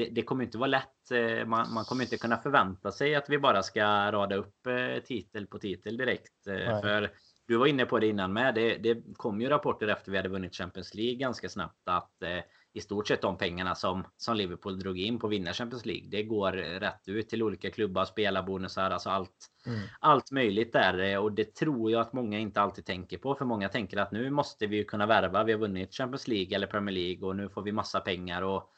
det, 0.00 0.08
det, 0.10 0.22
kommer 0.22 0.44
inte 0.44 0.58
vara 0.58 0.68
lätt. 0.68 1.10
Eh, 1.10 1.46
man, 1.46 1.72
man, 1.72 1.84
kommer 1.84 2.02
inte 2.02 2.16
kunna 2.16 2.36
förvänta 2.36 2.92
sig 2.92 3.14
att 3.14 3.30
vi 3.30 3.38
bara 3.38 3.62
ska 3.62 4.12
rada 4.12 4.36
upp 4.36 4.66
eh, 4.66 5.02
titel 5.04 5.46
på 5.46 5.58
titel 5.58 5.96
direkt. 5.96 6.46
Eh, 6.46 6.54
Nej. 6.54 6.82
För 6.82 7.10
du 7.46 7.56
var 7.56 7.66
inne 7.66 7.84
på 7.84 7.98
det 7.98 8.06
innan 8.06 8.32
med. 8.32 8.54
Det, 8.54 8.76
det 8.76 9.02
kom 9.16 9.40
ju 9.40 9.48
rapporter 9.48 9.88
efter 9.88 10.10
vi 10.12 10.16
hade 10.16 10.28
vunnit 10.28 10.54
Champions 10.54 10.94
League 10.94 11.14
ganska 11.14 11.48
snabbt 11.48 11.88
att 11.88 12.22
eh, 12.22 12.40
i 12.72 12.80
stort 12.80 13.08
sett 13.08 13.20
de 13.20 13.38
pengarna 13.38 13.74
som, 13.74 14.04
som 14.16 14.36
Liverpool 14.36 14.78
drog 14.78 14.98
in 14.98 15.18
på 15.18 15.26
att 15.26 15.32
vinna 15.32 15.52
Champions 15.52 15.86
League. 15.86 16.08
Det 16.10 16.22
går 16.22 16.52
rätt 16.52 17.08
ut 17.08 17.28
till 17.28 17.42
olika 17.42 17.70
klubbar, 17.70 18.04
spelarbonusar, 18.04 18.90
alltså 18.90 19.10
allt, 19.10 19.50
mm. 19.66 19.80
allt 20.00 20.30
möjligt 20.30 20.72
där. 20.72 21.18
Och 21.18 21.32
det 21.32 21.54
tror 21.54 21.90
jag 21.90 22.00
att 22.00 22.12
många 22.12 22.38
inte 22.38 22.60
alltid 22.60 22.84
tänker 22.86 23.18
på. 23.18 23.34
För 23.34 23.44
många 23.44 23.68
tänker 23.68 23.96
att 23.96 24.12
nu 24.12 24.30
måste 24.30 24.66
vi 24.66 24.84
kunna 24.84 25.06
värva. 25.06 25.44
Vi 25.44 25.52
har 25.52 25.58
vunnit 25.58 25.94
Champions 25.94 26.28
League 26.28 26.56
eller 26.56 26.66
Premier 26.66 26.94
League 26.94 27.28
och 27.28 27.36
nu 27.36 27.48
får 27.48 27.62
vi 27.62 27.72
massa 27.72 28.00
pengar. 28.00 28.42
Och 28.42 28.70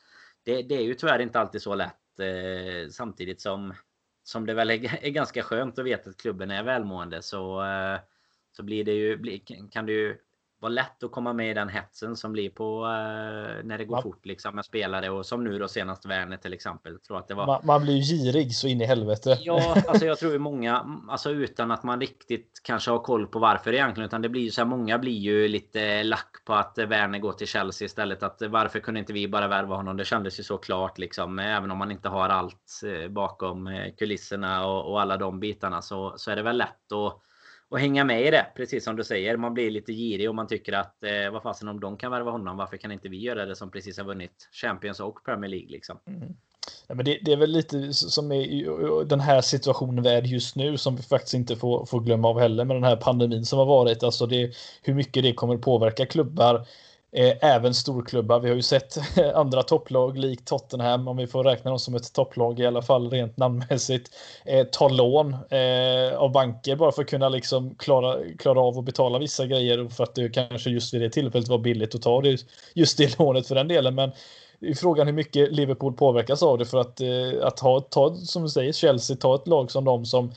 det, 0.44 0.62
det, 0.62 0.74
är 0.74 0.82
ju 0.82 0.94
tyvärr 0.94 1.18
inte 1.18 1.40
alltid 1.40 1.62
så 1.62 1.74
lätt. 1.74 2.20
Eh, 2.20 2.90
samtidigt 2.90 3.40
som, 3.40 3.74
som 4.22 4.46
det 4.46 4.54
väl 4.54 4.70
är, 4.70 4.74
är, 5.04 5.10
ganska 5.10 5.42
skönt 5.42 5.78
att 5.78 5.84
veta 5.84 6.10
att 6.10 6.16
klubben 6.16 6.50
är 6.50 6.62
välmående 6.62 7.22
så, 7.22 7.64
eh, 7.64 8.00
så 8.56 8.62
blir 8.62 8.84
det 8.84 8.92
ju, 8.92 9.16
blir, 9.16 9.40
kan 9.70 9.86
det 9.86 9.92
ju 9.92 10.18
var 10.62 10.70
lätt 10.70 11.04
att 11.04 11.12
komma 11.12 11.32
med 11.32 11.50
i 11.50 11.54
den 11.54 11.68
hetsen 11.68 12.16
som 12.16 12.32
blir 12.32 12.50
på 12.50 12.84
uh, 12.84 13.64
när 13.64 13.78
det 13.78 13.84
går 13.84 13.98
ja. 13.98 14.02
fort 14.02 14.26
liksom 14.26 14.54
med 14.54 14.64
spelare 14.64 15.10
och 15.10 15.26
som 15.26 15.44
nu 15.44 15.58
då 15.58 15.68
senast 15.68 16.06
Werner 16.06 16.36
till 16.36 16.52
exempel. 16.52 16.98
Tror 16.98 17.18
att 17.18 17.28
det 17.28 17.34
var... 17.34 17.46
man, 17.46 17.60
man 17.64 17.82
blir 17.82 18.02
girig 18.02 18.54
så 18.54 18.68
in 18.68 18.80
i 18.80 18.84
helvete. 18.84 19.38
Ja, 19.40 19.76
alltså 19.86 20.06
jag 20.06 20.18
tror 20.18 20.32
ju 20.32 20.38
många, 20.38 21.00
alltså 21.08 21.30
utan 21.30 21.70
att 21.70 21.82
man 21.82 22.00
riktigt 22.00 22.60
kanske 22.64 22.90
har 22.90 22.98
koll 22.98 23.26
på 23.26 23.38
varför 23.38 23.72
egentligen, 23.72 24.06
utan 24.06 24.22
det 24.22 24.28
blir 24.28 24.42
ju 24.42 24.50
så 24.50 24.60
här, 24.60 24.68
många 24.68 24.98
blir 24.98 25.18
ju 25.18 25.48
lite 25.48 26.02
lack 26.02 26.44
på 26.44 26.54
att 26.54 26.78
Werner 26.78 27.18
går 27.18 27.32
till 27.32 27.46
Chelsea 27.46 27.86
istället. 27.86 28.22
Att 28.22 28.42
varför 28.42 28.80
kunde 28.80 29.00
inte 29.00 29.12
vi 29.12 29.28
bara 29.28 29.48
värva 29.48 29.76
honom? 29.76 29.96
Det 29.96 30.04
kändes 30.04 30.40
ju 30.40 30.44
så 30.44 30.58
klart 30.58 30.98
liksom, 30.98 31.38
även 31.38 31.70
om 31.70 31.78
man 31.78 31.90
inte 31.90 32.08
har 32.08 32.28
allt 32.28 32.80
eh, 32.84 33.08
bakom 33.08 33.66
eh, 33.66 33.94
kulisserna 33.98 34.66
och, 34.66 34.90
och 34.90 35.00
alla 35.00 35.16
de 35.16 35.40
bitarna 35.40 35.82
så, 35.82 36.14
så 36.16 36.30
är 36.30 36.36
det 36.36 36.42
väl 36.42 36.56
lätt 36.56 36.92
att 36.92 37.22
och 37.72 37.80
hänga 37.80 38.04
med 38.04 38.26
i 38.26 38.30
det. 38.30 38.46
Precis 38.56 38.84
som 38.84 38.96
du 38.96 39.04
säger. 39.04 39.36
Man 39.36 39.54
blir 39.54 39.70
lite 39.70 39.92
girig 39.92 40.28
och 40.28 40.34
man 40.34 40.46
tycker 40.46 40.72
att 40.72 41.04
eh, 41.04 41.32
vad 41.32 41.42
fasen 41.42 41.68
om 41.68 41.80
de 41.80 41.96
kan 41.96 42.10
värva 42.10 42.30
honom. 42.30 42.56
Varför 42.56 42.76
kan 42.76 42.92
inte 42.92 43.08
vi 43.08 43.16
göra 43.16 43.46
det 43.46 43.56
som 43.56 43.70
precis 43.70 43.98
har 43.98 44.04
vunnit 44.04 44.48
Champions 44.52 45.00
och 45.00 45.24
Premier 45.24 45.50
League 45.50 45.70
liksom? 45.70 45.98
Mm. 46.06 46.34
Ja, 46.86 46.94
men 46.94 47.04
det, 47.04 47.18
det, 47.22 47.32
är 47.32 47.36
väl 47.36 47.50
lite 47.50 47.92
som 47.92 48.32
är 48.32 49.04
den 49.04 49.20
här 49.20 49.40
situationen 49.40 50.04
vi 50.04 50.10
är 50.10 50.22
just 50.22 50.56
nu 50.56 50.78
som 50.78 50.96
vi 50.96 51.02
faktiskt 51.02 51.34
inte 51.34 51.56
får, 51.56 51.86
får 51.86 52.00
glömma 52.00 52.28
av 52.28 52.40
heller 52.40 52.64
med 52.64 52.76
den 52.76 52.84
här 52.84 52.96
pandemin 52.96 53.44
som 53.44 53.58
har 53.58 53.66
varit. 53.66 54.02
Alltså 54.02 54.26
det, 54.26 54.54
hur 54.82 54.94
mycket 54.94 55.22
det 55.22 55.32
kommer 55.32 55.56
påverka 55.56 56.06
klubbar. 56.06 56.66
Eh, 57.14 57.34
även 57.40 57.74
storklubbar. 57.74 58.40
Vi 58.40 58.48
har 58.48 58.56
ju 58.56 58.62
sett 58.62 58.96
andra 59.34 59.62
topplag 59.62 60.18
likt 60.18 60.46
Tottenham, 60.46 61.08
om 61.08 61.16
vi 61.16 61.26
får 61.26 61.44
räkna 61.44 61.70
dem 61.70 61.78
som 61.78 61.94
ett 61.94 62.12
topplag 62.12 62.60
i 62.60 62.66
alla 62.66 62.82
fall 62.82 63.10
rent 63.10 63.36
namnmässigt, 63.36 64.10
eh, 64.44 64.66
ta 64.66 64.88
lån 64.88 65.32
eh, 65.32 66.18
av 66.18 66.32
banker 66.32 66.76
bara 66.76 66.92
för 66.92 67.02
att 67.02 67.08
kunna 67.08 67.28
liksom 67.28 67.74
klara, 67.74 68.16
klara 68.38 68.60
av 68.60 68.78
att 68.78 68.84
betala 68.84 69.18
vissa 69.18 69.46
grejer 69.46 69.88
för 69.88 70.04
att 70.04 70.14
det 70.14 70.28
kanske 70.28 70.70
just 70.70 70.94
vid 70.94 71.00
det 71.00 71.10
tillfället 71.10 71.48
var 71.48 71.58
billigt 71.58 71.94
att 71.94 72.02
ta 72.02 72.20
det, 72.20 72.36
just 72.74 72.98
det 72.98 73.18
lånet 73.18 73.46
för 73.46 73.54
den 73.54 73.68
delen. 73.68 73.94
Men 73.94 74.12
frågan 74.76 75.06
hur 75.06 75.14
mycket 75.14 75.52
Liverpool 75.52 75.92
påverkas 75.92 76.42
av 76.42 76.58
det 76.58 76.64
för 76.64 76.78
att, 76.78 77.00
eh, 77.00 77.46
att 77.46 77.60
ha, 77.60 77.80
ta, 77.80 78.14
som 78.14 78.42
du 78.42 78.48
säger, 78.48 78.72
Chelsea, 78.72 79.16
ta 79.16 79.34
ett 79.34 79.46
lag 79.46 79.70
som 79.70 79.84
de 79.84 80.06
som 80.06 80.32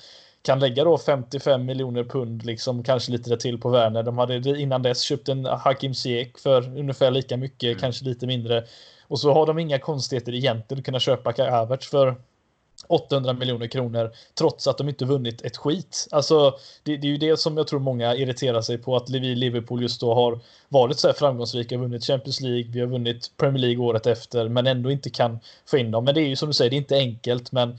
kan 0.45 0.59
lägga 0.59 0.83
då 0.83 0.97
55 0.97 1.65
miljoner 1.65 2.03
pund, 2.03 2.45
liksom 2.45 2.83
kanske 2.83 3.11
lite 3.11 3.29
där 3.29 3.37
till 3.37 3.57
på 3.57 3.69
Werner. 3.69 4.03
De 4.03 4.17
hade 4.17 4.61
innan 4.61 4.81
dess 4.81 5.01
köpt 5.01 5.29
en 5.29 5.45
Hakim 5.45 5.93
Ziyech 5.93 6.39
för 6.39 6.79
ungefär 6.79 7.11
lika 7.11 7.37
mycket, 7.37 7.67
mm. 7.67 7.79
kanske 7.79 8.05
lite 8.05 8.27
mindre. 8.27 8.63
Och 9.07 9.19
så 9.19 9.33
har 9.33 9.45
de 9.45 9.59
inga 9.59 9.79
konstigheter 9.79 10.33
egentligen 10.33 10.79
att 10.79 10.85
kunna 10.85 10.99
köpa 10.99 11.33
Kai 11.33 11.49
Havertz 11.49 11.89
för 11.89 12.15
800 12.87 13.33
miljoner 13.33 13.67
kronor 13.67 14.11
trots 14.37 14.67
att 14.67 14.77
de 14.77 14.89
inte 14.89 15.05
vunnit 15.05 15.41
ett 15.41 15.57
skit. 15.57 16.07
Alltså, 16.11 16.53
det, 16.83 16.97
det, 16.97 17.07
är 17.07 17.11
ju 17.11 17.17
det 17.17 17.37
som 17.37 17.57
jag 17.57 17.67
tror 17.67 17.79
många 17.79 18.15
irriterar 18.15 18.61
sig 18.61 18.77
på 18.77 18.95
att 18.95 19.09
vi 19.09 19.19
Liverpool 19.19 19.81
just 19.81 20.01
då 20.01 20.13
har 20.13 20.39
varit 20.69 20.99
så 20.99 21.07
här 21.07 21.13
framgångsrika, 21.13 21.77
vunnit 21.77 22.05
Champions 22.05 22.41
League, 22.41 22.71
vi 22.71 22.79
har 22.79 22.87
vunnit 22.87 23.31
Premier 23.37 23.61
League 23.61 23.85
året 23.85 24.07
efter, 24.07 24.49
men 24.49 24.67
ändå 24.67 24.91
inte 24.91 25.09
kan 25.09 25.39
få 25.65 25.77
in 25.77 25.91
dem. 25.91 26.05
Men 26.05 26.15
det 26.15 26.21
är 26.21 26.27
ju 26.27 26.35
som 26.35 26.49
du 26.49 26.53
säger, 26.53 26.69
det 26.71 26.75
är 26.75 26.77
inte 26.77 26.95
enkelt, 26.95 27.51
men 27.51 27.77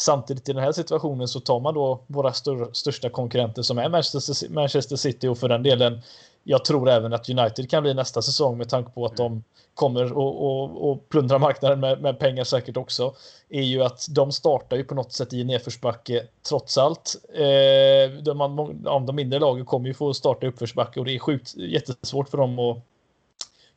Samtidigt 0.00 0.48
i 0.48 0.52
den 0.52 0.62
här 0.62 0.72
situationen 0.72 1.28
så 1.28 1.40
tar 1.40 1.60
man 1.60 1.74
då 1.74 2.00
våra 2.06 2.32
stör, 2.32 2.68
största 2.72 3.10
konkurrenter 3.10 3.62
som 3.62 3.78
är 3.78 3.88
Manchester, 3.88 4.50
Manchester 4.50 4.96
City 4.96 5.28
och 5.28 5.38
för 5.38 5.48
den 5.48 5.62
delen 5.62 6.00
jag 6.44 6.64
tror 6.64 6.90
även 6.90 7.12
att 7.12 7.28
United 7.28 7.70
kan 7.70 7.82
bli 7.82 7.94
nästa 7.94 8.22
säsong 8.22 8.58
med 8.58 8.68
tanke 8.68 8.90
på 8.90 9.06
att 9.06 9.16
de 9.16 9.44
kommer 9.74 10.12
och, 10.12 10.44
och, 10.44 10.90
och 10.90 11.08
plundra 11.08 11.38
marknaden 11.38 11.80
med, 11.80 12.02
med, 12.02 12.18
pengar 12.18 12.44
säkert 12.44 12.76
också. 12.76 13.14
Är 13.48 13.62
ju 13.62 13.82
att 13.82 14.06
de 14.10 14.32
startar 14.32 14.76
ju 14.76 14.84
på 14.84 14.94
något 14.94 15.12
sätt 15.12 15.32
i 15.32 15.44
nedförsbacke 15.44 16.26
trots 16.48 16.78
allt. 16.78 17.16
Eh, 17.34 18.22
de, 18.22 18.82
de 19.06 19.16
mindre 19.16 19.38
lagen 19.38 19.64
kommer 19.64 19.88
ju 19.88 19.94
få 19.94 20.14
starta 20.14 20.46
uppförsbacke 20.46 21.00
och 21.00 21.06
det 21.06 21.14
är 21.14 21.18
sjukt 21.18 21.56
jättesvårt 21.56 22.28
för 22.28 22.38
dem 22.38 22.58
att 22.58 22.78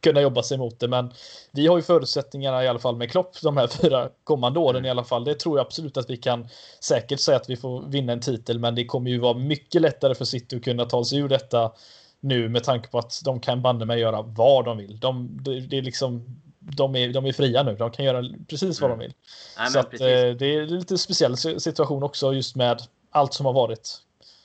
kunna 0.03 0.21
jobba 0.21 0.43
sig 0.43 0.57
mot 0.57 0.79
det. 0.79 0.87
Men 0.87 1.11
vi 1.51 1.67
har 1.67 1.77
ju 1.77 1.83
förutsättningarna 1.83 2.63
i 2.63 2.67
alla 2.67 2.79
fall 2.79 2.95
med 2.95 3.11
Klopp 3.11 3.41
de 3.41 3.57
här 3.57 3.67
fyra 3.67 4.09
kommande 4.23 4.59
åren 4.59 4.75
mm. 4.75 4.85
i 4.85 4.89
alla 4.89 5.03
fall. 5.03 5.23
Det 5.23 5.35
tror 5.35 5.57
jag 5.57 5.65
absolut 5.65 5.97
att 5.97 6.09
vi 6.09 6.17
kan 6.17 6.47
säkert 6.79 7.19
säga 7.19 7.37
att 7.37 7.49
vi 7.49 7.57
får 7.57 7.81
vinna 7.81 8.13
en 8.13 8.19
titel, 8.19 8.59
men 8.59 8.75
det 8.75 8.85
kommer 8.85 9.11
ju 9.11 9.19
vara 9.19 9.33
mycket 9.33 9.81
lättare 9.81 10.15
för 10.15 10.25
City 10.25 10.55
att 10.55 10.63
kunna 10.63 10.85
ta 10.85 11.05
sig 11.05 11.19
ur 11.19 11.29
detta 11.29 11.71
nu 12.19 12.49
med 12.49 12.63
tanke 12.63 12.87
på 12.89 12.99
att 12.99 13.21
de 13.25 13.39
kan 13.39 13.61
banne 13.61 13.85
mig 13.85 13.99
göra 13.99 14.21
vad 14.21 14.65
de 14.65 14.77
vill. 14.77 14.99
De, 14.99 15.39
det, 15.43 15.59
det 15.59 15.77
är 15.77 15.81
liksom 15.81 16.41
de 16.59 16.95
är, 16.95 17.13
de 17.13 17.25
är 17.25 17.33
fria 17.33 17.63
nu. 17.63 17.75
De 17.75 17.91
kan 17.91 18.05
göra 18.05 18.23
precis 18.47 18.81
vad 18.81 18.91
mm. 18.91 18.99
de 18.99 19.05
vill. 19.05 19.13
Nej, 19.57 19.71
så 19.71 19.79
att, 19.79 19.93
eh, 19.93 20.37
det 20.39 20.55
är 20.55 20.65
lite 20.65 20.97
speciell 20.97 21.37
situation 21.37 22.03
också 22.03 22.33
just 22.33 22.55
med 22.55 22.81
allt 23.11 23.33
som 23.33 23.45
har 23.45 23.53
varit 23.53 23.97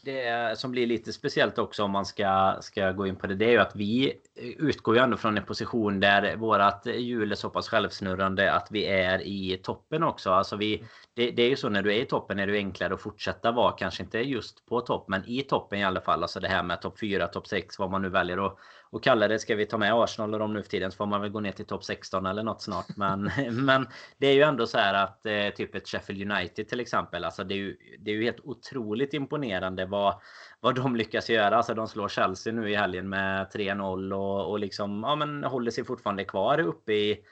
det 0.09 0.59
som 0.59 0.71
blir 0.71 0.87
lite 0.87 1.13
speciellt 1.13 1.59
också 1.59 1.85
om 1.85 1.91
man 1.91 2.07
ska, 2.07 2.57
ska 2.61 2.93
gå 2.93 3.07
in 3.07 3.17
på 3.17 3.27
det, 3.27 3.35
det 3.35 3.45
är 3.45 3.51
ju 3.51 3.59
att 3.59 3.77
vi 3.77 4.13
utgår 4.59 4.97
ju 4.97 5.03
ändå 5.03 5.17
från 5.17 5.39
en 5.39 5.45
position 5.45 6.01
där 6.01 6.37
vårat 6.37 6.87
hjul 6.87 7.33
är 7.33 7.37
så 7.37 7.51
pass 7.51 7.69
självsnurrande 7.69 8.53
att 8.53 8.69
vi 8.71 8.87
är 8.87 9.23
i 9.23 9.61
toppen 9.63 10.03
också. 10.03 10.31
Alltså 10.31 10.57
vi, 10.57 10.85
det, 11.15 11.31
det, 11.31 11.43
är 11.43 11.49
ju 11.49 11.57
så 11.57 11.69
när 11.69 11.83
du 11.83 11.95
är 11.95 12.01
i 12.03 12.07
toppen 12.07 12.39
är 12.39 12.47
det 12.47 12.57
enklare 12.57 12.95
att 12.95 13.01
fortsätta 13.01 13.53
vara, 13.53 13.73
kanske 13.73 14.03
inte 14.03 14.19
just 14.19 14.67
på 14.67 14.81
topp, 14.81 15.09
men 15.09 15.23
i 15.27 15.43
toppen 15.43 15.79
i 15.79 15.85
alla 15.85 16.01
fall. 16.01 16.23
Alltså 16.23 16.41
det 16.41 16.49
här 16.49 16.63
med 16.63 16.81
topp 16.81 16.99
4, 17.01 17.27
topp 17.27 17.47
6, 17.47 17.79
vad 17.79 17.91
man 17.91 18.03
nu 18.03 18.09
väljer 18.09 18.47
att 18.47 18.59
och 18.91 19.05
kalla 19.05 19.29
det. 19.29 19.39
Ska 19.39 19.55
vi 19.55 19.67
ta 19.67 19.79
med 19.79 19.93
Arsenal 19.95 20.35
och 20.35 20.41
dem 20.41 20.55
nu 20.55 20.63
för 20.63 20.71
tiden 20.71 20.91
så 20.91 20.97
får 20.97 21.07
man 21.07 21.21
väl 21.21 21.31
gå 21.31 21.41
ner 21.41 21.53
till 21.53 21.67
topp 21.67 21.85
16 21.85 22.27
eller 22.27 22.43
något 22.43 22.63
snart. 22.63 22.97
Men, 22.97 23.31
men 23.65 23.87
det 24.19 24.27
är 24.27 24.35
ju 24.35 24.43
ändå 24.43 24.67
så 24.67 24.79
här 24.79 24.95
att 24.95 25.27
eh, 25.27 25.49
typ 25.49 25.75
ett 25.75 25.89
Sheffield 25.89 26.33
United 26.33 26.69
till 26.69 26.81
exempel. 26.81 27.25
Alltså 27.25 27.45
det 27.45 27.55
är 27.55 27.59
ju, 27.59 27.77
det 27.99 28.11
är 28.11 28.15
ju 28.15 28.25
helt 28.25 28.41
otroligt 28.45 29.15
imponerande 29.15 29.87
vad, 29.87 30.15
vad 30.61 30.75
de 30.75 30.97
lyckas 30.97 31.31
göra. 31.31 31.57
Alltså 31.57 31.75
de 31.75 31.89
slår 31.89 32.09
Chelsea 32.09 32.53
nu 32.53 32.71
i 32.71 32.75
helgen 32.75 33.09
med 33.09 33.47
3-0 33.47 34.13
och, 34.13 34.51
och 34.51 34.59
liksom 34.59 35.03
ja, 35.03 35.17
men 35.17 35.45
håller 35.45 35.71
sig 35.71 35.85
fortfarande 35.85 36.25
kvar 36.25 36.61
uppe 36.61 36.93
i 36.93 37.25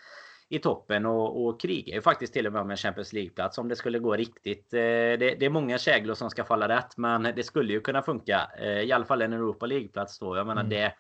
i 0.49 0.59
toppen 0.59 1.07
och, 1.07 1.47
och 1.47 1.61
krigar 1.61 1.95
ju 1.95 2.03
faktiskt 2.03 2.33
till 2.33 2.47
och 2.47 2.53
med 2.53 2.63
om 2.63 2.71
en 2.71 2.77
Champions 2.77 3.13
League-plats 3.13 3.59
om 3.59 3.69
det 3.69 3.77
skulle 3.77 3.99
gå 3.99 4.17
riktigt. 4.17 4.75
Eh, 4.75 4.79
det, 4.79 5.17
det, 5.39 5.47
är 5.47 5.51
många 5.51 5.79
käglor 5.79 6.15
som 6.15 6.31
ska 6.31 6.45
falla 6.45 6.69
rätt, 6.69 6.97
men 6.97 7.23
det 7.23 7.43
skulle 7.43 7.73
ju 7.73 7.81
kunna 7.81 8.03
funka. 8.03 8.51
Eh, 8.59 8.81
I 8.81 8.93
alla 8.93 9.05
fall 9.05 9.23
en 9.23 9.33
Europa 9.33 9.67
League-plats 9.67 10.19
då. 10.19 10.37
Jag 10.37 10.47
menar 10.47 10.63
mm. 10.63 10.71
det 10.71 10.93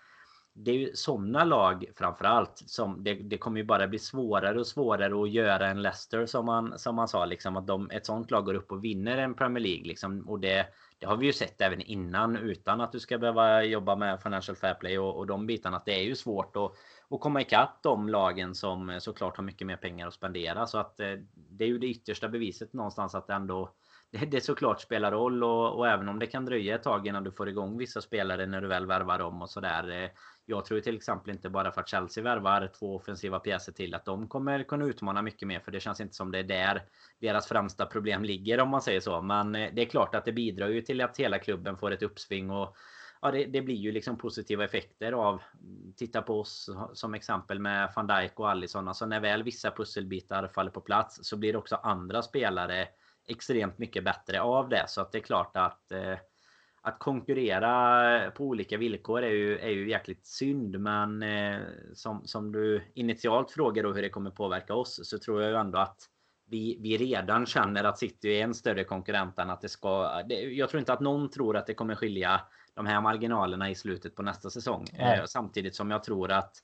det 0.59 0.71
är 0.71 0.75
ju 0.75 0.91
sådana 0.95 1.45
lag 1.45 1.85
framförallt 1.97 2.63
som 2.67 3.05
det, 3.05 3.15
det 3.15 3.39
kommer 3.39 3.61
ju 3.61 3.65
bara 3.65 3.89
bli 3.89 3.99
svårare 3.99 4.61
och 4.61 4.67
svårare 4.67 5.23
att 5.23 5.31
göra 5.31 5.69
en 5.69 5.83
Leicester 5.83 6.27
som 6.27 6.47
man 6.47 6.79
som 6.79 6.95
man 6.95 7.09
sa 7.09 7.25
liksom 7.25 7.57
att 7.57 7.67
de 7.67 7.91
ett 7.91 8.07
sådant 8.07 8.31
lag 8.31 8.45
går 8.45 8.55
upp 8.55 8.73
och 8.73 8.85
vinner 8.85 9.19
en 9.19 9.35
Premier 9.35 9.63
League 9.63 9.85
liksom. 9.85 10.29
Och 10.29 10.41
det 10.41 10.67
det 10.99 11.07
har 11.07 11.17
vi 11.17 11.27
ju 11.27 11.33
sett 11.33 11.61
även 11.61 11.81
innan 11.81 12.37
utan 12.37 12.81
att 12.81 12.93
du 12.93 13.01
ska 13.01 13.19
behöva 13.19 13.65
jobba 13.65 13.97
med 13.97 14.23
Financial 14.23 14.57
Fair 14.57 14.75
Play 14.75 14.99
och, 14.99 15.17
och 15.17 15.27
de 15.27 15.47
bitarna 15.47 15.77
att 15.77 15.85
det 15.85 16.01
är 16.01 16.05
ju 16.05 16.15
svårt 16.15 16.57
att, 16.57 16.73
att 17.11 17.21
komma 17.21 17.41
ikapp 17.41 17.83
de 17.83 18.09
lagen 18.09 18.55
som 18.55 19.01
såklart 19.01 19.37
har 19.37 19.45
mycket 19.45 19.67
mer 19.67 19.77
pengar 19.77 20.07
att 20.09 20.15
spendera. 20.15 20.67
Så 20.67 20.79
att 20.79 21.01
eh, 21.01 21.13
det 21.35 21.65
är 21.65 21.69
ju 21.69 21.79
det 21.79 21.87
yttersta 21.87 22.29
beviset 22.29 22.73
någonstans 22.73 23.15
att 23.15 23.31
ändå 23.31 23.73
det, 24.11 24.27
det 24.27 24.41
såklart 24.41 24.81
spelar 24.81 25.13
roll 25.13 25.45
och, 25.45 25.79
och, 25.79 25.89
även 25.89 26.09
om 26.09 26.19
det 26.19 26.27
kan 26.27 26.45
dröja 26.45 26.75
ett 26.75 26.83
tag 26.83 27.07
innan 27.07 27.25
du 27.25 27.33
får 27.33 27.49
igång 27.49 27.79
vissa 27.79 28.01
spelare 28.01 28.47
när 28.47 28.61
du 28.61 28.69
väl 28.69 28.87
värvar 28.87 29.19
dem 29.19 29.43
och 29.43 29.51
sådär 29.51 30.03
eh, 30.03 30.11
jag 30.47 30.65
tror 30.65 30.81
till 30.81 30.97
exempel 30.97 31.35
inte 31.35 31.51
bara 31.51 31.73
för 31.73 31.81
att 31.81 31.89
Chelsea 31.89 32.25
värvar 32.25 32.71
två 32.79 32.97
offensiva 32.97 33.39
pjäser 33.39 33.73
till 33.73 33.95
att 33.95 34.05
de 34.05 34.29
kommer 34.29 34.63
kunna 34.63 34.85
utmana 34.85 35.23
mycket 35.23 35.49
mer 35.49 35.61
för 35.61 35.73
det 35.73 35.81
känns 35.81 36.01
inte 36.01 36.15
som 36.15 36.33
det 36.33 36.39
är 36.39 36.45
där 36.45 36.83
deras 37.21 37.47
främsta 37.47 37.87
problem 37.87 38.25
ligger 38.25 38.61
om 38.61 38.69
man 38.69 38.83
säger 38.83 39.01
så. 39.01 39.23
Men 39.23 39.55
eh, 39.55 39.71
det 39.75 39.83
är 39.83 39.87
klart 39.87 40.15
att 40.15 40.25
det 40.25 40.33
bidrar 40.33 40.69
ju 40.69 40.83
till 40.83 41.01
att 41.01 41.17
hela 41.17 41.39
klubben 41.39 41.77
får 41.77 41.91
ett 41.91 42.03
uppsving 42.03 42.51
och 42.51 42.77
ja, 43.23 43.31
det, 43.31 43.45
det, 43.45 43.63
blir 43.63 43.77
ju 43.77 43.93
liksom 43.93 44.19
positiva 44.19 44.65
effekter 44.65 45.13
av 45.13 45.43
mm, 45.61 45.93
titta 45.97 46.23
på 46.23 46.41
oss 46.41 46.71
som 46.93 47.15
exempel 47.15 47.59
med 47.59 47.93
van 47.97 48.07
Dijk 48.07 48.41
och 48.41 48.51
Alisson. 48.51 48.89
Alltså 48.89 49.07
när 49.07 49.21
väl 49.21 49.43
vissa 49.43 49.71
pusselbitar 49.71 50.49
faller 50.49 50.71
på 50.71 50.81
plats 50.81 51.19
så 51.23 51.37
blir 51.37 51.57
också 51.57 51.77
andra 51.77 52.23
spelare 52.23 52.89
extremt 53.29 53.79
mycket 53.79 54.05
bättre 54.05 54.41
av 54.41 54.69
det. 54.69 54.85
Så 54.89 55.01
att 55.01 55.13
det 55.13 55.19
är 55.19 55.23
klart 55.23 55.57
att 55.57 55.93
eh, 55.93 56.19
att 56.87 56.99
konkurrera 56.99 58.31
på 58.31 58.45
olika 58.45 58.77
villkor 58.77 59.23
är 59.23 59.31
ju, 59.31 59.59
är 59.59 59.71
ju 59.71 59.91
jäkligt 59.91 60.27
synd. 60.27 60.81
Men 60.81 61.23
eh, 61.23 61.61
som, 61.95 62.27
som 62.27 62.53
du 62.53 62.83
initialt 62.95 63.51
frågar 63.51 63.83
då 63.83 63.93
hur 63.93 64.03
det 64.03 64.09
kommer 64.09 64.31
påverka 64.31 64.75
oss 64.75 65.01
så 65.03 65.19
tror 65.19 65.43
jag 65.43 65.51
ju 65.51 65.57
ändå 65.57 65.79
att 65.79 65.97
vi, 66.51 66.79
vi 66.81 66.97
redan 66.97 67.47
känner 67.47 67.85
att 67.85 67.99
City 67.99 68.29
är 68.29 68.45
en 68.45 68.55
större 68.55 68.85
konkurrent 68.85 69.39
än 69.39 69.51
att 69.51 69.61
det 69.61 69.69
ska... 69.69 70.23
Det, 70.29 70.35
jag 70.35 70.69
tror 70.69 70.79
inte 70.79 70.93
att 70.93 71.01
någon 71.01 71.31
tror 71.31 71.57
att 71.57 71.67
det 71.67 71.75
kommer 71.75 71.95
skilja 71.95 72.41
de 72.75 72.87
här 72.87 73.01
marginalerna 73.01 73.71
i 73.71 73.75
slutet 73.75 74.15
på 74.15 74.23
nästa 74.23 74.51
säsong. 74.51 74.85
Eh, 74.89 75.25
samtidigt 75.25 75.75
som 75.75 75.91
jag 75.91 76.05
tror 76.05 76.33
att 76.33 76.57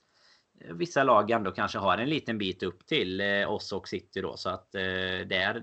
vissa 0.73 1.03
lag 1.03 1.31
ändå 1.31 1.51
kanske 1.51 1.77
har 1.77 1.97
en 1.97 2.09
liten 2.09 2.37
bit 2.37 2.63
upp 2.63 2.85
till 2.85 3.21
eh, 3.21 3.51
oss 3.51 3.71
och 3.71 3.87
City 3.87 4.21
då. 4.21 4.37
Så 4.37 4.49
att 4.49 4.75
eh, 4.75 4.81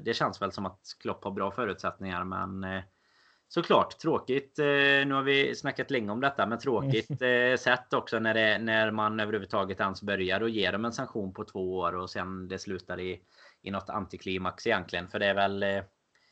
det, 0.04 0.16
känns 0.16 0.42
väl 0.42 0.52
som 0.52 0.66
att 0.66 0.80
Klopp 1.00 1.24
har 1.24 1.30
bra 1.30 1.50
förutsättningar. 1.50 2.24
Men 2.24 2.82
såklart 3.50 3.98
tråkigt. 3.98 4.58
Eh, 4.58 4.64
nu 5.06 5.12
har 5.12 5.22
vi 5.22 5.54
snackat 5.54 5.90
länge 5.90 6.12
om 6.12 6.20
detta, 6.20 6.46
men 6.46 6.58
tråkigt 6.58 7.22
mm. 7.22 7.52
eh, 7.52 7.56
sätt 7.56 7.92
också 7.92 8.18
när, 8.18 8.34
det, 8.34 8.58
när 8.58 8.90
man 8.90 9.20
överhuvudtaget 9.20 9.80
ens 9.80 10.02
börjar 10.02 10.40
och 10.40 10.50
ger 10.50 10.72
dem 10.72 10.84
en 10.84 10.92
sanktion 10.92 11.32
på 11.32 11.44
två 11.44 11.78
år 11.78 11.96
och 11.96 12.10
sen 12.10 12.48
det 12.48 12.58
slutar 12.58 13.00
i, 13.00 13.20
i 13.62 13.70
något 13.70 13.90
antiklimax 13.90 14.66
egentligen. 14.66 15.08
För 15.08 15.18
det 15.18 15.26
är 15.26 15.34
väl 15.34 15.62
eh, 15.62 15.82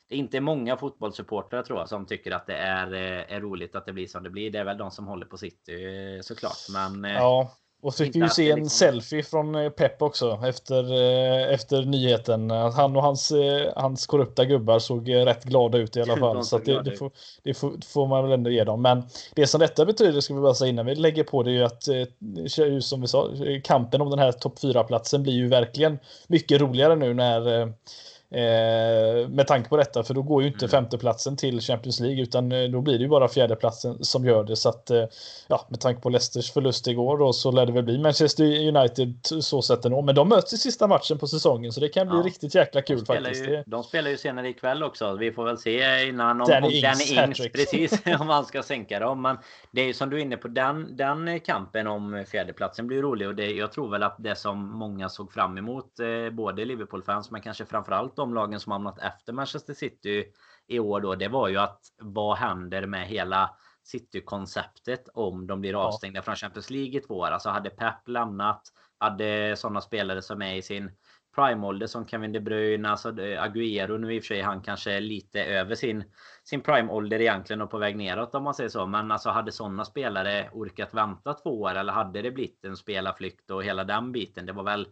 det 0.09 0.15
är 0.15 0.19
inte 0.19 0.41
många 0.41 0.77
fotbollssupportrar 0.77 1.63
tror 1.63 1.79
jag 1.79 1.89
som 1.89 2.07
tycker 2.07 2.33
att 2.33 2.47
det 2.47 2.57
är, 2.57 2.93
är 2.93 3.41
roligt 3.41 3.75
att 3.75 3.87
det 3.87 3.93
blir 3.93 4.07
som 4.07 4.23
det 4.23 4.31
blir. 4.31 4.51
Det 4.51 4.59
är 4.59 4.65
väl 4.65 4.79
de 4.79 4.91
som 4.91 5.07
håller 5.07 5.27
på 5.27 5.37
City 5.39 6.21
såklart. 6.23 6.67
Men 6.73 7.05
ja. 7.05 7.53
Och 7.81 7.95
fick 7.95 8.17
vi 8.17 8.21
ju 8.21 8.29
se 8.29 8.51
en 8.51 8.59
liksom... 8.59 8.71
selfie 8.71 9.23
från 9.23 9.55
eh, 9.55 9.71
Pep 9.71 10.03
också 10.03 10.41
efter, 10.45 10.93
eh, 10.93 11.55
efter 11.55 11.83
nyheten. 11.83 12.51
Han 12.51 12.97
och 12.97 13.03
hans, 13.03 13.31
eh, 13.31 13.73
hans 13.77 14.07
korrupta 14.07 14.45
gubbar 14.45 14.79
såg 14.79 15.15
rätt 15.15 15.45
glada 15.45 15.79
ut 15.79 15.97
i 15.97 16.03
alla 16.03 16.17
fall. 16.17 16.45
så 16.45 16.59
det, 16.59 16.83
det, 16.83 16.97
får, 16.97 17.11
det 17.43 17.55
får, 17.55 17.73
får, 17.87 18.07
man 18.07 18.23
väl 18.23 18.33
ändå 18.33 18.51
ge 18.51 18.65
dem. 18.65 18.83
Men 18.83 19.03
det 19.35 19.47
som 19.47 19.61
detta 19.61 19.85
betyder, 19.85 20.21
ska 20.21 20.35
vi 20.35 20.41
bara 20.41 20.55
säga 20.55 20.69
innan 20.69 20.87
vi 20.87 20.95
lägger 20.95 21.25
på 21.25 21.43
det, 21.43 21.51
är 21.51 21.55
ju 21.55 21.65
att 21.65 21.83
som 22.85 23.01
vi 23.01 23.07
sa, 23.07 23.31
kampen 23.65 24.01
om 24.01 24.11
den 24.11 24.19
här 24.19 24.33
topp 24.33 24.59
4-platsen 24.63 25.23
blir 25.23 25.35
ju 25.35 25.49
verkligen 25.49 25.99
mycket 26.29 26.61
roligare 26.61 26.97
nu 26.97 27.15
när 27.15 27.73
med 28.31 29.47
tanke 29.47 29.69
på 29.69 29.77
detta, 29.77 30.03
för 30.03 30.15
då 30.15 30.23
går 30.23 30.43
ju 30.43 30.49
inte 30.49 30.65
mm. 30.65 30.71
femteplatsen 30.71 31.37
till 31.37 31.61
Champions 31.61 32.01
League 32.01 32.23
utan 32.23 32.53
eh, 32.53 32.69
då 32.69 32.81
blir 32.81 32.99
det 32.99 33.03
ju 33.03 33.09
bara 33.09 33.29
fjärdeplatsen 33.29 34.05
som 34.05 34.25
gör 34.25 34.45
det. 34.45 34.57
Så 34.57 34.69
att, 34.69 34.91
eh, 34.91 35.05
ja, 35.49 35.67
med 35.69 35.81
tanke 35.81 36.01
på 36.01 36.09
Leicesters 36.09 36.53
förlust 36.53 36.87
igår 36.87 37.19
då 37.19 37.33
så 37.33 37.51
lär 37.51 37.67
det 37.67 37.73
väl 37.73 37.85
bli 37.85 37.99
Manchester 37.99 38.45
United 38.45 39.15
så 39.23 39.63
sett 39.63 39.85
ändå. 39.85 40.03
Men 40.03 40.15
de 40.15 40.29
möts 40.29 40.53
i 40.53 40.57
sista 40.57 40.87
matchen 40.87 41.19
på 41.19 41.27
säsongen 41.27 41.73
så 41.73 41.81
det 41.81 41.89
kan 41.89 42.09
bli 42.09 42.17
ja. 42.17 42.23
riktigt 42.23 42.55
jäkla 42.55 42.83
kul 42.83 42.99
de 42.99 43.07
faktiskt. 43.07 43.45
Ju, 43.45 43.63
de 43.67 43.85
spelar 43.85 44.11
ju 44.11 44.17
senare 44.17 44.49
ikväll 44.49 44.83
också. 44.83 45.17
Vi 45.17 45.33
får 45.33 45.45
väl 45.45 45.59
se 45.59 46.09
innan 46.09 46.41
om 46.41 46.49
Danny 46.49 46.69
Ings, 46.69 47.11
Ings 47.11 47.53
precis, 47.53 48.03
om 48.21 48.29
han 48.29 48.45
ska 48.45 48.63
sänka 48.63 48.99
dem. 48.99 49.23
Men 49.23 49.39
det 49.71 49.81
är 49.81 49.87
ju 49.87 49.95
som 49.95 50.11
du 50.11 50.17
är 50.17 50.21
inne 50.21 50.37
på, 50.37 50.49
den, 50.49 50.97
den 50.97 51.41
kampen 51.41 51.87
om 51.87 52.25
fjärdeplatsen 52.29 52.87
blir 52.87 53.03
rolig 53.03 53.29
och 53.29 53.35
det, 53.35 53.51
jag 53.51 53.73
tror 53.73 53.91
väl 53.91 54.03
att 54.03 54.17
det 54.19 54.35
som 54.35 54.79
många 54.79 55.09
såg 55.09 55.33
fram 55.33 55.59
emot, 55.59 56.01
eh, 56.01 56.31
både 56.33 56.65
Liverpool-fans 56.65 57.31
men 57.31 57.41
kanske 57.41 57.65
framförallt 57.65 58.18
de 58.19 58.35
lagen 58.35 58.61
som 58.61 58.73
hamnat 58.73 58.99
efter 58.99 59.33
Manchester 59.33 59.75
City 59.75 60.25
i 60.67 60.79
år 60.79 61.01
då, 61.01 61.15
det 61.15 61.29
var 61.29 61.49
ju 61.49 61.57
att 61.57 61.81
vad 61.99 62.37
händer 62.37 62.87
med 62.87 63.07
hela 63.07 63.51
City-konceptet 63.83 65.09
om 65.15 65.47
de 65.47 65.61
blir 65.61 65.75
avstängda 65.87 66.19
ja. 66.19 66.23
från 66.23 66.37
Champions 66.37 66.71
League 66.71 66.99
i 66.99 67.01
två 67.01 67.15
år? 67.15 67.27
Alltså 67.31 67.49
hade 67.49 67.71
Pep 67.71 68.09
lämnat, 68.09 68.63
hade 68.99 69.57
sådana 69.57 69.81
spelare 69.81 70.23
som 70.23 70.43
är 70.43 70.55
i 70.55 70.63
sin 70.63 70.91
prime-ålder 71.35 71.87
som 71.87 72.07
Kevin 72.07 72.33
De 72.33 72.41
Bruyne, 72.41 72.89
alltså 72.89 73.11
Agüero 73.11 73.99
nu 73.99 74.15
i 74.15 74.19
och 74.19 74.23
för 74.23 74.27
sig, 74.27 74.41
han 74.41 74.63
kanske 74.63 74.93
är 74.93 75.01
lite 75.01 75.45
över 75.45 75.75
sin, 75.75 76.05
sin 76.45 76.61
prime-ålder 76.61 77.21
egentligen 77.21 77.63
och 77.63 77.71
på 77.71 77.79
väg 77.79 77.97
neråt 77.97 78.35
om 78.35 78.45
man 78.45 78.55
säger 78.55 78.71
så. 78.71 78.87
Men 78.87 79.11
alltså 79.11 79.31
hade 79.31 79.53
sådana 79.53 79.85
spelare 79.85 80.51
orkat 80.53 80.95
vänta 80.95 81.35
två 81.35 81.61
år 81.61 81.75
eller 81.75 81.93
hade 81.93 82.23
det 82.23 82.31
blivit 82.31 82.65
en 82.65 82.77
spelarflykt 82.77 83.51
och 83.51 83.65
hela 83.65 83.85
den 83.85 84.13
biten? 84.13 84.47
Det 84.47 84.53
var 84.53 84.65
väl 84.65 84.89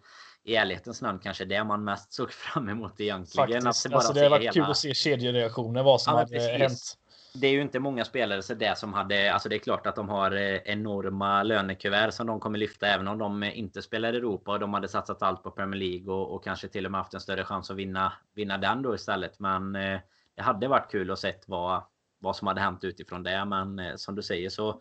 i 0.47 0.57
ärlighetens 0.57 1.03
namn 1.03 1.19
kanske 1.19 1.45
det 1.45 1.65
man 1.65 1.85
mest 1.85 2.13
såg 2.13 2.33
fram 2.33 2.69
emot 2.69 3.01
egentligen. 3.01 3.63
Faktiskt. 3.63 3.87
Att 3.87 3.93
bara 3.93 3.97
alltså, 3.97 4.13
det 4.13 4.21
har 4.21 4.31
varit 4.31 4.43
hela... 4.43 4.53
kul 4.53 4.71
att 4.71 4.77
se 4.77 4.95
kedjereaktioner, 4.95 5.83
vad 5.83 6.01
som 6.01 6.13
ja, 6.13 6.19
hade 6.19 6.31
precis. 6.31 6.59
hänt. 6.59 6.99
Det 7.35 7.47
är 7.47 7.51
ju 7.51 7.61
inte 7.61 7.81
många 7.81 8.05
spelare 8.05 8.43
så 8.43 8.55
det 8.55 8.79
som 8.79 8.93
hade, 8.95 9.33
alltså 9.33 9.49
det 9.49 9.57
är 9.57 9.59
klart 9.59 9.87
att 9.87 9.97
de 9.97 10.09
har 10.09 10.33
eh, 10.33 10.57
enorma 10.65 11.43
lönekuvert 11.43 12.11
som 12.11 12.27
de 12.27 12.41
kommer 12.41 12.59
lyfta 12.59 12.87
även 12.87 13.09
om 13.09 13.19
de 13.19 13.43
inte 13.43 13.83
spelar 13.83 14.13
i 14.13 14.17
Europa 14.17 14.53
och 14.53 14.61
de 14.61 14.75
hade 14.75 14.89
satsat 14.89 15.23
allt 15.23 15.43
på 15.43 15.51
Premier 15.51 15.81
League 15.81 16.15
och, 16.15 16.35
och 16.35 16.45
kanske 16.45 16.69
till 16.69 16.87
och 16.87 16.93
med 16.93 17.01
haft 17.01 17.15
en 17.15 17.21
större 17.21 17.45
chans 17.45 17.71
att 17.71 17.77
vinna, 17.77 18.13
vinna 18.35 18.59
den 18.59 18.83
då 18.83 18.95
istället. 18.95 19.39
Men 19.39 19.77
eh, 19.77 20.01
det 20.35 20.43
hade 20.43 20.69
varit 20.69 20.91
kul 20.91 21.11
att 21.11 21.19
se 21.19 21.35
vad, 21.47 21.83
vad 22.19 22.37
som 22.37 22.47
hade 22.47 22.61
hänt 22.61 22.85
utifrån 22.85 23.23
det. 23.23 23.45
Men 23.45 23.79
eh, 23.79 23.97
som 23.97 24.15
du 24.15 24.23
säger 24.23 24.51
så 24.51 24.81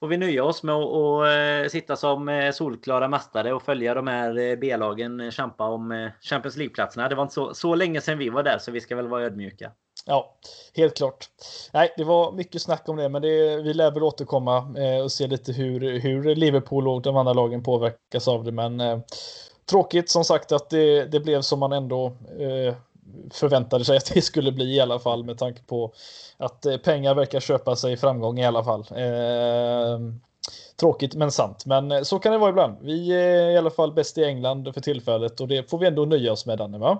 får 0.00 0.08
vi 0.08 0.16
nöja 0.16 0.44
oss 0.44 0.62
med 0.62 0.74
att 0.74 0.88
och, 0.88 1.28
eh, 1.28 1.68
sitta 1.68 1.96
som 1.96 2.28
eh, 2.28 2.52
solklara 2.52 3.08
mästare 3.08 3.52
och 3.52 3.62
följa 3.62 3.94
de 3.94 4.06
här 4.06 4.38
eh, 4.38 4.56
B-lagen 4.56 5.30
kämpa 5.30 5.68
om 5.68 6.10
Champions 6.20 6.56
League-platserna. 6.56 7.08
Det 7.08 7.14
var 7.14 7.22
inte 7.22 7.34
så, 7.34 7.54
så 7.54 7.74
länge 7.74 8.00
sedan 8.00 8.18
vi 8.18 8.28
var 8.28 8.42
där 8.42 8.58
så 8.58 8.70
vi 8.70 8.80
ska 8.80 8.96
väl 8.96 9.08
vara 9.08 9.22
ödmjuka. 9.22 9.72
Ja, 10.06 10.34
helt 10.74 10.96
klart. 10.96 11.28
Nej, 11.72 11.94
det 11.96 12.04
var 12.04 12.32
mycket 12.32 12.62
snack 12.62 12.88
om 12.88 12.96
det, 12.96 13.08
men 13.08 13.22
det, 13.22 13.62
vi 13.62 13.74
lär 13.74 13.90
väl 13.90 14.02
återkomma 14.02 14.56
eh, 14.56 15.02
och 15.02 15.12
se 15.12 15.26
lite 15.26 15.52
hur, 15.52 16.00
hur 16.00 16.34
Liverpool 16.34 16.88
och 16.88 17.02
de 17.02 17.16
andra 17.16 17.32
lagen 17.32 17.62
påverkas 17.62 18.28
av 18.28 18.44
det. 18.44 18.52
Men 18.52 18.80
eh, 18.80 18.98
tråkigt 19.70 20.10
som 20.10 20.24
sagt 20.24 20.52
att 20.52 20.70
det, 20.70 21.04
det 21.04 21.20
blev 21.20 21.40
som 21.40 21.58
man 21.58 21.72
ändå 21.72 22.06
eh, 22.38 22.74
förväntade 23.30 23.84
sig 23.84 23.96
att 23.96 24.14
det 24.14 24.22
skulle 24.22 24.52
bli 24.52 24.76
i 24.76 24.80
alla 24.80 24.98
fall 24.98 25.24
med 25.24 25.38
tanke 25.38 25.62
på 25.62 25.92
att 26.36 26.66
eh, 26.66 26.76
pengar 26.76 27.14
verkar 27.14 27.40
köpa 27.40 27.76
sig 27.76 27.96
framgång 27.96 28.38
i 28.38 28.46
alla 28.46 28.64
fall. 28.64 28.80
Eh, 28.80 29.98
tråkigt 30.80 31.14
men 31.14 31.30
sant, 31.30 31.66
men 31.66 31.92
eh, 31.92 32.02
så 32.02 32.18
kan 32.18 32.32
det 32.32 32.38
vara 32.38 32.50
ibland. 32.50 32.78
Vi 32.82 33.12
är 33.12 33.50
i 33.50 33.56
alla 33.56 33.70
fall 33.70 33.92
bäst 33.92 34.18
i 34.18 34.24
England 34.24 34.74
för 34.74 34.80
tillfället 34.80 35.40
och 35.40 35.48
det 35.48 35.70
får 35.70 35.78
vi 35.78 35.86
ändå 35.86 36.04
nöja 36.04 36.32
oss 36.32 36.46
med 36.46 36.58
Danne 36.58 36.78
va? 36.78 36.98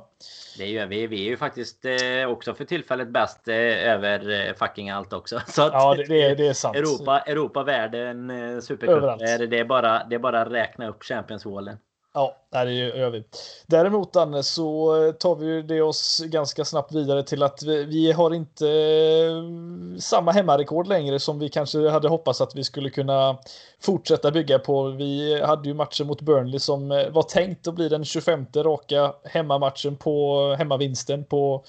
Det 0.59 0.67
gör 0.67 0.87
vi. 0.87 1.07
Vi 1.07 1.27
är 1.27 1.31
ju 1.31 1.37
faktiskt 1.37 1.85
också 2.29 2.55
för 2.55 2.65
tillfället 2.65 3.09
bäst 3.09 3.49
över 3.49 4.55
fucking 4.55 4.91
allt 4.91 5.13
också. 5.13 5.41
Så 5.47 5.61
ja, 5.61 5.95
det, 5.95 6.05
det, 6.05 6.35
det 6.35 6.47
är 6.47 6.53
sant. 6.53 6.77
Europa, 6.77 7.21
Europa, 7.21 7.63
världen, 7.63 8.33
Supercup. 8.63 9.19
Det 9.51 9.59
är 9.59 9.65
bara, 9.65 10.05
det 10.05 10.15
är 10.15 10.19
bara 10.19 10.51
räkna 10.51 10.89
upp 10.89 11.05
Champions 11.05 11.45
Wallen. 11.45 11.77
Ja, 12.13 12.37
det 12.51 12.73
gör 12.73 13.11
vi. 13.11 13.25
Däremot 13.67 14.17
Anne 14.17 14.43
så 14.43 14.93
tar 15.19 15.37
vi 15.37 15.63
det 15.63 15.83
oss 15.83 16.21
ganska 16.25 16.65
snabbt 16.65 16.93
vidare 16.93 17.23
till 17.23 17.43
att 17.43 17.63
vi, 17.63 18.13
har 18.13 18.35
inte 18.35 18.69
eh, 18.69 19.99
samma 19.99 20.33
hemmarekord 20.33 20.87
längre 20.87 21.19
som 21.19 21.39
vi 21.39 21.49
kanske 21.49 21.89
hade 21.89 22.09
hoppats 22.09 22.41
att 22.41 22.55
vi 22.55 22.65
skulle 22.65 22.91
kunna 22.91 23.39
fortsätta 23.81 24.31
bygga 24.31 24.59
på. 24.59 24.83
Vi 24.83 25.41
hade 25.43 25.69
ju 25.69 25.75
matchen 25.75 26.07
mot 26.07 26.21
Burnley 26.21 26.59
som 26.59 26.93
eh, 26.93 27.09
var 27.09 27.23
tänkt 27.23 27.69
att 27.69 27.75
bli 27.75 27.89
den 27.89 28.05
25 28.05 28.47
raka 28.55 29.13
hemmamatchen 29.25 29.97
på 29.97 30.55
hemmavinsten 30.59 31.25
på 31.25 31.65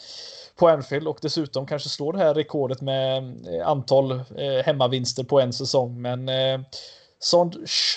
på 0.56 0.68
Anfield 0.68 1.08
och 1.08 1.20
dessutom 1.22 1.66
kanske 1.66 1.89
slå 1.89 2.12
det 2.12 2.18
här 2.18 2.34
rekordet 2.34 2.82
med 2.82 3.18
eh, 3.56 3.68
antal 3.68 4.22
hemmavinster 4.66 5.24
på 5.24 5.39
en 5.39 5.54
säsong. 5.54 6.02
Men 6.02 6.30
Son, 7.20 7.52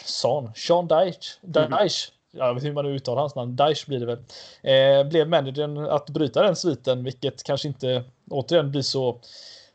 Son, 0.04 0.52
Sean 0.54 0.88
Dyche, 0.88 1.38
Dyche 1.42 1.66
mm 1.66 1.88
jag 2.34 2.54
vet 2.54 2.64
hur 2.64 2.72
man 2.72 2.86
uttalar 2.86 3.20
hans 3.20 3.34
namn, 3.34 3.56
Daesh 3.56 3.88
blir 3.88 4.00
det 4.00 4.06
väl, 4.06 4.18
eh, 4.62 5.08
blev 5.08 5.28
managern 5.28 5.78
att 5.78 6.10
bryta 6.10 6.42
den 6.42 6.56
sviten, 6.56 7.04
vilket 7.04 7.42
kanske 7.42 7.68
inte 7.68 8.04
återigen 8.30 8.70
blir 8.70 8.82
så 8.82 9.20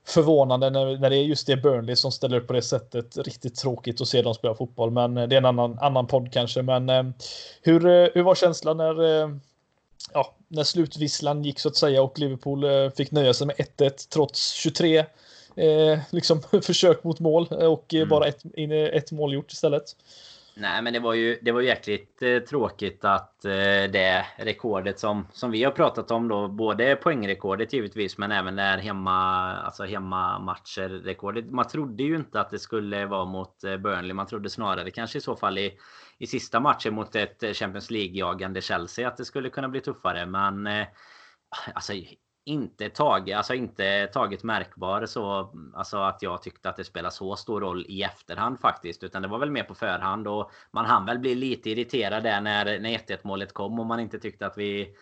förvånande 0.10 0.70
när, 0.70 0.97
när 0.97 1.10
det 1.10 1.16
är 1.16 1.24
just 1.24 1.47
det 1.47 1.57
Burnley 1.57 1.95
som 1.95 2.12
ställer 2.12 2.38
upp 2.38 2.47
på 2.47 2.53
det 2.53 2.62
sättet. 2.62 3.18
Riktigt 3.18 3.55
tråkigt 3.55 4.01
att 4.01 4.07
se 4.07 4.22
dem 4.22 4.34
spela 4.34 4.55
fotboll, 4.55 4.91
men 4.91 5.18
eh, 5.18 5.28
det 5.28 5.36
är 5.36 5.38
en 5.38 5.45
annan, 5.45 5.80
annan 5.80 6.07
podd 6.07 6.34
kanske. 6.34 6.62
Men 6.62 6.89
eh, 6.89 7.03
hur, 7.62 7.86
eh, 7.86 8.07
hur 8.14 8.24
var 8.24 8.36
känslan 8.36 8.78
när, 8.78 9.24
eh, 9.24 9.30
ja, 10.14 10.36
när 10.47 10.64
slutvisslan 10.64 11.43
gick 11.43 11.60
så 11.60 11.70
att 11.70 11.76
säga 11.76 12.03
och 12.03 12.20
Liverpool 12.20 12.64
eh, 12.64 12.89
fick 12.89 13.12
nöja 13.12 13.34
sig 13.34 13.47
med 13.47 13.55
1-1 13.55 14.10
trots 14.10 14.53
23 14.53 14.97
eh, 15.55 15.99
liksom 16.10 16.41
försök 16.64 17.03
mot 17.03 17.20
mål 17.20 17.47
och 17.47 17.93
mm. 17.93 18.10
bara 18.10 18.28
ett, 18.28 18.41
ett 18.93 19.12
mål 19.12 19.34
gjort 19.34 19.51
istället? 19.51 19.95
Nej, 20.55 20.81
men 20.81 20.93
det 20.93 20.99
var 20.99 21.13
ju, 21.13 21.39
det 21.41 21.51
var 21.51 21.61
jäkligt 21.61 22.21
eh, 22.21 22.39
tråkigt 22.39 23.05
att 23.05 23.45
eh, 23.45 23.51
det 23.91 24.25
rekordet 24.37 24.99
som, 24.99 25.27
som 25.31 25.51
vi 25.51 25.63
har 25.63 25.71
pratat 25.71 26.11
om 26.11 26.27
då, 26.27 26.47
både 26.47 26.95
poängrekordet 26.95 27.73
givetvis, 27.73 28.17
men 28.17 28.31
även 28.31 28.55
det 28.55 28.61
här 28.61 28.77
hemma, 28.77 29.17
alltså 29.55 29.83
hemmamatcher-rekordet. 29.83 31.51
Man 31.51 31.67
trodde 31.67 32.03
ju 32.03 32.15
inte 32.15 32.41
att 32.41 32.49
det 32.49 32.59
skulle 32.59 33.05
vara 33.05 33.25
mot 33.25 33.63
eh, 33.63 33.77
Burnley. 33.77 34.13
Man 34.13 34.27
trodde 34.27 34.49
snarare 34.49 34.91
kanske 34.91 35.17
i 35.17 35.21
så 35.21 35.35
fall 35.35 35.57
i, 35.57 35.77
i 36.17 36.27
sista 36.27 36.59
matchen 36.59 36.93
mot 36.93 37.15
ett 37.15 37.43
eh, 37.43 37.53
Champions 37.53 37.91
League-jagande 37.91 38.61
Chelsea 38.61 39.07
att 39.07 39.17
det 39.17 39.25
skulle 39.25 39.49
kunna 39.49 39.69
bli 39.69 39.81
tuffare. 39.81 40.25
Men 40.25 40.67
eh, 40.67 40.87
alltså 41.73 41.93
inte 42.49 42.89
tagit, 42.89 43.35
alltså 43.35 43.53
inte 43.53 44.07
tagit 44.07 44.43
märkbar 44.43 45.05
så 45.05 45.53
alltså 45.73 45.97
att 45.97 46.21
jag 46.21 46.41
tyckte 46.41 46.69
att 46.69 46.77
det 46.77 46.83
spelar 46.83 47.09
så 47.09 47.35
stor 47.35 47.61
roll 47.61 47.85
i 47.89 48.03
efterhand 48.03 48.59
faktiskt. 48.59 49.03
Utan 49.03 49.21
det 49.21 49.27
var 49.27 49.39
väl 49.39 49.51
mer 49.51 49.63
på 49.63 49.75
förhand 49.75 50.27
och 50.27 50.51
man 50.71 50.85
hann 50.85 51.05
väl 51.05 51.19
bli 51.19 51.35
lite 51.35 51.69
irriterad 51.69 52.23
där 52.23 52.41
när, 52.41 52.79
när 52.79 52.97
1-1 52.97 53.17
målet 53.23 53.53
kom 53.53 53.79
och 53.79 53.85
man 53.85 53.99
inte 53.99 54.19
tyckte 54.19 54.45
att 54.45 54.57
vi... 54.57 54.95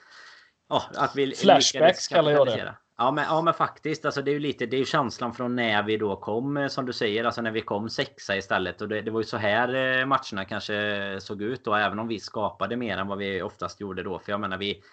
Ja, 0.69 0.83
att 0.95 1.15
vi 1.15 1.35
Flashbacks 1.35 2.07
kallar 2.07 2.31
jag 2.31 2.47
det. 2.47 2.75
Ja 2.97 3.11
men, 3.11 3.23
ja 3.23 3.41
men 3.41 3.53
faktiskt, 3.53 4.05
alltså 4.05 4.21
det 4.21 4.31
är 4.31 4.33
ju 4.33 4.39
lite, 4.39 4.65
det 4.65 4.75
är 4.75 4.79
ju 4.79 4.85
känslan 4.85 5.33
från 5.33 5.55
när 5.55 5.83
vi 5.83 5.97
då 5.97 6.15
kom 6.15 6.57
eh, 6.57 6.67
som 6.67 6.85
du 6.85 6.93
säger, 6.93 7.23
alltså 7.23 7.41
när 7.41 7.51
vi 7.51 7.61
kom 7.61 7.89
sexa 7.89 8.37
istället. 8.37 8.81
Och 8.81 8.87
det, 8.87 9.01
det 9.01 9.11
var 9.11 9.19
ju 9.19 9.25
så 9.25 9.37
här 9.37 9.99
eh, 9.99 10.05
matcherna 10.05 10.45
kanske 10.45 11.17
såg 11.21 11.41
ut 11.41 11.67
och 11.67 11.79
även 11.79 11.99
om 11.99 12.07
vi 12.07 12.19
skapade 12.19 12.75
mer 12.75 12.97
än 12.97 13.07
vad 13.07 13.17
vi 13.17 13.41
oftast 13.41 13.81
gjorde 13.81 14.03
då. 14.03 14.19
För 14.19 14.31
jag 14.31 14.39
menar 14.39 14.57
vi, 14.57 14.83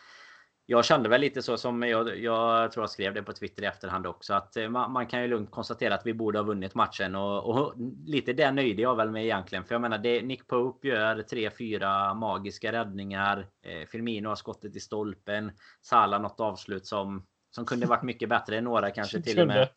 jag 0.67 0.85
kände 0.85 1.09
väl 1.09 1.21
lite 1.21 1.43
så 1.43 1.57
som 1.57 1.83
jag, 1.83 2.19
jag 2.19 2.73
tror 2.73 2.83
jag 2.83 2.91
skrev 2.91 3.15
det 3.15 3.23
på 3.23 3.33
Twitter 3.33 3.63
i 3.63 3.67
efterhand 3.67 4.07
också. 4.07 4.35
Att 4.35 4.57
eh, 4.57 4.69
man, 4.69 4.93
man 4.93 5.07
kan 5.07 5.23
ju 5.23 5.29
lugnt 5.29 5.51
konstatera 5.51 5.95
att 5.95 6.07
vi 6.07 6.15
borde 6.15 6.39
ha 6.39 6.45
vunnit 6.45 6.75
matchen. 6.75 7.15
Och, 7.15 7.45
och 7.45 7.75
lite 8.07 8.33
det 8.33 8.51
nöjde 8.51 8.83
jag 8.83 8.97
väl 8.97 9.11
med 9.11 9.25
egentligen. 9.25 9.65
För 9.65 9.75
jag 9.75 9.83
menar, 9.83 9.99
det, 9.99 10.23
Nick 10.23 10.47
Pope 10.47 10.89
gör 10.89 11.17
3-4 11.17 12.15
magiska 12.15 12.73
räddningar. 12.73 13.47
Eh, 13.63 13.87
Firmino 13.87 14.29
har 14.29 14.37
skottet 14.37 14.77
i 14.77 14.81
stolpen. 14.81 15.53
Salah 15.83 16.21
något 16.21 16.41
avslut 16.41 16.87
som 16.87 17.27
som 17.55 17.65
kunde 17.65 17.87
varit 17.87 18.03
mycket 18.03 18.29
bättre 18.29 18.59
än 18.59 18.65
några 18.65 18.91
kanske 18.91 19.23
till 19.23 19.41
och 19.41 19.47
med. 19.47 19.69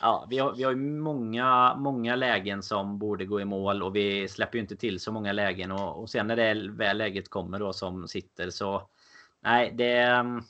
Ja, 0.00 0.26
vi 0.30 0.38
har, 0.38 0.52
vi 0.52 0.62
har 0.62 0.74
många, 0.74 1.74
många 1.74 2.16
lägen 2.16 2.62
som 2.62 2.98
borde 2.98 3.24
gå 3.24 3.40
i 3.40 3.44
mål 3.44 3.82
och 3.82 3.96
vi 3.96 4.28
släpper 4.28 4.58
ju 4.58 4.62
inte 4.62 4.76
till 4.76 5.00
så 5.00 5.12
många 5.12 5.32
lägen 5.32 5.72
och, 5.72 6.00
och 6.00 6.10
sen 6.10 6.26
när 6.26 6.36
det 6.36 6.68
väl 6.70 6.98
läget 6.98 7.30
kommer 7.30 7.58
då 7.58 7.72
som 7.72 8.08
sitter 8.08 8.50
så 8.50 8.88
Nej, 9.42 9.72
det, 9.74 9.96
mm, 9.98 10.42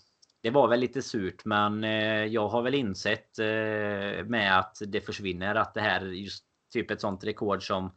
det 0.43 0.51
var 0.51 0.69
väl 0.69 0.81
lite 0.81 1.03
surt, 1.03 1.45
men 1.45 1.85
eh, 1.85 2.25
jag 2.25 2.49
har 2.49 2.63
väl 2.63 2.75
insett 2.75 3.39
eh, 3.39 4.25
med 4.25 4.59
att 4.59 4.77
det 4.87 5.01
försvinner 5.01 5.55
att 5.55 5.75
det 5.75 5.81
här 5.81 6.01
just 6.01 6.45
typ 6.73 6.91
ett 6.91 7.01
sånt 7.01 7.25
rekord 7.25 7.67
som 7.67 7.91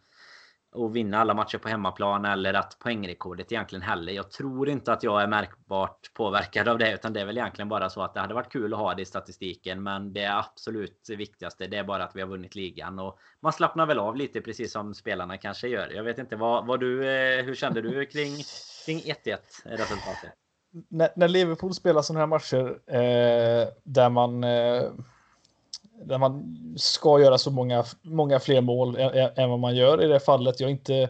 att 0.76 0.92
vinna 0.92 1.18
alla 1.18 1.34
matcher 1.34 1.58
på 1.58 1.70
hemmaplan 1.70 2.26
eller 2.26 2.54
att 2.54 2.80
poängrekordet 2.80 3.52
egentligen 3.52 3.82
heller. 3.82 4.14
Jag 4.14 4.32
tror 4.32 4.70
inte 4.70 4.94
att 4.94 5.04
jag 5.04 5.22
är 5.22 5.28
märkbart 5.28 6.14
påverkad 6.14 6.68
av 6.68 6.78
det 6.78 6.94
utan 6.94 7.14
det 7.14 7.22
är 7.22 7.26
väl 7.26 7.38
egentligen 7.38 7.70
bara 7.70 7.90
så 7.90 8.02
att 8.02 8.14
det 8.14 8.20
hade 8.20 8.34
varit 8.34 8.52
kul 8.52 8.74
att 8.74 8.80
ha 8.80 8.94
det 8.94 9.02
i 9.02 9.06
statistiken 9.06 9.84
men 9.84 10.14
det 10.14 10.26
absolut 10.26 11.10
viktigaste 11.10 11.68
det 11.68 11.78
är 11.78 11.84
bara 11.84 12.04
att 12.04 12.16
vi 12.16 12.22
har 12.22 12.28
vunnit 12.28 12.56
ligan 12.56 13.00
och 13.00 13.20
man 13.40 13.54
slappnar 13.54 13.86
väl 13.86 14.00
av 14.00 14.16
lite 14.16 14.42
precis 14.42 14.72
som 14.72 14.94
spelarna 14.94 15.38
kanske 15.38 15.68
gör. 15.68 15.90
Jag 15.96 16.04
vet 16.04 16.18
inte 16.18 16.36
vad, 16.36 16.68
vad 16.68 16.80
du, 16.80 17.10
eh, 17.10 17.46
hur 17.46 17.56
kände 17.56 17.82
du 17.82 18.06
kring 18.06 18.36
kring 18.86 19.00
1-1 19.00 19.38
resultatet? 19.64 20.45
När, 20.90 21.10
när, 21.16 21.28
Liverpool 21.28 21.74
spelar 21.74 22.02
sådana 22.02 22.20
här 22.20 22.28
matcher 22.28 22.80
eh, 22.88 23.68
där 23.84 24.10
man 24.10 24.44
eh, 24.44 24.84
där 26.04 26.18
man 26.18 26.44
ska 26.78 27.20
göra 27.20 27.38
så 27.38 27.52
många, 27.52 27.84
många 28.02 28.40
fler 28.40 28.62
mål 28.62 28.96
än, 28.96 29.30
än 29.36 29.50
vad 29.50 29.60
man 29.60 29.76
gör 29.76 30.04
i 30.04 30.08
det 30.08 30.20
fallet. 30.20 30.60
Jag 30.60 30.68
är 30.68 30.72
inte 30.72 31.10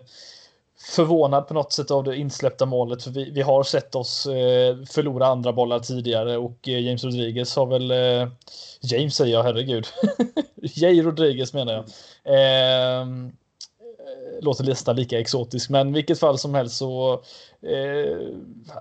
förvånad 0.80 1.48
på 1.48 1.54
något 1.54 1.74
sätt 1.74 1.92
av 1.92 2.04
det 2.04 2.16
insläppta 2.16 2.66
målet. 2.66 3.04
För 3.04 3.12
vi, 3.12 3.32
vi 3.32 3.42
har 3.42 3.64
sett 3.64 3.96
oss 3.96 4.26
eh, 4.26 4.78
förlora 4.90 5.28
andra 5.28 5.54
bollar 5.54 5.80
tidigare 5.80 6.38
och 6.38 6.68
eh, 6.68 6.80
James 6.80 7.04
Rodriguez 7.04 7.56
har 7.56 7.66
väl... 7.66 7.92
Eh, 7.92 8.30
James 8.82 9.16
säger 9.16 9.34
jag, 9.34 9.44
herregud. 9.44 9.88
Jay 10.56 11.02
Rodriguez 11.02 11.54
menar 11.54 11.74
jag. 11.74 11.86
Ehm, 12.24 13.32
Låter 14.42 14.64
nästan 14.64 14.96
lika 14.96 15.20
exotisk, 15.20 15.70
men 15.70 15.90
i 15.90 15.92
vilket 15.92 16.20
fall 16.20 16.38
som 16.38 16.54
helst 16.54 16.78
så 16.78 17.14
eh, 17.62 18.18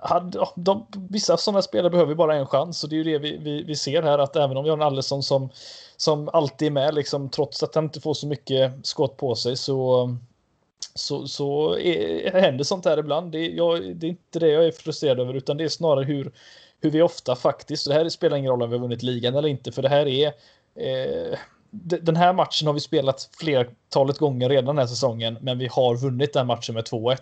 hade, 0.01 0.47
de, 0.55 0.87
vissa 1.09 1.37
sådana 1.37 1.61
spelare 1.61 1.89
behöver 1.89 2.15
bara 2.15 2.35
en 2.35 2.47
chans 2.47 2.83
och 2.83 2.89
det 2.89 2.95
är 2.95 2.97
ju 2.97 3.03
det 3.03 3.17
vi, 3.17 3.37
vi, 3.37 3.63
vi 3.63 3.75
ser 3.75 4.01
här 4.01 4.19
att 4.19 4.35
även 4.35 4.57
om 4.57 4.63
vi 4.63 4.69
har 4.69 4.77
en 4.77 4.83
Allison 4.83 5.23
som, 5.23 5.49
som 5.97 6.29
alltid 6.33 6.65
är 6.65 6.71
med, 6.71 6.95
liksom, 6.95 7.29
trots 7.29 7.63
att 7.63 7.75
han 7.75 7.83
inte 7.83 8.01
får 8.01 8.13
så 8.13 8.27
mycket 8.27 8.73
skott 8.83 9.17
på 9.17 9.35
sig 9.35 9.57
så 9.57 10.09
så, 10.95 11.27
så 11.27 11.77
är, 11.77 12.41
händer 12.41 12.63
sånt 12.63 12.85
här 12.85 12.97
ibland. 12.97 13.31
Det, 13.31 13.47
jag, 13.47 13.95
det 13.95 14.07
är 14.07 14.09
inte 14.09 14.39
det 14.39 14.47
jag 14.47 14.65
är 14.65 14.71
frustrerad 14.71 15.19
över, 15.19 15.33
utan 15.33 15.57
det 15.57 15.63
är 15.63 15.69
snarare 15.69 16.05
hur, 16.05 16.31
hur 16.81 16.89
vi 16.89 17.01
ofta 17.01 17.35
faktiskt, 17.35 17.87
och 17.87 17.93
det 17.93 17.99
här 17.99 18.09
spelar 18.09 18.37
ingen 18.37 18.51
roll 18.51 18.63
om 18.63 18.69
vi 18.69 18.75
har 18.75 18.81
vunnit 18.81 19.03
ligan 19.03 19.35
eller 19.35 19.49
inte, 19.49 19.71
för 19.71 19.81
det 19.81 19.89
här 19.89 20.07
är 20.07 20.27
eh, 20.75 21.37
den 21.83 22.15
här 22.15 22.33
matchen 22.33 22.67
har 22.67 22.73
vi 22.73 22.79
spelat 22.79 23.29
flertalet 23.39 24.17
gånger 24.17 24.49
redan 24.49 24.65
den 24.65 24.77
här 24.77 24.87
säsongen, 24.87 25.37
men 25.41 25.57
vi 25.57 25.67
har 25.67 25.97
vunnit 25.97 26.33
den 26.33 26.47
matchen 26.47 26.75
med 26.75 26.83
2-1. 26.83 27.17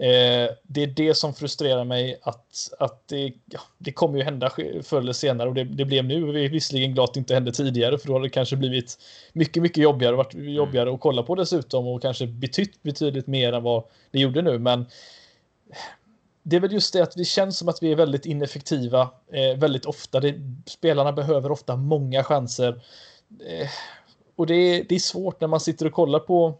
Eh, 0.00 0.50
det 0.62 0.82
är 0.82 0.86
det 0.86 1.14
som 1.14 1.34
frustrerar 1.34 1.84
mig 1.84 2.18
att, 2.22 2.72
att 2.78 3.08
det, 3.08 3.32
ja, 3.44 3.60
det 3.78 3.92
kommer 3.92 4.18
ju 4.18 4.24
hända 4.24 4.50
förr 4.82 4.98
eller 4.98 5.12
senare 5.12 5.48
och 5.48 5.54
det, 5.54 5.64
det 5.64 5.84
blev 5.84 6.04
nu. 6.04 6.32
Vi 6.32 6.44
är 6.44 6.48
visserligen 6.48 6.94
glada 6.94 7.04
att 7.04 7.14
det 7.14 7.20
inte 7.20 7.34
hände 7.34 7.52
tidigare 7.52 7.98
för 7.98 8.06
då 8.06 8.12
hade 8.12 8.24
det 8.24 8.30
kanske 8.30 8.56
blivit 8.56 8.98
mycket, 9.32 9.62
mycket 9.62 9.82
jobbigare, 9.82 10.16
varit 10.16 10.34
jobbigare 10.34 10.82
mm. 10.82 10.94
att 10.94 11.00
kolla 11.00 11.22
på 11.22 11.34
dessutom 11.34 11.86
och 11.86 12.02
kanske 12.02 12.26
betytt 12.26 12.82
betydligt 12.82 13.26
mer 13.26 13.52
än 13.52 13.62
vad 13.62 13.84
det 14.10 14.18
gjorde 14.18 14.42
nu. 14.42 14.58
Men 14.58 14.86
det 16.42 16.56
är 16.56 16.60
väl 16.60 16.72
just 16.72 16.92
det 16.92 17.02
att 17.02 17.12
det 17.16 17.24
känns 17.24 17.58
som 17.58 17.68
att 17.68 17.82
vi 17.82 17.92
är 17.92 17.96
väldigt 17.96 18.26
ineffektiva 18.26 19.10
eh, 19.32 19.58
väldigt 19.58 19.86
ofta. 19.86 20.20
Det, 20.20 20.34
spelarna 20.66 21.12
behöver 21.12 21.52
ofta 21.52 21.76
många 21.76 22.24
chanser. 22.24 22.80
Eh, 23.46 23.68
och 24.36 24.46
det 24.46 24.54
är, 24.54 24.84
det 24.88 24.94
är 24.94 24.98
svårt 24.98 25.40
när 25.40 25.48
man 25.48 25.60
sitter 25.60 25.86
och 25.86 25.92
kollar 25.92 26.18
på 26.18 26.54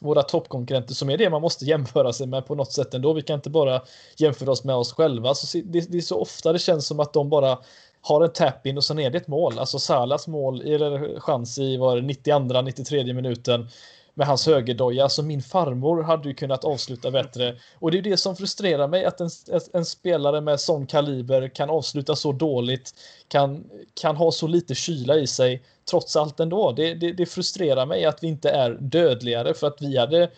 våra 0.00 0.22
toppkonkurrenter 0.22 0.94
som 0.94 1.10
är 1.10 1.18
det 1.18 1.30
man 1.30 1.42
måste 1.42 1.64
jämföra 1.64 2.12
sig 2.12 2.26
med 2.26 2.46
på 2.46 2.54
något 2.54 2.72
sätt 2.72 2.94
ändå. 2.94 3.12
Vi 3.12 3.22
kan 3.22 3.34
inte 3.34 3.50
bara 3.50 3.82
jämföra 4.16 4.50
oss 4.50 4.64
med 4.64 4.76
oss 4.76 4.92
själva. 4.92 5.28
Alltså, 5.28 5.46
så 5.46 5.58
det, 5.64 5.92
det 5.92 5.98
är 5.98 6.02
så 6.02 6.20
ofta 6.20 6.52
det 6.52 6.58
känns 6.58 6.86
som 6.86 7.00
att 7.00 7.12
de 7.12 7.28
bara 7.28 7.58
har 8.00 8.24
en 8.24 8.32
tap-in 8.32 8.76
och 8.76 8.84
sen 8.84 8.98
är 8.98 9.10
det 9.10 9.18
ett 9.18 9.28
mål. 9.28 9.58
Alltså 9.58 9.78
Salas 9.78 10.26
mål, 10.26 10.60
eller 10.60 11.20
chans 11.20 11.58
i 11.58 11.76
var 11.76 12.00
92, 12.00 12.62
93 12.62 13.14
minuten 13.14 13.68
med 14.14 14.26
hans 14.26 14.46
högerdoja. 14.46 15.02
Alltså 15.02 15.22
min 15.22 15.42
farmor 15.42 16.02
hade 16.02 16.28
ju 16.28 16.34
kunnat 16.34 16.64
avsluta 16.64 17.10
bättre. 17.10 17.56
Och 17.78 17.90
det 17.90 17.98
är 17.98 18.02
det 18.02 18.16
som 18.16 18.36
frustrerar 18.36 18.88
mig, 18.88 19.04
att 19.04 19.20
en, 19.20 19.30
en 19.72 19.84
spelare 19.84 20.40
med 20.40 20.60
sån 20.60 20.86
kaliber 20.86 21.48
kan 21.48 21.70
avsluta 21.70 22.16
så 22.16 22.32
dåligt, 22.32 22.94
kan, 23.28 23.64
kan 24.00 24.16
ha 24.16 24.32
så 24.32 24.46
lite 24.46 24.74
kyla 24.74 25.16
i 25.16 25.26
sig, 25.26 25.62
trots 25.90 26.16
allt 26.16 26.40
ändå. 26.40 26.72
Det, 26.72 26.94
det, 26.94 27.12
det 27.12 27.26
frustrerar 27.26 27.86
mig 27.86 28.04
att 28.04 28.22
vi 28.22 28.28
inte 28.28 28.50
är 28.50 28.70
dödligare, 28.70 29.54
för 29.54 29.66
att 29.66 29.82
vi 29.82 29.98
hade 29.98 30.30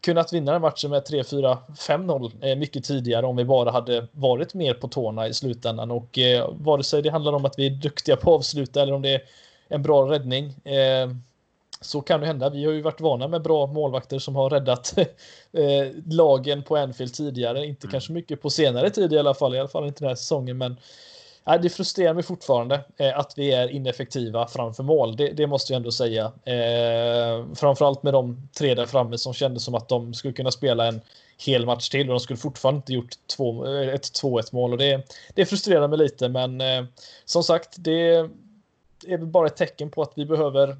kunnat 0.00 0.32
vinna 0.32 0.52
den 0.52 0.62
matchen 0.62 0.90
med 0.90 1.02
3-4, 1.02 1.56
5-0 1.76 2.50
eh, 2.50 2.56
mycket 2.56 2.84
tidigare 2.84 3.26
om 3.26 3.36
vi 3.36 3.44
bara 3.44 3.70
hade 3.70 4.06
varit 4.12 4.54
mer 4.54 4.74
på 4.74 4.88
tårna 4.88 5.28
i 5.28 5.34
slutändan. 5.34 5.90
Och 5.90 6.18
eh, 6.18 6.50
vare 6.52 6.82
sig 6.82 7.02
det 7.02 7.10
handlar 7.10 7.32
om 7.32 7.44
att 7.44 7.58
vi 7.58 7.66
är 7.66 7.70
duktiga 7.70 8.16
på 8.16 8.30
att 8.30 8.38
avsluta 8.38 8.82
eller 8.82 8.92
om 8.92 9.02
det 9.02 9.14
är 9.14 9.22
en 9.68 9.82
bra 9.82 10.10
räddning. 10.10 10.44
Eh, 10.64 11.08
så 11.80 12.00
kan 12.00 12.20
det 12.20 12.26
hända. 12.26 12.50
Vi 12.50 12.64
har 12.64 12.72
ju 12.72 12.82
varit 12.82 13.00
vana 13.00 13.28
med 13.28 13.42
bra 13.42 13.66
målvakter 13.66 14.18
som 14.18 14.36
har 14.36 14.50
räddat 14.50 14.94
eh, 15.52 15.86
lagen 16.06 16.62
på 16.62 16.76
Anfield 16.76 17.14
tidigare. 17.14 17.66
Inte 17.66 17.86
mm. 17.86 17.92
kanske 17.92 18.12
mycket 18.12 18.42
på 18.42 18.50
senare 18.50 18.90
tid 18.90 19.12
i 19.12 19.18
alla 19.18 19.34
fall, 19.34 19.54
i 19.54 19.58
alla 19.58 19.68
fall 19.68 19.86
inte 19.86 20.00
den 20.00 20.08
här 20.08 20.14
säsongen. 20.14 20.58
Men 20.58 20.76
äh, 21.46 21.60
det 21.60 21.70
frustrerar 21.70 22.14
mig 22.14 22.22
fortfarande 22.22 22.80
eh, 22.96 23.18
att 23.18 23.32
vi 23.36 23.52
är 23.52 23.68
ineffektiva 23.68 24.48
framför 24.48 24.82
mål. 24.82 25.16
Det, 25.16 25.28
det 25.28 25.46
måste 25.46 25.72
jag 25.72 25.76
ändå 25.76 25.92
säga. 25.92 26.32
Eh, 26.44 27.46
framförallt 27.54 28.02
med 28.02 28.12
de 28.12 28.48
tre 28.58 28.74
där 28.74 28.86
framme 28.86 29.18
som 29.18 29.34
kändes 29.34 29.64
som 29.64 29.74
att 29.74 29.88
de 29.88 30.14
skulle 30.14 30.34
kunna 30.34 30.50
spela 30.50 30.86
en 30.86 31.00
hel 31.46 31.66
match 31.66 31.88
till 31.88 32.08
och 32.08 32.14
de 32.14 32.20
skulle 32.20 32.36
fortfarande 32.36 32.78
inte 32.78 32.92
gjort 32.92 33.10
två, 33.36 33.66
eh, 33.66 33.88
ett 33.88 34.02
2-1 34.22 34.48
mål. 34.52 34.72
Och 34.72 34.78
det, 34.78 35.14
det 35.34 35.46
frustrerar 35.46 35.88
mig 35.88 35.98
lite, 35.98 36.28
men 36.28 36.60
eh, 36.60 36.84
som 37.24 37.42
sagt, 37.42 37.74
det 37.78 38.14
är 39.06 39.18
väl 39.18 39.26
bara 39.26 39.46
ett 39.46 39.56
tecken 39.56 39.90
på 39.90 40.02
att 40.02 40.12
vi 40.16 40.24
behöver 40.26 40.68
eh, 40.68 40.76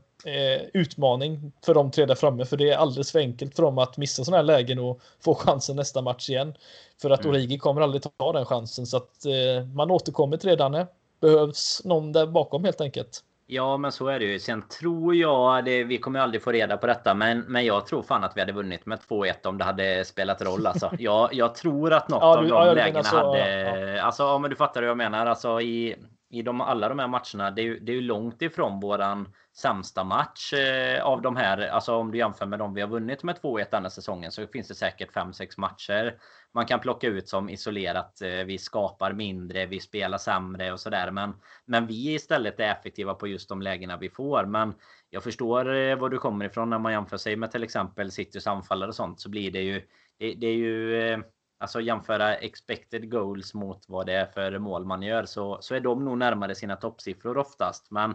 utmaning 0.73 1.53
för 1.64 1.75
de 1.75 1.91
tre 1.91 2.07
där 2.07 2.14
framme, 2.14 2.45
för 2.45 2.57
det 2.57 2.71
är 2.71 2.77
alldeles 2.77 3.12
för 3.12 3.19
enkelt 3.19 3.57
för 3.57 3.62
dem 3.62 3.79
att 3.79 3.97
missa 3.97 4.25
sådana 4.25 4.37
här 4.37 4.45
lägen 4.45 4.79
och 4.79 5.01
få 5.21 5.35
chansen 5.35 5.77
nästa 5.77 6.03
match 6.03 6.31
igen. 6.31 6.55
För 7.03 7.11
att 7.11 7.21
mm. 7.21 7.31
Origi 7.31 7.59
kommer 7.59 7.81
aldrig 7.81 8.03
ta 8.19 8.33
den 8.33 8.45
chansen, 8.45 8.87
så 8.87 8.97
att 8.97 9.25
eh, 9.27 9.66
man 9.75 9.91
återkommer 9.91 10.37
till 10.37 10.49
det, 10.49 10.57
Danne. 10.57 10.87
Behövs 11.21 11.83
någon 11.85 12.12
där 12.12 12.27
bakom 12.27 12.64
helt 12.64 12.81
enkelt. 12.81 13.25
Ja, 13.51 13.77
men 13.77 13.93
så 13.93 14.07
är 14.07 14.19
det 14.19 14.25
ju. 14.25 14.39
Sen 14.39 14.62
tror 14.69 15.14
jag, 15.14 15.64
det, 15.64 15.85
vi 15.85 15.99
kommer 15.99 16.21
aldrig 16.21 16.43
få 16.43 16.53
reda 16.53 16.77
på 16.77 16.87
detta, 16.87 17.14
men, 17.14 17.41
men 17.41 17.64
jag 17.64 17.87
tror 17.87 18.03
fan 18.03 18.25
att 18.25 18.37
vi 18.37 18.41
hade 18.41 18.53
vunnit 18.53 18.87
med 18.87 18.99
2-1 18.99 19.47
om 19.47 19.59
det 19.59 19.64
hade 19.64 20.05
spelat 20.05 20.43
roll. 20.43 20.66
Alltså. 20.66 20.91
Jag, 20.99 21.35
jag 21.35 21.55
tror 21.55 21.93
att 21.93 22.09
något 22.09 22.23
ja, 22.23 22.41
du, 22.41 22.53
av 22.53 22.64
de 22.64 22.69
ja, 22.69 22.75
lägena 22.75 23.05
så, 23.05 23.16
hade... 23.16 23.61
Ja. 23.97 24.03
Alltså, 24.03 24.23
ja, 24.23 24.39
men 24.39 24.51
du 24.51 24.57
fattar 24.57 24.81
hur 24.81 24.89
jag 24.89 24.97
menar. 24.97 25.27
Alltså, 25.27 25.61
i, 25.61 25.97
i 26.31 26.43
de, 26.43 26.61
alla 26.61 26.89
de 26.89 26.99
här 26.99 27.09
matcherna, 27.09 27.51
det 27.51 27.62
är 27.62 27.64
ju, 27.64 27.79
det 27.79 27.93
är 27.93 27.97
ju 27.97 28.03
långt 28.03 28.43
ifrån 28.43 28.81
våran 28.81 29.35
sämsta 29.57 30.05
match 30.05 30.53
eh, 30.53 31.05
av 31.05 31.22
de 31.22 31.37
här. 31.37 31.68
Alltså 31.68 31.95
om 31.95 32.11
du 32.11 32.18
jämför 32.18 32.47
med 32.47 32.59
de 32.59 32.74
vi 32.74 32.81
har 32.81 32.89
vunnit 32.89 33.22
med 33.22 33.37
2-1 33.37 33.66
denna 33.70 33.91
säsongen 33.91 34.33
så 34.33 34.47
finns 34.47 34.68
det 34.68 34.74
säkert 34.74 35.12
5-6 35.12 35.61
matcher 35.61 36.18
man 36.55 36.66
kan 36.66 36.81
plocka 36.81 37.07
ut 37.07 37.29
som 37.29 37.49
isolerat. 37.49 38.22
Eh, 38.22 38.45
vi 38.45 38.59
skapar 38.59 39.12
mindre, 39.12 39.66
vi 39.66 39.81
spelar 39.81 40.18
sämre 40.18 40.72
och 40.72 40.81
sådär. 40.81 41.11
Men, 41.11 41.35
men 41.64 41.87
vi 41.87 42.14
istället 42.14 42.61
är 42.61 42.72
effektiva 42.72 43.14
på 43.14 43.26
just 43.26 43.49
de 43.49 43.62
lägena 43.62 43.97
vi 43.97 44.11
får. 44.11 44.45
Men 44.47 44.74
jag 45.11 45.22
förstår 45.22 45.74
eh, 45.74 45.97
var 45.97 46.09
du 46.09 46.18
kommer 46.18 46.45
ifrån 46.45 46.70
när 46.70 46.79
man 46.79 46.93
jämför 46.93 47.16
sig 47.16 47.37
med 47.37 47.51
till 47.51 47.62
exempel 47.62 48.11
Citys 48.11 48.47
anfallare 48.47 48.89
och 48.89 48.95
sånt 48.95 49.20
så 49.20 49.29
blir 49.29 49.51
det 49.51 49.62
ju 49.62 49.83
det, 50.18 50.35
det 50.35 50.47
är 50.47 50.55
ju 50.55 51.03
eh, 51.03 51.18
Alltså 51.59 51.80
jämföra 51.80 52.34
expected 52.34 53.11
goals 53.11 53.54
mot 53.54 53.84
vad 53.88 54.06
det 54.06 54.12
är 54.12 54.26
för 54.26 54.59
mål 54.59 54.84
man 54.84 55.02
gör 55.02 55.24
så, 55.24 55.59
så 55.61 55.74
är 55.74 55.80
de 55.80 56.04
nog 56.04 56.18
närmare 56.18 56.54
sina 56.54 56.76
toppsiffror 56.76 57.38
oftast. 57.38 57.90
Men 57.90 58.14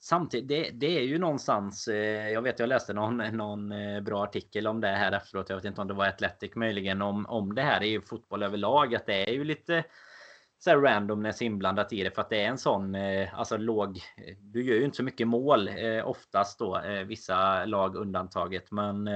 samtidigt, 0.00 0.48
det, 0.48 0.70
det 0.70 0.98
är 0.98 1.02
ju 1.02 1.18
någonstans. 1.18 1.88
Eh, 1.88 2.30
jag 2.30 2.42
vet, 2.42 2.58
jag 2.58 2.68
läste 2.68 2.92
någon, 2.92 3.16
någon 3.16 3.72
eh, 3.72 4.00
bra 4.00 4.22
artikel 4.22 4.66
om 4.66 4.80
det 4.80 4.88
här 4.88 5.12
efteråt. 5.12 5.48
Jag 5.48 5.56
vet 5.56 5.64
inte 5.64 5.80
om 5.80 5.88
det 5.88 5.94
var 5.94 6.06
Athletic 6.06 6.54
möjligen 6.54 7.02
om, 7.02 7.26
om 7.26 7.54
det 7.54 7.62
här. 7.62 7.82
i 7.82 7.86
är 7.86 7.90
ju 7.90 8.00
fotboll 8.00 8.42
överlag 8.42 8.94
att 8.94 9.06
det 9.06 9.30
är 9.30 9.32
ju 9.32 9.44
lite 9.44 9.84
så 10.58 10.70
här 10.70 10.76
randomness 10.78 11.42
inblandat 11.42 11.92
i 11.92 12.04
det 12.04 12.10
för 12.10 12.22
att 12.22 12.30
det 12.30 12.44
är 12.44 12.48
en 12.48 12.58
sån 12.58 12.94
eh, 12.94 13.38
alltså 13.38 13.56
låg. 13.56 14.00
Du 14.40 14.64
gör 14.64 14.74
ju 14.74 14.84
inte 14.84 14.96
så 14.96 15.02
mycket 15.02 15.28
mål 15.28 15.68
eh, 15.68 16.08
oftast 16.08 16.58
då 16.58 16.78
eh, 16.78 17.04
vissa 17.04 17.64
lag 17.64 17.96
undantaget, 17.96 18.70
men 18.70 19.08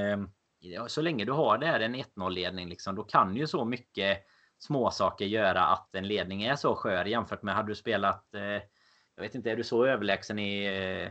så 0.86 1.00
länge 1.00 1.24
du 1.24 1.32
har 1.32 1.58
det 1.58 1.66
här 1.66 1.80
en 1.80 1.96
1-0 1.96 2.30
ledning 2.30 2.68
liksom, 2.68 2.94
då 2.94 3.02
kan 3.02 3.36
ju 3.36 3.46
så 3.46 3.64
mycket 3.64 4.18
småsaker 4.58 5.24
göra 5.24 5.66
att 5.66 5.94
en 5.94 6.08
ledning 6.08 6.42
är 6.42 6.56
så 6.56 6.74
skör 6.74 7.04
jämfört 7.04 7.42
med 7.42 7.54
hade 7.54 7.68
du 7.68 7.74
spelat 7.74 8.34
jag 9.14 9.22
vet 9.22 9.34
inte, 9.34 9.50
är 9.50 9.56
du 9.56 9.64
så 9.64 9.86
överlägsen 9.86 10.38
i 10.38 10.64
eh, 10.64 11.10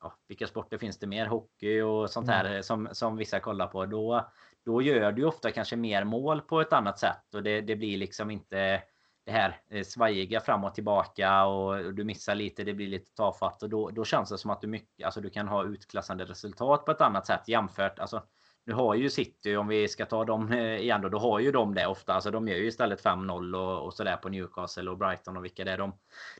ja, 0.00 0.16
vilka 0.28 0.46
sporter 0.46 0.78
finns 0.78 0.98
det 0.98 1.06
mer? 1.06 1.26
Hockey 1.26 1.80
och 1.80 2.10
sånt 2.10 2.28
här 2.28 2.44
mm. 2.44 2.62
som, 2.62 2.88
som 2.92 3.16
vissa 3.16 3.40
kollar 3.40 3.66
på. 3.66 3.86
Då, 3.86 4.30
då 4.64 4.82
gör 4.82 5.12
du 5.12 5.24
ofta 5.24 5.50
kanske 5.50 5.76
mer 5.76 6.04
mål 6.04 6.40
på 6.40 6.60
ett 6.60 6.72
annat 6.72 6.98
sätt 6.98 7.34
och 7.34 7.42
det, 7.42 7.60
det 7.60 7.76
blir 7.76 7.98
liksom 7.98 8.30
inte 8.30 8.82
det 9.24 9.32
här 9.32 9.60
eh, 9.70 9.84
svajiga 9.84 10.40
fram 10.40 10.64
och 10.64 10.74
tillbaka 10.74 11.44
och 11.44 11.94
du 11.94 12.04
missar 12.04 12.34
lite, 12.34 12.64
det 12.64 12.74
blir 12.74 12.88
lite 12.88 13.14
tafatt 13.14 13.62
och 13.62 13.70
då, 13.70 13.90
då 13.90 14.04
känns 14.04 14.30
det 14.30 14.38
som 14.38 14.50
att 14.50 14.60
du 14.60 14.66
mycket, 14.66 15.06
alltså 15.06 15.20
du 15.20 15.30
kan 15.30 15.48
ha 15.48 15.64
utklassande 15.64 16.24
resultat 16.24 16.84
på 16.84 16.90
ett 16.90 17.00
annat 17.00 17.26
sätt 17.26 17.48
jämfört. 17.48 17.98
Alltså, 17.98 18.22
nu 18.68 18.74
har 18.74 18.94
ju 18.94 19.10
City, 19.10 19.56
om 19.56 19.68
vi 19.68 19.88
ska 19.88 20.06
ta 20.06 20.24
dem 20.24 20.52
eh, 20.52 20.76
igen 20.76 21.02
då, 21.02 21.08
då 21.08 21.18
har 21.18 21.38
ju 21.38 21.52
de 21.52 21.74
det 21.74 21.86
ofta. 21.86 22.14
Alltså 22.14 22.30
de 22.30 22.48
gör 22.48 22.56
ju 22.56 22.66
istället 22.66 23.04
5-0 23.04 23.54
och, 23.54 23.86
och 23.86 23.94
sådär 23.94 24.16
på 24.16 24.28
Newcastle 24.28 24.90
och 24.90 24.98
Brighton 24.98 25.36
och 25.36 25.44
vilka 25.44 25.64
det 25.64 25.72
är. 25.72 25.78
De, 25.78 25.92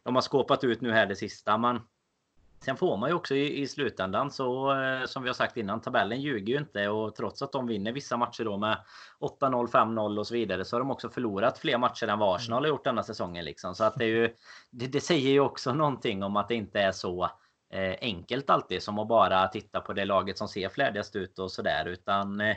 de 0.03 0.15
har 0.15 0.23
skåpat 0.23 0.65
ut 0.65 0.81
nu 0.81 0.93
här 0.93 1.07
det 1.07 1.17
sista. 1.17 1.59
Men 1.59 1.81
sen 2.65 2.77
får 2.77 2.97
man 2.97 3.11
ju 3.11 3.15
också 3.15 3.35
i, 3.35 3.61
i 3.61 3.67
slutändan 3.67 4.31
så 4.31 4.81
eh, 4.83 5.07
som 5.07 5.23
vi 5.23 5.29
har 5.29 5.35
sagt 5.35 5.57
innan, 5.57 5.81
tabellen 5.81 6.21
ljuger 6.21 6.53
ju 6.53 6.59
inte 6.59 6.89
och 6.89 7.15
trots 7.15 7.43
att 7.43 7.53
de 7.53 7.67
vinner 7.67 7.93
vissa 7.93 8.17
matcher 8.17 8.45
då 8.45 8.57
med 8.57 8.79
8-0, 9.21 9.71
5-0 9.71 10.19
och 10.19 10.27
så 10.27 10.35
vidare 10.35 10.65
så 10.65 10.77
har 10.77 10.81
de 10.81 10.91
också 10.91 11.09
förlorat 11.09 11.59
fler 11.59 11.79
matcher 11.79 12.09
än 12.09 12.19
vad 12.19 12.37
Arsenal 12.37 12.63
har 12.63 12.69
gjort 12.69 12.85
denna 12.85 13.03
säsongen 13.03 13.45
liksom. 13.45 13.75
Så 13.75 13.85
att 13.85 13.95
det 13.95 14.05
är 14.05 14.09
ju, 14.09 14.35
det, 14.71 14.87
det 14.87 15.01
säger 15.01 15.31
ju 15.31 15.41
också 15.41 15.75
någonting 15.75 16.23
om 16.23 16.37
att 16.37 16.49
det 16.49 16.55
inte 16.55 16.81
är 16.81 16.93
så 16.93 17.31
enkelt 18.01 18.51
alltid 18.51 18.83
som 18.83 18.99
att 18.99 19.09
bara 19.09 19.49
titta 19.49 19.81
på 19.81 19.93
det 19.93 20.05
laget 20.05 20.39
som 20.39 20.49
ser 20.49 20.69
färdigast 20.69 21.17
ut 21.17 21.39
och 21.39 21.53
sådär 21.53 21.85
utan 21.87 22.41
eh, 22.41 22.57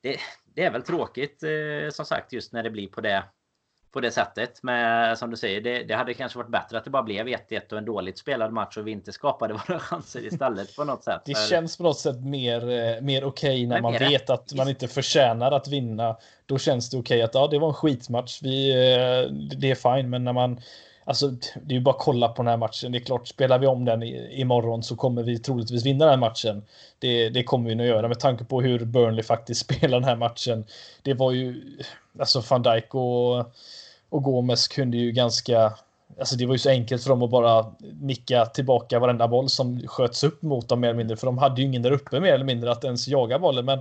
det, 0.00 0.16
det, 0.54 0.64
är 0.64 0.70
väl 0.70 0.82
tråkigt 0.82 1.42
eh, 1.42 1.90
som 1.90 2.04
sagt 2.04 2.32
just 2.32 2.52
när 2.52 2.62
det 2.62 2.70
blir 2.70 2.88
på 2.88 3.00
det 3.00 3.24
på 3.92 4.00
det 4.00 4.10
sättet. 4.10 4.62
Men 4.62 5.16
som 5.16 5.30
du 5.30 5.36
säger, 5.36 5.60
det, 5.60 5.82
det, 5.82 5.94
hade 5.94 6.14
kanske 6.14 6.38
varit 6.38 6.50
bättre 6.50 6.78
att 6.78 6.84
det 6.84 6.90
bara 6.90 7.02
blev 7.02 7.26
1-1 7.26 7.72
och 7.72 7.78
en 7.78 7.84
dåligt 7.84 8.18
spelad 8.18 8.52
match 8.52 8.76
och 8.76 8.86
vi 8.86 8.90
inte 8.90 9.12
skapade 9.12 9.54
våra 9.68 9.78
chanser 9.78 10.26
istället 10.26 10.76
på 10.76 10.84
något 10.84 11.04
sätt. 11.04 11.22
Det 11.24 11.34
för... 11.34 11.48
känns 11.48 11.76
på 11.76 11.82
något 11.82 11.98
sätt 11.98 12.20
mer, 12.20 12.70
eh, 12.70 13.00
mer 13.00 13.24
okej 13.24 13.66
okay 13.66 13.66
när 13.66 13.80
man 13.80 13.92
vet 13.92 14.30
att 14.30 14.54
man 14.54 14.68
inte 14.68 14.88
förtjänar 14.88 15.52
att 15.52 15.68
vinna. 15.68 16.16
Då 16.46 16.58
känns 16.58 16.90
det 16.90 16.96
okej 16.96 17.16
okay 17.16 17.22
att 17.22 17.34
ja, 17.34 17.48
det 17.48 17.58
var 17.58 17.68
en 17.68 17.74
skitmatch. 17.74 18.42
Vi, 18.42 18.70
eh, 18.70 19.32
det 19.32 19.70
är 19.70 19.96
fine, 19.96 20.10
men 20.10 20.24
när 20.24 20.32
man 20.32 20.60
Alltså, 21.04 21.28
det 21.28 21.74
är 21.74 21.78
ju 21.78 21.80
bara 21.80 21.94
att 21.94 22.00
kolla 22.02 22.28
på 22.28 22.42
den 22.42 22.50
här 22.50 22.56
matchen. 22.56 22.92
Det 22.92 22.98
är 22.98 23.04
klart, 23.04 23.28
spelar 23.28 23.58
vi 23.58 23.66
om 23.66 23.84
den 23.84 24.02
imorgon 24.02 24.82
så 24.82 24.96
kommer 24.96 25.22
vi 25.22 25.38
troligtvis 25.38 25.86
vinna 25.86 26.04
den 26.04 26.10
här 26.10 26.28
matchen. 26.28 26.62
Det, 26.98 27.28
det 27.28 27.44
kommer 27.44 27.68
vi 27.68 27.74
nog 27.74 27.86
göra 27.86 28.08
med 28.08 28.20
tanke 28.20 28.44
på 28.44 28.60
hur 28.60 28.84
Burnley 28.84 29.22
faktiskt 29.22 29.60
spelar 29.74 30.00
den 30.00 30.08
här 30.08 30.16
matchen. 30.16 30.64
Det 31.02 31.14
var 31.14 31.32
ju, 31.32 31.62
alltså 32.18 32.42
van 32.50 32.62
Dijk 32.62 32.94
och, 32.94 33.38
och 34.08 34.22
Gomes 34.22 34.68
kunde 34.68 34.96
ju 34.96 35.12
ganska, 35.12 35.72
alltså 36.18 36.36
det 36.36 36.46
var 36.46 36.54
ju 36.54 36.58
så 36.58 36.70
enkelt 36.70 37.02
för 37.02 37.10
dem 37.10 37.22
att 37.22 37.30
bara 37.30 37.66
nicka 38.00 38.46
tillbaka 38.46 38.98
varenda 38.98 39.28
boll 39.28 39.48
som 39.48 39.80
sköts 39.86 40.24
upp 40.24 40.42
mot 40.42 40.68
dem 40.68 40.80
mer 40.80 40.88
eller 40.88 40.98
mindre, 40.98 41.16
för 41.16 41.26
de 41.26 41.38
hade 41.38 41.60
ju 41.60 41.66
ingen 41.66 41.82
där 41.82 41.92
uppe 41.92 42.20
mer 42.20 42.32
eller 42.32 42.44
mindre 42.44 42.72
att 42.72 42.84
ens 42.84 43.08
jaga 43.08 43.38
bollen. 43.38 43.64
Men 43.64 43.80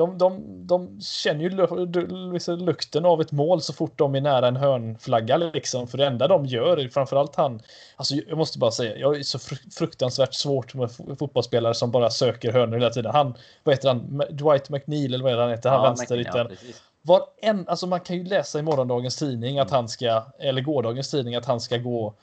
de, 0.00 0.18
de, 0.18 0.66
de 0.66 1.00
känner 1.00 1.42
ju 1.42 2.32
liksom 2.32 2.58
lukten 2.58 3.04
av 3.04 3.20
ett 3.20 3.32
mål 3.32 3.60
så 3.60 3.72
fort 3.72 3.98
de 3.98 4.14
är 4.14 4.20
nära 4.20 4.48
en 4.48 4.56
hörnflagga 4.56 5.36
liksom. 5.36 5.88
För 5.88 5.98
det 5.98 6.06
enda 6.06 6.28
de 6.28 6.46
gör, 6.46 6.88
framförallt 6.88 7.36
han, 7.36 7.60
alltså 7.96 8.14
jag 8.14 8.38
måste 8.38 8.58
bara 8.58 8.70
säga, 8.70 8.96
jag 8.96 9.18
är 9.18 9.22
så 9.22 9.38
fruktansvärt 9.78 10.34
svårt 10.34 10.74
med 10.74 10.90
fotbollsspelare 11.18 11.74
som 11.74 11.90
bara 11.90 12.10
söker 12.10 12.52
hörnor 12.52 12.76
hela 12.76 12.90
tiden. 12.90 13.12
Han, 13.14 13.34
vad 13.64 13.74
heter 13.74 13.88
han, 13.88 14.22
Dwight 14.30 14.70
McNeil 14.70 15.14
eller 15.14 15.24
vad 15.24 15.32
är 15.32 15.36
han 15.36 15.50
heter, 15.50 15.70
han 15.70 15.82
ja, 15.82 15.88
vänsterytten. 15.88 16.46
Ja, 16.50 16.72
var 17.02 17.22
en, 17.42 17.68
alltså 17.68 17.86
man 17.86 18.00
kan 18.00 18.16
ju 18.16 18.24
läsa 18.24 18.58
i 18.58 18.62
morgondagens 18.62 19.16
tidning 19.16 19.58
att 19.58 19.70
han 19.70 19.88
ska, 19.88 20.22
eller 20.38 20.62
gårdagens 20.62 21.10
tidning 21.10 21.34
att 21.34 21.46
han 21.46 21.60
ska 21.60 21.76
gå 21.76 22.14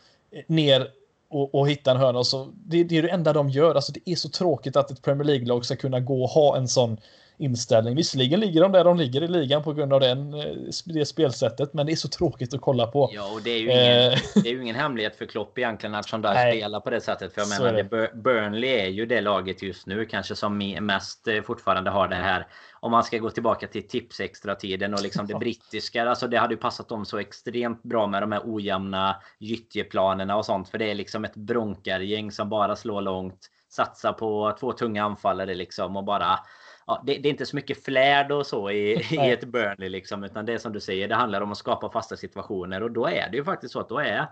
ner 0.47 0.87
och, 1.29 1.55
och 1.55 1.69
hitta 1.69 1.91
en 1.91 1.97
hörna. 1.97 2.19
Och 2.19 2.27
så, 2.27 2.49
det, 2.53 2.83
det 2.83 2.97
är 2.97 3.01
det 3.01 3.09
enda 3.09 3.33
de 3.33 3.49
gör. 3.49 3.75
Alltså 3.75 3.91
det 3.91 4.11
är 4.11 4.15
så 4.15 4.29
tråkigt 4.29 4.75
att 4.75 4.91
ett 4.91 5.01
Premier 5.01 5.23
League-lag 5.23 5.65
ska 5.65 5.75
kunna 5.75 5.99
gå 5.99 6.23
och 6.23 6.29
ha 6.29 6.57
en 6.57 6.67
sån 6.67 6.97
inställning. 7.37 7.95
Visserligen 7.95 8.39
ligger 8.39 8.61
de 8.61 8.71
där 8.71 8.83
de 8.83 8.97
ligger 8.97 9.23
i 9.23 9.27
ligan 9.27 9.63
på 9.63 9.73
grund 9.73 9.93
av 9.93 9.99
den, 9.99 10.33
eh, 10.33 10.45
det 10.85 11.05
spelsättet, 11.05 11.73
men 11.73 11.85
det 11.85 11.91
är 11.91 11.95
så 11.95 12.07
tråkigt 12.07 12.53
att 12.53 12.61
kolla 12.61 12.87
på. 12.87 13.09
Ja, 13.13 13.33
och 13.33 13.41
det 13.41 13.49
är 13.49 13.59
ju 13.59 13.71
ingen, 13.71 14.11
eh. 14.11 14.19
det 14.43 14.49
är 14.49 14.53
ju 14.53 14.61
ingen 14.61 14.75
hemlighet 14.75 15.15
för 15.15 15.25
Klopp 15.25 15.57
egentligen 15.57 15.95
att 15.95 16.09
Sean 16.09 16.21
Dyche 16.21 16.51
spelar 16.51 16.79
på 16.79 16.89
det 16.89 17.01
sättet. 17.01 17.33
För 17.33 17.41
jag 17.41 17.49
menar, 17.49 17.73
det. 17.73 18.11
Burnley 18.15 18.69
är 18.69 18.87
ju 18.87 19.05
det 19.05 19.21
laget 19.21 19.61
just 19.61 19.87
nu 19.87 20.05
kanske 20.05 20.35
som 20.35 20.57
mest 20.81 21.27
eh, 21.27 21.41
fortfarande 21.41 21.89
har 21.89 22.07
det 22.07 22.15
här 22.15 22.47
om 22.79 22.91
man 22.91 23.03
ska 23.03 23.17
gå 23.17 23.29
tillbaka 23.29 23.67
till 23.67 23.87
tips 23.87 24.19
extra 24.19 24.55
tiden 24.55 24.93
och 24.93 25.01
liksom 25.01 25.27
det 25.27 25.35
brittiska. 25.39 26.09
Alltså 26.09 26.27
det 26.27 26.37
hade 26.37 26.53
ju 26.53 26.59
passat 26.59 26.89
dem 26.89 27.05
så 27.05 27.17
extremt 27.17 27.83
bra 27.83 28.07
med 28.07 28.23
de 28.23 28.31
här 28.31 28.41
ojämna 28.45 29.15
gyttjeplanerna 29.39 30.35
och 30.35 30.45
sånt. 30.45 30.69
För 30.69 30.77
det 30.77 30.91
är 30.91 30.95
liksom 30.95 31.25
ett 31.25 31.35
bronkargäng 31.35 32.31
som 32.31 32.49
bara 32.49 32.75
slår 32.75 33.01
långt. 33.01 33.49
Satsar 33.69 34.13
på 34.13 34.57
två 34.59 34.71
tunga 34.71 35.03
anfallare 35.03 35.55
liksom 35.55 35.97
och 35.97 36.03
bara 36.03 36.39
ja, 36.87 37.03
det, 37.05 37.17
det, 37.17 37.29
är 37.29 37.31
inte 37.31 37.45
så 37.45 37.55
mycket 37.55 37.83
flärd 37.83 38.31
och 38.31 38.47
så 38.47 38.71
i, 38.71 38.91
i 39.11 39.31
ett 39.31 39.43
Burnley 39.43 39.89
liksom. 39.89 40.23
Utan 40.23 40.45
det 40.45 40.53
är 40.53 40.57
som 40.57 40.73
du 40.73 40.79
säger, 40.79 41.07
det 41.07 41.15
handlar 41.15 41.41
om 41.41 41.51
att 41.51 41.57
skapa 41.57 41.89
fasta 41.89 42.17
situationer. 42.17 42.83
Och 42.83 42.91
då 42.91 43.07
är 43.07 43.29
det 43.29 43.37
ju 43.37 43.43
faktiskt 43.43 43.73
så 43.73 43.79
att 43.79 43.89
då 43.89 43.99
är 43.99 44.27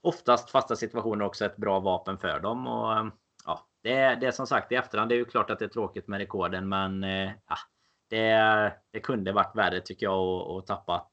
oftast 0.00 0.50
fasta 0.50 0.76
situationer 0.76 1.24
också 1.24 1.44
ett 1.44 1.56
bra 1.56 1.80
vapen 1.80 2.18
för 2.18 2.40
dem. 2.40 2.66
Och 2.66 3.12
ja, 3.44 3.66
det 3.82 3.92
är, 3.92 4.16
det 4.16 4.26
är 4.26 4.30
som 4.30 4.46
sagt 4.46 4.72
i 4.72 4.74
efterhand. 4.74 5.10
Det 5.10 5.14
är 5.14 5.18
ju 5.18 5.24
klart 5.24 5.50
att 5.50 5.58
det 5.58 5.64
är 5.64 5.68
tråkigt 5.68 6.08
med 6.08 6.18
rekorden, 6.18 6.68
men 6.68 7.02
ja, 7.48 7.56
det, 8.10 8.72
det 8.92 9.00
kunde 9.00 9.32
varit 9.32 9.56
värre 9.56 9.80
tycker 9.80 10.06
jag 10.06 10.18
och, 10.18 10.56
och 10.56 10.66
tappat. 10.66 11.10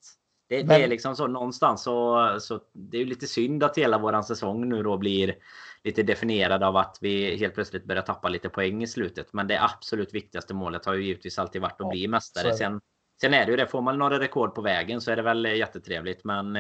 Det, 0.50 0.58
men... 0.58 0.68
det, 0.68 0.84
är 0.84 0.88
liksom 0.88 1.16
så 1.16 1.28
någonstans 1.28 1.84
så, 1.84 2.38
så 2.40 2.60
det 2.74 2.98
är 2.98 3.02
ju 3.02 3.06
lite 3.06 3.28
synd 3.28 3.64
att 3.64 3.78
hela 3.78 3.98
våran 3.98 4.24
säsong 4.24 4.70
nu 4.70 4.84
då 4.84 4.98
blir 4.98 5.36
lite 5.86 6.04
definierad 6.04 6.64
av 6.64 6.78
att 6.78 6.98
vi 7.02 7.38
helt 7.38 7.54
plötsligt 7.54 7.86
börjar 7.86 8.02
tappa 8.02 8.30
lite 8.30 8.50
poäng 8.50 8.84
i 8.84 8.88
slutet. 8.88 9.34
Men 9.34 9.48
det 9.48 9.64
absolut 9.64 10.14
viktigaste 10.14 10.54
målet 10.54 10.86
har 10.86 10.94
ju 10.94 11.04
givetvis 11.04 11.40
alltid 11.40 11.62
varit 11.62 11.72
att 11.72 11.80
ja, 11.80 11.90
bli 11.90 12.08
mästare. 12.08 12.54
Sen, 12.54 12.82
sen 13.22 13.34
är 13.34 13.46
det 13.46 13.52
ju 13.52 13.58
det, 13.58 13.68
får 13.68 13.82
man 13.82 13.98
några 13.98 14.20
rekord 14.20 14.56
på 14.56 14.62
vägen 14.62 15.02
så 15.02 15.12
är 15.12 15.16
det 15.16 15.22
väl 15.22 15.46
jättetrevligt. 15.46 16.24
Men 16.24 16.54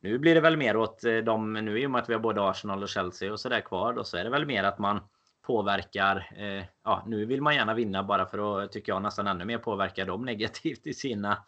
nu 0.00 0.18
blir 0.18 0.34
det 0.34 0.40
väl 0.40 0.56
mer 0.56 0.76
åt 0.76 1.02
de, 1.24 1.52
nu 1.52 1.80
i 1.80 1.86
och 1.86 1.90
med 1.90 2.02
att 2.02 2.08
vi 2.08 2.12
har 2.12 2.20
både 2.20 2.48
Arsenal 2.48 2.82
och 2.82 2.88
Chelsea 2.88 3.32
och 3.32 3.40
sådär 3.40 3.60
kvar 3.60 3.92
då, 3.92 4.04
så 4.04 4.16
är 4.16 4.24
det 4.24 4.30
väl 4.30 4.46
mer 4.46 4.64
att 4.64 4.78
man 4.78 5.00
påverkar. 5.42 6.30
Eh, 6.36 6.64
ja, 6.84 7.04
nu 7.06 7.24
vill 7.26 7.42
man 7.42 7.54
gärna 7.54 7.74
vinna 7.74 8.02
bara 8.02 8.26
för 8.26 8.62
att, 8.62 8.72
tycker 8.72 8.92
jag, 8.92 9.02
nästan 9.02 9.26
ännu 9.26 9.44
mer 9.44 9.58
påverka 9.58 10.04
dem 10.04 10.22
negativt 10.24 10.86
i 10.86 10.94
sina, 10.94 11.44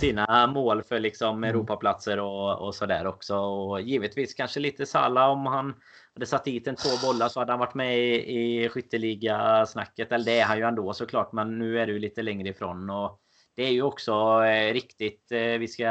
sina 0.00 0.46
mål 0.46 0.82
för 0.82 1.00
liksom 1.00 1.36
mm. 1.36 1.50
Europaplatser 1.50 2.18
och, 2.20 2.66
och 2.66 2.74
sådär 2.74 3.06
också. 3.06 3.36
Och 3.36 3.80
givetvis 3.80 4.34
kanske 4.34 4.60
lite 4.60 4.86
Salla 4.86 5.28
om 5.28 5.46
han 5.46 5.74
hade 6.14 6.26
satt 6.26 6.44
dit 6.44 6.66
en 6.66 6.76
två 6.76 7.06
bollar 7.06 7.28
så 7.28 7.40
hade 7.40 7.52
han 7.52 7.60
varit 7.60 7.74
med 7.74 7.98
i, 7.98 8.38
i 8.38 8.68
skytteliga-snacket. 8.68 10.12
Eller 10.12 10.24
det 10.24 10.40
är 10.40 10.44
han 10.44 10.58
ju 10.58 10.64
ändå 10.64 10.92
såklart, 10.92 11.32
men 11.32 11.58
nu 11.58 11.80
är 11.80 11.86
ju 11.86 11.98
lite 11.98 12.22
längre 12.22 12.48
ifrån. 12.48 12.90
Och 12.90 13.20
det 13.56 13.62
är 13.62 13.72
ju 13.72 13.82
också 13.82 14.44
eh, 14.44 14.72
riktigt, 14.72 15.32
eh, 15.32 15.40
vi 15.40 15.68
ska 15.68 15.88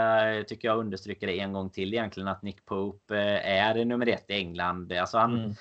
tycker 0.47 0.67
jag 0.67 0.79
understryka 0.79 1.25
det 1.25 1.39
en 1.39 1.53
gång 1.53 1.69
till 1.69 1.93
egentligen, 1.93 2.27
att 2.27 2.41
Nick 2.41 2.65
Pope 2.65 3.17
eh, 3.17 3.61
är 3.63 3.85
nummer 3.85 4.07
ett 4.07 4.25
i 4.27 4.33
England. 4.33 4.93
Alltså 4.93 5.17
han, 5.17 5.39
mm 5.39 5.53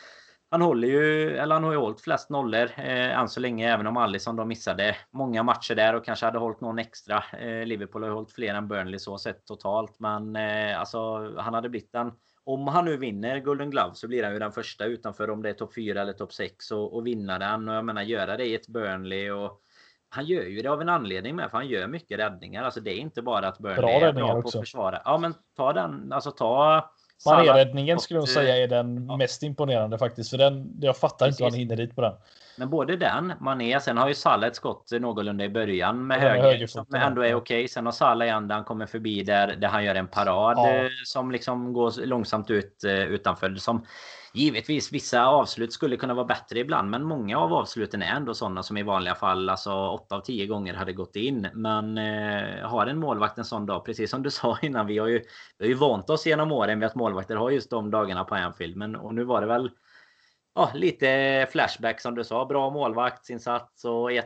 han 0.51 0.63
håller 0.63 0.89
ju, 0.89 1.37
eller 1.37 1.55
han 1.55 1.65
har 1.65 1.73
ju 1.73 1.79
hållit 1.79 2.01
flest 2.01 2.31
nollor 2.31 2.71
eh, 2.77 3.19
än 3.19 3.29
så 3.29 3.41
länge, 3.41 3.73
även 3.73 3.87
om 3.87 3.97
Alisson 3.97 4.37
då 4.37 4.45
missade 4.45 4.97
många 5.11 5.43
matcher 5.43 5.75
där 5.75 5.95
och 5.95 6.05
kanske 6.05 6.27
hade 6.27 6.39
hållit 6.39 6.61
någon 6.61 6.79
extra. 6.79 7.25
Eh, 7.41 7.67
Liverpool 7.67 8.03
har 8.03 8.09
ju 8.09 8.15
hållit 8.15 8.33
fler 8.33 8.55
än 8.55 8.69
Burnley 8.69 8.99
så 8.99 9.19
sett 9.19 9.47
totalt, 9.47 10.01
men 10.01 10.37
eh, 10.37 10.81
alltså 10.81 11.33
han 11.39 11.55
hade 11.55 11.69
blivit 11.69 11.95
en 11.95 12.13
om 12.45 12.69
han 12.69 12.85
nu 12.85 12.97
vinner 12.97 13.41
Golden 13.41 13.71
Glove 13.71 13.95
så 13.95 14.09
blir 14.09 14.25
han 14.25 14.33
ju 14.33 14.39
den 14.39 14.53
första 14.53 14.85
utanför 14.85 15.31
om 15.31 15.43
det 15.43 15.49
är 15.49 15.55
topp 15.55 15.75
4 15.75 16.03
eller 16.03 16.13
topp 16.13 16.33
6 16.33 16.71
och, 16.71 16.95
och 16.95 17.07
vinna 17.07 17.39
den. 17.39 17.69
Och 17.69 17.75
jag 17.75 17.85
menar 17.85 18.03
göra 18.03 18.37
det 18.37 18.45
i 18.45 18.55
ett 18.55 18.69
Burnley 18.69 19.31
och 19.31 19.61
han 20.09 20.25
gör 20.25 20.43
ju 20.43 20.63
det 20.63 20.69
av 20.69 20.81
en 20.81 20.89
anledning 20.89 21.37
med 21.37 21.51
för 21.51 21.59
han 21.59 21.69
gör 21.69 21.87
mycket 21.87 22.19
räddningar. 22.19 22.65
Alltså 22.65 22.81
det 22.81 22.91
är 22.91 22.99
inte 22.99 23.23
bara 23.23 23.49
att 23.49 23.59
Burnley 23.59 23.77
bra 23.77 24.09
är 24.09 24.13
bra 24.13 24.43
på 24.43 24.49
att 24.49 24.53
försvara. 24.53 25.03
Ja 25.05 25.19
men 25.19 25.35
ta 25.57 25.73
den, 25.73 26.13
alltså 26.13 26.31
ta 26.31 26.91
Mané-räddningen 27.27 27.99
skulle 27.99 28.21
jag 28.21 28.29
säga 28.29 28.57
är 28.57 28.69
den 28.69 29.07
ja. 29.09 29.17
mest 29.17 29.43
imponerande 29.43 29.99
faktiskt. 29.99 30.31
För 30.31 30.39
den, 30.39 30.73
jag 30.81 30.97
fattar 30.97 31.27
Precis. 31.27 31.41
inte 31.41 31.45
hur 31.45 31.51
han 31.51 31.59
hinner 31.59 31.77
dit 31.77 31.97
på 31.97 32.01
den. 32.01 32.13
Men 32.59 32.71
både 32.71 32.97
den, 32.97 33.33
Mané, 33.41 33.81
sen 33.81 33.99
har 33.99 34.09
ju 34.09 34.15
Salah 34.15 34.49
ett 34.49 34.57
skott 34.57 34.91
någorlunda 34.93 35.45
i 35.45 35.49
början 35.49 36.07
med 36.07 36.17
ja, 36.23 36.43
höger. 36.43 36.67
Som 36.67 36.87
ändå 36.95 37.23
är 37.23 37.35
okej. 37.35 37.37
Okay. 37.37 37.69
Sen 37.69 37.87
har 37.87 37.93
Salah 37.93 38.27
igen 38.27 38.49
där 38.49 38.55
han 38.55 38.65
kommer 38.65 38.87
förbi 38.87 39.23
där, 39.23 39.57
där 39.57 39.69
han 39.69 39.85
gör 39.85 39.95
en 39.95 40.09
parad 40.09 40.59
ja. 40.59 40.75
Eh, 40.75 40.91
som 41.05 41.31
liksom 41.31 41.73
går 41.73 42.07
långsamt 42.07 42.51
ut 42.51 42.83
uh, 42.87 42.93
utanför. 42.93 43.55
Som 43.55 43.87
Givetvis 44.37 44.93
vissa 44.93 45.27
avslut 45.27 45.73
skulle 45.73 45.97
kunna 45.97 46.15
vara 46.15 46.27
bättre 46.27 46.59
ibland 46.59 46.91
men 46.91 47.05
många 47.05 47.39
av 47.39 47.55
avsluten 47.55 48.03
är 48.03 48.17
ändå 48.17 48.35
sådana 48.35 48.63
som 48.63 48.77
i 48.77 48.83
vanliga 48.83 49.15
fall 49.15 49.49
alltså 49.49 49.73
8 49.73 50.17
av 50.17 50.21
10 50.21 50.47
gånger 50.47 50.75
hade 50.75 50.93
gått 50.93 51.17
in. 51.17 51.49
Men 51.55 51.99
eh, 51.99 52.69
har 52.69 52.87
en 52.87 52.99
målvakt 52.99 53.39
en 53.39 53.45
sån 53.45 53.67
dag, 53.67 53.85
precis 53.85 54.11
som 54.11 54.23
du 54.23 54.31
sa 54.41 54.59
innan, 54.63 54.87
vi 54.87 54.99
har 54.99 55.07
ju, 55.07 55.19
vi 55.59 55.65
har 55.65 55.69
ju 55.69 55.75
vant 55.75 56.11
oss 56.11 56.27
genom 56.27 56.53
åren 56.53 56.81
vid 56.81 56.87
att 56.87 56.95
målvakter 56.95 57.37
har 57.37 57.51
just 57.51 57.71
de 57.71 57.91
dagarna 57.91 58.25
på 58.25 58.35
Anfield. 58.35 58.77
Men 58.77 58.97
och 58.97 59.15
nu 59.15 59.25
var 59.25 59.41
det 59.41 59.47
väl 59.47 59.71
ja, 60.55 60.71
lite 60.75 61.47
flashback 61.51 62.01
som 62.01 62.15
du 62.15 62.25
sa. 62.25 62.45
Bra 62.45 62.71
målvaktsinsats 62.71 63.85
och 63.85 64.11
1-1 64.11 64.23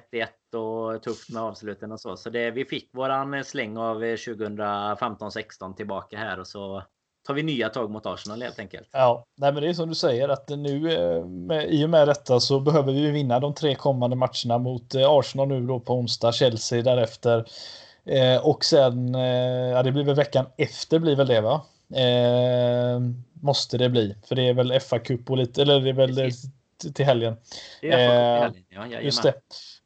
och 0.55 1.03
tufft 1.03 1.31
med 1.31 1.43
avsluten 1.43 1.93
och 1.93 2.01
så. 2.01 2.17
Så 2.17 2.31
det, 2.31 2.51
vi 2.51 2.65
fick 2.65 2.95
våran 2.95 3.45
släng 3.45 3.77
av 3.77 4.05
eh, 4.05 4.17
2015-16 4.17 5.75
tillbaka 5.75 6.19
här 6.19 6.41
och 6.41 6.47
så 6.47 6.83
tar 7.27 7.35
vi 7.35 7.43
nya 7.43 7.69
tag 7.69 7.91
mot 7.91 8.07
Arsenal 8.07 8.43
helt 8.43 8.59
enkelt. 8.59 8.89
Ja, 8.93 9.25
nej, 9.37 9.53
men 9.53 9.63
det 9.63 9.69
är 9.69 9.75
som 9.75 9.89
du 9.89 9.95
säger 9.95 10.29
att 10.29 10.49
nu 10.49 10.93
eh, 10.93 11.25
med, 11.25 11.71
i 11.71 11.85
och 11.85 11.91
med 11.91 12.09
detta 12.09 12.41
så 12.41 12.61
behöver 12.61 12.93
vi 12.93 13.11
vinna 13.11 13.41
de 13.41 13.55
tre 13.55 13.75
kommande 13.75 14.17
matcherna 14.17 14.59
mot 14.59 14.95
eh, 14.95 15.11
Arsenal 15.11 15.49
nu 15.49 15.67
då 15.67 15.81
på 15.81 15.95
onsdag, 15.95 16.33
Chelsea 16.33 16.83
därefter. 16.83 17.45
Eh, 18.05 18.47
och 18.47 18.65
sen, 18.65 19.15
eh, 19.15 19.21
ja 19.71 19.83
det 19.83 19.93
blir 19.93 20.05
väl 20.05 20.15
veckan 20.15 20.47
efter 20.57 20.99
blir 20.99 21.17
väl 21.17 21.27
det 21.27 21.41
va? 21.41 21.63
Eh, 21.95 23.01
måste 23.33 23.79
det 23.79 23.89
bli, 23.89 24.17
för 24.29 24.35
det 24.35 24.49
är 24.49 24.55
väl 24.55 24.73
FA-cup 24.73 25.31
och 25.31 25.37
lite, 25.37 25.63
eller 25.63 25.81
det 25.81 25.89
är 25.89 25.95
väl 25.95 26.17
Precis. 26.17 26.51
till 26.95 27.05
helgen. 27.05 27.37
Det 27.81 27.93
är 27.93 28.09
FA-cup 28.09 28.53
till 28.53 28.79
helgen, 28.79 28.93
ja, 28.93 29.01
Just 29.01 29.23
det. 29.23 29.35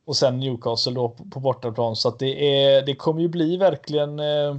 Och 0.07 0.17
sen 0.17 0.41
Newcastle 0.41 0.93
då 0.93 1.09
på, 1.09 1.25
på 1.31 1.41
bortaplan, 1.41 1.97
så 1.97 2.09
att 2.09 2.19
det, 2.19 2.57
är, 2.57 2.83
det 2.83 2.95
kommer 2.95 3.21
ju 3.21 3.29
bli 3.29 3.57
verkligen 3.57 4.19
eh, 4.19 4.57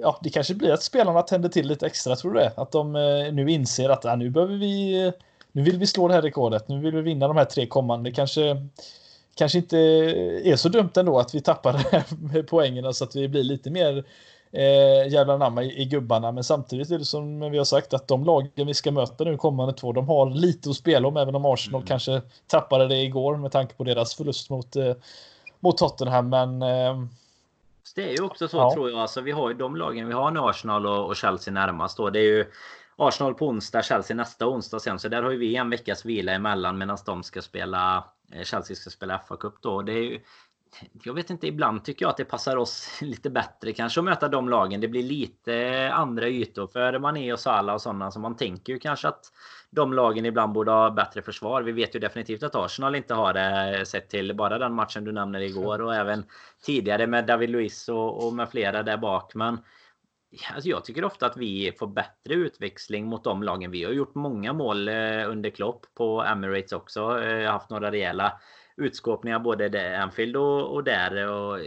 ja, 0.00 0.18
det 0.22 0.30
kanske 0.30 0.54
blir 0.54 0.72
att 0.72 0.82
spelarna 0.82 1.22
tänder 1.22 1.48
till 1.48 1.68
lite 1.68 1.86
extra, 1.86 2.16
tror 2.16 2.32
du 2.32 2.40
det? 2.40 2.52
Att 2.56 2.72
de 2.72 2.96
eh, 2.96 3.32
nu 3.32 3.50
inser 3.50 3.88
att 3.88 4.04
ah, 4.04 4.16
nu 4.16 4.30
behöver 4.30 4.56
vi, 4.56 5.12
nu 5.52 5.62
vill 5.62 5.78
vi 5.78 5.86
slå 5.86 6.08
det 6.08 6.14
här 6.14 6.22
rekordet, 6.22 6.68
nu 6.68 6.80
vill 6.80 6.94
vi 6.94 7.02
vinna 7.02 7.28
de 7.28 7.36
här 7.36 7.44
tre 7.44 7.66
kommande. 7.66 8.12
Kanske, 8.12 8.56
kanske 9.34 9.58
inte 9.58 9.78
är 10.44 10.56
så 10.56 10.68
dumt 10.68 10.90
ändå 10.96 11.18
att 11.18 11.34
vi 11.34 11.40
tappar 11.40 11.72
här 12.32 12.42
poängen 12.42 12.94
så 12.94 13.04
att 13.04 13.16
vi 13.16 13.28
blir 13.28 13.44
lite 13.44 13.70
mer 13.70 14.04
eh, 14.52 15.12
jävla 15.12 15.36
namma 15.36 15.62
i, 15.62 15.82
i, 15.82 15.84
gubbarna. 15.84 16.32
Men 16.32 16.44
samtidigt 16.44 16.90
är 16.90 16.98
det 16.98 17.04
som 17.04 17.50
vi 17.50 17.58
har 17.58 17.64
sagt 17.64 17.94
att 17.94 18.08
de 18.08 18.24
lagen 18.24 18.66
vi 18.66 18.74
ska 18.74 18.90
möta 18.90 19.24
nu 19.24 19.36
kommande 19.36 19.72
två, 19.74 19.92
de 19.92 20.08
har 20.08 20.30
lite 20.30 20.70
att 20.70 20.76
spela 20.76 21.08
om, 21.08 21.16
även 21.16 21.34
om 21.34 21.44
Arsenal 21.44 21.80
mm. 21.80 21.86
kanske 21.86 22.22
tappade 22.46 22.88
det 22.88 23.02
igår 23.02 23.36
med 23.36 23.52
tanke 23.52 23.74
på 23.74 23.84
deras 23.84 24.14
förlust 24.14 24.50
mot, 24.50 24.76
eh, 24.76 24.94
mot 25.60 25.78
Tottenham. 25.78 26.28
Men 26.28 26.62
eh, 26.62 26.94
det 27.94 28.02
är 28.02 28.16
ju 28.16 28.22
också 28.22 28.48
så 28.48 28.56
ja. 28.56 28.74
tror 28.74 28.90
jag. 28.90 29.00
Alltså, 29.00 29.20
vi 29.20 29.30
har 29.30 29.48
ju 29.48 29.54
de 29.54 29.76
lagen. 29.76 30.08
Vi 30.08 30.14
har 30.14 30.30
nu 30.30 30.40
Arsenal 30.40 30.86
och, 30.86 31.06
och 31.06 31.16
Chelsea 31.16 31.54
närmast. 31.54 31.96
Då. 31.96 32.10
Det 32.10 32.18
är 32.18 32.36
ju 32.36 32.46
Arsenal 32.96 33.34
på 33.34 33.48
onsdag, 33.48 33.82
Chelsea 33.82 34.16
nästa 34.16 34.46
onsdag 34.46 34.80
sen. 34.80 34.98
Så 34.98 35.08
där 35.08 35.22
har 35.22 35.30
ju 35.30 35.38
vi 35.38 35.56
en 35.56 35.70
veckas 35.70 36.04
vila 36.04 36.32
emellan 36.32 36.78
medan 36.78 36.98
de 37.06 37.22
ska 37.22 37.42
spela 37.42 38.04
eh, 38.32 38.42
Chelsea 38.42 38.76
ska 38.76 38.90
spela 38.90 39.20
FA-cup 39.28 39.54
då. 39.60 39.82
Det 39.82 39.92
är 39.92 40.02
ju, 40.02 40.20
jag 41.02 41.14
vet 41.14 41.30
inte, 41.30 41.46
ibland 41.46 41.84
tycker 41.84 42.04
jag 42.04 42.10
att 42.10 42.16
det 42.16 42.24
passar 42.24 42.56
oss 42.56 42.98
lite 43.02 43.30
bättre 43.30 43.72
kanske 43.72 44.00
att 44.00 44.04
möta 44.04 44.28
de 44.28 44.48
lagen. 44.48 44.80
Det 44.80 44.88
blir 44.88 45.02
lite 45.02 45.90
andra 45.92 46.28
ytor 46.28 46.66
för 46.66 46.98
Mané 46.98 47.32
och 47.32 47.40
Salah 47.40 47.74
och 47.74 47.80
sådana. 47.82 48.10
Så 48.10 48.20
man 48.20 48.36
tänker 48.36 48.72
ju 48.72 48.78
kanske 48.78 49.08
att 49.08 49.32
de 49.70 49.92
lagen 49.92 50.26
ibland 50.26 50.52
borde 50.52 50.70
ha 50.70 50.90
bättre 50.90 51.22
försvar. 51.22 51.62
Vi 51.62 51.72
vet 51.72 51.94
ju 51.94 51.98
definitivt 51.98 52.42
att 52.42 52.54
Arsenal 52.54 52.94
inte 52.94 53.14
har 53.14 53.32
det 53.32 53.86
sett 53.86 54.08
till 54.10 54.36
bara 54.36 54.58
den 54.58 54.74
matchen 54.74 55.04
du 55.04 55.12
nämner 55.12 55.40
igår 55.40 55.80
och 55.80 55.94
även 55.94 56.24
tidigare 56.62 57.06
med 57.06 57.26
David 57.26 57.50
Luiz 57.50 57.88
och, 57.88 58.26
och 58.26 58.32
med 58.32 58.48
flera 58.48 58.82
där 58.82 58.96
bak. 58.96 59.34
Men 59.34 59.58
alltså 60.54 60.68
jag 60.68 60.84
tycker 60.84 61.04
ofta 61.04 61.26
att 61.26 61.36
vi 61.36 61.72
får 61.78 61.86
bättre 61.86 62.34
utväxling 62.34 63.06
mot 63.06 63.24
de 63.24 63.42
lagen. 63.42 63.70
Vi 63.70 63.84
har 63.84 63.92
gjort 63.92 64.14
många 64.14 64.52
mål 64.52 64.88
eh, 64.88 65.30
under 65.30 65.50
Klopp 65.50 65.86
på 65.94 66.22
Emirates 66.22 66.72
också. 66.72 67.22
Eh, 67.22 67.50
haft 67.50 67.70
några 67.70 67.90
rejäla 67.90 68.40
utskåpningar 68.76 69.38
både 69.38 69.68
där, 69.68 69.94
Anfield 69.94 70.36
och, 70.36 70.74
och 70.74 70.84
där. 70.84 71.28
Och 71.28 71.60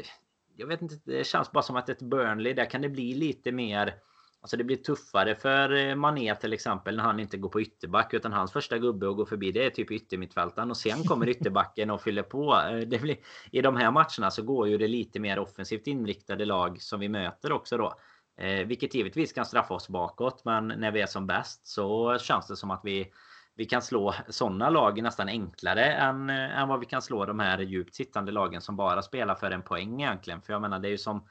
jag 0.55 0.67
vet 0.67 0.81
inte, 0.81 0.95
det 1.03 1.27
känns 1.27 1.51
bara 1.51 1.63
som 1.63 1.75
att 1.75 1.89
ett 1.89 2.01
Burnley, 2.01 2.53
där 2.53 2.69
kan 2.69 2.81
det 2.81 2.89
bli 2.89 3.13
lite 3.13 3.51
mer 3.51 3.93
Alltså 4.41 4.57
det 4.57 4.63
blir 4.63 4.77
tuffare 4.77 5.35
för 5.35 5.75
eh, 5.75 5.95
Mané 5.95 6.35
till 6.35 6.53
exempel 6.53 6.95
när 6.95 7.03
han 7.03 7.19
inte 7.19 7.37
går 7.37 7.49
på 7.49 7.61
ytterback 7.61 8.13
utan 8.13 8.33
hans 8.33 8.51
första 8.51 8.77
gubbe 8.77 9.09
att 9.09 9.15
gå 9.15 9.25
förbi 9.25 9.51
det 9.51 9.65
är 9.65 9.69
typ 9.69 9.91
yttermittfältaren 9.91 10.69
och 10.69 10.77
sen 10.77 11.03
kommer 11.03 11.29
ytterbacken 11.29 11.89
och 11.89 12.01
fyller 12.01 12.23
på. 12.23 12.55
Eh, 12.55 12.77
det 12.77 12.99
blir, 13.01 13.17
I 13.51 13.61
de 13.61 13.75
här 13.75 13.91
matcherna 13.91 14.31
så 14.31 14.41
går 14.41 14.67
ju 14.67 14.77
det 14.77 14.87
lite 14.87 15.19
mer 15.19 15.39
offensivt 15.39 15.87
inriktade 15.87 16.45
lag 16.45 16.81
som 16.81 16.99
vi 16.99 17.09
möter 17.09 17.51
också 17.51 17.77
då. 17.77 17.93
Eh, 18.37 18.67
vilket 18.67 18.95
givetvis 18.95 19.33
kan 19.33 19.45
straffa 19.45 19.73
oss 19.73 19.89
bakåt 19.89 20.45
men 20.45 20.67
när 20.67 20.91
vi 20.91 21.01
är 21.01 21.07
som 21.07 21.27
bäst 21.27 21.67
så 21.67 22.17
känns 22.17 22.47
det 22.47 22.55
som 22.55 22.71
att 22.71 22.81
vi 22.83 23.11
vi 23.57 23.65
kan 23.65 23.81
slå 23.81 24.13
sådana 24.29 24.69
lag 24.69 25.01
nästan 25.01 25.29
enklare 25.29 25.93
än, 25.93 26.29
eh, 26.29 26.59
än 26.59 26.67
vad 26.67 26.79
vi 26.79 26.85
kan 26.85 27.01
slå 27.01 27.25
de 27.25 27.39
här 27.39 27.59
djupt 27.59 27.95
sittande 27.95 28.31
lagen 28.31 28.61
som 28.61 28.75
bara 28.75 29.01
spelar 29.01 29.35
för 29.35 29.51
en 29.51 29.61
poäng 29.61 30.01
egentligen. 30.01 30.41
För 30.41 30.53
jag 30.53 30.61
menar 30.61 30.79
det 30.79 30.87
är 30.87 30.91
ju 30.91 30.97
som 30.97 31.27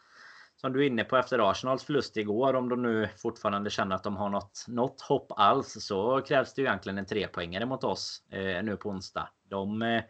som 0.61 0.73
du 0.73 0.83
är 0.83 0.87
inne 0.87 1.05
på 1.05 1.17
efter 1.17 1.51
Arsenals 1.51 1.85
förlust 1.85 2.17
igår, 2.17 2.55
om 2.55 2.69
de 2.69 2.83
nu 2.83 3.09
fortfarande 3.17 3.71
känner 3.71 3.97
att 3.97 4.03
de 4.03 4.17
har 4.17 4.29
något, 4.29 4.65
något 4.69 5.01
hopp 5.01 5.33
alls, 5.37 5.77
så 5.81 6.21
krävs 6.21 6.55
det 6.55 6.63
ju 6.63 6.69
egentligen 6.69 6.99
en 6.99 7.07
trepoängare 7.07 7.67
mot 7.67 7.85
oss 7.85 8.23
eh, 8.31 8.63
nu 8.63 8.77
på 8.77 8.89
onsdag. 8.89 9.29
De, 9.49 9.83
eh, 9.83 10.03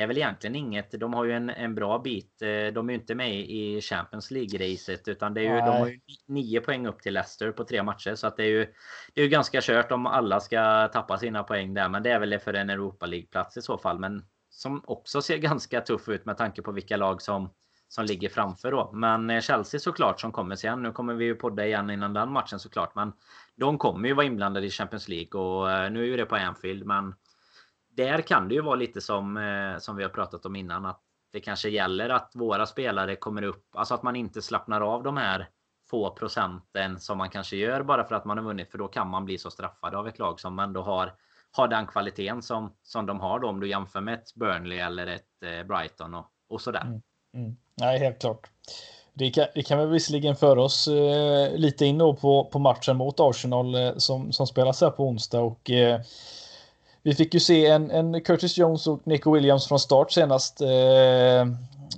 det 0.00 0.04
är 0.04 0.08
väl 0.08 0.18
egentligen 0.18 0.56
inget, 0.56 1.00
de 1.00 1.14
har 1.14 1.24
ju 1.24 1.32
en, 1.32 1.50
en 1.50 1.74
bra 1.74 1.98
bit. 1.98 2.42
Eh, 2.42 2.48
de 2.48 2.88
är 2.88 2.92
ju 2.92 2.98
inte 2.98 3.14
med 3.14 3.34
i 3.34 3.80
Champions 3.80 4.30
League-racet, 4.30 5.08
utan 5.08 5.34
det 5.34 5.40
är 5.40 5.54
ju, 5.54 5.60
de 5.60 5.78
har 5.78 5.86
ju 5.86 6.00
nio 6.26 6.60
poäng 6.60 6.86
upp 6.86 7.02
till 7.02 7.14
Leicester 7.14 7.52
på 7.52 7.64
tre 7.64 7.82
matcher, 7.82 8.14
så 8.14 8.26
att 8.26 8.36
det 8.36 8.42
är 8.42 8.48
ju, 8.48 8.66
det 9.14 9.20
är 9.20 9.24
ju 9.24 9.30
ganska 9.30 9.60
kört 9.62 9.92
om 9.92 10.06
alla 10.06 10.40
ska 10.40 10.88
tappa 10.88 11.18
sina 11.18 11.42
poäng 11.42 11.74
där, 11.74 11.88
men 11.88 12.02
det 12.02 12.10
är 12.10 12.18
väl 12.18 12.38
för 12.38 12.54
en 12.54 12.70
Europa 12.70 13.06
League-plats 13.06 13.56
i 13.58 13.62
så 13.62 13.78
fall, 13.78 13.98
men 13.98 14.24
som 14.50 14.82
också 14.86 15.22
ser 15.22 15.38
ganska 15.38 15.80
tuff 15.80 16.08
ut 16.08 16.24
med 16.24 16.38
tanke 16.38 16.62
på 16.62 16.72
vilka 16.72 16.96
lag 16.96 17.22
som 17.22 17.50
som 17.88 18.04
ligger 18.04 18.28
framför 18.28 18.70
då. 18.70 18.90
Men 18.92 19.30
eh, 19.30 19.40
Chelsea 19.40 19.80
såklart 19.80 20.20
som 20.20 20.32
kommer 20.32 20.56
sen. 20.56 20.82
Nu 20.82 20.92
kommer 20.92 21.14
vi 21.14 21.24
ju 21.24 21.34
podda 21.34 21.66
igen 21.66 21.90
innan 21.90 22.12
den 22.12 22.32
matchen 22.32 22.58
såklart. 22.58 22.94
Men 22.94 23.12
de 23.56 23.78
kommer 23.78 24.08
ju 24.08 24.14
vara 24.14 24.26
inblandade 24.26 24.66
i 24.66 24.70
Champions 24.70 25.08
League 25.08 25.40
och 25.40 25.70
eh, 25.70 25.90
nu 25.90 26.02
är 26.02 26.06
ju 26.06 26.16
det 26.16 26.26
på 26.26 26.36
Anfield. 26.36 26.86
Men 26.86 27.14
där 28.04 28.20
kan 28.20 28.48
det 28.48 28.54
ju 28.54 28.60
vara 28.60 28.74
lite 28.74 29.00
som, 29.00 29.36
eh, 29.36 29.78
som 29.78 29.96
vi 29.96 30.02
har 30.02 30.10
pratat 30.10 30.46
om 30.46 30.56
innan. 30.56 30.86
Att 30.86 31.00
det 31.32 31.40
kanske 31.40 31.68
gäller 31.68 32.08
att 32.08 32.32
våra 32.34 32.66
spelare 32.66 33.16
kommer 33.16 33.42
upp. 33.42 33.66
Alltså 33.74 33.94
att 33.94 34.02
man 34.02 34.16
inte 34.16 34.42
slappnar 34.42 34.80
av 34.80 35.02
de 35.02 35.16
här 35.16 35.48
få 35.90 36.10
procenten 36.10 37.00
som 37.00 37.18
man 37.18 37.30
kanske 37.30 37.56
gör 37.56 37.82
bara 37.82 38.04
för 38.04 38.14
att 38.14 38.24
man 38.24 38.38
har 38.38 38.44
vunnit. 38.44 38.70
För 38.70 38.78
då 38.78 38.88
kan 38.88 39.08
man 39.08 39.24
bli 39.24 39.38
så 39.38 39.50
straffad 39.50 39.94
av 39.94 40.08
ett 40.08 40.18
lag 40.18 40.40
som 40.40 40.58
ändå 40.58 40.82
har 40.82 41.12
har 41.52 41.68
den 41.68 41.86
kvaliteten 41.86 42.42
som, 42.42 42.72
som 42.82 43.06
de 43.06 43.20
har 43.20 43.38
då 43.38 43.48
om 43.48 43.60
du 43.60 43.68
jämför 43.68 44.00
med 44.00 44.14
ett 44.14 44.34
Burnley 44.34 44.78
eller 44.78 45.06
ett 45.06 45.42
eh, 45.44 45.66
Brighton 45.66 46.14
och, 46.14 46.26
och 46.48 46.60
sådär. 46.60 46.80
Mm. 46.80 47.02
Mm. 47.34 47.56
Nej, 47.74 47.98
helt 47.98 48.20
klart. 48.20 48.50
Det 49.12 49.30
kan, 49.30 49.46
det 49.54 49.62
kan 49.62 49.78
väl 49.78 49.88
visserligen 49.88 50.36
föra 50.36 50.62
oss 50.62 50.88
eh, 50.88 51.56
lite 51.56 51.86
in 51.86 51.98
då 51.98 52.14
på, 52.14 52.44
på 52.44 52.58
matchen 52.58 52.96
mot 52.96 53.20
Arsenal 53.20 53.74
eh, 53.74 53.96
som, 53.96 54.32
som 54.32 54.46
spelas 54.46 54.80
här 54.80 54.90
på 54.90 55.08
onsdag. 55.08 55.40
Och, 55.40 55.70
eh, 55.70 56.00
vi 57.02 57.14
fick 57.14 57.34
ju 57.34 57.40
se 57.40 57.66
en, 57.66 57.90
en 57.90 58.20
Curtis 58.20 58.58
Jones 58.58 58.86
och 58.86 59.06
Nico 59.06 59.32
Williams 59.34 59.68
från 59.68 59.78
start 59.78 60.12
senast 60.12 60.60
eh, 60.60 61.46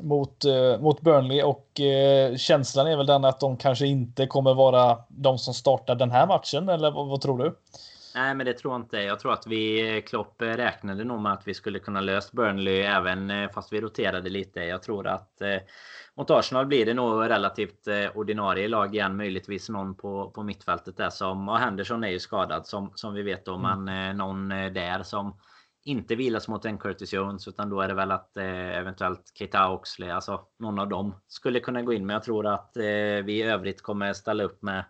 mot, 0.00 0.44
eh, 0.44 0.80
mot 0.80 1.00
Burnley 1.00 1.42
och 1.42 1.80
eh, 1.80 2.36
känslan 2.36 2.86
är 2.86 2.96
väl 2.96 3.06
den 3.06 3.24
att 3.24 3.40
de 3.40 3.56
kanske 3.56 3.86
inte 3.86 4.26
kommer 4.26 4.54
vara 4.54 4.98
de 5.08 5.38
som 5.38 5.54
startar 5.54 5.94
den 5.94 6.10
här 6.10 6.26
matchen, 6.26 6.68
eller 6.68 6.90
vad, 6.90 7.06
vad 7.06 7.20
tror 7.20 7.38
du? 7.38 7.54
Nej, 8.14 8.34
men 8.34 8.46
det 8.46 8.52
tror 8.52 8.74
jag 8.74 8.80
inte. 8.80 8.96
Jag 8.96 9.20
tror 9.20 9.32
att 9.32 9.46
vi, 9.46 10.02
Klopp 10.06 10.42
räknade 10.42 11.04
nog 11.04 11.20
med 11.20 11.32
att 11.32 11.48
vi 11.48 11.54
skulle 11.54 11.78
kunna 11.78 12.00
lösa 12.00 12.28
Burnley 12.32 12.80
även 12.80 13.30
eh, 13.30 13.50
fast 13.50 13.72
vi 13.72 13.80
roterade 13.80 14.30
lite. 14.30 14.60
Jag 14.60 14.82
tror 14.82 15.06
att 15.06 15.40
eh, 15.40 15.56
mot 16.14 16.30
Arsenal 16.30 16.66
blir 16.66 16.86
det 16.86 16.94
nog 16.94 17.28
relativt 17.28 17.86
eh, 17.86 18.16
ordinarie 18.16 18.68
lag 18.68 18.94
igen. 18.94 19.16
Möjligtvis 19.16 19.68
någon 19.68 19.94
på, 19.94 20.30
på 20.30 20.42
mittfältet 20.42 20.96
där 20.96 21.10
som... 21.10 21.48
Och 21.48 21.58
Henderson 21.58 22.04
är 22.04 22.08
ju 22.08 22.18
skadad 22.18 22.66
som, 22.66 22.92
som 22.94 23.14
vi 23.14 23.22
vet 23.22 23.44
då. 23.44 23.54
Mm. 23.54 23.84
Men 23.84 24.08
eh, 24.08 24.16
någon 24.16 24.52
eh, 24.52 24.72
där 24.72 25.02
som 25.02 25.36
inte 25.84 26.14
vilas 26.14 26.48
mot 26.48 26.64
en 26.64 26.78
Curtis 26.78 27.12
Jones. 27.12 27.48
Utan 27.48 27.70
då 27.70 27.80
är 27.80 27.88
det 27.88 27.94
väl 27.94 28.10
att 28.10 28.36
eh, 28.36 28.78
eventuellt 28.78 29.32
Keita 29.34 29.70
Oxley, 29.70 30.10
alltså 30.10 30.40
någon 30.58 30.78
av 30.78 30.88
dem 30.88 31.14
skulle 31.26 31.60
kunna 31.60 31.82
gå 31.82 31.92
in. 31.92 32.06
Men 32.06 32.14
jag 32.14 32.22
tror 32.22 32.46
att 32.46 32.76
eh, 32.76 32.82
vi 33.24 33.32
i 33.32 33.42
övrigt 33.42 33.82
kommer 33.82 34.12
ställa 34.12 34.44
upp 34.44 34.62
med 34.62 34.84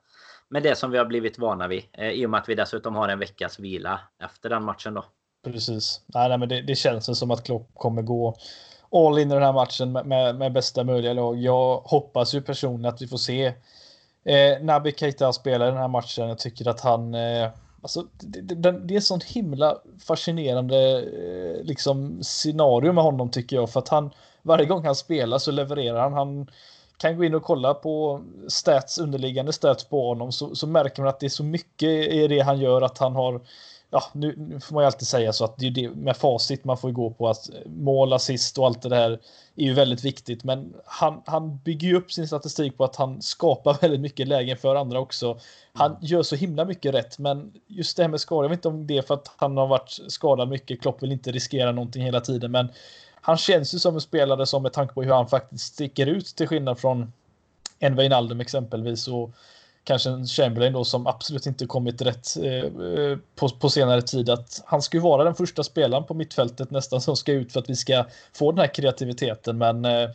med 0.52 0.62
det 0.62 0.78
som 0.78 0.90
vi 0.90 0.98
har 0.98 1.04
blivit 1.04 1.38
vana 1.38 1.68
vid. 1.68 1.82
Eh, 1.92 2.10
I 2.10 2.26
och 2.26 2.30
med 2.30 2.40
att 2.40 2.48
vi 2.48 2.54
dessutom 2.54 2.94
har 2.94 3.08
en 3.08 3.18
veckas 3.18 3.58
vila 3.58 4.00
efter 4.24 4.48
den 4.50 4.64
matchen 4.64 4.94
då. 4.94 5.04
Precis. 5.44 6.00
Nej, 6.06 6.28
nej 6.28 6.38
men 6.38 6.48
det, 6.48 6.62
det 6.62 6.74
känns 6.74 7.18
som 7.18 7.30
att 7.30 7.44
Klopp 7.44 7.70
kommer 7.74 8.02
gå 8.02 8.36
all 8.92 9.18
in 9.18 9.30
i 9.30 9.34
den 9.34 9.42
här 9.42 9.52
matchen 9.52 9.92
med, 9.92 10.06
med, 10.06 10.36
med 10.36 10.52
bästa 10.52 10.84
möjliga 10.84 11.12
lag. 11.12 11.36
Jag 11.36 11.76
hoppas 11.76 12.34
ju 12.34 12.42
personligen 12.42 12.94
att 12.94 13.02
vi 13.02 13.06
får 13.06 13.16
se 13.16 13.46
eh, 14.24 14.62
Naby 14.62 14.92
Keita 14.92 15.32
spela 15.32 15.66
i 15.66 15.70
den 15.70 15.78
här 15.80 15.88
matchen. 15.88 16.28
Jag 16.28 16.38
tycker 16.38 16.68
att 16.68 16.80
han 16.80 17.14
eh, 17.14 17.50
Alltså, 17.82 18.06
det, 18.20 18.54
det, 18.54 18.72
det 18.72 18.94
är 18.94 18.98
ett 18.98 19.04
sånt 19.04 19.24
himla 19.24 19.78
fascinerande 20.06 20.98
eh, 20.98 21.64
liksom, 21.64 22.22
scenario 22.22 22.92
med 22.92 23.04
honom 23.04 23.30
tycker 23.30 23.56
jag. 23.56 23.70
För 23.70 23.80
att 23.80 23.88
han 23.88 24.10
varje 24.42 24.66
gång 24.66 24.84
han 24.84 24.94
spelar 24.94 25.38
så 25.38 25.50
levererar 25.50 26.00
han. 26.00 26.12
Han 26.12 26.50
kan 27.02 27.16
gå 27.16 27.24
in 27.24 27.34
och 27.34 27.42
kolla 27.42 27.74
på 27.74 28.22
stats, 28.48 28.98
underliggande 28.98 29.52
stats 29.52 29.84
på 29.84 30.08
honom 30.08 30.32
så, 30.32 30.54
så 30.54 30.66
märker 30.66 31.02
man 31.02 31.08
att 31.08 31.20
det 31.20 31.26
är 31.26 31.30
så 31.30 31.44
mycket 31.44 31.88
i 31.88 32.28
det 32.28 32.40
han 32.40 32.60
gör 32.60 32.82
att 32.82 32.98
han 32.98 33.14
har 33.14 33.40
Ja, 33.94 34.02
nu, 34.12 34.34
nu 34.36 34.60
får 34.60 34.74
man 34.74 34.82
ju 34.82 34.86
alltid 34.86 35.08
säga 35.08 35.32
så 35.32 35.44
att 35.44 35.58
det 35.58 35.66
är 35.66 35.70
det 35.70 35.90
med 35.90 36.16
facit 36.16 36.64
man 36.64 36.76
får 36.78 36.90
gå 36.90 37.10
på 37.10 37.28
att 37.28 37.50
mål, 37.66 38.12
assist 38.12 38.58
och 38.58 38.66
allt 38.66 38.82
det 38.82 38.88
där 38.88 39.10
är 39.56 39.64
ju 39.64 39.72
väldigt 39.72 40.04
viktigt. 40.04 40.44
Men 40.44 40.74
han, 40.84 41.22
han 41.26 41.58
bygger 41.58 41.88
ju 41.88 41.96
upp 41.96 42.12
sin 42.12 42.26
statistik 42.26 42.76
på 42.76 42.84
att 42.84 42.96
han 42.96 43.22
skapar 43.22 43.78
väldigt 43.80 44.00
mycket 44.00 44.28
lägen 44.28 44.56
för 44.56 44.76
andra 44.76 45.00
också. 45.00 45.38
Han 45.72 45.90
mm. 45.90 45.98
gör 46.02 46.22
så 46.22 46.36
himla 46.36 46.64
mycket 46.64 46.94
rätt, 46.94 47.18
men 47.18 47.52
just 47.66 47.96
det 47.96 48.02
här 48.02 48.10
med 48.10 48.20
skador, 48.20 48.44
jag 48.44 48.48
vet 48.48 48.58
inte 48.58 48.68
om 48.68 48.86
det 48.86 48.98
är 48.98 49.02
för 49.02 49.14
att 49.14 49.34
han 49.36 49.56
har 49.56 49.66
varit 49.66 49.98
skadad 50.08 50.48
mycket. 50.48 50.82
Klopp 50.82 51.02
vill 51.02 51.12
inte 51.12 51.32
riskera 51.32 51.72
någonting 51.72 52.02
hela 52.02 52.20
tiden, 52.20 52.50
men 52.50 52.68
han 53.22 53.36
känns 53.36 53.74
ju 53.74 53.78
som 53.78 53.94
en 53.94 54.00
spelare 54.00 54.46
som 54.46 54.62
med 54.62 54.72
tanke 54.72 54.94
på 54.94 55.02
hur 55.02 55.12
han 55.12 55.28
faktiskt 55.28 55.74
sticker 55.74 56.06
ut 56.06 56.26
till 56.26 56.48
skillnad 56.48 56.78
från 56.78 57.12
en 57.78 57.96
Wijnaldum 57.96 58.40
exempelvis 58.40 59.08
och 59.08 59.30
kanske 59.84 60.10
en 60.10 60.26
Chamberlain 60.26 60.72
då 60.72 60.84
som 60.84 61.06
absolut 61.06 61.46
inte 61.46 61.66
kommit 61.66 62.02
rätt 62.02 62.36
eh, 62.36 63.18
på, 63.36 63.48
på, 63.48 63.70
senare 63.70 64.02
tid 64.02 64.30
att 64.30 64.62
han 64.66 64.82
ska 64.82 64.96
ju 64.96 65.02
vara 65.02 65.24
den 65.24 65.34
första 65.34 65.62
spelaren 65.62 66.04
på 66.04 66.14
mittfältet 66.14 66.70
nästan 66.70 67.00
som 67.00 67.16
ska 67.16 67.32
ut 67.32 67.52
för 67.52 67.60
att 67.60 67.70
vi 67.70 67.76
ska 67.76 68.04
få 68.32 68.52
den 68.52 68.58
här 68.58 68.74
kreativiteten 68.74 69.58
men 69.58 69.84
eh, 69.84 70.10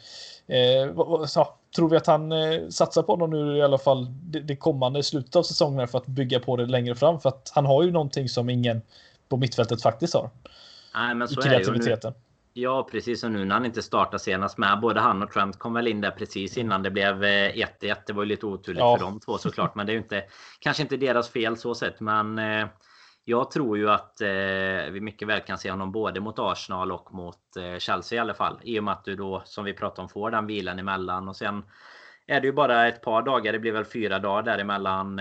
eh, 0.48 1.26
så, 1.26 1.48
tror 1.76 1.90
vi 1.90 1.98
att 1.98 2.08
han 2.08 2.32
eh, 2.32 2.68
satsar 2.70 3.04
på 3.04 3.12
honom 3.12 3.30
nu 3.30 3.58
i 3.58 3.62
alla 3.62 3.78
fall 3.78 4.08
det, 4.10 4.40
det 4.40 4.56
kommande 4.56 5.04
slutet 5.04 5.36
av 5.36 5.44
säsongen 5.44 5.88
för 5.88 5.98
att 5.98 6.06
bygga 6.06 6.40
på 6.40 6.58
det 6.58 6.66
längre 6.66 6.96
fram 6.96 7.20
för 7.20 7.30
att 7.30 7.52
han 7.56 7.66
har 7.66 7.84
ju 7.84 7.92
någonting 7.92 8.30
som 8.30 8.50
ingen 8.50 8.82
på 9.30 9.38
mittfältet 9.38 9.82
faktiskt 9.82 10.14
har. 10.14 10.30
Nej, 10.96 11.16
men 11.16 11.28
så 11.28 11.40
I 11.40 11.44
kreativiteten. 11.44 12.10
Är 12.10 12.16
det. 12.16 12.27
Ja, 12.60 12.88
precis. 12.92 13.24
Och 13.24 13.32
nu 13.32 13.46
när 13.46 13.56
han 13.56 13.66
inte 13.66 13.82
startar 13.82 14.18
senast 14.18 14.58
med. 14.58 14.80
Både 14.80 15.00
han 15.00 15.24
och 15.24 15.32
Trent 15.32 15.60
kom 15.60 15.74
väl 15.74 15.88
in 15.88 16.02
där 16.02 16.12
precis 16.12 16.58
innan 16.58 16.84
det 16.84 16.92
blev 16.92 17.24
1-1. 17.24 17.66
Eh, 17.82 17.96
det 18.08 18.14
var 18.14 18.24
ju 18.24 18.30
lite 18.30 18.46
oturligt 18.46 18.80
ja. 18.80 18.98
för 18.98 19.06
de 19.06 19.20
två 19.20 19.38
såklart. 19.38 19.76
Men 19.76 19.86
det 19.86 19.92
är 19.92 19.94
ju 19.94 20.02
inte, 20.02 20.24
kanske 20.60 20.84
inte 20.84 20.98
deras 20.98 21.30
fel 21.30 21.58
så 21.58 21.76
sett. 21.76 22.00
Men 22.00 22.40
eh, 22.40 22.68
jag 23.24 23.52
tror 23.52 23.78
ju 23.78 23.90
att 23.90 24.22
eh, 24.22 24.92
vi 24.92 25.00
mycket 25.02 25.28
väl 25.28 25.40
kan 25.40 25.58
se 25.58 25.72
honom 25.72 25.92
både 25.92 26.20
mot 26.20 26.40
Arsenal 26.40 26.92
och 26.92 27.14
mot 27.14 27.38
Chelsea 27.80 28.18
i 28.18 28.20
alla 28.20 28.34
fall. 28.34 28.60
I 28.64 28.80
och 28.80 28.84
med 28.84 28.92
att 28.92 29.06
du 29.06 29.16
då, 29.16 29.42
som 29.46 29.66
vi 29.66 29.74
pratade 29.74 30.02
om, 30.02 30.10
får 30.10 30.32
den 30.32 30.48
vilan 30.48 30.80
emellan. 30.80 31.28
Och 31.30 31.36
sen 31.36 31.64
är 32.28 32.42
det 32.42 32.48
ju 32.48 32.54
bara 32.54 32.88
ett 32.88 33.02
par 33.02 33.22
dagar. 33.22 33.54
Det 33.54 33.60
blir 33.60 33.72
väl 33.72 33.86
fyra 33.86 34.20
dagar 34.20 34.44
däremellan. 34.44 35.20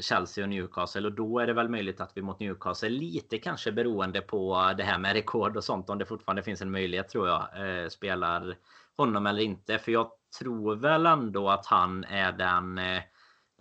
Chelsea 0.00 0.44
och 0.44 0.50
Newcastle 0.50 1.06
och 1.06 1.12
då 1.12 1.38
är 1.38 1.46
det 1.46 1.52
väl 1.52 1.68
möjligt 1.68 2.00
att 2.00 2.12
vi 2.14 2.22
mot 2.22 2.40
Newcastle 2.40 2.88
lite 2.88 3.38
kanske 3.38 3.72
beroende 3.72 4.20
på 4.20 4.72
det 4.76 4.82
här 4.82 4.98
med 4.98 5.12
rekord 5.12 5.56
och 5.56 5.64
sånt 5.64 5.90
om 5.90 5.98
det 5.98 6.06
fortfarande 6.06 6.42
finns 6.42 6.62
en 6.62 6.70
möjlighet 6.70 7.08
tror 7.08 7.28
jag 7.28 7.42
eh, 7.82 7.88
spelar 7.88 8.56
honom 8.96 9.26
eller 9.26 9.42
inte. 9.42 9.78
För 9.78 9.92
jag 9.92 10.10
tror 10.38 10.76
väl 10.76 11.06
ändå 11.06 11.50
att 11.50 11.66
han 11.66 12.04
är 12.04 12.32
den 12.32 12.78
eh, 12.78 13.02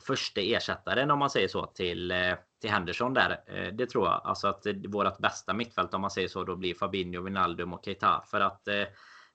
första 0.01 0.41
ersättaren 0.41 1.11
om 1.11 1.19
man 1.19 1.29
säger 1.29 1.47
så 1.47 1.65
till, 1.65 2.11
eh, 2.11 2.33
till 2.61 2.69
Henderson 2.69 3.13
där. 3.13 3.43
Eh, 3.45 3.73
det 3.73 3.85
tror 3.85 4.07
jag. 4.07 4.21
Alltså 4.23 4.47
att 4.47 4.65
vårt 4.87 5.17
bästa 5.17 5.53
mittfält 5.53 5.93
om 5.93 6.01
man 6.01 6.11
säger 6.11 6.27
så 6.27 6.43
då 6.43 6.55
blir 6.55 6.73
Fabinho, 6.73 7.21
Wijnaldum 7.21 7.73
och 7.73 7.85
Keita. 7.85 8.23
För 8.27 8.41
att 8.41 8.67
eh, 8.67 8.83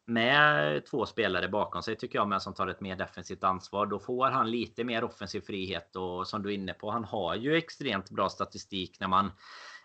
med 0.06 0.86
två 0.86 1.06
spelare 1.06 1.48
bakom 1.48 1.82
sig 1.82 1.96
tycker 1.96 2.18
jag 2.18 2.28
men 2.28 2.40
som 2.40 2.54
tar 2.54 2.66
ett 2.66 2.80
mer 2.80 2.96
defensivt 2.96 3.44
ansvar. 3.44 3.86
Då 3.86 3.98
får 3.98 4.26
han 4.26 4.50
lite 4.50 4.84
mer 4.84 5.04
offensiv 5.04 5.40
frihet 5.40 5.96
och 5.96 6.26
som 6.26 6.42
du 6.42 6.50
är 6.50 6.54
inne 6.54 6.72
på. 6.72 6.90
Han 6.90 7.04
har 7.04 7.34
ju 7.34 7.56
extremt 7.56 8.10
bra 8.10 8.28
statistik 8.28 9.00
när 9.00 9.08
man 9.08 9.32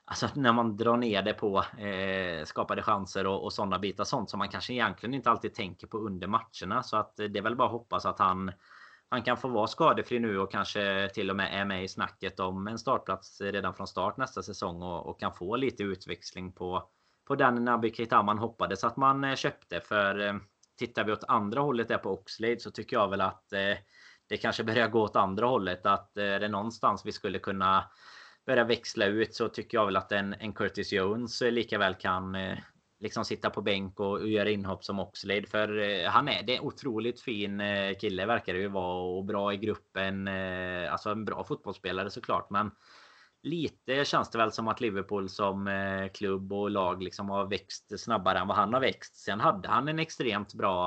Alltså 0.06 0.28
när 0.36 0.54
man 0.54 0.78
drar 0.78 0.98
ner 0.98 1.22
det 1.22 1.34
på 1.34 1.64
eh, 1.78 2.46
skapade 2.46 2.82
chanser 2.82 3.28
och, 3.28 3.44
och 3.44 3.54
sådana 3.54 3.80
bitar. 3.80 4.04
Sånt 4.04 4.30
som 4.30 4.38
man 4.38 4.50
kanske 4.50 4.74
egentligen 4.74 5.14
inte 5.14 5.30
alltid 5.30 5.54
tänker 5.54 5.88
på 5.88 5.98
under 5.98 6.28
matcherna. 6.28 6.84
Så 6.84 6.98
att 6.98 7.20
eh, 7.20 7.26
det 7.26 7.40
är 7.40 7.44
väl 7.44 7.56
bara 7.56 7.66
att 7.66 7.72
hoppas 7.72 8.06
att 8.06 8.20
han 8.20 8.52
han 9.10 9.24
kan 9.24 9.38
få 9.38 9.48
vara 9.48 9.68
skadefri 9.68 10.20
nu 10.20 10.40
och 10.40 10.52
kanske 10.52 11.10
till 11.14 11.30
och 11.30 11.36
med 11.36 11.62
är 11.62 11.66
med 11.66 11.84
i 11.84 11.88
snacket 11.88 12.40
om 12.40 12.68
en 12.68 12.80
startplats 12.80 13.42
redan 13.42 13.74
från 13.74 13.88
start 13.88 14.18
nästa 14.18 14.44
säsong 14.44 14.82
och, 14.82 15.06
och 15.10 15.20
kan 15.20 15.34
få 15.34 15.56
lite 15.56 15.84
utväxling 15.84 16.52
på, 16.52 16.90
på 17.30 17.36
den 17.36 17.66
Naby 17.66 17.92
Keita 17.94 18.24
man 18.24 18.38
hoppades 18.38 18.84
att 18.84 18.98
man 18.98 19.24
eh, 19.24 19.36
köpte. 19.36 19.82
För 19.82 20.20
eh, 20.20 20.34
tittar 20.78 21.04
vi 21.04 21.12
åt 21.12 21.24
andra 21.28 21.62
hållet 21.62 21.88
där 21.88 21.98
på 21.98 22.12
Oxlade 22.12 22.60
så 22.60 22.72
tycker 22.72 22.96
jag 22.96 23.10
väl 23.10 23.22
att 23.22 23.54
eh, 23.54 23.78
det 24.30 24.38
kanske 24.38 24.64
börjar 24.64 24.88
gå 24.88 25.02
åt 25.02 25.16
andra 25.16 25.46
hållet. 25.46 25.86
Att 25.86 26.18
är 26.18 26.40
det 26.40 26.48
någonstans 26.48 27.06
vi 27.06 27.12
skulle 27.12 27.40
kunna 27.40 27.84
börja 28.46 28.64
växla 28.64 29.06
ut 29.06 29.36
så 29.36 29.50
tycker 29.50 29.78
jag 29.78 29.86
väl 29.86 29.98
att 29.98 30.12
en, 30.12 30.34
en 30.34 30.54
Curtis 30.54 30.94
Jones 30.94 31.42
lika 31.42 31.78
väl 31.78 31.96
kan 31.96 32.38
liksom 33.00 33.26
sitta 33.26 33.50
på 33.50 33.62
bänk 33.62 34.00
och, 34.00 34.30
göra 34.30 34.50
inhopp 34.50 34.84
som 34.84 35.00
Oxlade. 35.00 35.48
För 35.48 36.06
han 36.08 36.28
är 36.28 36.44
det 36.44 36.56
är 36.56 36.64
otroligt 36.64 37.22
fin 37.22 37.62
kille 38.02 38.26
verkar 38.26 38.54
det 38.54 38.60
ju 38.60 38.68
vara 38.68 39.18
och 39.18 39.26
bra 39.26 39.54
i 39.54 39.58
gruppen. 39.58 40.28
Alltså 40.92 41.10
en 41.10 41.26
bra 41.26 41.44
fotbollsspelare 41.44 42.10
såklart. 42.10 42.50
Men 42.50 42.72
lite 43.44 44.06
känns 44.06 44.30
det 44.30 44.38
väl 44.38 44.52
som 44.52 44.68
att 44.68 44.82
Liverpool 44.82 45.30
som 45.30 45.68
eh, 45.68 46.12
klubb 46.14 46.54
och 46.54 46.70
lag 46.70 47.04
liksom 47.04 47.30
har 47.30 47.46
växt 47.46 48.00
snabbare 48.00 48.40
än 48.40 48.48
vad 48.48 48.58
han 48.58 48.74
har 48.74 48.82
växt. 48.82 49.16
Sen 49.16 49.40
hade 49.40 49.70
han 49.70 49.88
en 49.88 50.00
extremt 50.00 50.54
bra 50.54 50.86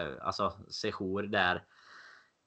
eh, 0.00 0.26
alltså 0.26 0.52
sejour 0.70 1.22
där 1.22 1.62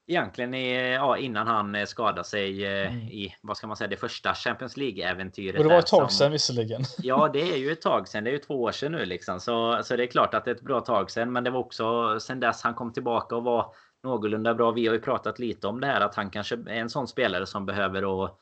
egentligen 0.08 0.54
i, 0.54 0.94
ja, 0.94 1.18
innan 1.18 1.48
han 1.48 1.76
eh, 1.76 1.86
skadade 1.86 2.24
sig 2.24 2.66
mm. 2.66 2.98
i, 2.98 3.36
vad 3.42 3.58
ska 3.58 3.68
man 3.68 3.78
säga, 3.78 3.88
det 3.88 3.98
första 3.98 4.34
Champions 4.34 4.78
League-äventyret. 4.78 5.58
Och 5.58 5.64
det 5.64 5.70
var 5.70 5.80
ett 5.80 5.88
tag 5.88 6.12
sedan 6.12 6.32
visserligen. 6.32 6.82
Ja, 6.98 7.30
det 7.34 7.42
är 7.42 7.58
ju 7.58 7.72
ett 7.72 7.82
tag 7.82 8.08
sedan. 8.08 8.24
Det 8.24 8.30
är 8.30 8.34
ju 8.34 8.40
två 8.40 8.62
år 8.62 8.72
sedan 8.72 8.92
nu 8.92 9.06
liksom. 9.06 9.40
Så, 9.40 9.82
så 9.84 9.96
det 9.96 10.04
är 10.04 10.08
klart 10.08 10.34
att 10.34 10.46
det 10.46 10.52
är 10.52 10.56
ett 10.56 10.62
bra 10.62 10.82
tag 10.82 11.12
sedan. 11.12 11.32
Men 11.32 11.44
det 11.44 11.50
var 11.50 11.60
också 11.60 12.20
sen 12.20 12.40
dess 12.40 12.62
han 12.62 12.74
kom 12.74 12.94
tillbaka 12.94 13.36
och 13.36 13.44
var 13.44 13.74
någorlunda 14.04 14.54
bra. 14.54 14.72
Vi 14.72 14.88
har 14.88 14.94
ju 14.94 15.02
pratat 15.02 15.40
lite 15.40 15.68
om 15.68 15.82
det 15.82 15.88
här 15.88 16.02
att 16.02 16.16
han 16.16 16.30
kanske 16.30 16.56
är 16.56 16.70
en 16.70 16.90
sån 16.90 17.08
spelare 17.08 17.46
som 17.46 17.66
behöver 17.66 18.24
att 18.26 18.40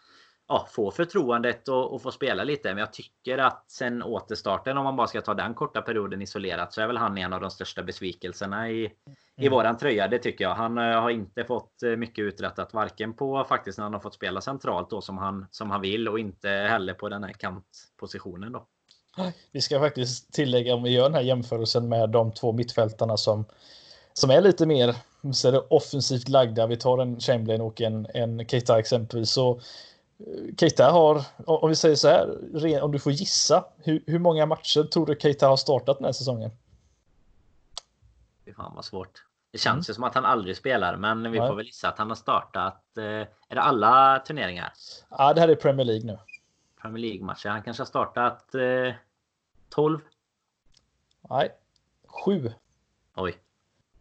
ja, 0.47 0.67
få 0.71 0.91
förtroendet 0.91 1.67
och, 1.67 1.93
och, 1.93 2.01
få 2.01 2.11
spela 2.11 2.43
lite. 2.43 2.67
Men 2.69 2.77
jag 2.77 2.93
tycker 2.93 3.37
att 3.37 3.63
sen 3.67 4.03
återstarten, 4.03 4.77
om 4.77 4.83
man 4.83 4.95
bara 4.95 5.07
ska 5.07 5.21
ta 5.21 5.33
den 5.33 5.53
korta 5.53 5.81
perioden 5.81 6.21
isolerat, 6.21 6.73
så 6.73 6.81
är 6.81 6.87
väl 6.87 6.97
han 6.97 7.17
en 7.17 7.33
av 7.33 7.41
de 7.41 7.51
största 7.51 7.83
besvikelserna 7.83 8.69
i, 8.69 8.83
i 8.83 8.91
mm. 9.37 9.51
våran 9.51 9.77
tröja. 9.77 10.07
Det 10.07 10.19
tycker 10.19 10.45
jag. 10.45 10.55
Han 10.55 10.77
uh, 10.77 10.99
har 10.99 11.09
inte 11.09 11.43
fått 11.43 11.83
uh, 11.83 11.95
mycket 11.95 12.23
uträttat, 12.23 12.73
varken 12.73 13.13
på 13.13 13.43
faktiskt 13.43 13.77
när 13.77 13.83
han 13.83 13.93
har 13.93 13.99
fått 13.99 14.13
spela 14.13 14.41
centralt 14.41 14.89
då 14.89 15.01
som 15.01 15.17
han, 15.17 15.45
som 15.51 15.71
han 15.71 15.81
vill 15.81 16.07
och 16.07 16.19
inte 16.19 16.49
heller 16.49 16.93
på 16.93 17.09
den 17.09 17.23
här 17.23 17.33
kantpositionen 17.33 18.51
då. 18.51 18.65
Vi 19.51 19.61
ska 19.61 19.79
faktiskt 19.79 20.33
tillägga 20.33 20.75
om 20.75 20.83
vi 20.83 20.89
gör 20.89 21.03
den 21.03 21.13
här 21.13 21.21
jämförelsen 21.21 21.89
med 21.89 22.09
de 22.09 22.31
två 22.31 22.53
mittfältarna 22.53 23.17
som 23.17 23.45
som 24.17 24.29
är 24.29 24.41
lite 24.41 24.65
mer 24.65 24.95
så 25.33 25.47
är 25.47 25.73
offensivt 25.73 26.29
lagda. 26.29 26.67
Vi 26.67 26.77
tar 26.77 26.97
en 26.97 27.19
Chamberlain 27.19 27.61
och 27.61 27.81
en, 27.81 28.07
en 28.13 28.47
Keita 28.47 28.79
exempelvis. 28.79 29.29
Så 29.29 29.59
Keita 30.57 30.91
har, 30.91 31.25
om 31.45 31.69
vi 31.69 31.75
säger 31.75 31.95
så 31.95 32.07
här, 32.07 32.81
om 32.81 32.91
du 32.91 32.99
får 32.99 33.11
gissa, 33.11 33.65
hur, 33.77 34.03
hur 34.07 34.19
många 34.19 34.45
matcher 34.45 34.83
tror 34.83 35.05
du 35.05 35.15
Keita 35.19 35.47
har 35.47 35.57
startat 35.57 35.97
den 35.97 36.05
här 36.05 36.11
säsongen? 36.11 36.51
Fy 38.45 38.53
fan 38.53 38.75
vad 38.75 38.85
svårt. 38.85 39.23
Det 39.51 39.57
känns 39.57 39.73
mm. 39.73 39.91
ju 39.91 39.93
som 39.93 40.03
att 40.03 40.15
han 40.15 40.25
aldrig 40.25 40.57
spelar, 40.57 40.97
men 40.97 41.31
vi 41.31 41.39
Nej. 41.39 41.49
får 41.49 41.55
väl 41.55 41.65
gissa 41.65 41.89
att 41.89 41.97
han 41.97 42.09
har 42.09 42.15
startat. 42.15 42.97
Eh, 42.97 43.03
är 43.03 43.55
det 43.55 43.61
alla 43.61 44.19
turneringar? 44.19 44.73
Ja, 45.09 45.33
det 45.33 45.41
här 45.41 45.47
är 45.47 45.55
Premier 45.55 45.85
League 45.85 46.05
nu. 46.05 46.19
Premier 46.81 47.01
League-matcher. 47.01 47.49
Han 47.49 47.63
kanske 47.63 47.81
har 47.81 47.85
startat 47.85 48.55
eh, 48.55 48.93
12? 49.69 49.99
Nej, 51.29 51.49
7. 52.25 52.53
Oj. 53.15 53.37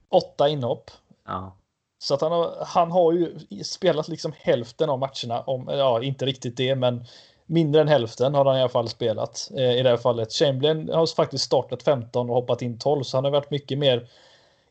8 0.08 0.48
inhopp. 0.48 0.90
Ja. 1.24 1.56
Så 1.98 2.14
att 2.14 2.20
han 2.20 2.32
har, 2.32 2.56
han 2.60 2.90
har 2.90 3.12
ju 3.12 3.38
spelat 3.64 4.08
liksom 4.08 4.32
hälften 4.38 4.90
av 4.90 4.98
matcherna, 4.98 5.40
om, 5.40 5.68
ja 5.68 6.02
inte 6.02 6.26
riktigt 6.26 6.56
det, 6.56 6.74
men 6.74 7.04
mindre 7.46 7.80
än 7.80 7.88
hälften 7.88 8.34
har 8.34 8.44
han 8.44 8.56
i 8.56 8.60
alla 8.60 8.68
fall 8.68 8.88
spelat. 8.88 9.50
Eh, 9.56 9.78
I 9.78 9.82
det 9.82 9.88
här 9.88 9.96
fallet. 9.96 10.32
Chamberlain 10.32 10.88
har 10.92 11.06
faktiskt 11.06 11.44
startat 11.44 11.82
15 11.82 12.30
och 12.30 12.36
hoppat 12.36 12.62
in 12.62 12.78
12, 12.78 13.02
så 13.02 13.16
han 13.16 13.24
har 13.24 13.30
varit 13.30 13.50
mycket 13.50 13.78
mer 13.78 14.08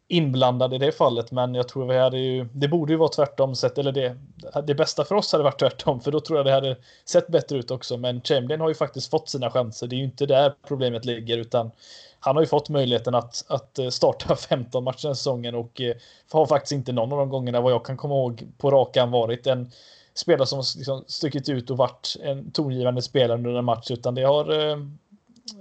inblandad 0.07 0.73
i 0.73 0.77
det 0.77 0.91
fallet. 0.91 1.31
Men 1.31 1.55
jag 1.55 1.67
tror 1.67 1.85
vi 1.85 1.97
hade 1.97 2.17
ju, 2.17 2.47
det 2.53 2.67
borde 2.67 2.93
ju 2.93 2.97
vara 2.97 3.09
tvärtom 3.09 3.55
sett, 3.55 3.77
eller 3.77 3.91
det, 3.91 4.17
det 4.63 4.75
bästa 4.75 5.05
för 5.05 5.15
oss 5.15 5.31
hade 5.31 5.43
varit 5.43 5.59
tvärtom, 5.59 6.01
för 6.01 6.11
då 6.11 6.19
tror 6.19 6.39
jag 6.39 6.45
det 6.45 6.51
hade 6.51 6.77
sett 7.05 7.27
bättre 7.27 7.57
ut 7.57 7.71
också. 7.71 7.97
Men 7.97 8.21
Chamberlain 8.21 8.61
har 8.61 8.69
ju 8.69 8.75
faktiskt 8.75 9.11
fått 9.11 9.29
sina 9.29 9.51
chanser. 9.51 9.87
Det 9.87 9.95
är 9.95 9.97
ju 9.97 10.03
inte 10.03 10.25
där 10.25 10.53
problemet 10.67 11.05
ligger, 11.05 11.37
utan 11.37 11.71
han 12.25 12.35
har 12.35 12.43
ju 12.43 12.47
fått 12.47 12.69
möjligheten 12.69 13.15
att, 13.15 13.45
att 13.47 13.79
eh, 13.79 13.89
starta 13.89 14.35
15 14.49 14.83
matcher 14.83 15.07
den 15.07 15.15
säsongen 15.15 15.55
och 15.55 15.81
eh, 15.81 15.95
har 16.31 16.45
faktiskt 16.45 16.71
inte 16.71 16.91
någon 16.91 17.11
av 17.11 17.17
de 17.17 17.29
gångerna 17.29 17.61
vad 17.61 17.71
jag 17.71 17.85
kan 17.85 17.97
komma 17.97 18.15
ihåg 18.15 18.47
på 18.57 18.71
rakan 18.71 19.11
varit 19.11 19.47
en 19.47 19.71
spelare 20.13 20.47
som 20.47 20.63
liksom 20.77 21.03
stuckit 21.07 21.49
ut 21.49 21.69
och 21.69 21.77
varit 21.77 22.15
en 22.23 22.51
tongivande 22.51 23.01
spelare 23.01 23.37
under 23.37 23.53
en 23.53 23.65
match 23.65 23.91
utan 23.91 24.15
det 24.15 24.23
har, 24.23 24.69
eh, 24.69 24.77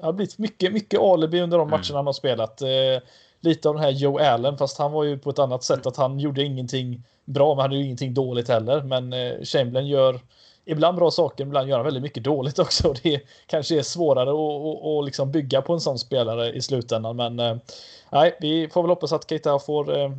har 0.02 0.12
blivit 0.12 0.38
mycket, 0.38 0.72
mycket 0.72 1.00
alibi 1.00 1.40
under 1.40 1.58
de 1.58 1.68
mm. 1.68 1.70
matcherna 1.70 1.88
mm. 1.88 1.96
han 1.96 2.06
har 2.06 2.12
spelat. 2.12 2.62
lite 3.40 3.68
av 3.68 3.74
den 3.74 3.84
här 3.84 3.90
Joe 3.90 4.18
Allen 4.18 4.58
fast 4.58 4.78
han 4.78 4.92
var 4.92 5.04
ju 5.04 5.18
på 5.18 5.30
ett 5.30 5.38
annat 5.38 5.64
sätt 5.64 5.86
att 5.86 5.96
han 5.96 6.18
gjorde 6.18 6.42
ingenting 6.42 7.02
bra 7.24 7.54
men 7.54 7.62
han 7.62 7.72
gjorde 7.72 7.84
ingenting 7.84 8.14
dåligt 8.14 8.48
heller. 8.48 8.82
Men 8.82 9.12
Chamberlain 9.44 9.86
gör 9.86 10.20
ibland 10.64 10.96
bra 10.96 11.10
saker, 11.10 11.44
ibland 11.44 11.68
gör 11.68 11.76
han 11.76 11.84
väldigt 11.84 12.02
mycket 12.02 12.24
dåligt 12.24 12.58
också. 12.58 12.94
Det 13.02 13.20
kanske 13.46 13.78
är 13.78 13.82
svårare 13.82 14.30
att, 14.30 14.84
att, 14.84 14.86
att 14.86 15.04
liksom 15.04 15.32
bygga 15.32 15.62
på 15.62 15.72
en 15.72 15.80
sån 15.80 15.98
spelare 15.98 16.52
i 16.52 16.62
slutändan. 16.62 17.16
Men 17.16 17.40
eh, 17.40 17.56
nej, 18.10 18.36
vi 18.40 18.68
får 18.68 18.82
väl 18.82 18.90
hoppas 18.90 19.12
att 19.12 19.28
Keita 19.28 19.58
får 19.58 19.98
eh, 19.98 20.10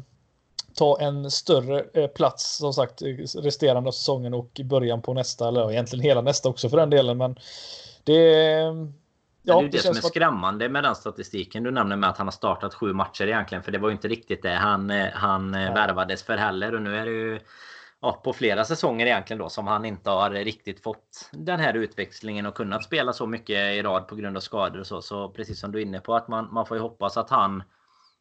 ta 0.75 0.99
en 0.99 1.31
större 1.31 1.85
eh, 1.93 2.07
plats 2.07 2.57
som 2.57 2.73
sagt 2.73 3.01
resterande 3.35 3.87
av 3.87 3.91
säsongen 3.91 4.33
och 4.33 4.61
början 4.63 5.01
på 5.01 5.13
nästa, 5.13 5.47
eller 5.47 5.71
egentligen 5.71 6.03
hela 6.03 6.21
nästa 6.21 6.49
också 6.49 6.69
för 6.69 6.77
den 6.77 6.89
delen. 6.89 7.17
Men 7.17 7.35
det 8.03 8.21
Ja, 9.47 9.53
det 9.53 9.59
är 9.59 9.63
det, 9.63 9.77
det 9.77 9.83
som 9.83 9.97
är 9.97 10.01
skrämmande 10.01 10.69
med 10.69 10.83
den 10.83 10.95
statistiken 10.95 11.63
du 11.63 11.71
nämner 11.71 11.95
med 11.95 12.09
att 12.09 12.17
han 12.17 12.27
har 12.27 12.31
startat 12.31 12.73
sju 12.73 12.93
matcher 12.93 13.27
egentligen. 13.27 13.63
För 13.63 13.71
det 13.71 13.77
var 13.77 13.89
ju 13.89 13.93
inte 13.93 14.07
riktigt 14.07 14.43
det 14.43 14.53
han, 14.53 14.89
han 15.13 15.51
värvades 15.51 16.23
för 16.23 16.37
heller. 16.37 16.75
Och 16.75 16.81
nu 16.81 16.97
är 16.97 17.05
det 17.05 17.11
ju 17.11 17.39
ja, 18.05 18.21
på 18.23 18.33
flera 18.33 18.65
säsonger 18.65 19.05
egentligen 19.05 19.39
då 19.39 19.49
som 19.49 19.67
han 19.67 19.85
inte 19.85 20.09
har 20.09 20.29
riktigt 20.29 20.83
fått 20.83 21.29
den 21.31 21.59
här 21.59 21.73
utväxlingen 21.73 22.45
och 22.45 22.55
kunnat 22.55 22.83
spela 22.83 23.13
så 23.13 23.27
mycket 23.27 23.73
i 23.73 23.81
rad 23.81 24.07
på 24.07 24.15
grund 24.15 24.37
av 24.37 24.41
skador 24.41 24.79
och 24.79 24.87
så. 24.87 25.01
Så 25.01 25.29
precis 25.29 25.59
som 25.59 25.71
du 25.71 25.79
är 25.79 25.85
inne 25.85 25.99
på 25.99 26.15
att 26.15 26.27
man, 26.27 26.53
man 26.53 26.65
får 26.65 26.77
ju 26.77 26.83
hoppas 26.83 27.17
att 27.17 27.29
han 27.29 27.63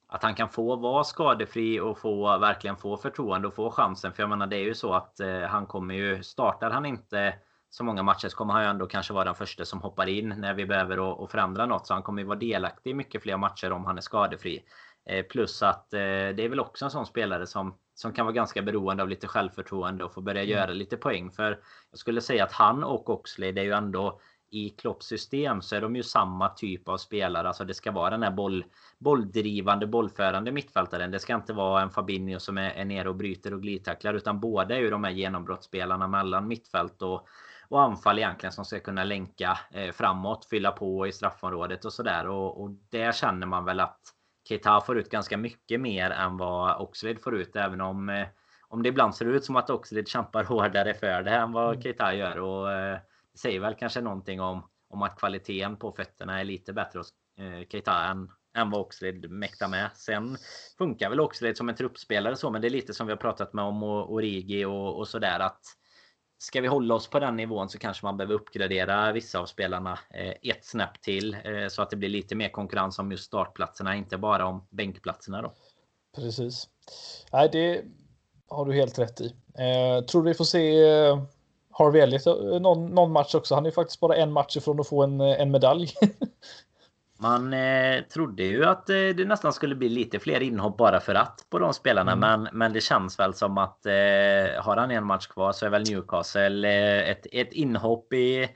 att 0.06 0.22
han 0.22 0.34
kan 0.34 0.48
få 0.48 0.76
vara 0.76 1.04
skadefri 1.04 1.80
och 1.80 1.98
få 1.98 2.38
verkligen 2.38 2.76
få 2.76 2.96
förtroende 2.96 3.48
och 3.48 3.54
få 3.54 3.70
chansen. 3.70 4.12
För 4.12 4.22
jag 4.22 4.30
menar 4.30 4.46
det 4.46 4.56
är 4.56 4.64
ju 4.64 4.74
så 4.74 4.94
att 4.94 5.20
eh, 5.20 5.40
han 5.40 5.66
kommer 5.66 5.94
ju, 5.94 6.22
startar 6.22 6.70
han 6.70 6.86
inte 6.86 7.34
så 7.70 7.84
många 7.84 8.02
matcher 8.02 8.28
så 8.28 8.36
kommer 8.36 8.52
han 8.52 8.62
ju 8.62 8.68
ändå 8.68 8.86
kanske 8.86 9.12
vara 9.12 9.24
den 9.24 9.34
första 9.34 9.64
som 9.64 9.80
hoppar 9.80 10.06
in 10.06 10.34
när 10.38 10.54
vi 10.54 10.66
behöver 10.66 10.98
och, 10.98 11.30
förändra 11.30 11.66
något. 11.66 11.86
Så 11.86 11.94
han 11.94 12.02
kommer 12.02 12.22
ju 12.22 12.28
vara 12.28 12.38
delaktig 12.38 12.90
i 12.90 12.94
mycket 12.94 13.22
fler 13.22 13.36
matcher 13.36 13.72
om 13.72 13.84
han 13.84 13.98
är 13.98 14.02
skadefri. 14.02 14.64
Eh, 15.06 15.22
plus 15.22 15.62
att 15.62 15.94
eh, 15.94 15.98
det 15.98 16.40
är 16.40 16.48
väl 16.48 16.60
också 16.60 16.84
en 16.84 16.90
sån 16.90 17.06
spelare 17.06 17.46
som 17.46 17.74
som 17.94 18.12
kan 18.12 18.26
vara 18.26 18.34
ganska 18.34 18.62
beroende 18.62 19.02
av 19.02 19.08
lite 19.08 19.26
självförtroende 19.26 20.04
och 20.04 20.14
få 20.14 20.20
börja 20.20 20.42
mm. 20.42 20.52
göra 20.52 20.70
lite 20.70 20.96
poäng. 20.96 21.30
För 21.30 21.60
jag 21.90 21.98
skulle 21.98 22.20
säga 22.20 22.44
att 22.44 22.52
han 22.52 22.84
och 22.84 23.10
Oxlade 23.10 23.60
är 23.60 23.64
ju 23.64 23.72
ändå 23.72 24.20
i 24.50 24.70
Klopps 24.70 25.06
system 25.06 25.62
så 25.62 25.76
är 25.76 25.80
de 25.80 25.96
ju 25.96 26.02
samma 26.02 26.48
typ 26.48 26.88
av 26.88 26.96
spelare. 26.96 27.48
Alltså 27.48 27.64
det 27.64 27.74
ska 27.74 27.92
vara 27.92 28.10
den 28.10 28.22
här 28.22 28.30
boll, 28.30 28.64
bolldrivande, 28.98 29.86
bollförande 29.86 30.52
mittfältaren. 30.52 31.10
Det 31.10 31.18
ska 31.18 31.34
inte 31.34 31.52
vara 31.52 31.82
en 31.82 31.90
Fabinho 31.90 32.38
som 32.38 32.58
är, 32.58 32.70
är 32.70 32.84
nere 32.84 33.08
och 33.08 33.16
bryter 33.16 33.54
och 33.54 33.62
glidtacklar. 33.62 34.14
Utan 34.14 34.40
båda 34.40 34.74
är 34.76 34.80
ju 34.80 34.90
de 34.90 35.04
här 35.04 35.10
genombrottsspelarna 35.10 36.08
mellan 36.08 36.48
mittfält 36.48 37.02
och, 37.02 37.28
och 37.68 37.82
anfall 37.82 38.18
egentligen 38.18 38.52
som 38.52 38.64
ska 38.64 38.80
kunna 38.80 39.04
länka 39.04 39.58
eh, 39.70 39.92
framåt, 39.92 40.44
fylla 40.44 40.70
på 40.70 41.06
i 41.06 41.12
straffområdet 41.12 41.84
och 41.84 41.92
sådär. 41.92 42.28
Och, 42.28 42.62
och 42.62 42.70
där 42.70 43.12
känner 43.12 43.46
man 43.46 43.64
väl 43.64 43.80
att 43.80 44.00
Keita 44.48 44.80
får 44.80 44.98
ut 44.98 45.10
ganska 45.10 45.36
mycket 45.36 45.80
mer 45.80 46.10
än 46.10 46.36
vad 46.36 46.80
Oxlade 46.80 47.18
får 47.18 47.36
ut. 47.36 47.56
Även 47.56 47.80
om, 47.80 48.08
eh, 48.08 48.26
om 48.68 48.82
det 48.82 48.88
ibland 48.88 49.14
ser 49.14 49.24
ut 49.24 49.44
som 49.44 49.56
att 49.56 49.70
Oxlade 49.70 50.06
kämpar 50.06 50.44
hårdare 50.48 50.94
för 50.94 51.22
det 51.22 51.30
än 51.30 51.52
vad 51.52 51.68
mm. 51.68 51.82
Keita 51.82 52.14
gör. 52.14 52.38
Och 52.38 52.72
eh, 52.72 52.98
det 53.32 53.38
säger 53.38 53.60
väl 53.60 53.74
kanske 53.74 54.00
någonting 54.00 54.40
om, 54.40 54.68
om 54.88 55.02
att 55.02 55.18
kvaliteten 55.18 55.76
på 55.76 55.92
fötterna 55.92 56.40
är 56.40 56.44
lite 56.44 56.72
bättre 56.72 56.98
hos 56.98 57.12
eh, 57.38 57.68
Keita 57.68 58.04
än, 58.04 58.30
än 58.54 58.70
vad 58.70 58.80
Oxlade 58.80 59.28
mäktar 59.28 59.68
med. 59.68 59.90
Sen 59.94 60.36
funkar 60.78 61.10
väl 61.10 61.20
Oxlade 61.20 61.54
som 61.54 61.68
en 61.68 61.74
truppspelare 61.74 62.36
så, 62.36 62.50
men 62.50 62.60
det 62.62 62.68
är 62.68 62.70
lite 62.70 62.94
som 62.94 63.06
vi 63.06 63.12
har 63.12 63.18
pratat 63.18 63.52
med 63.52 63.64
om 63.64 63.82
Origi 63.82 64.64
och, 64.64 64.98
och 64.98 65.08
sådär 65.08 65.40
att 65.40 65.60
ska 66.44 66.60
vi 66.60 66.68
hålla 66.68 66.94
oss 66.94 67.08
på 67.08 67.18
den 67.18 67.36
nivån 67.36 67.68
så 67.68 67.78
kanske 67.78 68.06
man 68.06 68.16
behöver 68.16 68.34
uppgradera 68.34 69.12
vissa 69.12 69.38
av 69.38 69.46
spelarna 69.46 69.98
eh, 70.10 70.50
ett 70.50 70.64
snäpp 70.64 71.00
till 71.00 71.34
eh, 71.44 71.68
så 71.68 71.82
att 71.82 71.90
det 71.90 71.96
blir 71.96 72.08
lite 72.08 72.34
mer 72.34 72.48
konkurrens 72.48 72.98
om 72.98 73.10
just 73.10 73.24
startplatserna, 73.24 73.96
inte 73.96 74.18
bara 74.18 74.46
om 74.46 74.66
bänkplatserna 74.70 75.42
då. 75.42 75.52
Precis. 76.14 76.68
Nej, 77.32 77.48
det 77.52 77.84
har 78.48 78.64
du 78.64 78.74
helt 78.74 78.98
rätt 78.98 79.20
i. 79.20 79.26
Eh, 79.58 80.04
tror 80.04 80.22
du 80.22 80.28
vi 80.28 80.34
får 80.34 80.44
se 80.44 80.82
eh, 80.82 81.22
Harvey 81.70 82.00
Elliot 82.02 82.26
någon, 82.62 82.86
någon 82.86 83.12
match 83.12 83.34
också? 83.34 83.54
Han 83.54 83.66
är 83.66 83.70
faktiskt 83.70 84.00
bara 84.00 84.16
en 84.16 84.32
match 84.32 84.56
ifrån 84.56 84.80
att 84.80 84.88
få 84.88 85.02
en, 85.02 85.20
en 85.20 85.50
medalj. 85.50 85.92
Man 87.18 87.52
eh, 87.52 88.02
trodde 88.02 88.42
ju 88.42 88.64
att 88.64 88.90
eh, 88.90 88.94
det 88.94 89.24
nästan 89.24 89.52
skulle 89.52 89.74
bli 89.74 89.88
lite 89.88 90.18
fler 90.18 90.40
inhopp 90.40 90.76
bara 90.76 91.00
för 91.00 91.14
att 91.14 91.46
på 91.50 91.58
de 91.58 91.74
spelarna. 91.74 92.12
Mm. 92.12 92.42
Men, 92.42 92.48
men 92.52 92.72
det 92.72 92.80
känns 92.80 93.18
väl 93.18 93.34
som 93.34 93.58
att 93.58 93.86
eh, 93.86 93.92
har 94.62 94.76
han 94.76 94.90
en 94.90 95.04
match 95.04 95.26
kvar 95.26 95.52
så 95.52 95.66
är 95.66 95.70
väl 95.70 95.84
Newcastle 95.90 96.68
eh, 96.68 97.10
ett, 97.10 97.26
ett 97.32 97.52
inhopp 97.52 98.12
i... 98.12 98.48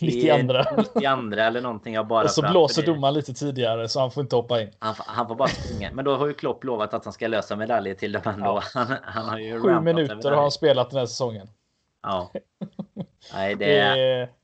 92. 0.00 0.36
92 0.76 1.40
eller 1.40 1.60
någonting. 1.60 1.94
Jag 1.94 2.06
bara 2.06 2.24
Och 2.24 2.30
så 2.30 2.50
blåser 2.50 2.86
domaren 2.86 3.14
lite 3.14 3.34
tidigare 3.34 3.88
så 3.88 4.00
han 4.00 4.10
får 4.10 4.20
inte 4.20 4.36
hoppa 4.36 4.62
in. 4.62 4.70
Han, 4.78 4.94
han 4.98 5.28
får 5.28 5.34
bara 5.34 5.48
springa. 5.48 5.90
Men 5.92 6.04
då 6.04 6.16
har 6.16 6.26
ju 6.26 6.34
Klopp 6.34 6.64
lovat 6.64 6.94
att 6.94 7.04
han 7.04 7.12
ska 7.12 7.28
lösa 7.28 7.56
medaljer 7.56 7.94
till 7.94 8.12
dem 8.12 8.22
ändå. 8.24 8.44
Ja. 8.46 8.62
Han, 8.74 8.96
han 9.02 9.28
har 9.28 9.38
ju 9.38 9.60
Sju 9.60 9.80
minuter 9.80 10.30
har 10.30 10.42
han 10.42 10.50
spelat 10.50 10.90
den 10.90 10.98
här 10.98 11.06
säsongen. 11.06 11.48
Ja. 12.02 12.32
Nej, 13.34 13.54
det... 13.54 13.78
är... 13.78 14.39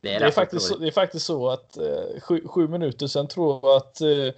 Det 0.00 0.14
är, 0.14 0.20
det 0.20 0.26
är, 0.26 0.30
faktiskt, 0.30 0.66
så, 0.66 0.76
det 0.76 0.86
är 0.86 0.90
faktiskt 0.90 1.26
så 1.26 1.48
att 1.48 1.76
eh, 1.76 2.20
sju, 2.20 2.42
sju, 2.46 2.68
minuter 2.68 3.06
sen 3.06 3.28
tror 3.28 3.60
jag 3.62 3.76
att 3.76 4.00
eh, 4.00 4.34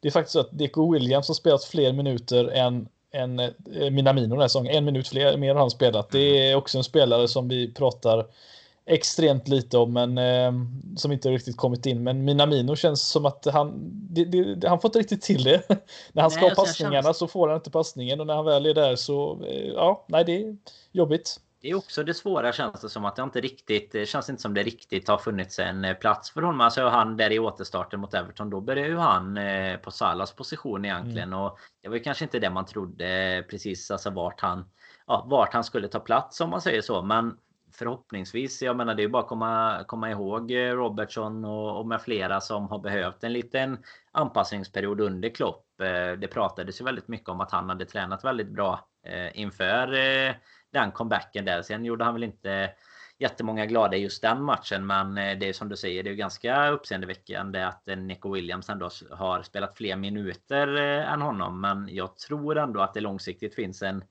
det 0.00 0.08
är 0.08 0.10
faktiskt 0.10 0.32
så 0.32 0.40
att 0.40 0.58
Deco 0.58 0.92
Williams 0.92 1.28
har 1.28 1.34
spelat 1.34 1.64
fler 1.64 1.92
minuter 1.92 2.44
än, 2.48 2.88
än 3.12 3.38
eh, 3.38 3.50
Minamino 3.90 4.28
den 4.28 4.40
här 4.40 4.48
säsongen. 4.48 4.76
En 4.76 4.84
minut 4.84 5.08
fler, 5.08 5.36
mer 5.36 5.54
har 5.54 5.60
han 5.60 5.70
spelat. 5.70 6.10
Det 6.10 6.50
är 6.50 6.54
också 6.54 6.78
en 6.78 6.84
spelare 6.84 7.28
som 7.28 7.48
vi 7.48 7.74
pratar 7.74 8.26
extremt 8.86 9.48
lite 9.48 9.78
om, 9.78 9.92
men 9.92 10.18
eh, 10.18 10.52
som 10.96 11.12
inte 11.12 11.30
riktigt 11.30 11.56
kommit 11.56 11.86
in. 11.86 12.02
Men 12.02 12.24
Minamino 12.24 12.76
känns 12.76 13.08
som 13.08 13.26
att 13.26 13.46
han, 13.52 13.90
det, 14.10 14.24
det, 14.24 14.68
han 14.68 14.80
får 14.80 14.88
inte 14.88 14.98
riktigt 14.98 15.22
till 15.22 15.44
det. 15.44 15.62
när 16.12 16.22
han 16.22 16.30
ska 16.30 16.48
ha 16.48 16.54
passningarna 16.54 17.02
känns... 17.02 17.18
så 17.18 17.26
får 17.26 17.48
han 17.48 17.56
inte 17.56 17.70
passningen 17.70 18.20
och 18.20 18.26
när 18.26 18.34
han 18.34 18.44
väl 18.44 18.66
är 18.66 18.74
där 18.74 18.96
så, 18.96 19.44
eh, 19.44 19.66
ja, 19.66 20.04
nej, 20.08 20.24
det 20.24 20.42
är 20.42 20.56
jobbigt. 20.92 21.40
Det 21.62 21.70
är 21.70 21.74
också 21.74 22.02
det 22.02 22.14
svåra 22.14 22.52
känns 22.52 22.80
det 22.80 22.88
som 22.88 23.04
att 23.04 23.16
det 23.16 23.22
inte 23.22 23.40
riktigt 23.40 23.92
det 23.92 24.06
känns 24.06 24.30
inte 24.30 24.42
som 24.42 24.54
det 24.54 24.62
riktigt 24.62 25.08
har 25.08 25.18
funnits 25.18 25.58
en 25.58 25.84
eh, 25.84 25.96
plats 25.96 26.30
för 26.30 26.42
honom. 26.42 26.60
Alltså 26.60 26.88
han 26.88 27.16
där 27.16 27.32
i 27.32 27.38
återstarten 27.38 28.00
mot 28.00 28.14
Everton 28.14 28.50
då 28.50 28.60
började 28.60 28.88
ju 28.88 28.96
han 28.96 29.36
eh, 29.36 29.76
på 29.76 29.90
Salas 29.90 30.32
position 30.32 30.84
egentligen 30.84 31.28
mm. 31.28 31.38
och 31.38 31.58
det 31.82 31.88
var 31.88 31.96
ju 31.96 32.02
kanske 32.02 32.24
inte 32.24 32.38
det 32.38 32.50
man 32.50 32.66
trodde 32.66 33.44
precis 33.50 33.90
alltså 33.90 34.10
vart 34.10 34.40
han 34.40 34.64
ja, 35.06 35.26
vart 35.30 35.52
han 35.52 35.64
skulle 35.64 35.88
ta 35.88 36.00
plats 36.00 36.40
om 36.40 36.50
man 36.50 36.60
säger 36.60 36.82
så. 36.82 37.02
Men 37.02 37.36
förhoppningsvis, 37.72 38.62
jag 38.62 38.76
menar 38.76 38.94
det 38.94 39.02
är 39.02 39.04
ju 39.04 39.10
bara 39.10 39.22
att 39.22 39.28
komma, 39.28 39.84
komma 39.86 40.10
ihåg 40.10 40.50
eh, 40.50 40.72
Robertson 40.72 41.44
och, 41.44 41.78
och 41.78 41.86
med 41.86 42.02
flera 42.02 42.40
som 42.40 42.68
har 42.68 42.78
behövt 42.78 43.24
en 43.24 43.32
liten 43.32 43.78
anpassningsperiod 44.12 45.00
under 45.00 45.28
Klopp. 45.28 45.66
Det 46.18 46.28
pratades 46.32 46.80
ju 46.80 46.84
väldigt 46.84 47.08
mycket 47.08 47.28
om 47.28 47.40
att 47.40 47.50
han 47.50 47.68
hade 47.68 47.84
tränat 47.84 48.24
väldigt 48.24 48.48
bra 48.48 48.88
inför 49.34 49.94
den 50.72 50.92
comebacken 50.92 51.44
där. 51.44 51.62
Sen 51.62 51.84
gjorde 51.84 52.04
han 52.04 52.14
väl 52.14 52.24
inte 52.24 52.70
jättemånga 53.20 53.66
glada 53.66 53.96
i 53.96 54.00
just 54.00 54.22
den 54.22 54.42
matchen. 54.42 54.86
Men 54.86 55.18
eh, 55.18 55.38
det 55.38 55.48
är 55.48 55.52
som 55.52 55.68
du 55.68 55.76
säger, 55.76 56.02
det 56.02 56.10
är 56.10 56.14
ganska 56.14 56.68
uppseendeväckande 56.68 57.62
att 57.62 57.88
eh, 57.88 57.96
Nico 57.96 58.34
Williams 58.34 58.68
ändå 58.68 58.90
har 59.10 59.42
spelat 59.42 59.76
fler 59.76 59.96
minuter 59.96 60.76
eh, 60.76 61.12
än 61.12 61.22
honom. 61.22 61.60
Men 61.60 61.88
jag 61.90 62.16
tror 62.16 62.58
ändå 62.58 62.80
att 62.80 62.94
det 62.94 63.00
långsiktigt 63.00 63.54
finns 63.54 63.82
en, 63.82 64.04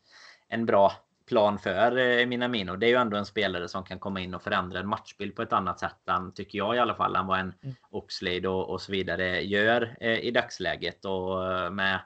en 0.47 0.66
bra 0.66 0.91
plan 1.28 1.60
för 1.60 2.26
Minamino. 2.26 2.76
Det 2.76 2.86
är 2.86 2.89
ju 2.89 2.95
ändå 2.95 3.18
en 3.18 3.26
spelare 3.26 3.68
som 3.68 3.84
kan 3.84 3.99
komma 3.99 4.20
in 4.20 4.34
och 4.34 4.41
förändra 4.41 4.80
en 4.80 4.88
matchbild 4.88 5.36
på 5.36 5.41
ett 5.41 5.53
annat 5.53 5.80
sätt 5.80 6.10
än, 6.10 6.32
tycker 6.34 6.57
jag 6.57 6.76
i 6.76 6.80
alla 6.80 6.95
fall, 6.95 7.16
än 7.16 7.28
vad 7.28 7.39
en 7.39 7.53
mm. 7.64 7.76
Oxlade 7.91 8.47
och, 8.47 8.70
och 8.70 8.82
så 8.82 8.91
vidare 8.91 9.41
gör 9.41 10.03
i 10.03 10.32
dagsläget. 10.32 11.05
Och 11.05 11.74
med 11.74 11.99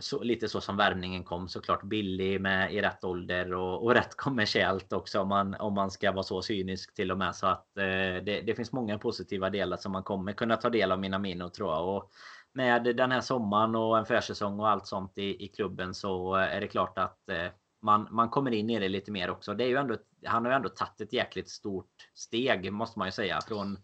så, 0.00 0.22
lite 0.22 0.48
så 0.48 0.60
som 0.60 0.76
värvningen 0.76 1.24
kom 1.24 1.48
såklart 1.48 1.82
billig 1.82 2.40
med 2.40 2.74
i 2.74 2.82
rätt 2.82 3.04
ålder 3.04 3.54
och, 3.54 3.84
och 3.84 3.94
rätt 3.94 4.16
kommersiellt 4.16 4.92
också 4.92 5.20
om 5.20 5.28
man, 5.28 5.54
om 5.54 5.74
man 5.74 5.90
ska 5.90 6.12
vara 6.12 6.22
så 6.22 6.42
cynisk 6.42 6.94
till 6.94 7.10
och 7.10 7.18
med 7.18 7.36
så 7.36 7.46
att 7.46 7.76
eh, 7.76 8.24
det, 8.24 8.42
det, 8.46 8.54
finns 8.54 8.72
många 8.72 8.98
positiva 8.98 9.50
delar 9.50 9.76
som 9.76 9.92
man 9.92 10.02
kommer 10.02 10.32
kunna 10.32 10.56
ta 10.56 10.70
del 10.70 10.92
av 10.92 10.98
Minamino 10.98 11.48
tror 11.48 11.72
jag 11.72 11.96
och 11.96 12.10
med 12.52 12.96
den 12.96 13.12
här 13.12 13.20
sommaren 13.20 13.76
och 13.76 13.98
en 13.98 14.06
försäsong 14.06 14.60
och 14.60 14.68
allt 14.68 14.86
sånt 14.86 15.18
i, 15.18 15.44
i 15.44 15.48
klubben 15.48 15.94
så 15.94 16.34
är 16.34 16.60
det 16.60 16.68
klart 16.68 16.98
att 16.98 17.28
eh, 17.28 17.46
man, 17.82 18.08
man 18.10 18.28
kommer 18.28 18.50
in 18.50 18.70
i 18.70 18.78
det 18.78 18.88
lite 18.88 19.10
mer 19.10 19.30
också. 19.30 19.54
Det 19.54 19.64
är 19.64 19.68
ju 19.68 19.76
ändå, 19.76 19.96
han 20.24 20.44
har 20.44 20.52
ju 20.52 20.56
ändå 20.56 20.68
tagit 20.68 21.00
ett 21.00 21.12
jäkligt 21.12 21.48
stort 21.48 21.90
steg 22.14 22.72
måste 22.72 22.98
man 22.98 23.08
ju 23.08 23.12
säga 23.12 23.40
från 23.48 23.78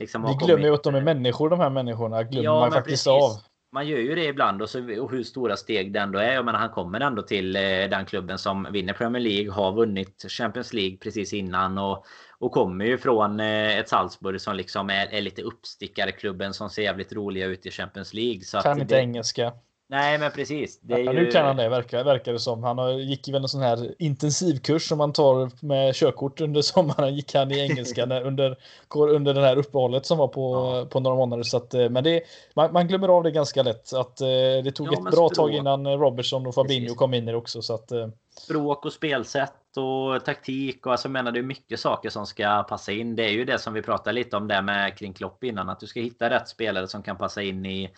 Liksom 0.00 0.22
Vi 0.22 0.46
glömmer 0.46 0.64
ju 0.64 0.74
att 0.74 0.82
de 0.82 0.94
är 0.94 1.00
människor 1.00 1.50
de 1.50 1.60
här 1.60 1.70
människorna. 1.70 2.22
Glömmer 2.22 2.44
ja, 2.44 2.60
man 2.60 2.72
faktiskt 2.72 3.04
precis. 3.04 3.06
av 3.06 3.49
man 3.72 3.88
gör 3.88 3.98
ju 3.98 4.14
det 4.14 4.24
ibland 4.24 4.62
och, 4.62 4.70
så, 4.70 5.00
och 5.00 5.10
hur 5.10 5.22
stora 5.22 5.56
steg 5.56 5.92
det 5.92 6.00
ändå 6.00 6.18
är. 6.18 6.32
Jag 6.32 6.44
menar, 6.44 6.58
han 6.58 6.70
kommer 6.70 7.00
ändå 7.00 7.22
till 7.22 7.56
eh, 7.56 7.62
den 7.62 8.06
klubben 8.06 8.38
som 8.38 8.68
vinner 8.72 8.92
Premier 8.92 9.22
League, 9.22 9.52
har 9.52 9.72
vunnit 9.72 10.24
Champions 10.28 10.72
League 10.72 10.96
precis 10.96 11.32
innan 11.32 11.78
och, 11.78 12.04
och 12.38 12.52
kommer 12.52 12.84
ju 12.84 12.98
från 12.98 13.40
eh, 13.40 13.78
ett 13.78 13.88
Salzburg 13.88 14.40
som 14.40 14.56
liksom 14.56 14.90
är, 14.90 15.06
är 15.06 15.20
lite 15.20 15.42
uppstickarklubben 15.42 16.54
som 16.54 16.70
ser 16.70 16.82
jävligt 16.82 17.12
roliga 17.12 17.46
ut 17.46 17.66
i 17.66 17.70
Champions 17.70 18.14
League. 18.14 18.40
Så 18.40 18.60
kan 18.60 18.80
inte 18.80 18.94
det, 18.94 19.00
engelska. 19.00 19.52
Nej, 19.90 20.18
men 20.18 20.30
precis. 20.30 20.80
Ja, 20.86 20.98
ju... 20.98 21.12
Nu 21.12 21.26
kan 21.26 21.46
han 21.46 21.56
det, 21.56 21.68
verkar, 21.68 22.04
verkar 22.04 22.32
det 22.32 22.38
som. 22.38 22.62
Han 22.62 22.78
har, 22.78 22.90
gick 22.90 23.28
ju 23.28 23.36
en 23.36 23.48
sån 23.48 23.60
här 23.60 23.94
intensivkurs 23.98 24.88
som 24.88 24.98
man 24.98 25.12
tar 25.12 25.66
med 25.66 25.94
körkort 25.94 26.40
under 26.40 26.62
sommaren. 26.62 27.14
Gick 27.14 27.34
han 27.34 27.50
i 27.50 27.58
engelska 27.58 28.06
när, 28.06 28.22
under, 28.22 28.56
under 28.94 29.34
det 29.34 29.40
här 29.40 29.56
uppehållet 29.56 30.06
som 30.06 30.18
var 30.18 30.28
på, 30.28 30.54
ja. 30.54 30.86
på 30.90 31.00
några 31.00 31.16
månader. 31.16 31.42
Så 31.42 31.56
att, 31.56 31.74
eh, 31.74 31.88
men 31.88 32.04
det, 32.04 32.22
man, 32.54 32.72
man, 32.72 32.88
glömmer 32.88 33.08
av 33.08 33.22
det 33.22 33.30
ganska 33.30 33.62
lätt. 33.62 33.92
Att, 33.92 34.20
eh, 34.20 34.26
det 34.64 34.72
tog 34.72 34.86
ja, 34.86 34.92
ett 34.92 35.02
bra 35.02 35.10
språk. 35.10 35.34
tag 35.34 35.50
innan 35.50 35.86
Robertson 35.86 36.46
och 36.46 36.54
Fabinho 36.54 36.84
precis. 36.84 36.98
kom 36.98 37.14
in 37.14 37.28
i 37.28 37.32
det 37.32 37.38
också. 37.38 37.62
Så 37.62 37.74
att, 37.74 37.92
eh, 37.92 38.08
Språk 38.38 38.84
och 38.84 38.92
spelsätt 38.92 39.76
och 39.76 40.24
taktik 40.24 40.86
och 40.86 40.92
alltså 40.92 41.08
menar 41.08 41.32
det 41.32 41.38
är 41.38 41.42
mycket 41.42 41.80
saker 41.80 42.10
som 42.10 42.26
ska 42.26 42.62
passa 42.62 42.92
in. 42.92 43.16
Det 43.16 43.24
är 43.24 43.32
ju 43.32 43.44
det 43.44 43.58
som 43.58 43.72
vi 43.72 43.82
pratade 43.82 44.12
lite 44.12 44.36
om 44.36 44.48
där 44.48 44.62
med 44.62 44.98
kring 44.98 45.12
Klopp 45.12 45.44
innan. 45.44 45.68
Att 45.68 45.80
du 45.80 45.86
ska 45.86 46.00
hitta 46.00 46.30
rätt 46.30 46.48
spelare 46.48 46.88
som 46.88 47.02
kan 47.02 47.16
passa 47.16 47.42
in 47.42 47.66
i 47.66 47.90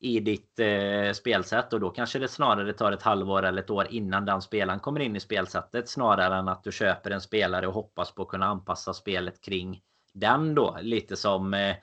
i 0.00 0.20
ditt 0.20 0.58
eh, 0.58 1.12
spelsätt 1.12 1.72
och 1.72 1.80
då 1.80 1.90
kanske 1.90 2.18
det 2.18 2.28
snarare 2.28 2.72
tar 2.72 2.92
ett 2.92 3.02
halvår 3.02 3.42
eller 3.42 3.62
ett 3.62 3.70
år 3.70 3.86
innan 3.90 4.24
den 4.24 4.42
spelaren 4.42 4.80
kommer 4.80 5.00
in 5.00 5.16
i 5.16 5.20
spelsättet 5.20 5.88
snarare 5.88 6.36
än 6.36 6.48
att 6.48 6.64
du 6.64 6.72
köper 6.72 7.10
en 7.10 7.20
spelare 7.20 7.66
och 7.66 7.74
hoppas 7.74 8.14
på 8.14 8.22
att 8.22 8.28
kunna 8.28 8.46
anpassa 8.46 8.94
spelet 8.94 9.40
kring 9.40 9.80
den 10.12 10.54
då. 10.54 10.78
Lite 10.80 11.16
som 11.16 11.54
eh, 11.54 11.76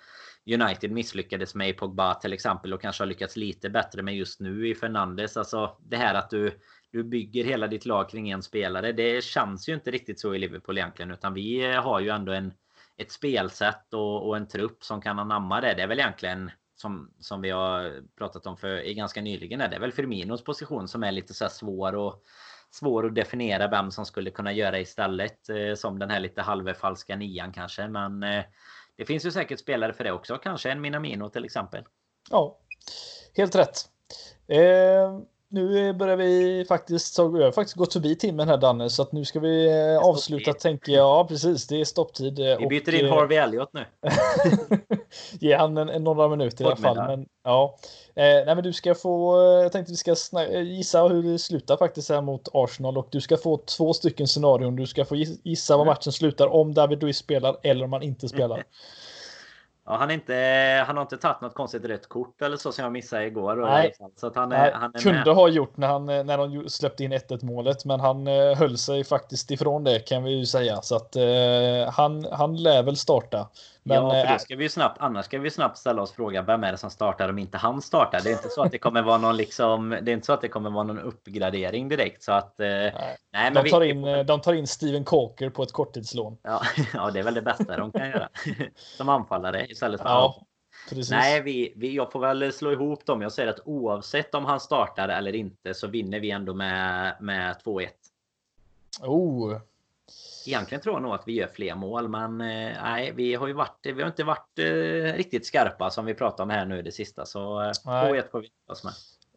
United 0.53 0.91
misslyckades 0.91 1.55
med 1.55 1.69
i 1.69 1.73
Pogba 1.73 2.13
till 2.13 2.33
exempel 2.33 2.73
och 2.73 2.81
kanske 2.81 3.01
har 3.01 3.07
lyckats 3.07 3.35
lite 3.35 3.69
bättre 3.69 4.01
med 4.01 4.15
just 4.15 4.39
nu 4.39 4.67
i 4.67 4.75
Fernandes. 4.75 5.37
Alltså 5.37 5.77
det 5.79 5.97
här 5.97 6.15
att 6.15 6.29
du 6.29 6.59
du 6.91 7.03
bygger 7.03 7.43
hela 7.43 7.67
ditt 7.67 7.85
lag 7.85 8.09
kring 8.09 8.29
en 8.29 8.43
spelare. 8.43 8.91
Det 8.91 9.23
känns 9.23 9.69
ju 9.69 9.73
inte 9.73 9.91
riktigt 9.91 10.19
så 10.19 10.35
i 10.35 10.39
Liverpool 10.39 10.77
egentligen 10.77 11.11
utan 11.11 11.33
vi 11.33 11.73
har 11.73 11.99
ju 11.99 12.09
ändå 12.09 12.31
en 12.31 12.53
ett 12.97 13.11
spelsätt 13.11 13.93
och, 13.93 14.27
och 14.27 14.37
en 14.37 14.47
trupp 14.47 14.83
som 14.83 15.01
kan 15.01 15.19
anamma 15.19 15.61
det. 15.61 15.73
Det 15.73 15.83
är 15.83 15.87
väl 15.87 15.99
egentligen 15.99 16.51
som, 16.83 17.11
som 17.19 17.41
vi 17.41 17.49
har 17.49 18.03
pratat 18.17 18.45
om 18.45 18.57
för 18.57 18.93
ganska 18.93 19.21
nyligen 19.21 19.61
är 19.61 19.69
det 19.69 19.79
väl 19.79 19.91
Firminos 19.91 20.43
position 20.43 20.87
som 20.87 21.03
är 21.03 21.11
lite 21.11 21.33
så 21.33 21.49
svår 21.49 21.95
och 21.95 22.23
svår 22.71 23.05
att 23.05 23.15
definiera 23.15 23.67
vem 23.67 23.91
som 23.91 24.05
skulle 24.05 24.31
kunna 24.31 24.53
göra 24.53 24.79
istället 24.79 25.49
eh, 25.49 25.75
som 25.75 25.99
den 25.99 26.09
här 26.09 26.19
lite 26.19 26.41
halvfalska 26.41 27.15
nian 27.15 27.53
kanske 27.53 27.87
men 27.87 28.23
eh, 28.23 28.43
det 28.95 29.05
finns 29.05 29.25
ju 29.25 29.31
säkert 29.31 29.59
spelare 29.59 29.93
för 29.93 30.03
det 30.03 30.11
också 30.11 30.37
kanske 30.37 30.71
en 30.71 30.81
Minamino 30.81 31.29
till 31.29 31.45
exempel. 31.45 31.83
Ja, 32.29 32.59
helt 33.35 33.55
rätt. 33.55 33.77
Eh, 34.47 35.19
nu 35.53 35.93
börjar 35.93 36.15
vi 36.15 36.65
faktiskt, 36.67 37.19
vi 37.19 37.43
har 37.43 37.51
faktiskt 37.51 37.77
gått 37.77 37.93
förbi 37.93 38.15
timmen 38.15 38.47
här 38.47 38.57
Danne, 38.57 38.89
så 38.89 39.01
att 39.01 39.11
nu 39.11 39.25
ska 39.25 39.39
vi 39.39 39.67
eh, 39.67 40.07
avsluta 40.07 40.53
tänker 40.53 40.91
jag. 40.91 41.01
Ja, 41.01 41.25
precis, 41.29 41.67
det 41.67 41.81
är 41.81 41.85
stopptid. 41.85 42.39
Eh, 42.39 42.57
vi 42.57 42.67
byter 42.67 42.87
och, 42.87 42.93
in 42.93 43.09
Harvey 43.09 43.37
Elliot 43.37 43.69
nu. 43.73 43.85
Ge 45.39 45.55
han 45.55 45.77
en, 45.77 45.89
en, 45.89 46.03
några 46.03 46.27
minuter 46.27 46.63
i 46.63 46.67
alla 46.67 46.75
fall. 46.75 46.97
Men, 46.97 47.25
ja. 47.43 47.77
Eh, 48.15 48.23
nej, 48.23 48.55
men 48.55 48.63
du 48.63 48.73
ska 48.73 48.95
få, 48.95 49.41
jag 49.63 49.71
tänkte 49.71 49.91
vi 49.91 49.97
ska 49.97 50.15
gissa 50.61 51.07
hur 51.07 51.23
det 51.23 51.39
slutar 51.39 51.77
faktiskt 51.77 52.09
här 52.09 52.21
mot 52.21 52.49
Arsenal 52.53 52.97
och 52.97 53.07
du 53.11 53.21
ska 53.21 53.37
få 53.37 53.57
två 53.57 53.93
stycken 53.93 54.27
scenarion. 54.27 54.75
Du 54.75 54.87
ska 54.87 55.05
få 55.05 55.15
gissa 55.15 55.77
vad 55.77 55.87
mm. 55.87 55.93
matchen 55.93 56.11
slutar 56.11 56.47
om 56.47 56.73
David 56.73 57.01
Luiz 57.01 57.17
spelar 57.17 57.57
eller 57.63 57.85
om 57.85 57.93
han 57.93 58.03
inte 58.03 58.27
spelar. 58.27 58.63
Ja, 59.85 59.97
han, 59.97 60.11
inte, 60.11 60.33
han 60.87 60.97
har 60.97 61.01
inte 61.01 61.17
tagit 61.17 61.41
något 61.41 61.53
konstigt 61.53 61.85
rött 61.85 62.09
kort 62.09 62.41
eller 62.41 62.57
så 62.57 62.71
som 62.71 62.83
jag 62.83 62.91
missade 62.91 63.25
igår. 63.25 63.55
Nej. 63.55 63.93
Så 64.15 64.27
att 64.27 64.35
han 64.35 64.51
är, 64.51 64.71
han 64.71 64.95
är 64.95 64.99
kunde 64.99 65.25
med. 65.25 65.35
ha 65.35 65.47
gjort 65.47 65.77
när, 65.77 65.87
han, 65.87 66.05
när 66.05 66.37
de 66.37 66.69
släppte 66.69 67.03
in 67.03 67.13
1-1 67.13 67.45
målet, 67.45 67.85
men 67.85 67.99
han 67.99 68.27
eh, 68.27 68.57
höll 68.57 68.77
sig 68.77 69.03
faktiskt 69.03 69.51
ifrån 69.51 69.83
det 69.83 69.99
kan 69.99 70.23
vi 70.23 70.31
ju 70.31 70.45
säga. 70.45 70.81
Så 70.81 70.95
att 70.95 71.15
eh, 71.15 71.91
han, 71.91 72.27
han 72.31 72.63
lär 72.63 72.83
väl 72.83 72.97
starta. 72.97 73.49
Men, 73.83 73.97
ja, 73.97 74.09
för 74.11 74.33
då 74.33 74.39
ska 74.39 74.55
vi 74.55 74.69
snabbt, 74.69 74.97
annars 75.01 75.25
ska 75.25 75.39
vi 75.39 75.51
snabbt 75.51 75.77
ställa 75.77 76.01
oss 76.01 76.11
frågan 76.11 76.45
vem 76.45 76.63
är 76.63 76.71
det 76.71 76.77
som 76.77 76.89
startar 76.89 77.29
om 77.29 77.39
inte 77.39 77.57
han 77.57 77.81
startar? 77.81 78.21
Det 78.23 78.29
är 78.29 78.33
inte 78.33 78.49
så 78.49 78.63
att 78.63 78.71
det 78.71 78.77
kommer 78.77 79.01
vara 79.01 79.17
någon 79.17 79.37
liksom, 79.37 79.89
det 79.89 80.11
är 80.11 80.13
inte 80.13 80.25
så 80.25 80.33
att 80.33 80.41
det 80.41 80.47
kommer 80.47 80.69
vara 80.69 80.83
någon 80.83 80.99
uppgradering 80.99 81.89
direkt 81.89 82.23
så 82.23 82.31
att. 82.31 82.55
Nej, 82.57 83.17
nej 83.33 83.51
de, 83.51 83.69
tar 83.69 83.79
vi, 83.79 83.89
in, 83.89 84.03
vi 84.03 84.23
de 84.23 84.41
tar 84.41 84.53
in 84.53 84.67
Steven 84.67 85.03
Coker 85.03 85.49
på 85.49 85.63
ett 85.63 85.71
korttidslån. 85.71 86.37
Ja, 86.43 86.61
ja, 86.93 87.11
det 87.11 87.19
är 87.19 87.23
väl 87.23 87.33
det 87.33 87.41
bästa 87.41 87.77
de 87.77 87.91
kan 87.91 88.09
göra 88.09 88.29
som 88.97 89.09
anfallare 89.09 89.65
istället 89.65 90.01
för 90.01 90.09
ja. 90.09 90.45
Precis. 90.89 91.11
Nej, 91.11 91.41
vi, 91.41 91.73
vi, 91.75 91.95
jag 91.95 92.11
får 92.11 92.19
väl 92.19 92.53
slå 92.53 92.71
ihop 92.71 93.05
dem. 93.05 93.21
Jag 93.21 93.31
säger 93.31 93.49
att 93.49 93.59
oavsett 93.65 94.35
om 94.35 94.45
han 94.45 94.59
startar 94.59 95.09
eller 95.09 95.35
inte 95.35 95.73
så 95.73 95.87
vinner 95.87 96.19
vi 96.19 96.31
ändå 96.31 96.53
med, 96.53 97.15
med 97.19 97.55
2-1. 97.65 97.87
Oh. 99.01 99.59
Egentligen 100.45 100.81
tror 100.81 100.95
jag 100.95 101.01
nog 101.01 101.13
att 101.13 101.23
vi 101.27 101.33
gör 101.33 101.47
fler 101.47 101.75
mål, 101.75 102.07
men 102.07 102.41
eh, 102.41 102.81
nej, 102.83 103.11
vi 103.15 103.35
har 103.35 103.47
ju 103.47 103.53
varit. 103.53 103.79
Vi 103.83 104.01
har 104.01 104.07
inte 104.07 104.23
varit 104.23 104.59
eh, 104.59 105.17
riktigt 105.17 105.45
skarpa 105.45 105.89
som 105.89 106.05
vi 106.05 106.13
pratar 106.13 106.43
om 106.43 106.49
här 106.49 106.65
nu 106.65 106.81
det 106.81 106.91
sista, 106.91 107.25
så 107.25 107.61
eh, 107.61 107.65
2-1 107.65 108.31
får 108.31 108.41
vi 108.41 108.49
oss 108.67 108.83
med. 108.83 108.93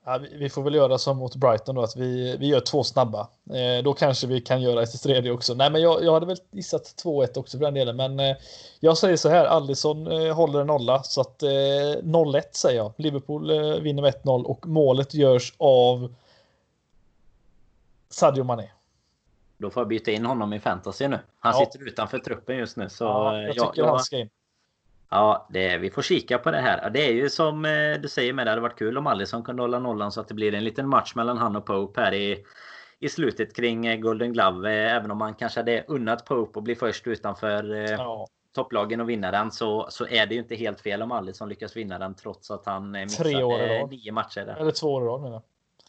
Ja, 0.09 0.21
vi 0.33 0.49
får 0.49 0.63
väl 0.63 0.75
göra 0.75 0.99
som 0.99 1.19
mot 1.19 1.37
Brighton 1.37 1.75
då, 1.75 1.83
att 1.83 1.97
vi, 1.97 2.37
vi 2.37 2.47
gör 2.47 2.61
två 2.61 2.85
snabba. 2.85 3.29
Eh, 3.51 3.85
då 3.85 3.93
kanske 3.95 4.27
vi 4.27 4.41
kan 4.41 4.63
göra 4.63 4.83
ett 4.83 5.03
tredje 5.03 5.31
också. 5.31 5.55
Nej, 5.55 5.71
men 5.71 5.83
jag, 5.83 6.05
jag 6.05 6.13
hade 6.13 6.27
väl 6.27 6.37
gissat 6.51 6.95
2-1 7.05 7.39
också 7.39 7.59
för 7.59 7.65
den 7.65 7.75
delen, 7.75 7.97
men 7.97 8.21
eh, 8.21 8.37
jag 8.81 8.99
säger 8.99 9.17
så 9.17 9.29
här, 9.29 9.45
Allison 9.45 10.07
eh, 10.07 10.35
håller 10.35 10.61
en 10.61 10.67
nolla, 10.67 11.03
så 11.03 11.21
att 11.21 11.43
0-1 11.43 12.37
eh, 12.37 12.43
säger 12.53 12.77
jag. 12.77 12.93
Liverpool 12.97 13.51
eh, 13.51 13.81
vinner 13.81 14.03
med 14.03 14.15
1-0 14.15 14.45
och 14.45 14.67
målet 14.67 15.15
görs 15.15 15.55
av 15.59 16.15
Sadio 18.11 18.45
Mané. 18.45 18.71
Då 19.59 19.71
får 19.71 19.81
jag 19.81 19.89
byta 19.89 20.11
in 20.11 20.27
honom 20.27 20.53
i 20.53 20.61
fantasy 20.61 21.09
nu. 21.09 21.19
Han 21.39 21.55
ja. 21.59 21.67
sitter 21.67 21.87
utanför 21.87 22.19
truppen 22.19 22.57
just 22.57 22.77
nu. 22.77 22.89
Så 22.89 23.05
ja, 23.05 23.43
jag 23.43 23.55
tycker 23.55 23.73
jag, 23.75 23.87
han 23.87 24.01
ska 24.01 24.17
in. 24.17 24.31
Ja, 25.11 25.47
det, 25.51 25.79
vi 25.79 25.91
får 25.91 26.03
kika 26.03 26.39
på 26.39 26.51
det 26.51 26.61
här. 26.61 26.91
Det 26.91 27.07
är 27.09 27.13
ju 27.13 27.31
som 27.31 27.65
eh, 27.65 28.01
du 28.01 28.09
säger 28.09 28.33
med 28.33 28.47
det 28.47 28.51
hade 28.51 28.63
varit 28.63 28.79
kul 28.79 28.99
om 28.99 29.07
Alisson 29.07 29.43
kunde 29.43 29.63
hålla 29.63 29.79
nollan 29.79 30.13
så 30.13 30.21
att 30.21 30.29
det 30.29 30.35
blir 30.35 30.55
en 30.55 30.65
liten 30.65 30.89
match 30.89 31.15
mellan 31.15 31.39
han 31.39 31.57
och 31.57 31.67
Pope 31.67 32.01
här 32.01 32.15
i, 32.15 32.45
i 32.99 33.09
slutet 33.09 33.57
kring 33.57 33.87
eh, 33.87 33.97
Golden 33.97 34.33
Glove. 34.33 34.71
Eh, 34.71 34.95
även 34.97 35.11
om 35.11 35.19
man 35.19 35.35
kanske 35.35 35.61
hade 35.61 35.85
unnat 35.89 36.25
Pope 36.25 36.59
att 36.59 36.65
bli 36.65 36.75
först 36.75 37.07
utanför 37.07 37.75
ja. 37.75 38.27
topplagen 38.55 39.01
och 39.01 39.09
vinna 39.09 39.31
den 39.31 39.53
så, 39.53 39.87
så 39.91 40.07
är 40.07 40.27
det 40.27 40.35
ju 40.35 40.41
inte 40.41 40.55
helt 40.55 40.81
fel 40.81 41.03
om 41.03 41.13
Alisson 41.13 41.49
lyckas 41.49 41.77
vinna 41.77 41.99
den 41.99 42.15
trots 42.15 42.51
att 42.51 42.67
han 42.67 42.91
missade 42.91 43.87
nio 43.91 44.13
matcher. 44.13 44.47
Där. 44.47 44.57
Eller 44.57 44.71
två 44.71 44.95
år 44.95 45.03
i 45.03 45.07
rad 45.07 45.23
menar 45.23 45.43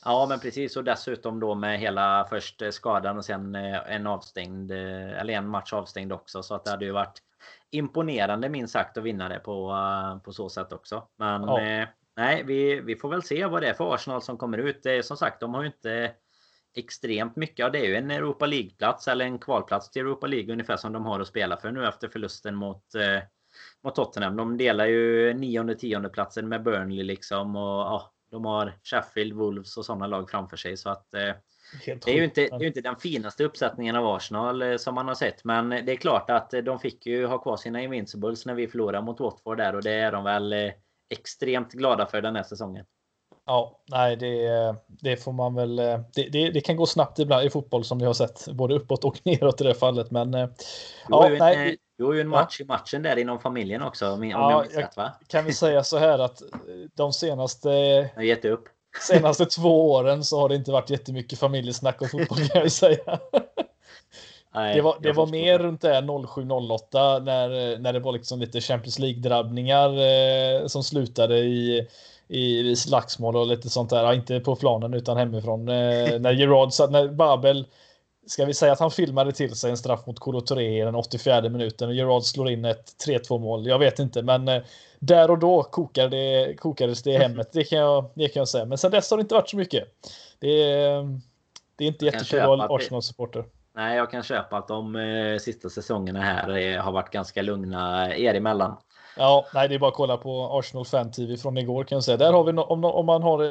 Ja 0.08 0.26
men 0.30 0.40
precis 0.40 0.78
och 0.78 0.84
dessutom 0.84 1.40
då 1.40 1.56
med 1.56 1.80
hela 1.80 2.28
först 2.30 2.62
skadan 2.72 3.18
och 3.18 3.26
sen 3.26 3.56
en 3.56 4.08
avstängd 4.08 4.72
eller 4.72 5.34
en 5.34 5.48
match 5.48 5.74
avstängd 5.74 6.14
också 6.14 6.44
så 6.44 6.56
att 6.56 6.66
det 6.66 6.72
hade 6.72 6.86
ju 6.86 6.92
varit 6.92 7.22
imponerande 7.72 8.50
minst 8.50 8.74
sagt 8.74 8.98
att 8.98 9.04
vinna 9.04 9.30
det 9.30 9.40
på, 9.40 9.74
på 10.24 10.34
så 10.34 10.50
sätt 10.50 10.74
också. 10.74 11.08
Men 11.18 11.44
ja. 11.44 11.62
eh, 11.62 11.88
nej, 12.16 12.44
vi, 12.44 12.82
vi 12.82 12.96
får 12.96 13.10
väl 13.10 13.24
se 13.24 13.46
vad 13.46 13.62
det 13.62 13.70
är 13.70 13.74
för 13.74 13.94
Arsenal 13.94 14.22
som 14.22 14.38
kommer 14.38 14.58
ut. 14.58 14.84
Det 14.84 14.92
är, 14.92 15.02
som 15.02 15.18
sagt, 15.18 15.40
de 15.40 15.54
har 15.54 15.62
ju 15.62 15.68
inte 15.68 16.12
extremt 16.76 17.36
mycket. 17.36 17.60
Ja, 17.60 17.70
det 17.70 17.80
är 17.80 17.86
ju 17.86 17.96
en 17.96 18.12
Europa 18.12 18.46
League-plats 18.46 19.08
eller 19.08 19.26
en 19.26 19.40
kvalplats 19.40 19.92
till 19.92 20.02
Europa 20.02 20.28
League 20.28 20.54
ungefär 20.54 20.78
som 20.78 20.94
de 20.94 21.06
har 21.06 21.20
att 21.20 21.28
spela 21.28 21.58
för 21.58 21.72
nu 21.72 21.88
efter 21.88 22.08
förlusten 22.08 22.56
mot, 22.56 22.96
eh, 22.96 23.24
mot 23.84 23.96
Tottenham. 23.96 24.36
De 24.36 24.58
delar 24.58 24.86
ju 24.86 25.34
nionde 25.34 25.76
tionde 25.76 26.10
platsen 26.10 26.50
med 26.50 26.64
Burnley 26.64 27.04
liksom 27.04 27.56
och 27.56 27.82
ja, 27.82 28.14
de 28.30 28.46
har 28.46 28.74
Sheffield, 28.84 29.34
Wolves 29.34 29.78
och 29.78 29.86
sådana 29.86 30.08
lag 30.08 30.30
framför 30.30 30.58
sig 30.58 30.78
så 30.78 30.90
att 30.90 31.14
eh, 31.14 31.34
det 31.86 32.08
är 32.08 32.16
ju 32.16 32.24
inte, 32.24 32.42
är 32.42 32.64
inte 32.64 32.82
den 32.82 32.96
finaste 32.96 33.44
uppsättningen 33.44 33.96
av 33.96 34.08
Arsenal 34.08 34.62
eh, 34.62 34.78
som 34.78 34.96
man 34.96 35.08
har 35.08 35.16
sett. 35.16 35.44
Men 35.44 35.70
det 35.70 35.92
är 35.92 35.96
klart 35.96 36.30
att 36.30 36.54
eh, 36.54 36.62
de 36.62 36.80
fick 36.80 37.06
ju 37.06 37.26
ha 37.26 37.38
kvar 37.38 37.58
sina 37.58 37.82
Invincibles 37.82 38.46
när 38.46 38.54
vi 38.54 38.68
förlorade 38.68 39.06
mot 39.06 39.20
Watford 39.20 39.58
där. 39.58 39.76
Och 39.76 39.84
det 39.84 39.92
är 39.92 40.12
de 40.12 40.24
väl 40.24 40.54
eh, 40.54 40.72
extremt 41.10 41.72
glada 41.72 42.06
för 42.06 42.22
den 42.22 42.36
här 42.36 42.44
säsongen. 42.44 42.86
Ja, 43.48 43.80
nej, 43.86 44.16
det, 44.16 44.76
det 44.88 45.18
får 45.18 45.32
man 45.32 45.56
väl. 45.56 45.76
Det, 45.76 46.30
det, 46.32 46.50
det, 46.50 46.62
kan 46.62 46.76
gå 46.76 46.86
snabbt 46.86 47.20
ibland 47.20 47.46
i 47.46 47.50
fotboll 47.50 47.84
som 47.84 48.00
vi 48.00 48.06
har 48.06 48.14
sett, 48.14 48.48
både 48.48 48.76
uppåt 48.76 49.04
och 49.04 49.20
neråt 49.26 49.62
i 49.62 49.64
det 49.64 49.76
fallet. 49.76 50.12
Men 50.12 50.32
du 50.32 50.50
ja, 51.10 51.30
en, 51.30 51.38
nej. 51.38 51.78
Du 51.98 52.06
har 52.06 52.14
ju 52.14 52.22
en 52.22 52.28
match 52.28 52.60
ja. 52.60 52.64
i 52.64 52.68
matchen 52.68 53.02
där 53.02 53.18
inom 53.18 53.40
familjen 53.40 53.82
också, 53.82 54.12
om 54.12 54.24
ja, 54.24 54.66
jag 54.72 54.84
rätt 54.84 54.98
va? 54.98 55.14
Kan 55.28 55.46
vi 55.46 55.54
säga 55.54 55.84
så 55.84 55.98
här 55.98 56.20
att 56.20 56.42
de 56.96 57.14
senaste... 57.14 57.70
Jag 58.16 58.26
gett 58.26 58.46
upp 58.46 58.70
senaste 59.02 59.46
två 59.46 59.92
åren 59.92 60.24
så 60.24 60.40
har 60.40 60.50
det 60.50 60.56
inte 60.56 60.72
varit 60.72 60.90
jättemycket 60.90 61.40
familjesnack 61.40 62.02
om 62.02 62.10
fotboll 62.10 62.38
kan 62.38 62.62
jag 62.62 62.72
säga. 62.72 63.20
Nej, 64.54 64.76
det 64.76 64.82
var, 64.82 64.98
det 65.02 65.12
var 65.12 65.28
mer 65.28 65.60
runt 65.60 65.82
det 65.82 66.02
07-08 66.02 67.24
när, 67.24 67.80
när 67.80 67.94
det 67.94 68.00
var 68.00 68.12
liksom 68.12 68.40
lite 68.40 68.62
Champions 68.62 69.00
League-drabbningar 69.00 69.90
eh, 69.90 70.68
som 70.68 70.84
slutade 70.84 71.38
i, 71.38 71.88
i, 72.28 72.60
i 72.60 72.76
slagsmål 72.76 73.36
och 73.36 73.48
lite 73.48 73.70
sånt 73.70 73.90
där. 73.90 74.14
inte 74.14 74.40
på 74.40 74.56
planen 74.56 74.94
utan 74.94 75.18
hemifrån. 75.18 75.70
Eh, 75.70 76.20
när 76.20 76.32
Gerard, 76.32 76.92
när 76.92 77.08
Babel 77.08 77.66
Ska 78.28 78.46
vi 78.46 78.54
säga 78.54 78.72
att 78.72 78.80
han 78.80 78.92
filmade 78.92 79.32
till 79.32 79.56
sig 79.56 79.72
en 79.72 79.78
straff 79.78 80.06
mot 80.06 80.20
Kolo 80.20 80.42
Touré 80.42 80.82
i 80.82 80.82
den 80.82 80.96
84 80.96 81.50
minuten 81.50 81.90
och 81.90 81.96
Gerard 81.96 82.24
slår 82.24 82.50
in 82.50 82.66
ett 82.66 82.94
3-2 83.08 83.40
mål. 83.40 83.68
Jag 83.68 83.80
vet 83.80 84.00
inte, 84.00 84.22
men 84.22 84.48
eh, 84.48 84.62
där 85.00 85.32
och 85.32 85.40
då 85.40 85.64
kokade 85.64 86.18
det, 86.18 86.56
kokades 86.58 87.04
det 87.04 87.12
i 87.12 87.18
hemmet. 87.18 87.50
Det 87.52 87.64
kan, 87.64 87.80
jag, 87.80 88.10
det 88.14 88.28
kan 88.28 88.42
jag 88.42 88.48
säga. 88.48 88.66
Men 88.66 88.78
sen 88.78 88.92
dess 88.92 89.10
har 89.10 89.18
det 89.18 89.22
inte 89.22 89.36
varit 89.36 89.50
så 89.50 89.58
mycket. 89.58 89.84
Det 90.40 90.64
är, 90.64 91.20
det 91.76 91.84
är 91.84 91.88
inte 91.88 92.06
jättekul 92.06 92.40
att 92.40 92.48
vara 92.48 92.76
Arsenal-supporter. 92.76 93.46
Nej, 93.78 93.98
jag 93.98 94.12
kan 94.12 94.24
köpa 94.24 94.58
att 94.58 94.68
de 94.68 94.96
eh, 94.96 95.38
sista 95.38 95.70
säsongerna 95.70 96.22
här 96.22 96.58
eh, 96.58 96.82
har 96.82 96.92
varit 96.92 97.10
ganska 97.10 97.42
lugna 97.42 98.16
er 98.16 98.34
emellan. 98.34 98.78
Ja, 99.18 99.46
nej, 99.54 99.70
det 99.70 99.76
är 99.76 99.80
bara 99.80 99.90
att 99.90 99.96
kolla 99.96 100.18
på 100.18 100.60
Arsenal 100.60 100.86
Fan 100.86 101.12
TV 101.12 101.38
från 101.38 101.58
igår 101.58 101.84
kan 101.84 101.96
jag 101.96 102.04
säga. 102.04 102.18
Där 102.18 102.34
har 102.34 102.44
vi 102.44 102.54
no 102.54 102.62
om, 102.62 102.84
om 102.84 103.06
man 103.06 103.24
har 103.24 103.44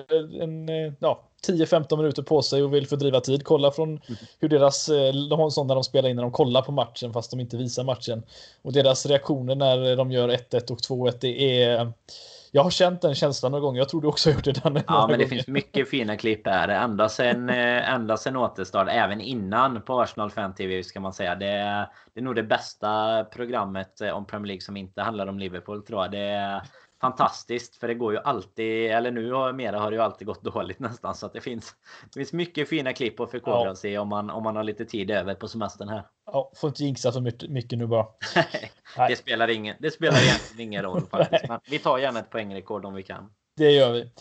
en 0.42 0.68
ja, 0.98 1.22
10-15 1.48 1.96
minuter 1.96 2.22
på 2.22 2.42
sig 2.42 2.62
och 2.62 2.74
vill 2.74 2.86
fördriva 2.86 3.20
tid. 3.20 3.44
Kolla 3.44 3.70
från 3.70 3.88
mm. 3.88 4.00
hur 4.40 4.48
deras, 4.48 4.88
eh, 4.88 5.12
de 5.12 5.38
har 5.38 5.44
en 5.44 5.50
sån 5.50 5.66
när 5.66 5.74
de 5.74 5.84
spelar 5.84 6.08
in 6.08 6.16
när 6.16 6.22
de 6.22 6.32
kollar 6.32 6.62
på 6.62 6.72
matchen 6.72 7.12
fast 7.12 7.30
de 7.30 7.40
inte 7.40 7.56
visar 7.56 7.84
matchen. 7.84 8.22
Och 8.62 8.72
deras 8.72 9.06
reaktioner 9.06 9.54
när 9.54 9.96
de 9.96 10.12
gör 10.12 10.28
1-1 10.28 10.70
och 10.70 10.78
2-1, 10.78 11.14
det 11.20 11.62
är 11.62 11.92
jag 12.56 12.62
har 12.62 12.70
känt 12.70 13.02
den 13.02 13.14
känslan 13.14 13.52
någon 13.52 13.60
gång. 13.60 13.76
Jag 13.76 13.88
tror 13.88 14.00
du 14.00 14.08
också 14.08 14.30
har 14.30 14.34
gjort 14.34 14.44
det. 14.44 14.62
Den 14.62 14.82
ja, 14.86 15.06
men 15.10 15.18
det 15.18 15.26
finns 15.26 15.46
mycket 15.46 15.88
fina 15.88 16.16
klipp 16.16 16.46
här. 16.46 16.68
Ända 16.68 17.08
sen, 17.08 17.48
eh, 17.50 17.94
ända 17.94 18.16
sen 18.16 18.36
återstart, 18.36 18.88
även 18.90 19.20
innan 19.20 19.82
på 19.82 20.00
Arsenal 20.00 20.30
Fan 20.30 20.54
TV 20.54 20.84
ska 20.84 21.00
man 21.00 21.12
säga. 21.12 21.34
Det 21.34 21.46
är, 21.46 21.88
det 22.14 22.20
är 22.20 22.24
nog 22.24 22.34
det 22.34 22.42
bästa 22.42 23.24
programmet 23.24 24.00
eh, 24.00 24.10
om 24.10 24.26
Premier 24.26 24.46
League 24.46 24.60
som 24.60 24.76
inte 24.76 25.02
handlar 25.02 25.26
om 25.26 25.38
Liverpool 25.38 25.82
tror 25.82 26.02
jag. 26.02 26.10
Det 26.10 26.62
fantastiskt. 27.00 27.76
För 27.76 27.88
det 27.88 27.94
går 27.94 28.12
ju 28.12 28.18
alltid, 28.18 28.90
eller 28.90 29.10
nu 29.10 29.52
mera 29.52 29.78
har 29.78 29.90
det 29.90 29.96
ju 29.96 30.02
alltid 30.02 30.26
gått 30.26 30.42
dåligt 30.54 30.78
nästan. 30.78 31.14
Så 31.14 31.26
att 31.26 31.32
det 31.32 31.40
finns, 31.40 31.74
det 32.12 32.20
finns 32.20 32.32
mycket 32.32 32.68
fina 32.68 32.92
klipp 32.92 33.20
att 33.20 33.30
förkovra 33.30 33.68
ja. 33.68 33.74
sig 33.74 33.98
om 33.98 34.08
man, 34.08 34.30
om 34.30 34.42
man 34.42 34.56
har 34.56 34.64
lite 34.64 34.84
tid 34.84 35.10
över 35.10 35.34
på 35.34 35.48
semestern 35.48 35.88
här. 35.88 36.02
Ja, 36.26 36.52
får 36.56 36.68
inte 36.68 36.84
jinxa 36.84 37.12
för 37.12 37.20
mycket, 37.20 37.50
mycket 37.50 37.78
nu 37.78 37.86
bara. 37.86 38.06
Nej, 38.98 39.10
det 39.10 39.16
spelar, 39.16 39.48
ingen, 39.48 39.76
det 39.78 39.90
spelar 39.90 40.22
egentligen 40.22 40.60
ingen 40.68 40.82
roll 40.82 41.06
faktiskt. 41.10 41.48
Men 41.48 41.60
vi 41.70 41.78
tar 41.78 41.98
gärna 41.98 42.18
ett 42.18 42.30
poängrekord 42.30 42.84
om 42.84 42.94
vi 42.94 43.02
kan. 43.02 43.30
Det 43.56 43.70
gör 43.70 43.92
vi. 43.92 44.12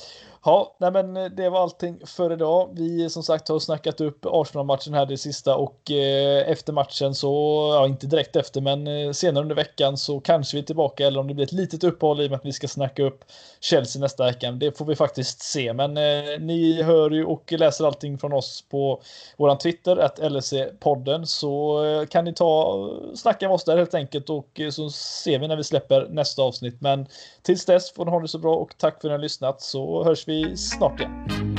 Ja, 0.48 0.76
nej 0.80 0.92
men 0.92 1.18
eh, 1.18 1.26
det 1.26 1.50
var 1.50 1.62
allting 1.62 2.00
för 2.06 2.34
idag. 2.34 2.70
Vi 2.74 3.04
eh, 3.04 3.08
som 3.08 3.24
sagt 3.24 3.48
har 3.48 3.60
snackat 3.60 4.02
upp 4.02 4.26
Arsenal-matchen 4.26 4.94
här 4.94 5.06
det 5.06 5.18
sista 5.18 5.56
och 5.56 5.92
eh, 5.92 6.50
efter 6.52 6.74
matchen 6.74 7.16
så, 7.16 7.30
ja 7.74 7.86
inte 7.86 8.08
direkt 8.08 8.36
efter 8.36 8.62
men 8.62 8.88
eh, 8.88 9.12
senare 9.12 9.42
under 9.42 9.56
veckan 9.56 9.98
så 9.98 10.20
kanske 10.20 10.58
vi 10.58 10.62
är 10.62 10.66
tillbaka 10.66 11.08
eller 11.08 11.20
om 11.20 11.28
det 11.28 11.34
blir 11.34 11.46
ett 11.46 11.52
litet 11.52 11.84
uppehåll 11.84 12.22
i 12.22 12.26
och 12.26 12.30
med 12.30 12.38
att 12.40 12.46
vi 12.46 12.54
ska 12.54 12.68
snacka 12.68 13.04
upp 13.04 13.24
Chelsea 13.60 14.00
nästa 14.00 14.26
vecka. 14.26 14.52
Det 14.52 14.78
får 14.78 14.86
vi 14.86 14.96
faktiskt 14.96 15.42
se 15.42 15.74
men 15.74 15.98
eh, 15.98 16.40
ni 16.40 16.84
hör 16.84 17.12
ju 17.12 17.26
och 17.26 17.52
läser 17.52 17.86
allting 17.86 18.18
från 18.18 18.34
oss 18.34 18.64
på 18.70 19.02
våran 19.38 19.58
Twitter, 19.58 19.98
att 19.98 20.20
LSC-podden 20.20 21.26
så 21.26 21.86
eh, 21.86 22.06
kan 22.06 22.26
ni 22.26 22.34
ta 22.34 22.90
snacka 23.16 23.48
med 23.48 23.56
oss 23.56 23.64
där 23.64 23.78
helt 23.78 23.94
enkelt 23.94 24.30
och 24.30 24.62
så 24.72 24.90
ser 24.90 25.40
vi 25.40 25.48
när 25.48 25.58
vi 25.58 25.64
släpper 25.64 26.08
nästa 26.10 26.42
avsnitt. 26.42 26.82
Men 26.82 27.08
tills 27.42 27.66
dess 27.66 27.92
får 27.92 28.06
ni 28.06 28.12
ha 28.12 28.20
det 28.20 28.28
så 28.28 28.38
bra 28.38 28.56
och 28.56 28.74
tack 28.78 29.02
för 29.02 29.08
att 29.08 29.12
ni 29.12 29.12
har 29.12 29.18
lyssnat 29.18 29.62
så 29.62 30.04
hörs 30.04 30.28
vi 30.28 30.35
vi 30.36 30.58
snart 30.58 31.00
igen. 31.00 31.56